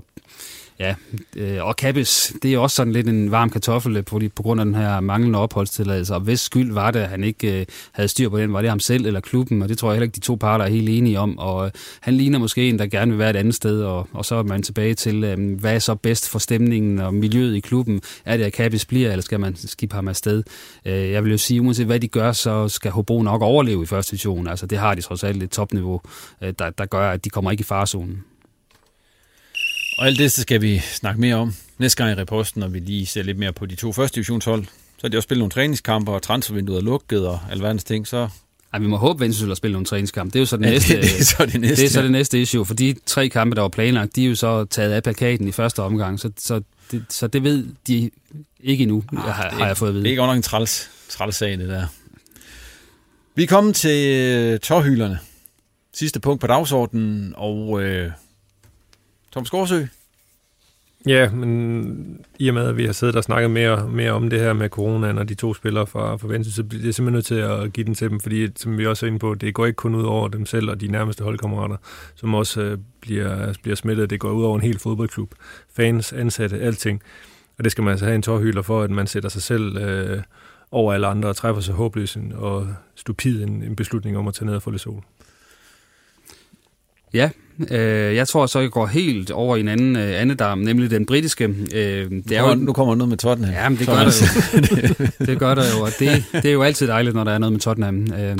Ja, 0.79 0.95
øh, 1.35 1.65
og 1.65 1.75
Kappes, 1.75 2.33
det 2.43 2.53
er 2.53 2.57
også 2.57 2.75
sådan 2.75 2.93
lidt 2.93 3.07
en 3.07 3.31
varm 3.31 3.49
kartoffel 3.49 3.97
øh, 3.97 4.05
på, 4.05 4.21
på 4.35 4.43
grund 4.43 4.59
af 4.61 4.65
den 4.65 4.75
her 4.75 4.99
manglende 4.99 5.39
opholdstilladelse. 5.39 6.13
Og 6.13 6.21
hvis 6.21 6.39
skyld 6.39 6.73
var 6.73 6.91
det, 6.91 6.99
at 6.99 7.09
han 7.09 7.23
ikke 7.23 7.59
øh, 7.59 7.65
havde 7.91 8.09
styr 8.09 8.29
på 8.29 8.37
den, 8.37 8.53
var 8.53 8.61
det 8.61 8.69
ham 8.69 8.79
selv 8.79 9.05
eller 9.05 9.19
klubben, 9.19 9.61
og 9.61 9.69
det 9.69 9.77
tror 9.77 9.89
jeg 9.89 9.95
heller 9.95 10.03
ikke, 10.03 10.15
de 10.15 10.19
to 10.19 10.35
parter 10.35 10.65
er 10.65 10.69
helt 10.69 10.89
enige 10.89 11.19
om. 11.19 11.37
Og 11.37 11.65
øh, 11.65 11.71
han 12.01 12.13
ligner 12.13 12.39
måske 12.39 12.69
en, 12.69 12.79
der 12.79 12.87
gerne 12.87 13.11
vil 13.11 13.19
være 13.19 13.29
et 13.29 13.35
andet 13.35 13.55
sted, 13.55 13.83
og, 13.83 14.07
og 14.13 14.25
så 14.25 14.35
er 14.35 14.43
man 14.43 14.63
tilbage 14.63 14.93
til, 14.93 15.23
øh, 15.23 15.59
hvad 15.59 15.75
er 15.75 15.79
så 15.79 15.95
bedst 15.95 16.29
for 16.29 16.39
stemningen 16.39 16.99
og 16.99 17.13
miljøet 17.13 17.55
i 17.55 17.59
klubben? 17.59 18.01
Er 18.25 18.37
det, 18.37 18.43
at 18.43 18.53
Kappes 18.53 18.85
bliver, 18.85 19.11
eller 19.11 19.23
skal 19.23 19.39
man 19.39 19.55
skifte 19.55 19.95
ham 19.95 20.07
afsted? 20.07 20.43
Øh, 20.85 21.11
jeg 21.11 21.23
vil 21.23 21.31
jo 21.31 21.37
sige, 21.37 21.61
uanset 21.61 21.85
hvad 21.85 21.99
de 21.99 22.07
gør, 22.07 22.31
så 22.31 22.69
skal 22.69 22.91
Hobro 22.91 23.21
nok 23.21 23.41
overleve 23.41 23.83
i 23.83 23.85
første 23.85 24.11
division. 24.11 24.47
Altså 24.47 24.65
det 24.65 24.77
har 24.77 24.95
de 24.95 25.01
trods 25.01 25.23
alt 25.23 25.43
et 25.43 25.49
topniveau, 25.49 26.01
øh, 26.41 26.53
der, 26.59 26.69
der 26.69 26.85
gør, 26.85 27.11
at 27.11 27.25
de 27.25 27.29
kommer 27.29 27.51
ikke 27.51 27.61
i 27.61 27.63
farzonen. 27.63 28.23
Og 30.01 30.07
alt 30.07 30.19
det 30.19 30.31
skal 30.31 30.61
vi 30.61 30.79
snakke 30.79 31.21
mere 31.21 31.35
om 31.35 31.53
næste 31.77 32.03
gang 32.03 32.17
i 32.17 32.21
reposten, 32.21 32.59
når 32.59 32.67
vi 32.67 32.79
lige 32.79 33.05
ser 33.05 33.23
lidt 33.23 33.37
mere 33.37 33.53
på 33.53 33.65
de 33.65 33.75
to 33.75 33.91
første 33.91 34.15
divisionshold. 34.15 34.65
Så 34.65 35.01
har 35.01 35.09
de 35.09 35.17
også 35.17 35.27
spillet 35.27 35.39
nogle 35.39 35.51
træningskampe, 35.51 36.11
og 36.11 36.21
transfervinduet 36.21 36.77
er 36.77 36.81
lukket, 36.81 37.27
og 37.27 37.39
alverdens 37.51 37.83
ting, 37.83 38.07
så 38.07 38.29
ej, 38.73 38.79
vi 38.79 38.87
må 38.87 38.97
håbe, 38.97 39.17
at 39.17 39.19
Vendsyssel 39.19 39.47
har 39.47 39.55
spillet 39.55 39.73
nogle 39.73 39.85
træningskampe. 39.85 40.33
Det 40.33 40.35
er 40.35 40.41
jo 40.41 40.45
så 40.45 40.57
det, 40.57 40.65
ja, 40.65 40.69
næste, 40.71 40.95
det, 40.95 41.03
det, 41.03 41.19
er 41.19 41.23
så 41.23 41.45
det, 41.45 41.61
næste, 41.61 41.75
det 41.75 41.85
er 41.85 41.89
så 41.89 42.01
det 42.01 42.11
næste 42.11 42.41
issue, 42.41 42.65
for 42.65 42.73
de 42.73 42.95
tre 43.05 43.29
kampe, 43.29 43.55
der 43.55 43.61
var 43.61 43.69
planlagt, 43.69 44.15
de 44.15 44.25
er 44.25 44.29
jo 44.29 44.35
så 44.35 44.65
taget 44.65 44.91
af 44.91 45.03
plakaten 45.03 45.47
i 45.47 45.51
første 45.51 45.81
omgang, 45.81 46.19
så, 46.19 46.31
så, 46.37 46.61
det, 46.91 47.05
så 47.09 47.27
det 47.27 47.43
ved 47.43 47.65
de 47.87 48.11
ikke 48.59 48.81
endnu, 48.81 49.03
Arh, 49.17 49.23
har, 49.23 49.49
det, 49.49 49.57
har 49.57 49.67
jeg 49.67 49.77
fået 49.77 49.89
at 49.89 49.93
vide. 49.93 50.03
Det 50.03 50.09
er 50.09 50.11
ikke 50.11 50.23
nok 50.23 50.35
en 50.35 50.41
træls, 50.41 50.89
træls 51.09 51.35
sag, 51.35 51.57
det 51.57 51.69
der. 51.69 51.87
Vi 53.35 53.43
er 53.43 53.47
kommet 53.47 53.75
til 53.75 54.07
øh, 54.07 54.59
tårhylerne. 54.59 55.19
Sidste 55.93 56.19
punkt 56.19 56.41
på 56.41 56.47
dagsordenen, 56.47 57.33
og 57.37 57.81
øh, 57.83 58.11
Tom 59.31 59.45
Skorsø, 59.45 59.85
Ja, 61.05 61.31
men 61.31 62.25
i 62.39 62.47
og 62.47 62.53
med, 62.53 62.67
at 62.67 62.77
vi 62.77 62.85
har 62.85 62.93
siddet 62.93 63.15
og 63.15 63.23
snakket 63.23 63.51
mere, 63.51 63.89
mere 63.89 64.11
om 64.11 64.29
det 64.29 64.39
her 64.39 64.53
med 64.53 64.69
corona, 64.69 65.19
og 65.19 65.29
de 65.29 65.35
to 65.35 65.53
spillere 65.53 65.87
fra, 65.87 66.15
fra 66.15 66.27
Venstre, 66.27 66.51
så 66.51 66.63
bliver 66.63 66.83
jeg 66.83 66.93
simpelthen 66.93 67.13
nødt 67.13 67.25
til 67.25 67.35
at 67.35 67.73
give 67.73 67.85
den 67.85 67.95
til 67.95 68.09
dem, 68.09 68.19
fordi 68.19 68.47
som 68.55 68.77
vi 68.77 68.85
også 68.85 69.05
er 69.05 69.07
inde 69.07 69.19
på, 69.19 69.35
det 69.35 69.53
går 69.53 69.65
ikke 69.65 69.75
kun 69.75 69.95
ud 69.95 70.03
over 70.03 70.27
dem 70.27 70.45
selv 70.45 70.69
og 70.69 70.81
de 70.81 70.87
nærmeste 70.87 71.23
holdkammerater, 71.23 71.77
som 72.15 72.33
også 72.33 72.61
øh, 72.61 72.77
bliver, 73.01 73.53
bliver 73.63 73.75
smittet. 73.75 74.09
Det 74.09 74.19
går 74.19 74.31
ud 74.31 74.43
over 74.43 74.55
en 74.55 74.61
hel 74.61 74.79
fodboldklub, 74.79 75.35
fans, 75.75 76.13
ansatte, 76.13 76.59
alting. 76.59 77.01
Og 77.57 77.63
det 77.63 77.71
skal 77.71 77.83
man 77.83 77.91
altså 77.91 78.05
have 78.05 78.15
en 78.15 78.21
tårhylder 78.21 78.61
for, 78.61 78.81
at 78.81 78.91
man 78.91 79.07
sætter 79.07 79.29
sig 79.29 79.41
selv 79.41 79.77
øh, 79.77 80.21
over 80.71 80.93
alle 80.93 81.07
andre 81.07 81.29
og 81.29 81.35
træffer 81.35 81.61
så 81.61 81.73
håbløs 81.73 82.17
og 82.35 82.67
stupid 82.95 83.43
en, 83.43 83.63
en 83.63 83.75
beslutning 83.75 84.17
om 84.17 84.27
at 84.27 84.33
tage 84.33 84.45
ned 84.45 84.55
og 84.55 84.61
få 84.61 84.71
lidt 84.71 84.81
sol. 84.81 85.03
Ja, 87.13 87.29
øh, 87.71 88.15
jeg 88.15 88.27
tror 88.27 88.45
så, 88.45 88.59
jeg 88.59 88.69
går 88.69 88.85
helt 88.85 89.31
over 89.31 89.55
i 89.55 89.59
en 89.59 89.67
anden 89.67 89.95
øh, 89.95 90.21
andedam, 90.21 90.57
nemlig 90.57 90.91
den 90.91 91.05
britiske. 91.05 91.43
Øh, 91.73 92.11
det 92.11 92.31
er 92.31 92.49
jo, 92.49 92.55
nu 92.55 92.73
kommer 92.73 92.95
noget 92.95 93.09
med 93.09 93.17
Tottenham. 93.17 93.53
Ja, 93.53 93.69
men 93.69 93.77
det 93.77 93.87
gør 93.87 93.95
der 93.95 94.03
jo. 95.19 95.25
det 95.25 95.39
gør 95.39 95.55
der 95.55 95.63
jo, 95.77 95.83
og 95.83 95.89
det, 95.99 96.23
det 96.33 96.45
er 96.45 96.53
jo 96.53 96.61
altid 96.61 96.87
dejligt, 96.87 97.15
når 97.15 97.23
der 97.23 97.31
er 97.31 97.37
noget 97.37 97.53
med 97.53 97.59
Tottenham. 97.59 98.13
Øh, 98.13 98.37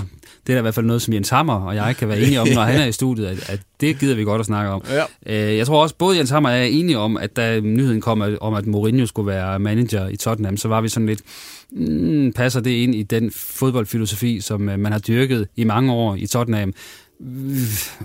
det 0.48 0.54
er 0.54 0.58
da 0.58 0.60
i 0.60 0.62
hvert 0.62 0.76
fald 0.76 0.86
noget, 0.86 1.02
som 1.02 1.14
Jens 1.14 1.30
Hammer 1.30 1.54
og 1.54 1.76
jeg 1.76 1.96
kan 1.98 2.08
være 2.08 2.20
enige 2.20 2.42
om, 2.42 2.48
når 2.48 2.62
han 2.62 2.82
er 2.82 2.86
i 2.86 2.92
studiet, 2.92 3.26
at, 3.26 3.50
at 3.50 3.60
det 3.82 4.00
gider 4.00 4.16
vi 4.16 4.24
godt 4.24 4.40
at 4.40 4.46
snakke 4.46 4.72
om. 4.72 4.84
Ja. 4.90 5.04
Øh, 5.26 5.58
jeg 5.58 5.68
tror 5.68 5.82
også, 5.82 5.96
både 5.96 6.18
Jens 6.18 6.30
Hammer 6.30 6.50
og 6.50 6.56
jeg 6.56 6.64
er 6.64 6.70
enige 6.70 6.98
om, 6.98 7.18
at 7.18 7.36
da 7.36 7.60
nyheden 7.60 8.02
kom 8.02 8.38
om, 8.42 8.54
at 8.54 8.68
Mourinho 8.68 9.06
skulle 9.06 9.28
være 9.28 9.60
manager 9.60 10.08
i 10.08 10.16
Tottenham, 10.16 10.58
så 10.58 10.68
var 10.68 10.82
vi 10.82 10.90
sådan 10.90 11.08
lidt, 11.08 11.22
mm, 11.72 12.34
passer 12.34 12.60
det 12.60 12.72
ind 12.72 12.96
i 12.96 13.04
den 13.04 13.32
fodboldfilosofi, 13.32 14.40
som 14.40 14.70
øh, 14.70 14.80
man 14.80 14.92
har 14.92 15.00
dyrket 15.00 15.48
i 15.56 15.64
mange 15.64 15.94
år 15.94 16.16
i 16.16 16.28
Tottenham? 16.28 16.74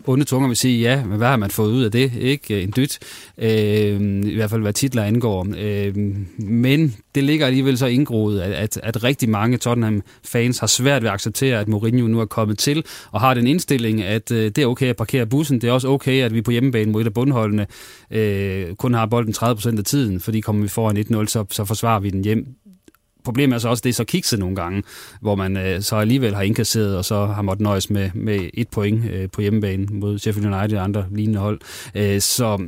Onde 0.07 0.25
tunger 0.25 0.49
vil 0.49 0.57
sige, 0.57 0.81
ja, 0.81 1.05
men 1.05 1.19
hvad 1.19 1.29
har 1.29 1.37
man 1.37 1.51
fået 1.51 1.73
ud 1.73 1.83
af 1.83 1.91
det? 1.91 2.13
Ikke 2.19 2.57
øh, 2.57 2.63
en 2.63 2.73
dyt, 2.77 2.99
øh, 3.39 4.01
i 4.25 4.35
hvert 4.35 4.51
fald 4.51 4.63
hvad 4.63 4.73
titler 4.73 5.03
angår. 5.03 5.47
Øh, 5.59 5.97
men 6.39 6.97
det 7.15 7.25
ligger 7.25 7.47
alligevel 7.47 7.79
så 7.79 7.87
indgroet, 7.87 8.41
at, 8.41 8.53
at, 8.53 8.81
at 8.83 9.05
rigtig 9.05 9.29
mange 9.29 9.59
Tottenham-fans 9.59 10.59
har 10.59 10.67
svært 10.67 11.03
ved 11.03 11.09
at 11.09 11.15
acceptere, 11.15 11.61
at 11.61 11.69
Mourinho 11.69 12.07
nu 12.07 12.21
er 12.21 12.25
kommet 12.25 12.59
til, 12.59 12.85
og 13.13 13.21
har 13.21 13.35
den 13.35 13.47
indstilling, 13.47 14.03
at 14.03 14.31
øh, 14.31 14.45
det 14.45 14.59
er 14.59 14.67
okay 14.67 14.87
at 14.87 14.97
parkere 14.97 15.27
bussen, 15.27 15.61
det 15.61 15.69
er 15.69 15.73
også 15.73 15.89
okay, 15.89 16.23
at 16.23 16.35
vi 16.35 16.43
på 16.43 16.51
hjemmebane 16.51 16.93
mod 16.93 17.01
et 17.01 17.07
af 17.07 17.15
bundholdene 17.15 17.67
øh, 18.11 18.75
kun 18.75 18.95
har 18.95 19.07
bolden 19.07 19.35
30% 19.39 19.79
af 19.79 19.85
tiden, 19.85 20.21
fordi 20.21 20.41
kommer 20.41 20.63
vi 20.63 20.69
foran 20.69 20.97
1-0, 20.97 21.27
så, 21.27 21.45
så 21.51 21.65
forsvarer 21.65 22.01
vi 22.01 22.11
den 22.11 22.25
hjem 22.25 22.47
problemet 23.27 23.55
er 23.55 23.59
så 23.59 23.69
også, 23.69 23.83
det 23.85 23.89
er 23.89 23.95
så 23.95 24.05
kikset 24.05 24.39
nogle 24.39 24.57
gange, 24.57 24.83
hvor 25.21 25.35
man 25.35 25.57
øh, 25.57 25.83
så 25.83 25.97
alligevel 25.97 26.35
har 26.35 26.43
indkasseret, 26.43 26.97
og 26.97 27.05
så 27.05 27.27
har 27.27 27.43
måttet 27.43 27.63
nøjes 27.63 27.91
med, 27.91 28.11
med 28.15 28.51
et 28.55 28.69
point 28.69 29.05
øh, 29.11 29.29
på 29.31 29.41
hjemmebane 29.41 29.87
mod 29.91 30.19
Sheffield 30.19 30.55
United 30.55 30.79
og 30.79 30.85
andre 30.85 31.07
lignende 31.11 31.41
hold. 31.41 31.61
Øh, 31.95 32.21
så 32.21 32.59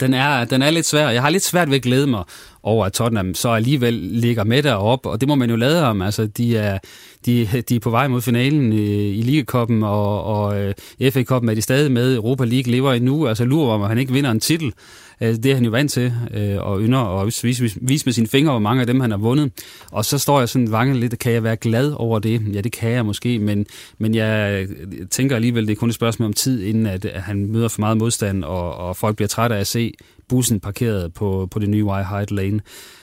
den 0.00 0.14
er, 0.14 0.44
den 0.44 0.62
er 0.62 0.70
lidt 0.70 0.86
svær. 0.86 1.08
Jeg 1.08 1.22
har 1.22 1.30
lidt 1.30 1.44
svært 1.44 1.68
ved 1.68 1.76
at 1.76 1.82
glæde 1.82 2.06
mig 2.06 2.24
over, 2.62 2.86
at 2.86 2.92
Tottenham 2.92 3.34
så 3.34 3.48
alligevel 3.48 3.94
ligger 3.94 4.44
med 4.44 4.62
derop, 4.62 5.06
og 5.06 5.20
det 5.20 5.28
må 5.28 5.34
man 5.34 5.50
jo 5.50 5.56
lade 5.56 5.86
om. 5.86 6.02
Altså, 6.02 6.26
de 6.26 6.56
er, 6.56 6.78
de, 7.26 7.62
de 7.68 7.76
er 7.76 7.80
på 7.80 7.90
vej 7.90 8.08
mod 8.08 8.20
finalen 8.20 8.72
øh, 8.72 8.78
i, 8.78 9.18
i 9.18 9.22
Ligekoppen, 9.22 9.82
og, 9.82 10.24
og 10.24 10.60
øh, 10.60 10.74
FA-koppen 11.12 11.48
er 11.48 11.54
de 11.54 11.62
stadig 11.62 11.92
med. 11.92 12.16
Europa 12.16 12.44
League 12.44 12.72
lever 12.72 12.92
endnu. 12.92 13.26
Altså, 13.26 13.44
lurer 13.44 13.74
om, 13.74 13.82
at 13.82 13.88
han 13.88 13.98
ikke 13.98 14.12
vinder 14.12 14.30
en 14.30 14.40
titel. 14.40 14.72
Øh, 15.20 15.28
det 15.28 15.46
er 15.46 15.54
han 15.54 15.64
jo 15.64 15.70
vant 15.70 15.90
til, 15.90 16.12
øh, 16.34 16.56
og 16.60 16.80
ynder 16.80 16.98
og 16.98 17.26
vise, 17.26 17.42
vise, 17.42 17.78
vise 17.80 18.06
med 18.06 18.12
sine 18.12 18.26
fingre, 18.26 18.52
hvor 18.52 18.60
mange 18.60 18.80
af 18.80 18.86
dem 18.86 19.00
han 19.00 19.10
har 19.10 19.18
vundet. 19.18 19.52
Og 19.92 20.04
så 20.04 20.18
står 20.18 20.38
jeg 20.38 20.48
sådan 20.48 20.72
vanget 20.72 20.96
lidt, 20.96 21.18
kan 21.18 21.32
jeg 21.32 21.42
være 21.42 21.56
glad 21.56 21.92
over 21.96 22.18
det? 22.18 22.42
Ja, 22.54 22.60
det 22.60 22.72
kan 22.72 22.90
jeg 22.90 23.06
måske, 23.06 23.38
men, 23.38 23.66
men 23.98 24.14
jeg 24.14 24.66
tænker 25.10 25.36
alligevel, 25.36 25.66
det 25.66 25.72
er 25.72 25.76
kun 25.76 25.88
et 25.88 25.94
spørgsmål 25.94 26.26
om 26.26 26.32
tid, 26.32 26.62
inden 26.62 26.86
at, 26.86 27.04
at 27.04 27.22
han 27.22 27.46
møder 27.46 27.68
for 27.68 27.80
meget 27.80 27.96
modstand, 27.96 28.44
og, 28.44 28.74
og 28.76 28.96
folk 28.96 29.16
bliver 29.16 29.28
trætte 29.28 29.56
af 29.56 29.60
at 29.60 29.66
se 29.66 29.92
bussen 30.28 30.60
parkeret 30.60 31.14
på, 31.14 31.48
på 31.50 31.58
det 31.58 31.68
nye 31.68 31.84
White 31.84 32.04
Hart 32.04 32.30
Lane. 32.30 32.60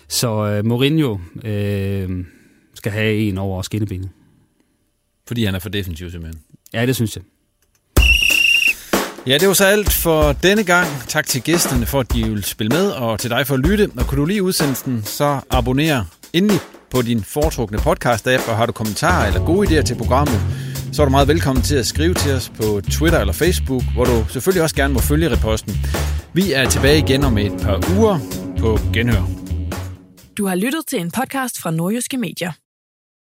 Så 0.08 0.46
øh, 0.46 0.66
Mourinho 0.66 1.18
Øh, 1.44 2.10
skal 2.82 2.92
have 2.92 3.16
en 3.16 3.38
over 3.38 3.62
skinnebenet. 3.62 4.10
Fordi 5.28 5.46
han 5.46 5.56
er 5.56 5.60
for 5.60 5.70
defensiv 5.70 6.12
simpelthen? 6.12 6.42
Ja, 6.74 6.86
det 6.86 6.96
synes 6.96 7.16
jeg. 7.16 7.24
Ja, 9.28 9.38
det 9.38 9.48
var 9.48 9.54
så 9.54 9.66
alt 9.66 9.94
for 9.94 10.34
denne 10.34 10.64
gang. 10.64 10.88
Tak 11.08 11.28
til 11.28 11.42
gæsterne 11.42 11.86
for, 11.86 12.00
at 12.00 12.14
de 12.14 12.24
vil 12.30 12.44
spille 12.44 12.70
med, 12.70 12.92
og 12.92 13.20
til 13.20 13.30
dig 13.30 13.48
for 13.48 13.54
at 13.54 13.60
lytte. 13.60 13.92
Og 13.98 14.08
kunne 14.08 14.22
du 14.22 14.26
lide 14.26 14.44
udsendelsen, 14.44 15.04
så 15.04 15.40
abonner 15.50 16.06
endelig 16.34 16.60
på 16.90 17.02
din 17.02 17.24
foretrukne 17.24 17.78
podcast-app, 17.78 18.50
og 18.50 18.58
har 18.58 18.66
du 18.66 18.72
kommentarer 18.72 19.28
eller 19.28 19.46
gode 19.46 19.68
idéer 19.68 19.84
til 19.84 19.96
programmet, 19.96 20.42
så 20.94 21.02
er 21.02 21.06
du 21.06 21.12
meget 21.12 21.28
velkommen 21.28 21.64
til 21.64 21.76
at 21.76 21.88
skrive 21.88 22.14
til 22.14 22.32
os 22.32 22.50
på 22.50 22.82
Twitter 22.92 23.20
eller 23.20 23.34
Facebook, 23.34 23.84
hvor 23.94 24.06
du 24.06 24.26
selvfølgelig 24.30 24.64
også 24.64 24.76
gerne 24.76 24.94
må 24.94 25.00
følge 25.00 25.32
reposten. 25.32 25.74
Vi 26.34 26.54
er 26.54 26.70
tilbage 26.70 26.98
igen 26.98 27.24
om 27.24 27.38
et 27.38 27.52
par 27.62 27.98
uger 27.98 28.20
på 28.60 28.80
Genhør. 28.94 29.26
Du 30.38 30.46
har 30.46 30.56
lyttet 30.56 30.82
til 30.88 31.00
en 31.00 31.12
podcast 31.12 31.62
fra 31.62 31.72
Nordjyske 31.72 32.18
Medier. 32.18 32.52